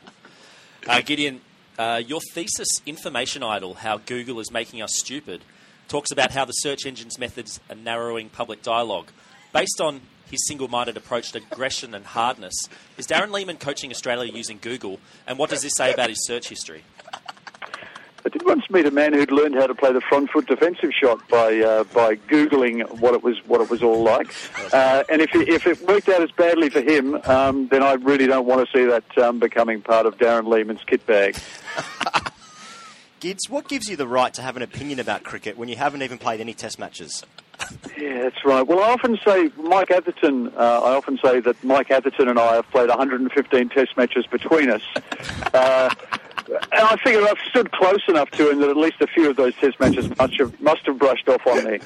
Uh, 0.88 1.02
Gideon, 1.02 1.40
uh, 1.78 2.02
your 2.04 2.20
thesis, 2.34 2.82
Information 2.88 3.44
Idol 3.44 3.76
How 3.76 3.98
Google 3.98 4.40
is 4.40 4.52
Making 4.52 4.82
Us 4.82 4.92
Stupid, 4.96 5.42
talks 5.88 6.10
about 6.10 6.32
how 6.32 6.46
the 6.46 6.54
search 6.54 6.84
engine's 6.88 7.20
methods 7.20 7.60
are 7.70 7.76
narrowing 7.76 8.30
public 8.30 8.64
dialogue. 8.64 9.12
Based 9.54 9.80
on 9.80 10.02
his 10.32 10.48
single 10.48 10.68
minded 10.68 10.98
approach 10.98 11.32
to 11.34 11.38
aggression 11.38 11.94
and 11.94 12.06
hardness, 12.06 12.56
is 12.98 13.06
Darren 13.06 13.32
Lehmann 13.32 13.58
coaching 13.58 13.92
Australia 13.92 14.34
using 14.34 14.58
Google? 14.60 15.00
And 15.28 15.38
what 15.38 15.52
does 15.52 15.62
this 15.62 15.74
say 15.76 15.94
about 15.94 16.10
his 16.10 16.26
search 16.26 16.50
history? 16.50 16.84
I 18.26 18.30
did 18.30 18.46
once 18.46 18.70
meet 18.70 18.86
a 18.86 18.92
man 18.92 19.14
who'd 19.14 19.32
learned 19.32 19.56
how 19.56 19.68
to 19.68 19.74
play 19.74 19.94
the 19.94 20.02
front 20.02 20.30
foot 20.30 20.48
defensive 20.48 20.92
shot 20.94 21.26
by 21.30 21.60
uh, 21.60 21.84
by 21.86 22.16
googling 22.16 23.00
what 23.00 23.14
it 23.14 23.24
was 23.24 23.38
what 23.48 23.62
it 23.62 23.70
was 23.70 23.82
all 23.82 24.04
like. 24.04 24.34
Uh, 24.74 25.04
and 25.10 25.22
if 25.22 25.34
it, 25.34 25.48
if 25.48 25.66
it 25.66 25.82
worked 25.88 26.10
out 26.10 26.22
as 26.22 26.32
badly 26.32 26.70
for 26.70 26.82
him, 26.82 27.16
um, 27.26 27.68
then 27.70 27.82
I 27.82 27.94
really 27.94 28.28
don't 28.28 28.46
want 28.46 28.68
to 28.68 28.78
see 28.78 28.86
that 28.86 29.18
um, 29.18 29.40
becoming 29.40 29.82
part 29.82 30.06
of 30.06 30.18
Darren 30.18 30.48
Lehmann's 30.48 30.84
kit 30.86 31.06
bag. 31.06 31.38
Gids, 33.22 33.50
what 33.50 33.68
gives 33.68 33.90
you 33.90 33.98
the 33.98 34.08
right 34.08 34.34
to 34.34 34.42
have 34.42 34.56
an 34.56 34.62
opinion 34.62 35.00
about 35.00 35.24
cricket 35.24 35.58
when 35.58 35.68
you 35.68 35.76
haven't 35.76 36.04
even 36.04 36.18
played 36.18 36.40
any 36.40 36.54
Test 36.54 36.80
matches? 36.80 37.26
Yeah, 37.98 38.24
that's 38.24 38.46
right. 38.46 38.66
Well, 38.66 38.80
I 38.80 38.92
often 38.92 39.20
say 39.26 39.52
Mike 39.58 39.92
Atherton. 39.92 40.48
Uh, 40.56 40.82
I 40.84 40.96
often 40.96 41.20
say 41.24 41.42
that 41.42 41.62
Mike 41.62 41.92
Atherton 41.92 42.30
and 42.30 42.40
I 42.40 42.56
have 42.56 42.70
played 42.72 42.88
115 42.88 43.70
Test 43.70 43.98
matches 43.98 44.26
between 44.26 44.70
us. 44.70 44.82
And 46.50 46.82
I 46.82 46.96
figure 46.98 47.22
I've 47.22 47.38
stood 47.50 47.72
close 47.72 48.02
enough 48.08 48.32
to 48.32 48.50
him 48.50 48.60
that 48.60 48.70
at 48.70 48.78
least 48.78 49.02
a 49.02 49.08
few 49.08 49.30
of 49.30 49.36
those 49.36 49.56
Test 49.56 49.80
matches 49.80 50.10
must 50.18 50.40
have 50.40 50.60
must 50.62 50.86
have 50.86 50.98
brushed 50.98 51.28
off 51.28 51.46
on 51.46 51.64
me. 51.64 51.80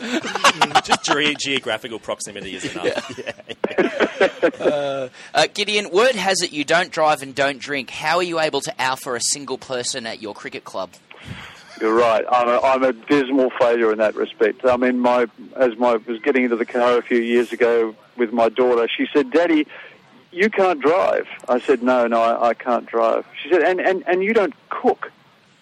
Just 0.84 1.04
ge- 1.04 1.38
geographical 1.38 2.00
proximity 2.00 2.56
is 2.56 2.66
enough. 2.66 4.62
uh, 4.62 5.10
uh, 5.34 5.48
Gideon, 5.54 5.90
word 5.92 6.16
has 6.16 6.42
it 6.42 6.52
you 6.54 6.64
don't 6.64 6.92
drive 6.92 7.22
and 7.22 7.36
don't 7.36 7.60
drink. 7.60 7.90
How 7.90 8.18
are 8.18 8.24
you 8.24 8.40
able 8.40 8.62
to 8.62 8.82
alpha 8.82 9.14
a 9.14 9.22
single 9.22 9.58
person 9.58 10.06
at 10.06 10.22
your 10.22 10.34
cricket 10.34 10.64
club? 10.64 10.92
You're 11.82 11.96
right. 11.96 12.24
I'm 12.32 12.48
a, 12.48 12.60
I'm 12.62 12.84
a 12.84 12.94
dismal 12.94 13.50
failure 13.60 13.92
in 13.92 13.98
that 13.98 14.16
respect. 14.16 14.64
I 14.66 14.78
mean, 14.78 15.00
my 15.00 15.28
as 15.56 15.76
my 15.78 15.96
was 15.96 16.20
getting 16.22 16.44
into 16.46 16.56
the 16.56 16.66
car 16.66 16.98
a 16.98 17.02
few 17.02 17.18
years 17.18 17.52
ago 17.52 17.96
with 18.16 18.32
my 18.32 18.50
daughter, 18.50 18.88
she 18.96 19.08
said, 19.14 19.32
"Daddy, 19.32 19.68
you 20.34 20.50
can't 20.50 20.82
drive." 20.82 21.28
I 21.48 21.60
said, 21.60 21.82
"No, 21.84 22.08
no, 22.08 22.22
I, 22.22 22.50
I 22.50 22.54
can't 22.54 22.86
drive." 22.86 23.26
She 23.42 23.50
said, 23.50 23.62
"And 23.62 23.80
and 23.80 24.04
and 24.08 24.22
you 24.24 24.34
don't 24.34 24.54
cook?" 24.70 25.12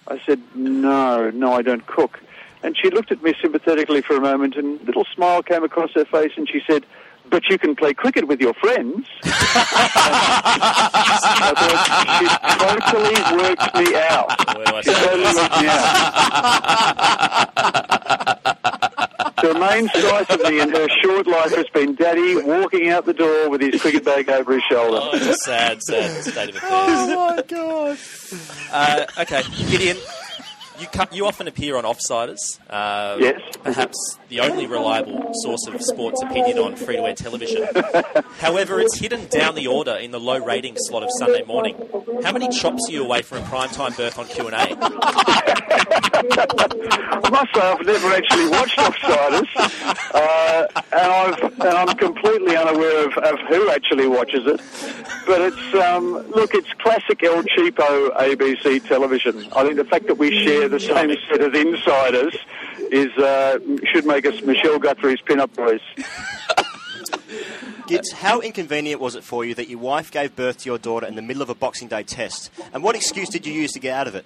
I 0.08 0.20
said, 0.26 0.42
"No, 0.56 1.30
no, 1.32 1.54
I 1.54 1.62
don't 1.62 1.86
cook." 1.86 2.20
And 2.64 2.78
she 2.78 2.90
looked 2.90 3.12
at 3.12 3.22
me 3.24 3.34
sympathetically 3.42 4.02
for 4.02 4.16
a 4.16 4.22
moment, 4.22 4.56
and 4.56 4.80
a 4.82 4.84
little 4.84 5.06
smile 5.06 5.42
came 5.42 5.64
across 5.64 5.92
her 5.94 6.06
face, 6.06 6.34
and 6.38 6.48
she 6.50 6.62
said. 6.66 6.86
But 7.30 7.48
you 7.48 7.58
can 7.58 7.76
play 7.78 7.94
cricket 7.94 8.28
with 8.28 8.42
your 8.42 8.54
friends. 8.56 9.08
I 9.24 9.30
thought 11.56 12.18
she 12.18 12.26
totally 12.60 13.22
worked 13.38 13.74
me 13.76 13.96
out. 13.96 14.30
She 14.84 14.92
totally 14.92 15.34
worked 15.36 15.62
me 15.62 15.68
out. 15.70 17.71
The 19.52 19.60
main 19.60 19.90
sight 19.90 20.30
of 20.30 20.42
me 20.44 20.62
in 20.62 20.70
her 20.70 20.88
short 21.04 21.28
life 21.28 21.54
has 21.54 21.68
been 21.74 21.94
Daddy 21.96 22.38
walking 22.38 22.88
out 22.88 23.06
the 23.06 23.14
door 23.14 23.50
with 23.50 23.60
his 23.60 23.82
cricket 23.82 24.06
bag 24.06 24.30
over 24.30 24.54
his 24.54 24.64
shoulder. 24.64 25.00
Oh, 25.02 25.10
it's 25.12 25.26
a 25.26 25.34
sad, 25.34 25.84
sad 25.84 26.24
state 26.24 26.50
of 26.52 26.56
affairs. 26.56 26.72
Oh 26.72 27.36
my 27.36 27.44
god! 27.46 27.98
Uh, 28.72 29.06
okay, 29.20 29.44
Gideon, 29.70 29.98
you 30.82 30.88
you 31.12 31.26
often 31.28 31.48
appear 31.48 31.78
on 31.78 31.84
Offsiders. 31.84 32.60
Uh, 32.70 33.18
Yes. 33.20 33.40
Perhaps 33.64 34.18
the 34.30 34.40
only 34.40 34.66
reliable 34.66 35.32
source 35.44 35.68
of 35.68 35.80
sports 35.82 36.22
opinion 36.24 36.58
on 36.58 36.76
free-to-air 36.76 37.14
television. 37.14 37.68
However, 38.40 38.80
it's 38.80 38.98
hidden 38.98 39.28
down 39.28 39.56
the 39.56 39.68
order 39.68 39.94
in 39.94 40.12
the 40.12 40.20
low 40.20 40.40
rating 40.40 40.76
slot 40.78 41.04
of 41.04 41.10
Sunday 41.20 41.44
morning. 41.44 41.76
How 42.24 42.32
many 42.32 42.50
chops 42.50 42.88
are 42.90 42.92
you 42.92 43.04
away 43.04 43.22
from 43.22 43.40
a 43.40 43.42
primetime 43.42 43.96
berth 43.96 44.18
on 44.18 44.26
Q 44.28 44.48
and 44.48 44.56
A? 44.56 44.78
I 46.14 47.30
must 47.30 47.54
say 47.54 47.62
I've 47.62 47.86
never 47.86 48.08
actually 48.14 48.50
watched 48.50 48.78
Offsiders, 48.78 49.48
uh, 50.14 50.68
and, 50.92 51.12
I've, 51.12 51.44
and 51.44 51.64
I'm 51.64 51.98
completely 51.98 52.56
unaware 52.56 53.06
of, 53.08 53.18
of 53.18 53.40
who 53.48 53.70
actually 53.70 54.08
watches 54.08 54.46
it. 54.48 54.60
But 55.26 55.42
it's 55.42 55.74
um, 55.76 56.14
look, 56.32 56.54
it's 56.54 56.72
classic 56.80 57.24
El 57.24 57.44
Cheapo 57.44 58.16
ABC 58.18 58.88
television. 58.88 59.48
I 59.56 59.64
think 59.64 59.76
the 59.78 59.86
fact 59.86 60.08
that 60.08 60.18
we 60.18 60.44
share 60.44 60.68
the 60.72 60.80
same 60.80 61.16
set 61.30 61.42
of 61.42 61.54
insiders 61.54 62.36
is 62.92 63.12
uh, 63.18 63.60
should 63.86 64.06
make 64.06 64.26
us 64.26 64.42
Michelle 64.42 64.80
Guthrie's 64.80 65.22
pin-up 65.22 65.54
boys. 65.56 65.82
Gids, 67.88 68.12
how 68.14 68.40
inconvenient 68.40 69.02
was 69.02 69.16
it 69.16 69.24
for 69.24 69.44
you 69.44 69.54
that 69.56 69.68
your 69.68 69.80
wife 69.80 70.12
gave 70.12 70.36
birth 70.36 70.60
to 70.60 70.66
your 70.66 70.78
daughter 70.78 71.06
in 71.06 71.16
the 71.16 71.22
middle 71.22 71.42
of 71.42 71.50
a 71.50 71.56
Boxing 71.56 71.88
Day 71.88 72.04
test? 72.04 72.50
And 72.74 72.84
what 72.84 72.96
excuse 72.96 73.30
did 73.30 73.46
you 73.46 73.54
use 73.54 73.72
to 73.74 73.80
get 73.80 73.94
out 73.98 74.08
of 74.08 74.16
it? 74.16 74.26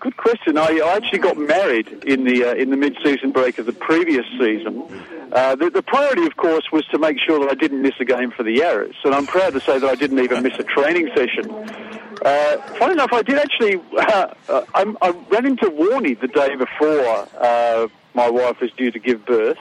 Good 0.00 0.16
question. 0.16 0.58
I, 0.58 0.80
I 0.84 0.96
actually 0.96 1.20
got 1.20 1.36
married 1.36 1.86
in 2.04 2.24
the 2.24 2.44
uh, 2.44 2.54
in 2.54 2.70
the 2.70 2.76
mid-season 2.76 3.30
break 3.30 3.58
of 3.58 3.66
the 3.66 3.72
previous 3.72 4.26
season. 4.38 4.82
Uh, 5.32 5.54
the, 5.54 5.70
the 5.70 5.82
priority, 5.82 6.26
of 6.26 6.36
course, 6.36 6.64
was 6.72 6.84
to 6.86 6.98
make 6.98 7.18
sure 7.24 7.38
that 7.38 7.50
I 7.50 7.54
didn't 7.54 7.82
miss 7.82 7.94
a 8.00 8.04
game 8.04 8.32
for 8.32 8.42
the 8.42 8.58
Yarras, 8.58 8.96
and 9.04 9.14
I'm 9.14 9.26
proud 9.26 9.52
to 9.52 9.60
say 9.60 9.78
that 9.78 9.88
I 9.88 9.94
didn't 9.94 10.18
even 10.18 10.42
miss 10.42 10.58
a 10.58 10.64
training 10.64 11.08
session. 11.14 11.48
Uh, 12.24 12.56
funny 12.78 12.92
enough, 12.92 13.12
I 13.12 13.22
did 13.22 13.38
actually. 13.38 13.80
Uh, 14.48 14.62
I'm, 14.74 14.98
I 15.00 15.10
ran 15.30 15.46
into 15.46 15.70
Warney 15.70 16.18
the 16.20 16.26
day 16.28 16.56
before 16.56 17.26
uh, 17.40 17.88
my 18.12 18.28
wife 18.28 18.60
was 18.60 18.70
due 18.72 18.90
to 18.90 18.98
give 18.98 19.24
birth, 19.24 19.56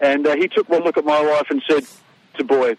and 0.00 0.26
uh, 0.26 0.34
he 0.34 0.48
took 0.48 0.68
one 0.68 0.82
look 0.82 0.96
at 0.96 1.04
my 1.04 1.20
wife 1.20 1.46
and 1.50 1.62
said, 1.68 1.84
"To 2.38 2.44
boy, 2.44 2.76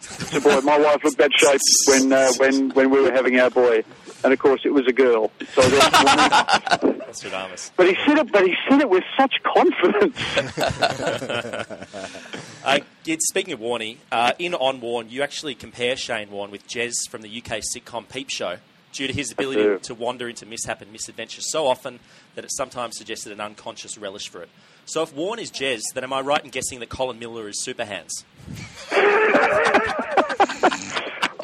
to 0.00 0.40
boy." 0.40 0.60
My 0.62 0.78
wife 0.78 1.04
looked 1.04 1.18
that 1.18 1.30
shape 1.34 1.60
when 1.86 2.12
uh, 2.12 2.32
when 2.38 2.70
when 2.70 2.90
we 2.90 3.00
were 3.02 3.12
having 3.12 3.38
our 3.38 3.50
boy, 3.50 3.84
and 4.24 4.32
of 4.32 4.38
course 4.38 4.62
it 4.64 4.72
was 4.72 4.86
a 4.86 4.92
girl. 4.92 5.30
So 5.54 5.62
there. 5.68 5.80
Nostradamus. 7.06 7.72
But 7.76 7.88
he 7.88 7.96
said 8.06 8.18
it. 8.18 8.32
But 8.32 8.46
he 8.46 8.54
said 8.68 8.80
it 8.80 8.88
with 8.90 9.04
such 9.16 9.34
confidence. 9.42 10.16
Uh, 12.64 12.78
Gid, 13.02 13.20
speaking 13.22 13.52
of 13.52 13.58
Warney, 13.58 13.96
uh, 14.12 14.32
in 14.38 14.54
On 14.54 14.80
Warne, 14.80 15.10
you 15.10 15.22
actually 15.22 15.56
compare 15.56 15.96
Shane 15.96 16.30
Warne 16.30 16.52
with 16.52 16.68
Jez 16.68 16.92
from 17.10 17.22
the 17.22 17.28
UK 17.28 17.60
sitcom 17.74 18.08
Peep 18.08 18.30
Show 18.30 18.58
due 18.92 19.08
to 19.08 19.12
his 19.12 19.32
ability 19.32 19.80
to 19.82 19.94
wander 19.94 20.28
into 20.28 20.46
mishap 20.46 20.80
and 20.80 20.92
misadventure 20.92 21.40
so 21.40 21.66
often 21.66 21.98
that 22.36 22.44
it 22.44 22.52
sometimes 22.52 22.96
suggested 22.96 23.32
an 23.32 23.40
unconscious 23.40 23.98
relish 23.98 24.28
for 24.28 24.42
it. 24.42 24.48
So 24.84 25.02
if 25.02 25.12
Warne 25.14 25.40
is 25.40 25.50
Jez, 25.50 25.80
then 25.94 26.04
am 26.04 26.12
I 26.12 26.20
right 26.20 26.44
in 26.44 26.50
guessing 26.50 26.78
that 26.80 26.88
Colin 26.88 27.18
Miller 27.18 27.48
is 27.48 27.60
Superhands? 27.66 28.22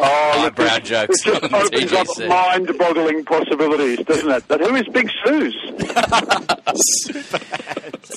Oh, 0.00 0.40
look, 0.44 0.54
brown 0.54 0.80
this, 0.80 0.88
jokes 0.88 1.22
This 1.24 1.40
just 1.40 1.52
on 1.52 1.54
opens 1.54 1.92
up 1.92 2.06
mind-boggling 2.28 3.24
possibilities, 3.24 3.98
doesn't 4.06 4.30
it? 4.30 4.44
But 4.46 4.60
who 4.60 4.76
is 4.76 4.86
Big 4.88 5.10
Suze? 5.24 5.56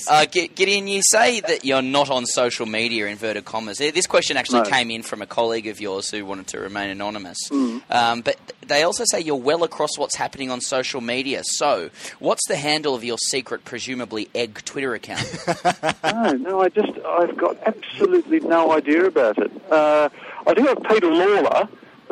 Uh, 0.09 0.25
Gi- 0.25 0.47
Gideon, 0.49 0.87
you 0.87 1.01
say 1.03 1.41
that 1.41 1.63
you're 1.63 1.81
not 1.81 2.09
on 2.09 2.25
social 2.25 2.65
media, 2.65 3.07
inverted 3.07 3.45
commas. 3.45 3.77
This 3.77 4.07
question 4.07 4.35
actually 4.37 4.61
No. 4.61 4.69
came 4.69 4.89
in 4.89 5.03
from 5.03 5.21
a 5.21 5.25
colleague 5.25 5.67
of 5.67 5.79
yours 5.79 6.09
who 6.09 6.25
wanted 6.25 6.47
to 6.47 6.59
remain 6.59 6.89
anonymous. 6.89 7.37
Mm. 7.49 7.81
Um, 7.91 8.21
but 8.21 8.37
they 8.65 8.83
also 8.83 9.03
say 9.05 9.19
you're 9.21 9.35
well 9.35 9.63
across 9.63 9.97
what's 9.97 10.15
happening 10.15 10.49
on 10.49 10.59
social 10.61 11.01
media. 11.01 11.41
So, 11.45 11.89
what's 12.19 12.45
the 12.47 12.55
handle 12.55 12.95
of 12.95 13.03
your 13.03 13.17
secret, 13.17 13.63
presumably 13.63 14.29
egg 14.33 14.61
Twitter 14.65 14.93
account? 14.93 15.27
no, 16.03 16.31
no, 16.33 16.61
I 16.61 16.69
just, 16.69 16.91
I've 17.05 17.37
got 17.37 17.57
absolutely 17.65 18.39
no 18.39 18.71
idea 18.71 19.05
about 19.05 19.37
it. 19.37 19.51
Uh, 19.71 20.09
I 20.47 20.53
do 20.53 20.63
have 20.65 20.77
Peter 20.83 21.07
Lalor. 21.07 21.69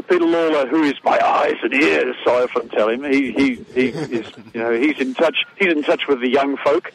Peter 0.07 0.25
Lalor, 0.25 0.67
who 0.69 0.83
is 0.83 0.95
my 1.03 1.19
eyes 1.19 1.55
and 1.61 1.73
ears, 1.73 2.15
I 2.25 2.43
often 2.43 2.69
tell 2.69 2.89
him. 2.89 3.03
He, 3.03 3.31
he, 3.31 3.55
he 3.73 3.87
is, 3.89 4.31
you 4.53 4.61
know, 4.61 4.71
he's 4.71 4.99
in 4.99 5.13
touch. 5.13 5.45
He's 5.57 5.71
in 5.71 5.83
touch 5.83 6.07
with 6.07 6.21
the 6.21 6.29
young 6.29 6.57
folk. 6.57 6.91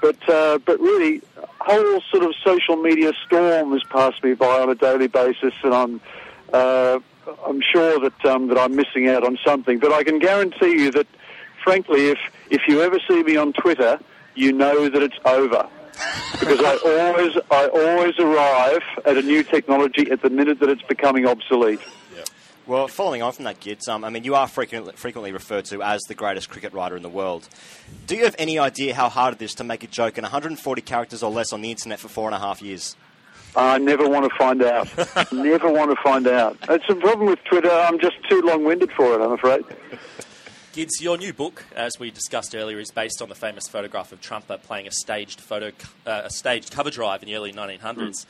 But, 0.00 0.28
uh, 0.28 0.58
but 0.58 0.78
really, 0.78 1.22
whole 1.60 2.00
sort 2.10 2.22
of 2.22 2.32
social 2.44 2.76
media 2.76 3.12
storm 3.26 3.72
has 3.72 3.82
passed 3.84 4.22
me 4.22 4.34
by 4.34 4.60
on 4.60 4.70
a 4.70 4.76
daily 4.76 5.08
basis, 5.08 5.52
and 5.64 5.74
I'm, 5.74 6.00
uh, 6.52 7.00
I'm 7.44 7.60
sure 7.60 7.98
that 8.00 8.24
um, 8.24 8.46
that 8.48 8.58
I'm 8.58 8.76
missing 8.76 9.08
out 9.08 9.24
on 9.24 9.38
something. 9.44 9.80
But 9.80 9.92
I 9.92 10.04
can 10.04 10.20
guarantee 10.20 10.70
you 10.70 10.92
that, 10.92 11.08
frankly, 11.64 12.10
if 12.10 12.18
if 12.48 12.62
you 12.68 12.80
ever 12.80 13.00
see 13.08 13.24
me 13.24 13.36
on 13.36 13.52
Twitter, 13.52 13.98
you 14.36 14.52
know 14.52 14.88
that 14.88 15.02
it's 15.02 15.18
over 15.24 15.68
because 16.32 16.60
I 16.60 16.76
always 16.84 17.36
I 17.50 17.66
always 17.68 18.18
arrive 18.18 18.82
at 19.04 19.16
a 19.16 19.22
new 19.22 19.42
technology 19.42 20.10
at 20.10 20.22
the 20.22 20.30
minute 20.30 20.60
that 20.60 20.68
it's 20.68 20.82
becoming 20.82 21.26
obsolete. 21.26 21.80
Well, 22.68 22.86
following 22.86 23.22
on 23.22 23.32
from 23.32 23.46
that, 23.46 23.60
Gids, 23.60 23.88
um, 23.88 24.04
I 24.04 24.10
mean, 24.10 24.24
you 24.24 24.34
are 24.34 24.46
frequently, 24.46 24.92
frequently 24.92 25.32
referred 25.32 25.64
to 25.66 25.82
as 25.82 26.02
the 26.02 26.14
greatest 26.14 26.50
cricket 26.50 26.74
writer 26.74 26.98
in 26.98 27.02
the 27.02 27.08
world. 27.08 27.48
Do 28.06 28.14
you 28.14 28.24
have 28.24 28.36
any 28.38 28.58
idea 28.58 28.94
how 28.94 29.08
hard 29.08 29.32
it 29.32 29.40
is 29.40 29.54
to 29.54 29.64
make 29.64 29.84
a 29.84 29.86
joke 29.86 30.18
in 30.18 30.22
140 30.22 30.82
characters 30.82 31.22
or 31.22 31.30
less 31.30 31.54
on 31.54 31.62
the 31.62 31.70
internet 31.70 31.98
for 31.98 32.08
four 32.08 32.26
and 32.28 32.34
a 32.34 32.38
half 32.38 32.60
years? 32.60 32.94
I 33.56 33.78
never 33.78 34.06
want 34.06 34.30
to 34.30 34.36
find 34.36 34.62
out. 34.62 35.32
never 35.32 35.72
want 35.72 35.90
to 35.92 35.96
find 36.02 36.28
out. 36.28 36.58
It's 36.68 36.84
a 36.90 36.94
problem 36.94 37.28
with 37.28 37.42
Twitter. 37.44 37.70
I'm 37.70 37.98
just 37.98 38.16
too 38.28 38.42
long-winded 38.42 38.92
for 38.92 39.14
it. 39.14 39.22
I'm 39.22 39.32
afraid. 39.32 39.64
Gids, 40.78 41.00
your 41.00 41.18
new 41.18 41.32
book, 41.32 41.64
as 41.74 41.98
we 41.98 42.12
discussed 42.12 42.54
earlier, 42.54 42.78
is 42.78 42.92
based 42.92 43.20
on 43.20 43.28
the 43.28 43.34
famous 43.34 43.66
photograph 43.66 44.12
of 44.12 44.20
Trump 44.20 44.48
uh, 44.48 44.58
playing 44.58 44.86
a 44.86 44.92
staged 44.92 45.40
photo, 45.40 45.72
uh, 46.06 46.20
a 46.26 46.30
staged 46.30 46.70
cover 46.70 46.88
drive 46.88 47.20
in 47.20 47.28
the 47.28 47.34
early 47.34 47.52
1900s, 47.52 48.26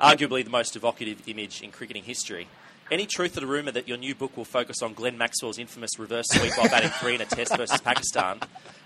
arguably 0.00 0.44
the 0.44 0.50
most 0.50 0.76
evocative 0.76 1.20
image 1.26 1.60
in 1.60 1.72
cricketing 1.72 2.04
history. 2.04 2.46
Any 2.88 3.04
truth 3.04 3.34
to 3.34 3.40
the 3.40 3.48
rumour 3.48 3.72
that 3.72 3.88
your 3.88 3.96
new 3.96 4.14
book 4.14 4.36
will 4.36 4.44
focus 4.44 4.80
on 4.80 4.94
Glenn 4.94 5.18
Maxwell's 5.18 5.58
infamous 5.58 5.98
reverse 5.98 6.26
sweep 6.30 6.56
while 6.56 6.68
batting 6.68 6.90
three 6.90 7.16
in 7.16 7.20
a 7.20 7.24
test 7.24 7.56
versus 7.56 7.80
Pakistan, 7.80 8.38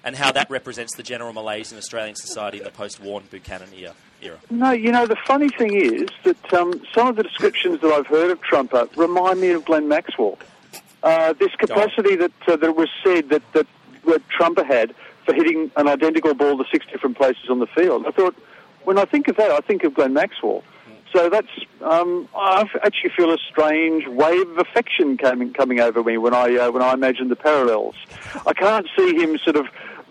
and 0.03 0.17
how 0.17 0.33
that 0.33 0.49
represents 0.49 0.97
the 0.97 1.03
general 1.03 1.35
malaise 1.35 1.71
in 1.71 1.77
Australian 1.77 2.17
society 2.17 2.59
in 2.59 2.65
the 2.65 2.71
post-Warren 2.71 3.27
Buchanan 3.31 3.69
era? 3.77 3.93
era? 4.23 4.39
No, 4.49 4.71
you 4.71 4.91
know 4.91 5.05
the 5.05 5.19
funny 5.27 5.51
thing 5.51 5.75
is 5.75 6.09
that 6.23 6.55
um, 6.55 6.81
some 6.95 7.09
of 7.09 7.17
the 7.17 7.25
descriptions 7.25 7.83
that 7.83 7.93
I've 7.93 8.07
heard 8.07 8.31
of 8.31 8.41
Trumper 8.41 8.89
remind 8.97 9.43
me 9.43 9.51
of 9.51 9.67
Glenn 9.67 9.87
Maxwell. 9.87 10.39
Uh, 11.03 11.33
this 11.35 11.53
capacity 11.57 12.17
that 12.17 12.33
uh, 12.47 12.57
that 12.57 12.77
was 12.77 12.89
said 13.03 13.29
that 13.31 13.43
that, 13.53 13.67
that 14.07 14.29
Trumper 14.29 14.65
had 14.65 14.95
for 15.25 15.35
hitting 15.35 15.71
an 15.77 15.89
identical 15.89 16.35
ball 16.35 16.57
to 16.59 16.65
six 16.71 16.87
different 16.87 17.17
places 17.17 17.51
on 17.51 17.59
the 17.59 17.67
field. 17.67 18.07
I 18.07 18.11
thought 18.11 18.37
when 18.85 18.99
I 18.99 19.05
think 19.05 19.29
of 19.29 19.37
that, 19.37 19.51
I 19.51 19.59
think 19.61 19.85
of 19.85 19.95
Glenn 19.95 20.13
Maxwell. 20.13 20.63
So 21.13 21.29
that's 21.29 21.49
um, 21.83 22.29
I 22.35 22.65
actually 22.83 23.11
feel 23.11 23.33
a 23.33 23.39
strange 23.39 24.07
wave 24.07 24.49
of 24.49 24.59
affection 24.59 25.19
coming 25.19 25.53
coming 25.53 25.81
over 25.81 26.03
me 26.03 26.17
when 26.17 26.35
I 26.35 26.57
uh, 26.57 26.71
when 26.71 26.83
I 26.83 26.95
imagine 26.95 27.29
the 27.29 27.37
parallels. 27.37 27.97
I 28.47 28.55
can't 28.55 28.87
see 28.97 29.15
him 29.15 29.37
sort 29.39 29.57
of 29.57 29.67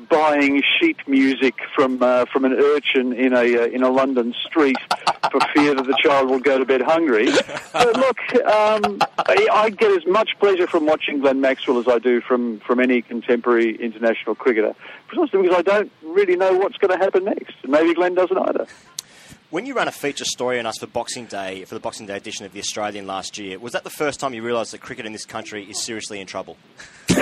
buying 0.10 0.62
sheet 0.80 0.98
music 1.08 1.56
from 1.76 2.02
uh, 2.02 2.26
from 2.26 2.46
an 2.46 2.54
urchin 2.54 3.14
in 3.14 3.34
a 3.34 3.64
uh, 3.64 3.66
in 3.68 3.84
a 3.84 3.90
London 3.90 4.34
street 4.46 4.78
for 5.32 5.40
fear 5.54 5.76
that 5.76 5.86
the 5.86 5.98
child 6.04 6.30
will 6.30 6.40
go 6.40 6.58
to 6.58 6.66
bed 6.66 6.82
hungry. 6.82 7.30
But 7.74 7.96
look, 7.96 8.20
um, 8.46 9.00
I, 9.18 9.48
I 9.52 9.70
get 9.70 9.92
as 9.92 10.06
much 10.06 10.32
pleasure 10.40 10.68
from 10.68 10.86
watching 10.86 11.20
Glenn 11.20 11.42
Maxwell 11.42 11.80
as 11.80 11.88
I 11.88 12.00
do 12.00 12.22
from 12.22 12.60
from 12.60 12.80
any 12.80 13.02
contemporary 13.02 13.76
international 13.76 14.36
cricketer, 14.36 14.76
precisely 15.08 15.42
because 15.42 15.58
I 15.58 15.62
don't 15.62 15.92
really 16.04 16.36
know 16.36 16.54
what's 16.58 16.78
going 16.78 16.98
to 16.98 17.04
happen 17.04 17.26
next. 17.26 17.56
Maybe 17.68 17.94
Glenn 17.94 18.16
doesn't 18.16 18.38
either. 18.38 18.68
When 19.52 19.66
you 19.66 19.74
ran 19.76 19.90
a 19.90 19.92
feature 19.92 20.24
story 20.24 20.60
on 20.60 20.66
us 20.66 20.78
for 20.78 20.88
Boxing 20.88 21.26
Day, 21.26 21.66
for 21.66 21.74
the 21.76 21.82
Boxing 21.82 22.06
Day 22.06 22.16
edition 22.16 22.46
of 22.46 22.54
The 22.54 22.60
Australian 22.60 23.06
last 23.06 23.38
year, 23.38 23.60
was 23.60 23.74
that 23.74 23.84
the 23.84 23.90
first 23.90 24.20
time 24.22 24.34
you 24.34 24.42
realised 24.44 24.72
that 24.72 24.80
cricket 24.80 25.06
in 25.06 25.12
this 25.12 25.26
country 25.26 25.66
is 25.70 25.84
seriously 25.84 26.20
in 26.22 26.28
trouble? 26.28 26.58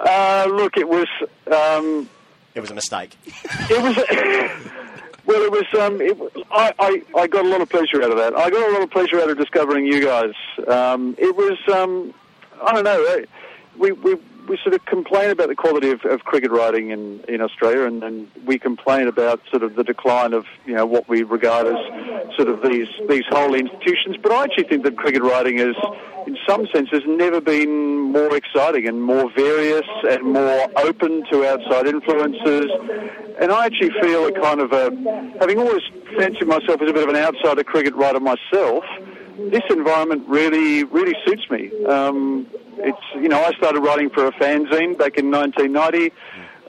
Uh, 0.00 0.46
look, 0.50 0.76
it 0.76 0.86
was. 0.88 1.06
Um, 1.50 2.08
It 2.54 2.60
was 2.60 2.70
a 2.70 2.74
mistake. 2.74 3.16
It 3.70 3.82
was. 3.82 3.96
well, 5.26 5.42
it 5.42 5.50
was. 5.50 5.64
Um, 5.80 6.00
it, 6.00 6.16
I, 6.50 6.72
I 6.78 7.02
I 7.22 7.26
got 7.26 7.46
a 7.46 7.48
lot 7.48 7.62
of 7.62 7.70
pleasure 7.70 8.02
out 8.02 8.10
of 8.10 8.18
that. 8.18 8.36
I 8.36 8.50
got 8.50 8.68
a 8.68 8.72
lot 8.72 8.82
of 8.82 8.90
pleasure 8.90 9.18
out 9.20 9.30
of 9.30 9.38
discovering 9.38 9.86
you 9.86 10.04
guys. 10.04 10.34
Um, 10.68 11.14
it 11.18 11.34
was. 11.34 11.58
Um, 11.74 12.12
I 12.62 12.74
don't 12.74 12.84
know. 12.84 13.02
eh, 13.04 13.24
We 13.78 13.92
we 13.92 14.16
we 14.48 14.58
sort 14.62 14.74
of 14.74 14.84
complain 14.86 15.30
about 15.30 15.48
the 15.48 15.54
quality 15.54 15.90
of, 15.90 16.04
of 16.04 16.20
cricket 16.24 16.50
writing 16.50 16.90
in, 16.90 17.20
in 17.28 17.40
Australia, 17.40 17.84
and, 17.84 18.02
and 18.02 18.30
we 18.46 18.58
complain 18.58 19.06
about 19.06 19.40
sort 19.50 19.62
of 19.62 19.74
the 19.76 19.84
decline 19.84 20.32
of 20.32 20.46
you 20.64 20.74
know 20.74 20.86
what 20.86 21.08
we 21.08 21.22
regard 21.22 21.66
as 21.66 22.34
sort 22.36 22.48
of 22.48 22.62
these 22.62 22.88
these 23.08 23.24
whole 23.28 23.54
institutions. 23.54 24.16
But 24.22 24.32
I 24.32 24.44
actually 24.44 24.64
think 24.64 24.84
that 24.84 24.96
cricket 24.96 25.22
writing 25.22 25.58
is, 25.58 25.76
in 26.26 26.36
some 26.48 26.66
senses, 26.72 27.02
never 27.06 27.40
been 27.40 28.00
more 28.12 28.34
exciting 28.34 28.88
and 28.88 29.02
more 29.02 29.30
various 29.32 29.86
and 30.08 30.22
more 30.32 30.68
open 30.78 31.24
to 31.30 31.46
outside 31.46 31.86
influences. 31.86 32.70
And 33.40 33.52
I 33.52 33.66
actually 33.66 33.90
feel 34.00 34.26
a 34.26 34.32
kind 34.32 34.60
of 34.60 34.72
a, 34.72 34.90
having 35.38 35.58
always 35.58 35.82
fancied 36.16 36.48
myself 36.48 36.82
as 36.82 36.90
a 36.90 36.92
bit 36.92 37.04
of 37.04 37.08
an 37.08 37.16
outsider 37.16 37.62
cricket 37.62 37.94
writer 37.94 38.18
myself, 38.18 38.84
this 39.38 39.62
environment 39.70 40.24
really, 40.26 40.82
really 40.84 41.14
suits 41.24 41.48
me. 41.48 41.70
Um, 41.84 42.48
it's, 42.80 42.98
you 43.14 43.28
know, 43.28 43.42
I 43.42 43.52
started 43.52 43.80
writing 43.80 44.10
for 44.10 44.26
a 44.26 44.32
fanzine 44.32 44.96
back 44.96 45.16
in 45.16 45.30
1990 45.30 46.12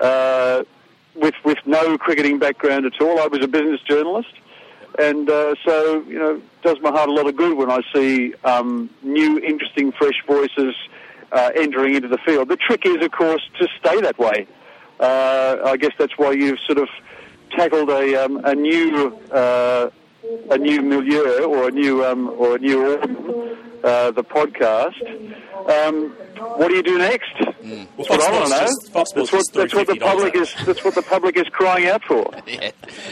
uh, 0.01 0.63
with, 1.15 1.35
with 1.43 1.57
no 1.65 1.97
cricketing 1.97 2.39
background 2.39 2.85
at 2.85 2.99
all. 3.01 3.19
I 3.19 3.27
was 3.27 3.43
a 3.43 3.47
business 3.47 3.81
journalist. 3.81 4.33
And 4.97 5.29
uh, 5.29 5.55
so, 5.65 6.01
you 6.01 6.19
know, 6.19 6.41
does 6.63 6.77
my 6.81 6.91
heart 6.91 7.09
a 7.09 7.13
lot 7.13 7.27
of 7.27 7.35
good 7.35 7.57
when 7.57 7.71
I 7.71 7.81
see 7.93 8.33
um, 8.43 8.89
new, 9.01 9.39
interesting, 9.39 9.91
fresh 9.91 10.21
voices 10.27 10.75
uh, 11.31 11.51
entering 11.55 11.95
into 11.95 12.07
the 12.07 12.17
field. 12.25 12.49
The 12.49 12.57
trick 12.57 12.85
is, 12.85 13.03
of 13.03 13.11
course, 13.11 13.41
to 13.59 13.67
stay 13.79 14.01
that 14.01 14.17
way. 14.17 14.47
Uh, 14.99 15.57
I 15.65 15.77
guess 15.77 15.91
that's 15.97 16.17
why 16.17 16.31
you've 16.31 16.59
sort 16.65 16.79
of 16.79 16.89
tackled 17.51 17.89
a, 17.89 18.25
um, 18.25 18.43
a 18.43 18.53
new 18.55 19.17
uh, 19.31 19.89
a 20.51 20.57
new 20.57 20.81
milieu 20.81 21.43
or 21.45 21.69
a 21.69 21.71
new 21.71 22.05
um, 22.05 22.29
or 22.37 22.55
a 22.55 22.59
new 22.59 22.99
uh, 23.83 24.11
the 24.11 24.23
podcast. 24.23 24.95
Um, 25.69 26.09
what 26.57 26.69
do 26.69 26.75
you 26.75 26.83
do 26.83 26.97
next? 26.97 27.29
Well, 27.41 27.87
That's 27.97 28.09
what 28.09 28.21
I 28.21 28.31
want 28.31 28.45
to 28.45 28.49
know. 28.51 28.59
just- 28.61 28.93
that's 28.93 29.15
what, 29.15 29.31
that's 29.53 29.73
what 29.73 29.87
the 29.87 29.95
public 29.97 30.35
is. 30.35 30.53
That's 30.65 30.83
what 30.83 30.95
the 30.95 31.01
public 31.01 31.37
is 31.37 31.47
crying 31.49 31.87
out 31.87 32.03
for. 32.03 32.31
Yeah, 32.47 32.71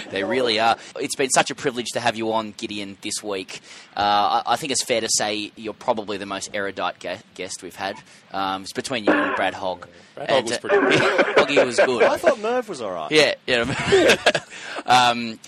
they 0.09 0.23
really 0.23 0.59
are. 0.59 0.77
It's 0.99 1.15
been 1.15 1.29
such 1.29 1.51
a 1.51 1.55
privilege 1.55 1.87
to 1.93 1.99
have 1.99 2.15
you 2.15 2.31
on, 2.33 2.53
Gideon, 2.57 2.97
this 3.01 3.21
week. 3.23 3.59
Uh, 3.95 4.41
I, 4.45 4.53
I 4.53 4.55
think 4.55 4.71
it's 4.71 4.83
fair 4.83 4.99
to 5.01 5.09
say 5.11 5.51
you're 5.55 5.73
probably 5.73 6.17
the 6.17 6.25
most 6.25 6.49
erudite 6.53 6.99
ga- 6.99 7.19
guest 7.35 7.61
we've 7.61 7.75
had. 7.75 7.97
Um, 8.31 8.63
it's 8.63 8.73
between 8.73 9.05
you 9.05 9.11
and 9.11 9.35
Brad 9.35 9.53
Hogg. 9.53 9.87
Brad 10.15 10.29
Hogg 10.29 10.43
was 10.45 10.51
uh, 10.53 10.59
pretty 10.59 10.77
good. 10.79 10.99
Hoggy 11.35 11.65
was 11.65 11.75
good. 11.77 12.03
I 12.03 12.17
thought 12.17 12.39
Merv 12.39 12.67
was 12.69 12.81
all 12.81 12.91
right. 12.91 13.11
Yeah, 13.11 13.35
yeah. 13.45 14.15
um, 14.85 15.39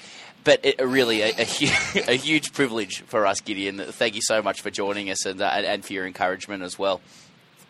but 0.44 0.66
it, 0.66 0.80
really, 0.82 1.22
a, 1.22 1.30
a, 1.30 1.46
hu- 1.46 2.02
a 2.08 2.16
huge 2.16 2.54
privilege 2.54 3.02
for 3.02 3.26
us, 3.26 3.42
Gideon. 3.42 3.78
Thank 3.80 4.16
you 4.16 4.22
so 4.24 4.42
much 4.42 4.62
for 4.62 4.70
joining 4.70 5.10
us 5.10 5.26
and, 5.26 5.42
uh, 5.42 5.52
and, 5.54 5.66
and 5.66 5.86
for 5.86 5.94
your 5.94 6.06
encouragement 6.06 6.64
as 6.64 6.78
well. 6.80 7.02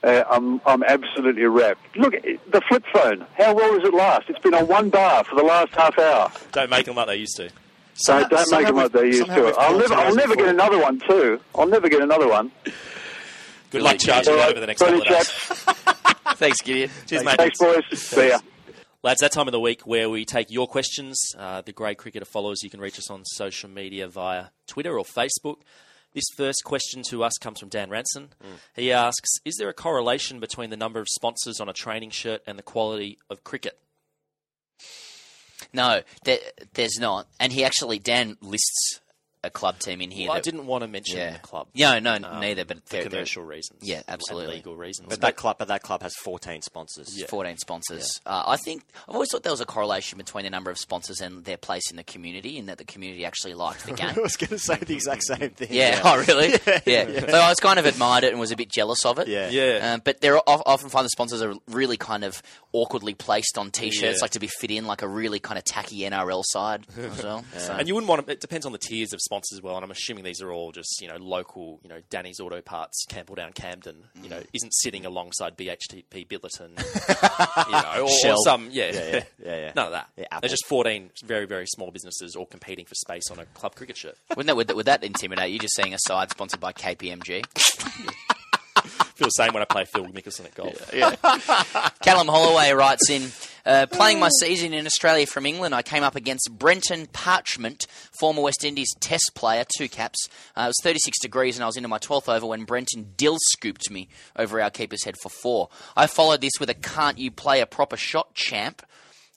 Uh, 0.01 0.23
I'm 0.29 0.61
I'm 0.65 0.81
absolutely 0.83 1.43
wrapped. 1.43 1.97
Look, 1.97 2.13
the 2.13 2.61
flip 2.69 2.85
phone. 2.93 3.25
How 3.37 3.53
well 3.53 3.77
does 3.77 3.85
it 3.85 3.93
last? 3.93 4.29
It's 4.29 4.39
been 4.39 4.53
on 4.53 4.65
one 4.67 4.89
bar 4.89 5.25
for 5.25 5.35
the 5.35 5.43
last 5.43 5.73
half 5.73 5.99
hour. 5.99 6.31
Don't 6.53 6.69
make 6.69 6.85
them 6.85 6.95
like 6.95 7.07
they 7.07 7.17
used 7.17 7.35
to. 7.35 7.49
So 7.95 8.25
don't 8.29 8.49
make 8.51 8.67
them 8.67 8.77
like 8.77 8.93
they 8.93 9.07
used 9.07 9.25
to. 9.25 9.53
I'll 9.57 9.77
never, 9.77 9.93
I'll 9.93 10.15
never 10.15 10.37
get 10.37 10.47
another 10.47 10.79
one 10.79 10.99
too. 11.01 11.41
I'll 11.53 11.67
never 11.67 11.89
get 11.89 12.01
another 12.01 12.29
one. 12.29 12.49
Good 13.71 13.81
luck 13.81 13.97
charging 13.97 14.37
that 14.37 14.49
over 14.51 14.59
the 14.61 14.67
next 14.67 14.79
couple 14.79 15.01
of 15.01 15.07
days. 15.07 15.27
Thanks, 16.37 16.61
Gideon. 16.61 16.89
Cheers, 17.05 17.25
mate. 17.25 17.37
Thanks, 17.37 17.59
boys. 17.59 17.83
See 17.99 18.29
ya. 18.29 18.39
Lads, 19.01 19.21
that 19.21 19.31
time 19.31 19.47
of 19.47 19.53
the 19.53 19.61
week 19.61 19.83
where 19.83 20.09
we 20.09 20.25
take 20.25 20.51
your 20.51 20.67
questions. 20.67 21.17
Uh, 21.37 21.61
the 21.61 21.71
Grade 21.71 21.97
Cricketer 21.97 22.25
followers, 22.25 22.63
you 22.63 22.69
can 22.69 22.81
reach 22.81 22.99
us 22.99 23.09
on 23.09 23.23
social 23.23 23.69
media 23.69 24.09
via 24.09 24.47
Twitter 24.67 24.99
or 24.99 25.05
Facebook. 25.05 25.59
This 26.13 26.25
first 26.35 26.65
question 26.65 27.01
to 27.03 27.23
us 27.23 27.37
comes 27.39 27.61
from 27.61 27.69
Dan 27.69 27.89
Ranson. 27.89 28.27
He 28.75 28.91
asks 28.91 29.29
Is 29.45 29.55
there 29.55 29.69
a 29.69 29.73
correlation 29.73 30.41
between 30.41 30.69
the 30.69 30.75
number 30.75 30.99
of 30.99 31.07
sponsors 31.07 31.61
on 31.61 31.69
a 31.69 31.73
training 31.73 32.09
shirt 32.09 32.41
and 32.45 32.59
the 32.59 32.63
quality 32.63 33.17
of 33.29 33.45
cricket? 33.45 33.79
No, 35.71 36.01
there, 36.25 36.39
there's 36.73 36.99
not. 36.99 37.27
And 37.39 37.53
he 37.53 37.63
actually, 37.63 37.99
Dan 37.99 38.35
lists 38.41 38.99
a 39.43 39.49
club 39.49 39.79
team 39.79 40.01
in 40.01 40.11
here. 40.11 40.27
Well, 40.27 40.37
I 40.37 40.41
didn't 40.41 40.65
want 40.67 40.81
to 40.83 40.87
mention 40.89 41.17
Yeah. 41.17 41.31
the 41.33 41.39
club. 41.39 41.67
No, 41.73 41.97
no, 41.99 42.15
Um, 42.15 42.41
neither. 42.41 42.65
But 42.65 42.77
for 42.83 42.89
they're- 42.89 43.01
they're- 43.03 43.09
commercial 43.09 43.43
reasons. 43.43 43.79
Yeah, 43.81 43.97
and 43.97 44.05
absolutely. 44.09 44.55
legal 44.55 44.75
reasons. 44.75 45.07
But 45.09 45.21
that 45.21 45.37
club, 45.37 45.57
but 45.59 45.69
that 45.69 45.81
club 45.81 46.01
has 46.01 46.13
14 46.15 46.61
sponsors. 46.61 47.17
Yeah. 47.17 47.27
14 47.27 47.57
sponsors. 47.57 48.19
Uh, 48.25 48.43
I 48.47 48.57
think 48.57 48.83
I've 49.07 49.15
always 49.15 49.29
thought 49.31 49.43
there 49.43 49.53
was 49.53 49.61
a 49.61 49.65
correlation 49.65 50.17
between 50.17 50.43
the 50.43 50.49
number 50.49 50.69
of 50.71 50.77
sponsors 50.77 51.21
and 51.21 51.45
their 51.45 51.55
place 51.55 51.89
in 51.89 51.95
the 51.95 52.03
community, 52.03 52.57
and 52.59 52.67
that 52.67 52.77
the 52.79 52.83
community 52.83 53.25
actually 53.25 53.53
liked 53.53 53.85
the 53.85 53.93
game. 53.93 54.13
I 54.17 54.19
was 54.19 54.35
going 54.35 54.49
to 54.49 54.59
say 54.59 54.75
the 54.75 54.93
exact 54.93 55.23
same 55.23 55.51
thing. 55.51 55.69
Yeah. 55.71 56.01
Oh, 56.03 56.17
really? 56.17 56.59
Yeah. 56.85 57.07
So 57.29 57.37
I 57.39 57.49
was 57.49 57.59
kind 57.59 57.79
of 57.79 57.85
admired 57.85 58.23
it 58.25 58.31
and 58.31 58.39
was 58.39 58.51
a 58.51 58.55
bit 58.57 58.69
jealous 58.69 59.05
of 59.05 59.19
it. 59.19 59.27
Yeah. 59.29 59.49
Yeah. 59.49 59.93
Um, 59.93 60.01
but 60.03 60.19
they're 60.21 60.37
often 60.47 60.89
find 60.89 61.05
the 61.05 61.09
sponsors 61.09 61.41
are 61.41 61.53
really 61.69 61.95
kind 61.97 62.23
of 62.25 62.41
awkwardly 62.73 63.13
placed 63.13 63.57
on 63.57 63.71
t-shirts, 63.71 64.17
Yeah. 64.17 64.21
like 64.21 64.31
to 64.31 64.39
be 64.39 64.47
fit 64.47 64.69
in 64.71 64.85
like 64.85 65.01
a 65.01 65.07
really 65.07 65.39
kind 65.39 65.57
of 65.57 65.63
tacky 65.63 65.99
NRL 66.01 66.43
side 66.45 66.85
as 66.97 67.23
well. 67.23 67.45
So- 67.57 67.73
And 67.73 67.87
you 67.87 67.95
wouldn't 67.95 68.09
want 68.09 68.25
to, 68.25 68.31
it 68.31 68.41
depends 68.41 68.65
on 68.65 68.71
the 68.73 68.77
tiers 68.77 69.13
of 69.13 69.19
sponsors 69.29 69.59
as 69.59 69.61
well, 69.61 69.75
and 69.75 69.85
I'm 69.85 69.91
assuming 69.91 70.23
these 70.23 70.41
are 70.41 70.51
all 70.51 70.71
just, 70.71 71.01
you 71.01 71.07
know, 71.07 71.17
local, 71.17 71.79
you 71.83 71.89
know, 71.89 72.01
Danny's 72.09 72.39
Auto 72.39 72.61
Parts, 72.61 73.05
Campbelltown, 73.07 73.53
Camden, 73.53 73.97
you 74.23 74.27
know, 74.27 74.39
mm. 74.39 74.47
isn't 74.53 74.73
sitting 74.73 75.05
alongside 75.05 75.55
BHP 75.55 76.27
Billiton, 76.27 76.71
you 77.67 77.71
know, 77.71 78.07
or, 78.07 78.31
or 78.31 78.37
some, 78.43 78.69
yeah, 78.71 78.91
Yeah, 78.91 78.91
yeah, 78.91 79.23
yeah, 79.45 79.55
yeah. 79.57 79.71
none 79.75 79.85
of 79.85 79.91
that. 79.91 80.09
Yeah, 80.17 80.39
They're 80.41 80.49
just 80.49 80.65
14 80.65 81.11
very, 81.23 81.45
very 81.45 81.67
small 81.67 81.91
businesses 81.91 82.35
all 82.35 82.47
competing 82.47 82.85
for 82.85 82.95
space 82.95 83.29
on 83.29 83.37
a 83.37 83.45
club 83.45 83.75
cricket 83.75 83.97
shirt. 83.97 84.17
wouldn't 84.29 84.47
that 84.47 84.55
would, 84.55 84.67
that 84.67 84.75
would 84.75 84.87
that 84.87 85.03
intimidate 85.03 85.51
you? 85.51 85.59
Just 85.59 85.75
seeing 85.75 85.93
a 85.93 85.99
side 85.99 86.31
sponsored 86.31 86.59
by 86.59 86.73
KPMG. 86.73 87.45
feel 89.19 89.27
the 89.27 89.31
same 89.31 89.53
when 89.53 89.61
I 89.61 89.65
play 89.65 89.83
Phil 89.83 90.05
Mickelson 90.05 90.45
at 90.45 90.55
golf. 90.55 91.99
Callum 92.01 92.27
Holloway 92.27 92.71
writes 92.71 93.09
in, 93.09 93.29
uh, 93.65 93.85
playing 93.91 94.17
my 94.17 94.29
season 94.39 94.73
in 94.73 94.85
Australia 94.85 95.27
from 95.27 95.45
England, 95.45 95.75
I 95.75 95.81
came 95.81 96.03
up 96.03 96.15
against 96.15 96.49
Brenton 96.57 97.05
Parchment, 97.07 97.85
former 98.17 98.41
West 98.41 98.63
Indies 98.63 98.87
Test 99.01 99.31
player, 99.35 99.65
two 99.77 99.89
caps. 99.89 100.29
Uh, 100.55 100.61
it 100.61 100.67
was 100.67 100.77
36 100.83 101.19
degrees 101.19 101.57
and 101.57 101.63
I 101.63 101.67
was 101.67 101.75
into 101.75 101.89
my 101.89 101.99
12th 101.99 102.33
over 102.33 102.45
when 102.47 102.63
Brenton 102.63 103.13
dill 103.17 103.37
scooped 103.51 103.91
me 103.91 104.07
over 104.37 104.61
our 104.61 104.69
keeper's 104.69 105.03
head 105.03 105.15
for 105.21 105.29
four. 105.29 105.67
I 105.97 106.07
followed 106.07 106.39
this 106.39 106.53
with 106.57 106.69
a 106.69 106.73
can't 106.73 107.17
you 107.17 107.29
play 107.29 107.59
a 107.59 107.65
proper 107.65 107.97
shot 107.97 108.33
champ. 108.33 108.81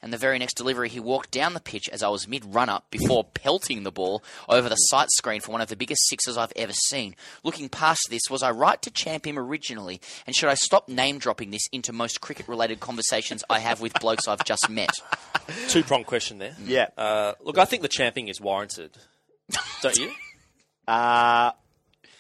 And 0.03 0.13
the 0.13 0.19
very 0.19 0.37
next 0.39 0.55
delivery, 0.55 0.89
he 0.89 0.99
walked 0.99 1.31
down 1.31 1.55
the 1.55 1.61
pitch 1.61 1.89
as 1.93 2.03
I 2.03 2.09
was 2.09 2.27
mid 2.27 2.45
run 2.55 2.69
up 2.69 2.91
before 2.91 3.23
pelting 3.23 3.85
the 3.85 3.93
ball 3.93 4.23
over 4.49 4.69
the 4.69 4.75
sight 4.75 5.09
screen 5.13 5.41
for 5.41 5.53
one 5.53 5.61
of 5.61 5.69
the 5.69 5.77
biggest 5.77 6.01
sixes 6.09 6.37
I've 6.37 6.53
ever 6.57 6.73
seen. 6.73 7.15
Looking 7.45 7.69
past 7.69 8.01
this, 8.11 8.23
was 8.29 8.43
I 8.43 8.51
right 8.51 8.83
to 8.83 8.91
champ 8.91 9.27
him 9.27 9.39
originally? 9.39 10.01
And 10.27 10.35
should 10.35 10.49
I 10.49 10.55
stop 10.55 10.89
name 10.89 11.19
dropping 11.21 11.51
this 11.53 11.63
into 11.71 11.93
most 11.93 12.21
cricket 12.21 12.49
related 12.49 12.81
conversations 12.81 13.45
I 13.49 13.61
have 13.61 13.81
with 13.81 13.93
blokes 14.01 14.27
I've 14.27 14.45
just 14.45 14.69
met? 14.69 14.91
Two 15.69 15.85
prong 15.85 16.03
question 16.03 16.39
there. 16.39 16.57
Yeah. 16.65 16.89
Uh, 16.99 17.35
look, 17.41 17.57
I 17.59 17.65
think 17.65 17.83
the 17.83 17.89
champing 17.89 18.27
is 18.27 18.41
warranted. 18.41 18.91
Don't 19.83 19.97
you? 19.97 20.11
Uh, 20.89 21.53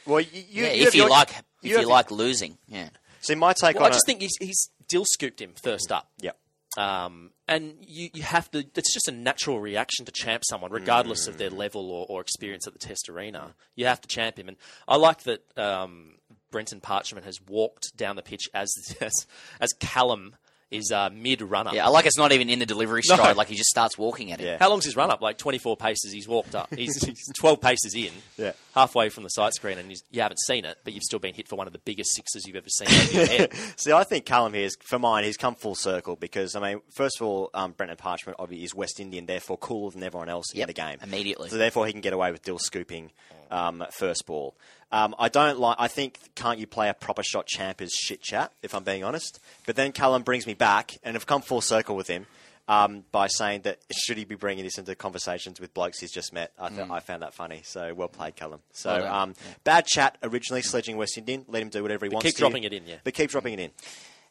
well, 0.06 0.20
you, 0.20 0.28
you, 0.48 0.62
Yeah, 0.64 0.72
you 0.72 0.86
if 0.86 0.94
you 0.94 1.00
your- 1.02 1.10
like, 1.10 1.30
if 1.64 1.72
you 1.72 1.80
you, 1.80 1.88
like 1.88 2.12
losing, 2.12 2.58
yeah. 2.68 2.90
See, 3.22 3.34
my 3.34 3.52
take 3.54 3.74
Well, 3.74 3.84
I 3.84 3.86
on 3.86 3.92
just 3.92 4.04
it. 4.04 4.06
think 4.06 4.20
he's, 4.22 4.36
he's 4.40 4.70
dill 4.88 5.04
scooped 5.04 5.40
him 5.40 5.52
first 5.62 5.90
up. 5.90 6.08
Yep. 6.20 6.36
Um, 6.76 7.30
and 7.46 7.74
you, 7.80 8.08
you 8.14 8.22
have 8.22 8.50
to, 8.52 8.58
it's 8.58 8.94
just 8.94 9.08
a 9.08 9.12
natural 9.12 9.60
reaction 9.60 10.06
to 10.06 10.12
champ 10.12 10.42
someone, 10.48 10.72
regardless 10.72 11.26
of 11.26 11.38
their 11.38 11.50
level 11.50 11.90
or, 11.90 12.06
or 12.08 12.20
experience 12.20 12.66
at 12.66 12.72
the 12.72 12.78
test 12.78 13.08
arena. 13.08 13.54
You 13.74 13.86
have 13.86 14.00
to 14.00 14.08
champ 14.08 14.38
him. 14.38 14.48
And 14.48 14.56
I 14.88 14.96
like 14.96 15.24
that 15.24 15.58
um, 15.58 16.14
Brenton 16.50 16.80
Parchment 16.80 17.26
has 17.26 17.40
walked 17.40 17.96
down 17.96 18.16
the 18.16 18.22
pitch 18.22 18.48
as, 18.54 18.72
as, 19.00 19.12
as 19.60 19.72
Callum 19.80 20.36
is 20.72 20.90
uh, 20.90 21.10
mid 21.12 21.42
run 21.42 21.66
up. 21.66 21.74
Yeah, 21.74 21.86
I 21.86 21.88
like 21.90 22.06
it's 22.06 22.16
not 22.18 22.32
even 22.32 22.48
in 22.48 22.58
the 22.58 22.66
delivery 22.66 23.02
No. 23.08 23.14
stride, 23.14 23.36
like 23.36 23.48
he 23.48 23.54
just 23.56 23.70
starts 23.70 23.96
walking 23.98 24.32
at 24.32 24.40
it. 24.40 24.44
Yeah. 24.44 24.56
How 24.58 24.70
long's 24.70 24.84
his 24.84 24.96
run 24.96 25.10
up? 25.10 25.20
Like 25.20 25.38
24 25.38 25.76
paces, 25.76 26.12
he's 26.12 26.26
walked 26.26 26.54
up. 26.54 26.74
He's, 26.74 27.02
he's 27.04 27.30
12 27.36 27.60
paces 27.60 27.94
in, 27.94 28.10
Yeah. 28.36 28.52
halfway 28.74 29.08
from 29.08 29.22
the 29.24 29.28
sight 29.30 29.54
screen, 29.54 29.78
and 29.78 29.88
he's, 29.88 30.02
you 30.10 30.22
haven't 30.22 30.38
seen 30.46 30.64
it, 30.64 30.78
but 30.84 30.92
you've 30.92 31.02
still 31.02 31.18
been 31.18 31.34
hit 31.34 31.46
for 31.48 31.56
one 31.56 31.66
of 31.66 31.72
the 31.72 31.78
biggest 31.80 32.14
sixes 32.14 32.46
you've 32.46 32.56
ever 32.56 32.68
seen 32.68 32.88
over 32.88 33.12
your 33.12 33.26
head. 33.26 33.52
See, 33.76 33.92
I 33.92 34.04
think 34.04 34.24
Callum 34.24 34.54
here, 34.54 34.64
is, 34.64 34.76
for 34.82 34.98
mine, 34.98 35.24
he's 35.24 35.36
come 35.36 35.54
full 35.54 35.74
circle 35.74 36.16
because, 36.16 36.56
I 36.56 36.60
mean, 36.60 36.80
first 36.94 37.20
of 37.20 37.26
all, 37.26 37.50
um, 37.54 37.72
Brenton 37.72 37.96
Parchment 37.98 38.36
obviously 38.38 38.64
is 38.64 38.74
West 38.74 38.98
Indian, 39.00 39.26
therefore 39.26 39.58
cooler 39.58 39.90
than 39.90 40.02
everyone 40.02 40.28
else 40.28 40.52
in 40.54 40.66
the 40.66 40.72
game. 40.72 40.98
immediately. 41.02 41.48
So 41.50 41.58
therefore 41.58 41.86
he 41.86 41.92
can 41.92 42.00
get 42.00 42.12
away 42.12 42.32
with 42.32 42.42
dill 42.42 42.58
scooping 42.58 43.10
um, 43.52 43.84
first 43.92 44.26
ball. 44.26 44.56
Um, 44.90 45.14
I 45.18 45.28
don't 45.28 45.58
like. 45.60 45.76
I 45.78 45.86
think 45.88 46.18
can't 46.34 46.58
you 46.58 46.66
play 46.66 46.88
a 46.88 46.94
proper 46.94 47.22
shot 47.22 47.46
champ 47.46 47.80
is 47.80 47.92
shit 47.92 48.20
chat 48.20 48.52
if 48.62 48.74
I'm 48.74 48.82
being 48.84 49.04
honest. 49.04 49.38
But 49.66 49.76
then 49.76 49.92
Callum 49.92 50.22
brings 50.22 50.46
me 50.46 50.54
back, 50.54 50.92
and 51.04 51.16
I've 51.16 51.26
come 51.26 51.40
full 51.42 51.60
circle 51.62 51.96
with 51.96 52.08
him 52.08 52.26
um, 52.68 53.04
by 53.10 53.28
saying 53.28 53.62
that 53.62 53.78
should 53.90 54.18
he 54.18 54.24
be 54.24 54.34
bringing 54.34 54.64
this 54.64 54.76
into 54.76 54.94
conversations 54.94 55.60
with 55.60 55.72
blokes 55.72 55.98
he's 56.00 56.12
just 56.12 56.32
met? 56.34 56.52
I, 56.58 56.68
th- 56.68 56.90
I 56.90 57.00
found 57.00 57.22
that 57.22 57.32
funny. 57.32 57.62
So 57.64 57.94
well 57.94 58.08
played, 58.08 58.36
Callum. 58.36 58.60
So 58.72 58.90
Mm. 58.90 58.92
Well 58.92 59.02
done. 59.06 59.22
um, 59.30 59.34
bad 59.64 59.86
chat 59.86 60.18
originally 60.22 60.60
sledging 60.62 60.96
West 60.98 61.16
Indian. 61.16 61.46
Let 61.48 61.62
him 61.62 61.70
do 61.70 61.80
whatever 61.82 62.04
he 62.04 62.10
wants. 62.10 62.26
keep 62.26 62.34
to. 62.34 62.40
dropping 62.40 62.64
it 62.64 62.72
in, 62.74 62.86
yeah. 62.86 62.96
But 63.04 63.14
keep 63.14 63.30
dropping 63.30 63.54
it 63.54 63.60
in. 63.60 63.70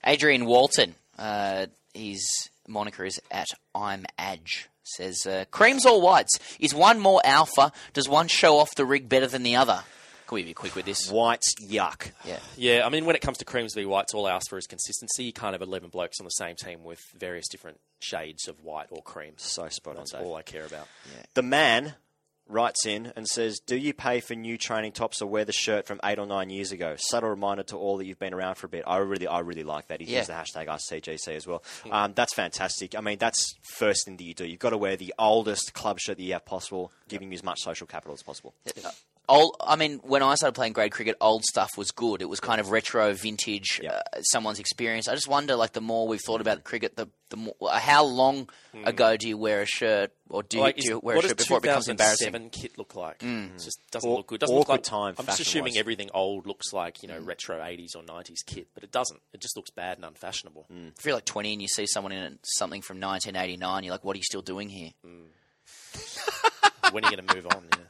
Adrian 0.05 0.45
Walton, 0.45 0.93
uh, 1.17 1.65
his 1.93 2.49
moniker 2.67 3.03
is 3.03 3.19
at 3.31 3.47
I'm 3.73 4.05
Adge. 4.19 4.67
Says, 4.83 5.25
uh, 5.25 5.45
creams 5.51 5.85
or 5.85 6.01
whites? 6.01 6.39
Is 6.59 6.73
one 6.73 6.99
more 6.99 7.21
alpha? 7.23 7.71
Does 7.93 8.09
one 8.09 8.27
show 8.27 8.57
off 8.57 8.75
the 8.75 8.85
rig 8.85 9.07
better 9.07 9.27
than 9.27 9.43
the 9.43 9.55
other? 9.55 9.83
Can 10.27 10.35
we 10.35 10.43
be 10.43 10.53
quick 10.53 10.75
with 10.75 10.85
this? 10.85 11.11
White's 11.11 11.53
yuck. 11.61 12.11
Yeah. 12.25 12.39
Yeah, 12.55 12.85
I 12.85 12.89
mean, 12.89 13.05
when 13.05 13.15
it 13.15 13.21
comes 13.21 13.37
to 13.39 13.45
creams 13.45 13.73
v 13.75 13.85
whites, 13.85 14.13
all 14.13 14.25
I 14.25 14.31
ask 14.31 14.49
for 14.49 14.57
is 14.57 14.65
consistency. 14.65 15.25
You 15.25 15.33
can't 15.33 15.53
have 15.53 15.61
11 15.61 15.89
blokes 15.89 16.19
on 16.19 16.23
the 16.25 16.29
same 16.29 16.55
team 16.55 16.83
with 16.83 16.99
various 17.19 17.47
different 17.49 17.79
shades 17.99 18.47
of 18.47 18.63
white 18.63 18.87
or 18.91 19.01
cream. 19.03 19.33
So 19.37 19.67
spot 19.69 19.91
on. 19.91 19.97
That's 19.97 20.11
Dave. 20.13 20.21
all 20.21 20.35
I 20.35 20.41
care 20.41 20.65
about. 20.65 20.87
Yeah. 21.13 21.23
The 21.33 21.41
man 21.43 21.95
writes 22.51 22.85
in 22.85 23.11
and 23.15 23.27
says, 23.27 23.59
"Do 23.59 23.75
you 23.75 23.93
pay 23.93 24.19
for 24.19 24.35
new 24.35 24.57
training 24.57 24.91
tops 24.91 25.21
or 25.21 25.27
wear 25.27 25.45
the 25.45 25.51
shirt 25.53 25.87
from 25.87 25.99
eight 26.03 26.19
or 26.19 26.25
nine 26.25 26.49
years 26.49 26.71
ago?" 26.71 26.95
Subtle 26.97 27.29
reminder 27.29 27.63
to 27.63 27.77
all 27.77 27.97
that 27.97 28.05
you've 28.05 28.19
been 28.19 28.33
around 28.33 28.55
for 28.55 28.67
a 28.67 28.69
bit. 28.69 28.83
I 28.85 28.97
really, 28.97 29.27
I 29.27 29.39
really 29.39 29.63
like 29.63 29.87
that. 29.87 30.01
He 30.01 30.07
Yeah. 30.11 30.19
used 30.19 30.29
the 30.29 30.33
hashtag 30.33 30.67
ICGC 30.67 31.35
as 31.35 31.47
well. 31.47 31.63
Um, 31.89 32.13
that's 32.13 32.33
fantastic. 32.33 32.95
I 32.95 33.01
mean, 33.01 33.17
that's 33.17 33.55
first 33.63 34.05
thing 34.05 34.17
that 34.17 34.23
you 34.23 34.33
do. 34.33 34.45
You've 34.45 34.59
got 34.59 34.71
to 34.71 34.77
wear 34.77 34.95
the 34.97 35.13
oldest 35.17 35.73
club 35.73 35.99
shirt 35.99 36.17
that 36.17 36.23
you 36.23 36.33
have 36.33 36.45
possible, 36.45 36.91
giving 37.07 37.29
you 37.31 37.35
as 37.35 37.43
much 37.43 37.59
social 37.61 37.87
capital 37.87 38.13
as 38.13 38.23
possible. 38.23 38.53
Old, 39.29 39.55
I 39.61 39.77
mean, 39.77 39.99
when 40.03 40.23
I 40.23 40.35
started 40.35 40.55
playing 40.55 40.73
grade 40.73 40.91
cricket, 40.91 41.15
old 41.21 41.45
stuff 41.45 41.77
was 41.77 41.91
good. 41.91 42.21
It 42.21 42.27
was 42.27 42.41
kind 42.41 42.59
of 42.59 42.69
retro, 42.69 43.13
vintage, 43.13 43.79
uh, 43.87 44.01
someone's 44.23 44.59
experience. 44.59 45.07
I 45.07 45.13
just 45.15 45.27
wonder, 45.29 45.55
like, 45.55 45.71
the 45.71 45.79
more 45.79 46.05
we've 46.07 46.19
thought 46.25 46.41
about 46.41 46.63
cricket, 46.65 46.95
the 46.97 47.07
the 47.29 47.37
more, 47.37 47.55
how 47.71 48.03
long 48.03 48.49
ago 48.83 49.15
do 49.15 49.29
you 49.29 49.37
wear 49.37 49.61
a 49.61 49.65
shirt, 49.65 50.11
or 50.29 50.43
do, 50.43 50.59
Like, 50.59 50.75
you, 50.77 50.83
do 50.83 50.89
you 50.89 50.99
wear 50.99 51.15
a 51.17 51.21
shirt 51.21 51.37
does 51.37 51.45
before 51.45 51.59
it 51.59 51.61
becomes 51.61 51.85
2007 51.85 52.35
embarrassing? 52.35 52.49
kit 52.61 52.77
look 52.77 52.93
like? 52.93 53.19
Mm. 53.19 53.55
It 53.55 53.59
just 53.63 53.79
doesn't 53.89 54.09
Aw- 54.09 54.15
look 54.17 54.27
good. 54.27 54.41
Doesn't 54.41 54.53
look 54.53 54.67
like, 54.67 54.83
time, 54.83 55.15
I'm 55.17 55.25
just 55.27 55.39
assuming 55.39 55.77
everything 55.77 56.09
old 56.13 56.45
looks 56.45 56.73
like 56.73 57.01
you 57.01 57.07
know 57.07 57.19
retro 57.19 57.57
80s 57.57 57.95
or 57.95 58.01
90s 58.03 58.45
kit, 58.45 58.67
but 58.73 58.83
it 58.83 58.91
doesn't. 58.91 59.21
It 59.31 59.39
just 59.39 59.55
looks 59.55 59.69
bad 59.69 59.97
and 59.97 60.03
unfashionable. 60.05 60.65
If 60.97 61.05
you're 61.05 61.15
like 61.15 61.23
20 61.25 61.53
and 61.53 61.61
you 61.61 61.69
see 61.69 61.85
someone 61.87 62.11
in 62.11 62.37
something 62.43 62.81
from 62.81 62.99
1989, 62.99 63.83
you're 63.85 63.93
like, 63.93 64.03
what 64.03 64.15
are 64.15 64.17
you 64.17 64.23
still 64.23 64.41
doing 64.41 64.67
here? 64.67 64.89
when 66.91 67.05
are 67.05 67.09
you 67.11 67.15
going 67.15 67.27
to 67.27 67.35
move 67.35 67.47
on? 67.47 67.63
Yeah. 67.77 67.85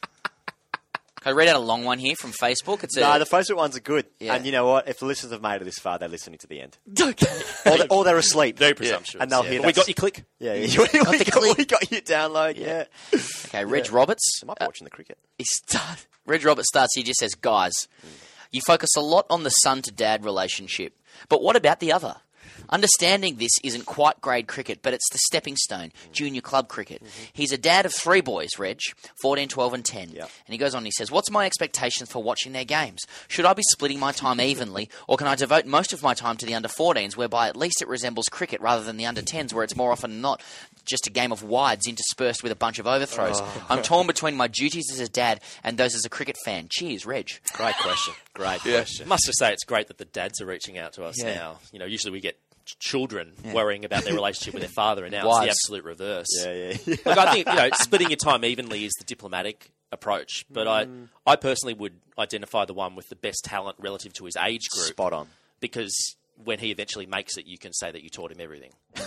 Can 1.22 1.34
I 1.34 1.36
read 1.36 1.48
out 1.50 1.56
a 1.56 1.60
long 1.60 1.84
one 1.84 2.00
here 2.00 2.16
from 2.16 2.32
Facebook? 2.32 2.84
It's 2.84 2.98
a, 2.98 3.02
No, 3.02 3.20
the 3.20 3.26
Facebook 3.26 3.56
ones 3.58 3.78
are 3.78 3.80
good. 3.82 4.08
Yeah. 4.20 4.34
And 4.34 4.44
you 4.46 4.52
know 4.52 4.66
what? 4.66 4.88
If 4.88 5.00
the 5.00 5.06
listeners 5.06 5.32
have 5.32 5.42
made 5.42 5.62
it 5.62 5.66
this 5.66 5.78
far, 5.78 6.00
they're 6.00 6.10
listening 6.10 6.40
to 6.40 6.48
the 6.48 6.60
end. 6.62 6.78
Okay. 7.00 7.28
or, 7.68 7.78
they- 7.78 7.88
or 7.90 8.04
they're 8.04 8.18
asleep. 8.18 8.58
Very 8.58 8.74
presumptuous. 8.74 9.22
And 9.22 9.32
they'll 9.32 9.44
Yeah. 9.46 9.50
hear 9.52 9.60
But 9.62 9.66
we 9.68 9.72
that- 9.74 9.80
got 9.82 9.88
your 9.88 9.96
click. 9.96 10.24
Yeah, 10.40 10.54
yeah. 10.56 10.78
we, 11.12 11.18
the 11.18 11.26
got, 11.26 11.32
click. 11.42 11.58
we 11.58 11.66
got 11.66 11.92
your 11.92 12.02
download. 12.02 12.58
Yeah. 12.58 12.86
Okay, 13.46 13.66
Reg 13.66 13.92
Roberts. 13.92 14.40
Am 14.42 14.50
I 14.50 14.52
might 14.52 14.60
be 14.60 14.64
uh, 14.64 14.68
watching 14.68 14.86
the 14.86 14.92
cricket. 14.92 15.18
He 15.38 15.46
start, 15.46 16.08
Reg 16.26 16.44
Roberts 16.44 16.68
starts. 16.70 16.96
He 16.96 17.04
just 17.04 17.20
says, 17.20 17.36
"Guys, 17.36 17.74
you 18.52 18.62
focus 18.66 18.90
a 18.98 19.02
lot 19.02 19.26
on 19.30 19.44
the 19.44 19.50
son 19.52 19.82
to 19.84 19.92
dad 19.92 20.26
relationship, 20.26 20.94
but 21.30 21.44
what 21.44 21.56
about 21.56 21.80
the 21.80 21.92
other? 21.92 22.16
Understanding 22.72 23.36
this 23.36 23.52
isn't 23.64 23.86
quite 23.86 24.22
grade 24.22 24.48
cricket, 24.48 24.80
but 24.82 24.94
it's 24.94 25.10
the 25.12 25.18
stepping 25.26 25.58
stone, 25.58 25.92
junior 26.14 26.42
club 26.42 26.70
cricket. 26.70 27.02
He's 27.34 27.52
a 27.52 27.58
dad 27.58 27.86
of 27.86 27.94
three 27.94 28.22
boys, 28.22 28.50
Reg, 28.58 28.80
14, 29.22 29.50
12, 29.50 29.74
and 29.74 29.84
10. 29.86 30.02
And 30.18 30.28
he 30.48 30.58
goes 30.58 30.74
on 30.74 30.80
and 30.80 30.88
he 30.88 30.92
says, 30.92 31.12
What's 31.12 31.30
my 31.30 31.46
expectations 31.46 32.10
for 32.10 32.24
watching 32.24 32.54
their 32.54 32.64
games? 32.64 33.00
Should 33.28 33.46
I 33.46 33.54
be 33.54 33.64
splitting 33.72 34.00
my 34.00 34.12
time 34.14 34.40
evenly, 34.42 34.90
or 35.08 35.18
can 35.18 35.28
I 35.28 35.36
devote 35.36 35.66
most 35.66 35.92
of 35.92 36.02
my 36.02 36.14
time 36.14 36.38
to 36.38 36.46
the 36.46 36.54
under 36.56 36.70
14s, 36.70 37.18
whereby 37.18 37.50
at 37.50 37.58
least 37.58 37.82
it 37.82 37.88
resembles 37.90 38.26
cricket 38.32 38.62
rather 38.62 38.84
than 38.84 38.98
the 38.98 39.06
under 39.06 39.22
10s, 39.22 39.54
where 39.54 39.64
it's 39.64 39.76
more 39.76 39.92
often 39.92 40.12
than 40.12 40.22
not 40.22 40.42
just 40.86 41.08
a 41.08 41.12
game 41.12 41.32
of 41.32 41.44
wides 41.44 41.88
interspersed 41.88 42.42
with 42.42 42.52
a 42.52 42.56
bunch 42.56 42.80
of 42.80 42.88
overthrows? 42.88 43.40
Oh. 43.42 43.66
I'm 43.70 43.82
torn 43.82 44.08
between 44.08 44.36
my 44.36 44.48
duties 44.48 44.86
as 44.94 45.00
a 45.00 45.10
dad 45.10 45.42
and 45.64 45.78
those 45.78 45.94
as 45.94 46.06
a 46.06 46.10
cricket 46.10 46.38
fan. 46.46 46.68
Cheers, 46.72 47.06
Reg. 47.06 47.30
Great 47.54 47.76
question. 47.76 48.14
Great 48.34 48.62
question. 48.62 49.08
Must 49.10 49.26
just 49.26 49.40
say 49.40 49.52
it's 49.52 49.66
great 49.66 49.88
that 49.90 49.98
the 49.98 50.06
dads 50.06 50.40
are 50.42 50.46
reaching 50.46 50.78
out 50.78 50.94
to 50.94 51.04
us 51.04 51.22
Yeah. 51.22 51.34
now. 51.36 51.60
You 51.74 51.80
know, 51.80 51.86
usually 51.86 52.12
we 52.14 52.22
get 52.22 52.38
ch- 52.38 52.51
children 52.80 53.34
worrying 53.54 53.86
about 53.86 54.04
their 54.04 54.14
relationship 54.14 54.54
with 54.54 54.62
their 54.64 54.70
father, 54.70 55.04
and 55.04 55.12
now 55.12 55.28
it's 55.30 55.40
the 55.40 55.50
absolute 55.50 55.84
reverse. 55.86 56.28
Yeah, 56.44 56.54
yeah, 56.54 56.78
yeah. 56.86 56.96
Look, 57.06 57.18
I 57.18 57.32
think 57.34 57.48
you 57.48 57.56
know, 57.56 57.70
splitting 57.74 58.10
your 58.10 58.18
time 58.18 58.44
evenly 58.46 58.86
is 58.86 58.94
the 59.00 59.06
diplomatic 59.06 59.72
approach, 59.92 60.46
but 60.50 60.68
Mm. 60.68 61.08
I, 61.28 61.32
I 61.34 61.36
personally 61.36 61.74
would 61.74 61.94
identify 62.18 62.66
the 62.66 62.74
one 62.74 62.96
with 62.96 63.10
the 63.10 63.16
best 63.16 63.44
talent 63.44 63.76
relative 63.80 64.14
to 64.14 64.26
his 64.26 64.36
age 64.38 64.68
group. 64.70 64.88
Spot 64.88 65.12
on. 65.14 65.28
Because 65.60 66.16
when 66.44 66.60
he 66.60 66.72
eventually 66.72 67.06
makes 67.06 67.38
it, 67.38 67.46
you 67.46 67.58
can 67.58 67.74
say 67.74 67.92
that 67.92 68.02
you 68.02 68.10
taught 68.10 68.32
him 68.32 68.40
everything. 68.40 68.72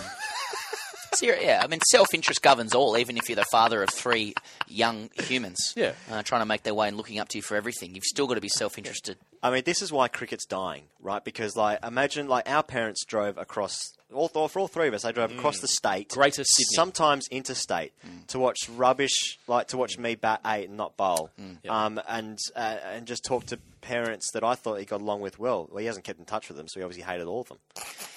Ser- 1.15 1.37
yeah, 1.41 1.61
I 1.63 1.67
mean, 1.67 1.79
self 1.89 2.13
interest 2.13 2.41
governs 2.41 2.73
all, 2.75 2.97
even 2.97 3.17
if 3.17 3.29
you're 3.29 3.35
the 3.35 3.45
father 3.51 3.81
of 3.83 3.89
three 3.89 4.33
young 4.67 5.09
humans. 5.15 5.73
Yeah. 5.75 5.93
Uh, 6.11 6.23
trying 6.23 6.41
to 6.41 6.45
make 6.45 6.63
their 6.63 6.73
way 6.73 6.87
and 6.87 6.97
looking 6.97 7.19
up 7.19 7.29
to 7.29 7.37
you 7.37 7.41
for 7.41 7.55
everything. 7.55 7.95
You've 7.95 8.03
still 8.03 8.27
got 8.27 8.35
to 8.35 8.41
be 8.41 8.49
self 8.49 8.77
interested. 8.77 9.17
I 9.43 9.51
mean, 9.51 9.63
this 9.63 9.81
is 9.81 9.91
why 9.91 10.07
cricket's 10.07 10.45
dying, 10.45 10.83
right? 10.99 11.23
Because, 11.23 11.55
like, 11.55 11.79
imagine, 11.85 12.27
like, 12.27 12.49
our 12.49 12.63
parents 12.63 13.05
drove 13.05 13.37
across, 13.37 13.77
all, 14.11 14.27
th- 14.27 14.49
for 14.49 14.59
all 14.59 14.67
three 14.67 14.87
of 14.87 14.93
us, 14.95 15.03
they 15.03 15.11
drove 15.11 15.31
across 15.31 15.59
the 15.59 15.67
state. 15.67 16.09
Greater 16.09 16.43
Sydney. 16.43 16.75
Sometimes 16.75 17.27
interstate, 17.29 17.93
to 18.29 18.39
watch 18.39 18.57
rubbish, 18.75 19.37
like, 19.47 19.67
to 19.67 19.77
watch 19.77 19.99
me 19.99 20.15
bat 20.15 20.41
eight 20.47 20.69
and 20.69 20.77
not 20.77 20.97
bowl. 20.97 21.29
Um, 21.69 22.01
and, 22.07 22.39
uh, 22.55 22.77
and 22.85 23.05
just 23.05 23.23
talk 23.23 23.45
to 23.47 23.59
parents 23.85 24.31
that 24.33 24.43
I 24.43 24.55
thought 24.55 24.79
he 24.79 24.85
got 24.85 25.01
along 25.01 25.21
with 25.21 25.37
well. 25.37 25.67
Well, 25.69 25.79
he 25.79 25.85
hasn't 25.85 26.05
kept 26.05 26.19
in 26.19 26.25
touch 26.25 26.47
with 26.47 26.57
them, 26.57 26.67
so 26.67 26.79
he 26.79 26.83
obviously 26.83 27.03
hated 27.03 27.27
all 27.27 27.41
of 27.41 27.47
them. 27.47 27.57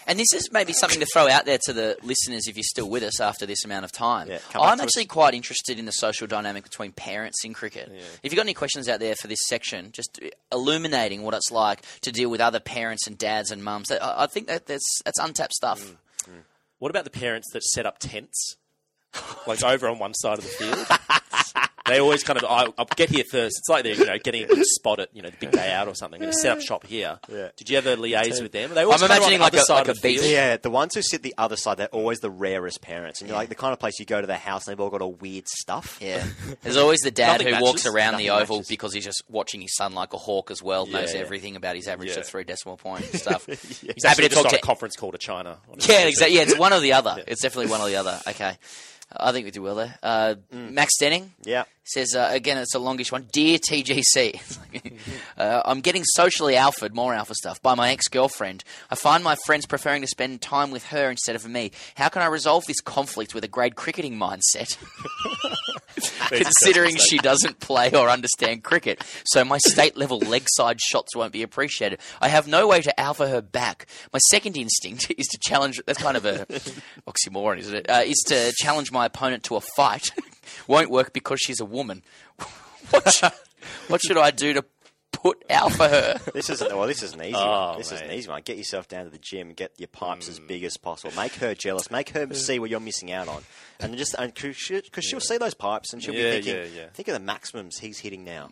And 0.06 0.18
this 0.18 0.32
is 0.32 0.50
maybe 0.50 0.72
something 0.72 1.00
to 1.00 1.06
throw 1.12 1.28
out 1.28 1.44
there 1.44 1.58
to 1.64 1.72
the 1.72 1.96
listeners 2.02 2.48
if 2.48 2.56
you're 2.56 2.64
still 2.64 2.88
with 2.88 3.02
us 3.02 3.20
after 3.20 3.44
this 3.44 3.64
amount 3.64 3.84
of 3.84 3.92
time. 3.92 4.28
Yeah, 4.28 4.38
I'm 4.54 4.80
actually 4.80 5.04
us. 5.04 5.08
quite 5.08 5.34
interested 5.34 5.78
in 5.78 5.84
the 5.84 5.92
social 5.92 6.26
dynamic 6.26 6.64
between 6.64 6.92
parents 6.92 7.44
in 7.44 7.52
cricket. 7.52 7.92
If 8.22 8.32
you've 8.32 8.36
got 8.36 8.46
any 8.46 8.54
questions 8.54 8.88
out 8.88 9.00
there 9.00 9.14
for 9.14 9.28
this 9.28 9.40
section, 9.46 9.92
just 9.92 10.20
illuminating 10.50 11.22
what 11.22 11.34
it's 11.34 11.50
like 11.50 11.82
to 12.00 12.10
deal 12.10 12.30
with 12.30 12.40
other 12.40 12.60
parents 12.60 13.06
and 13.06 13.18
dads 13.18 13.50
and 13.50 13.62
mums, 13.62 13.90
I 13.90 14.24
I 14.24 14.26
think 14.26 14.46
that 14.46 14.66
that's, 14.66 15.00
that's 15.04 15.18
untapped 15.18 15.52
stuff. 15.52 15.80
Mm, 15.80 16.32
mm. 16.32 16.42
What 16.78 16.90
about 16.90 17.04
the 17.04 17.10
parents 17.10 17.48
that 17.52 17.62
set 17.62 17.86
up 17.86 17.98
tents, 17.98 18.56
like 19.46 19.62
over 19.62 19.88
on 19.88 19.98
one 19.98 20.14
side 20.14 20.38
of 20.38 20.44
the 20.44 20.50
field? 20.50 20.86
They 21.88 22.00
always 22.00 22.22
kind 22.22 22.38
of, 22.38 22.44
I, 22.44 22.66
I'll 22.78 22.84
get 22.96 23.10
here 23.10 23.24
first. 23.30 23.58
It's 23.58 23.68
like 23.68 23.84
they're 23.84 23.94
you 23.94 24.04
know 24.06 24.18
getting 24.18 24.44
a 24.44 24.46
good 24.46 24.66
spot 24.66 25.00
at 25.00 25.14
you 25.14 25.22
know 25.22 25.30
the 25.30 25.36
big 25.38 25.50
day 25.52 25.72
out 25.72 25.88
or 25.88 25.94
something. 25.94 26.20
Going 26.20 26.32
to 26.32 26.38
set 26.38 26.52
up 26.52 26.60
shop 26.62 26.86
here. 26.86 27.18
Yeah. 27.28 27.48
Did 27.56 27.70
you 27.70 27.78
ever 27.78 27.96
liaise 27.96 28.40
with 28.42 28.52
them? 28.52 28.74
They 28.74 28.82
always 28.84 29.02
I'm 29.02 29.08
kind 29.08 29.18
of 29.20 29.26
on 29.26 29.32
imagining 29.32 29.38
the 29.38 29.44
like 29.44 29.54
a- 29.54 29.60
side 29.60 29.86
like 29.88 29.96
a 29.96 30.00
beach. 30.00 30.22
Yeah, 30.22 30.56
the 30.56 30.70
ones 30.70 30.94
who 30.94 31.02
sit 31.02 31.22
the 31.22 31.34
other 31.38 31.56
side, 31.56 31.76
they're 31.78 31.86
always 31.88 32.18
the 32.20 32.30
rarest 32.30 32.80
parents. 32.80 33.20
And 33.20 33.28
you're 33.28 33.36
like 33.38 33.48
the 33.48 33.54
kind 33.54 33.72
of 33.72 33.78
place 33.78 33.98
you 33.98 34.06
go 34.06 34.20
to 34.20 34.26
their 34.26 34.36
house 34.36 34.66
and 34.66 34.72
they've 34.76 34.80
all 34.80 34.90
got 34.90 35.02
all 35.02 35.14
weird 35.14 35.48
stuff. 35.48 35.98
Yeah. 36.00 36.24
There's 36.62 36.76
always 36.76 37.00
the 37.00 37.10
dad 37.10 37.32
Nothing 37.32 37.46
who 37.46 37.52
matches. 37.52 37.66
walks 37.66 37.86
around 37.86 38.12
Nothing 38.12 38.26
the 38.26 38.32
oval 38.32 38.56
matches. 38.56 38.68
because 38.68 38.92
he's 38.94 39.04
just 39.04 39.22
watching 39.28 39.60
his 39.60 39.74
son 39.76 39.92
like 39.94 40.12
a 40.12 40.18
hawk 40.18 40.50
as 40.50 40.62
well, 40.62 40.86
knows 40.86 41.14
Yeah. 41.14 41.20
everything 41.20 41.56
about 41.56 41.76
his 41.76 41.88
average 41.88 42.10
Yeah. 42.10 42.16
to 42.16 42.22
three 42.24 42.44
decimal 42.44 42.76
point 42.76 43.04
stuff. 43.04 43.46
He's 43.46 43.80
He's 43.80 44.04
happy 44.04 44.22
to 44.22 44.28
talk 44.28 44.48
to 44.48 44.56
a 44.56 44.60
conference 44.60 44.96
call 44.96 45.12
to 45.12 45.18
China. 45.18 45.58
Yeah, 45.88 46.06
exactly. 46.06 46.36
Yeah, 46.36 46.42
it's 46.42 46.58
one 46.58 46.72
or 46.72 46.80
the 46.80 46.92
other. 46.94 47.22
It's 47.26 47.40
definitely 47.42 47.70
one 47.70 47.80
or 47.80 47.88
the 47.88 47.96
other. 47.96 48.20
Okay. 48.28 48.56
I 49.16 49.32
think 49.32 49.46
we 49.46 49.50
do 49.50 49.62
well 49.62 49.74
there. 49.76 49.94
Uh, 50.02 50.34
Max 50.52 50.98
Denning 50.98 51.32
Yeah. 51.44 51.64
Says, 51.88 52.14
uh, 52.14 52.28
again, 52.30 52.58
it's 52.58 52.74
a 52.74 52.78
longish 52.78 53.10
one. 53.10 53.26
Dear 53.32 53.58
TGC, 53.58 54.40
uh, 55.38 55.62
I'm 55.64 55.80
getting 55.80 56.04
socially 56.04 56.54
alphaed, 56.54 56.94
more 56.94 57.14
alpha 57.14 57.34
stuff, 57.34 57.62
by 57.62 57.74
my 57.74 57.90
ex 57.90 58.08
girlfriend. 58.08 58.62
I 58.90 58.94
find 58.94 59.24
my 59.24 59.36
friends 59.46 59.66
preferring 59.66 60.02
to 60.02 60.06
spend 60.06 60.42
time 60.42 60.70
with 60.70 60.86
her 60.86 61.10
instead 61.10 61.34
of 61.34 61.48
me. 61.48 61.72
How 61.96 62.08
can 62.08 62.22
I 62.22 62.26
resolve 62.26 62.66
this 62.66 62.80
conflict 62.80 63.34
with 63.34 63.44
a 63.44 63.48
grade 63.48 63.74
cricketing 63.74 64.18
mindset? 64.18 64.76
Considering 66.28 66.96
she 66.96 67.18
doesn't 67.18 67.58
play 67.58 67.90
or 67.92 68.08
understand 68.08 68.62
cricket, 68.62 69.02
so 69.24 69.44
my 69.44 69.58
state 69.58 69.96
level 69.96 70.18
leg 70.18 70.44
side 70.46 70.80
shots 70.80 71.16
won't 71.16 71.32
be 71.32 71.42
appreciated. 71.42 72.00
I 72.20 72.28
have 72.28 72.46
no 72.46 72.68
way 72.68 72.82
to 72.82 73.00
alpha 73.00 73.28
her 73.28 73.40
back. 73.40 73.86
My 74.12 74.18
second 74.30 74.56
instinct 74.56 75.10
is 75.18 75.26
to 75.28 75.38
challenge. 75.38 75.80
That's 75.86 76.00
kind 76.00 76.16
of 76.16 76.26
a 76.26 76.46
oxymoron, 77.08 77.58
isn't 77.58 77.74
it? 77.74 77.90
Uh, 77.90 78.02
is 78.04 78.22
to 78.26 78.52
challenge 78.56 78.92
my 78.92 79.06
opponent 79.06 79.42
to 79.44 79.56
a 79.56 79.60
fight. 79.60 80.10
Won't 80.66 80.90
work 80.90 81.12
because 81.12 81.40
she's 81.40 81.60
a 81.60 81.64
woman. 81.64 81.77
what, 82.90 83.12
sh- 83.12 83.24
what 83.88 84.00
should 84.00 84.18
I 84.18 84.30
do 84.30 84.54
to 84.54 84.64
put 85.12 85.44
out 85.50 85.72
for 85.72 85.88
her? 85.88 86.18
This 86.32 86.48
isn't 86.50 86.76
well. 86.76 86.86
This 86.86 87.02
is 87.02 87.14
an 87.14 87.22
easy 87.22 87.34
Oh, 87.36 87.70
one. 87.70 87.78
This 87.78 87.92
is 87.92 88.00
an 88.00 88.10
easy 88.12 88.28
one. 88.28 88.40
Get 88.44 88.56
yourself 88.56 88.88
down 88.88 89.04
to 89.04 89.10
the 89.10 89.18
gym. 89.18 89.52
Get 89.52 89.72
your 89.78 89.88
pipes 89.88 90.28
as 90.28 90.38
hmm. 90.38 90.46
big 90.46 90.64
as 90.64 90.76
possible. 90.76 91.14
Make 91.16 91.34
her 91.34 91.54
jealous. 91.54 91.90
Make 91.90 92.10
her 92.10 92.32
see 92.34 92.58
what 92.58 92.70
you're 92.70 92.80
missing 92.80 93.10
out 93.12 93.28
on, 93.28 93.42
and 93.80 93.96
just 93.96 94.14
because 94.18 94.56
she, 94.56 94.80
she'll 95.00 95.20
see 95.20 95.38
those 95.38 95.54
pipes 95.54 95.92
and 95.92 96.02
she'll 96.02 96.14
Yeah, 96.14 96.36
be 96.36 96.42
thinking, 96.42 96.54
yeah, 96.54 96.82
yeah. 96.82 96.88
think 96.94 97.08
of 97.08 97.14
the 97.14 97.20
maximums 97.20 97.78
he's 97.78 97.98
hitting 97.98 98.24
now. 98.24 98.50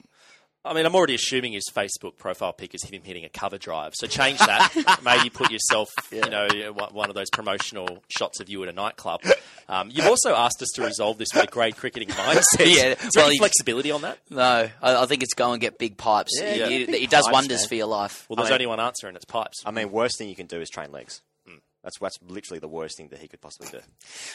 I 0.67 0.75
mean, 0.75 0.85
I'm 0.87 0.95
already 0.95 1.14
assuming 1.14 1.53
his 1.53 1.64
Facebook 1.75 2.19
profile 2.19 2.53
pic 2.53 2.75
is 2.75 2.83
him 2.85 3.03
hitting 3.03 3.25
a 3.25 3.29
cover 3.29 3.57
drive. 3.59 3.95
So 3.95 4.07
change 4.07 4.39
that. 4.41 4.99
Maybe 5.05 5.31
put 5.31 5.51
yourself, 5.51 5.89
you 6.11 6.21
know, 6.23 6.49
one- 6.75 6.93
one 6.95 7.09
of 7.09 7.14
those 7.14 7.31
promotional 7.31 8.03
shots 8.09 8.41
of 8.41 8.49
you 8.49 8.62
at 8.62 8.69
a 8.69 8.73
nightclub. 8.73 9.23
Um, 9.69 9.91
you've 9.93 10.07
also 10.07 10.35
asked 10.35 10.61
us 10.62 10.69
to 10.75 10.83
resolve 10.85 11.19
this 11.19 11.29
with 11.35 11.45
a 11.45 11.47
grade 11.47 11.77
cricketing 11.77 12.09
mindset. 12.11 12.59
Yeah, 12.61 12.67
Is 12.67 12.99
there 12.99 13.11
well, 13.17 13.27
any 13.27 13.39
flexibility 13.39 13.91
on 13.91 14.03
that? 14.03 14.19
No, 14.31 14.69
I, 14.83 15.03
I 15.03 15.07
think 15.07 15.23
it's 15.23 15.35
go 15.35 15.53
and 15.53 15.61
get 15.61 15.79
big 15.79 15.97
pipes. 15.97 16.33
Yeah, 16.41 16.47
it, 16.47 16.57
yeah. 16.59 16.67
it- 16.69 16.87
Big 16.89 17.03
it 17.05 17.11
does 17.11 17.25
pipes, 17.27 17.33
wonders 17.35 17.61
man. 17.62 17.69
for 17.69 17.75
your 17.77 17.87
life. 17.87 18.27
Well, 18.29 18.37
there's 18.37 18.49
I 18.49 18.51
mean- 18.51 18.55
only 18.55 18.67
one 18.67 18.81
answer, 18.81 19.09
and 19.09 19.17
it's 19.17 19.25
pipes. 19.25 19.62
I 19.67 19.71
mean, 19.71 19.91
worst 19.91 20.19
thing 20.19 20.29
you 20.29 20.37
can 20.37 20.47
do 20.47 20.61
is 20.61 20.69
train 20.71 20.93
legs. 20.93 21.21
That's 21.87 22.01
that's 22.01 22.18
literally 22.26 22.59
the 22.59 22.66
worst 22.66 22.97
thing 22.97 23.07
that 23.11 23.20
he 23.20 23.28
could 23.28 23.41
possibly 23.41 23.68
do. 23.70 23.78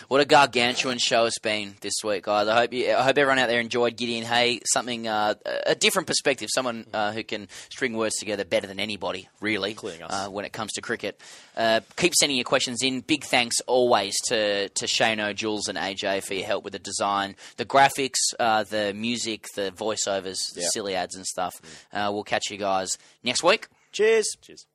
What 0.07 0.21
a 0.21 0.25
gargantuan 0.25 0.99
show 0.99 1.25
it's 1.25 1.37
been 1.37 1.75
this 1.81 1.95
week, 2.01 2.23
guys. 2.23 2.47
I 2.47 2.55
hope 2.55 2.71
you, 2.71 2.93
I 2.93 3.01
hope 3.03 3.17
everyone 3.17 3.39
out 3.39 3.49
there 3.49 3.59
enjoyed 3.59 3.97
Gideon 3.97 4.23
Haigh. 4.23 4.61
Something 4.71 5.05
uh, 5.09 5.33
a 5.65 5.75
different 5.75 6.07
perspective. 6.07 6.47
Someone 6.49 6.85
uh, 6.93 7.11
who 7.11 7.25
can 7.25 7.49
string 7.69 7.97
words 7.97 8.15
together 8.15 8.45
better 8.45 8.67
than 8.67 8.79
anybody, 8.79 9.27
really, 9.41 9.71
Including 9.71 10.01
us. 10.03 10.13
uh, 10.13 10.29
when 10.29 10.45
it 10.45 10.53
comes 10.53 10.71
to 10.73 10.81
cricket. 10.81 11.19
Uh, 11.57 11.81
keep 11.97 12.15
sending 12.15 12.37
your 12.37 12.45
questions 12.45 12.81
in. 12.81 13.01
Big 13.01 13.25
thanks 13.25 13.57
always 13.67 14.15
to 14.29 14.69
to 14.69 14.85
Shano, 14.85 15.35
Jules, 15.35 15.67
and 15.67 15.77
AJ 15.77 16.23
for 16.23 16.33
your 16.35 16.45
help 16.45 16.63
with 16.63 16.71
the 16.71 16.79
design, 16.79 17.35
the 17.57 17.65
graphics, 17.65 18.19
uh, 18.39 18.63
the 18.63 18.93
music, 18.93 19.47
the 19.57 19.71
voiceovers, 19.75 20.37
the 20.55 20.61
Yeah. 20.61 20.67
silly 20.71 20.95
ads 20.95 21.17
and 21.17 21.25
stuff. 21.25 21.53
Uh, 21.91 22.09
we'll 22.13 22.23
catch 22.23 22.49
you 22.49 22.55
guys 22.57 22.97
next 23.25 23.43
week. 23.43 23.67
Cheers. 23.91 24.37
Cheers. 24.41 24.67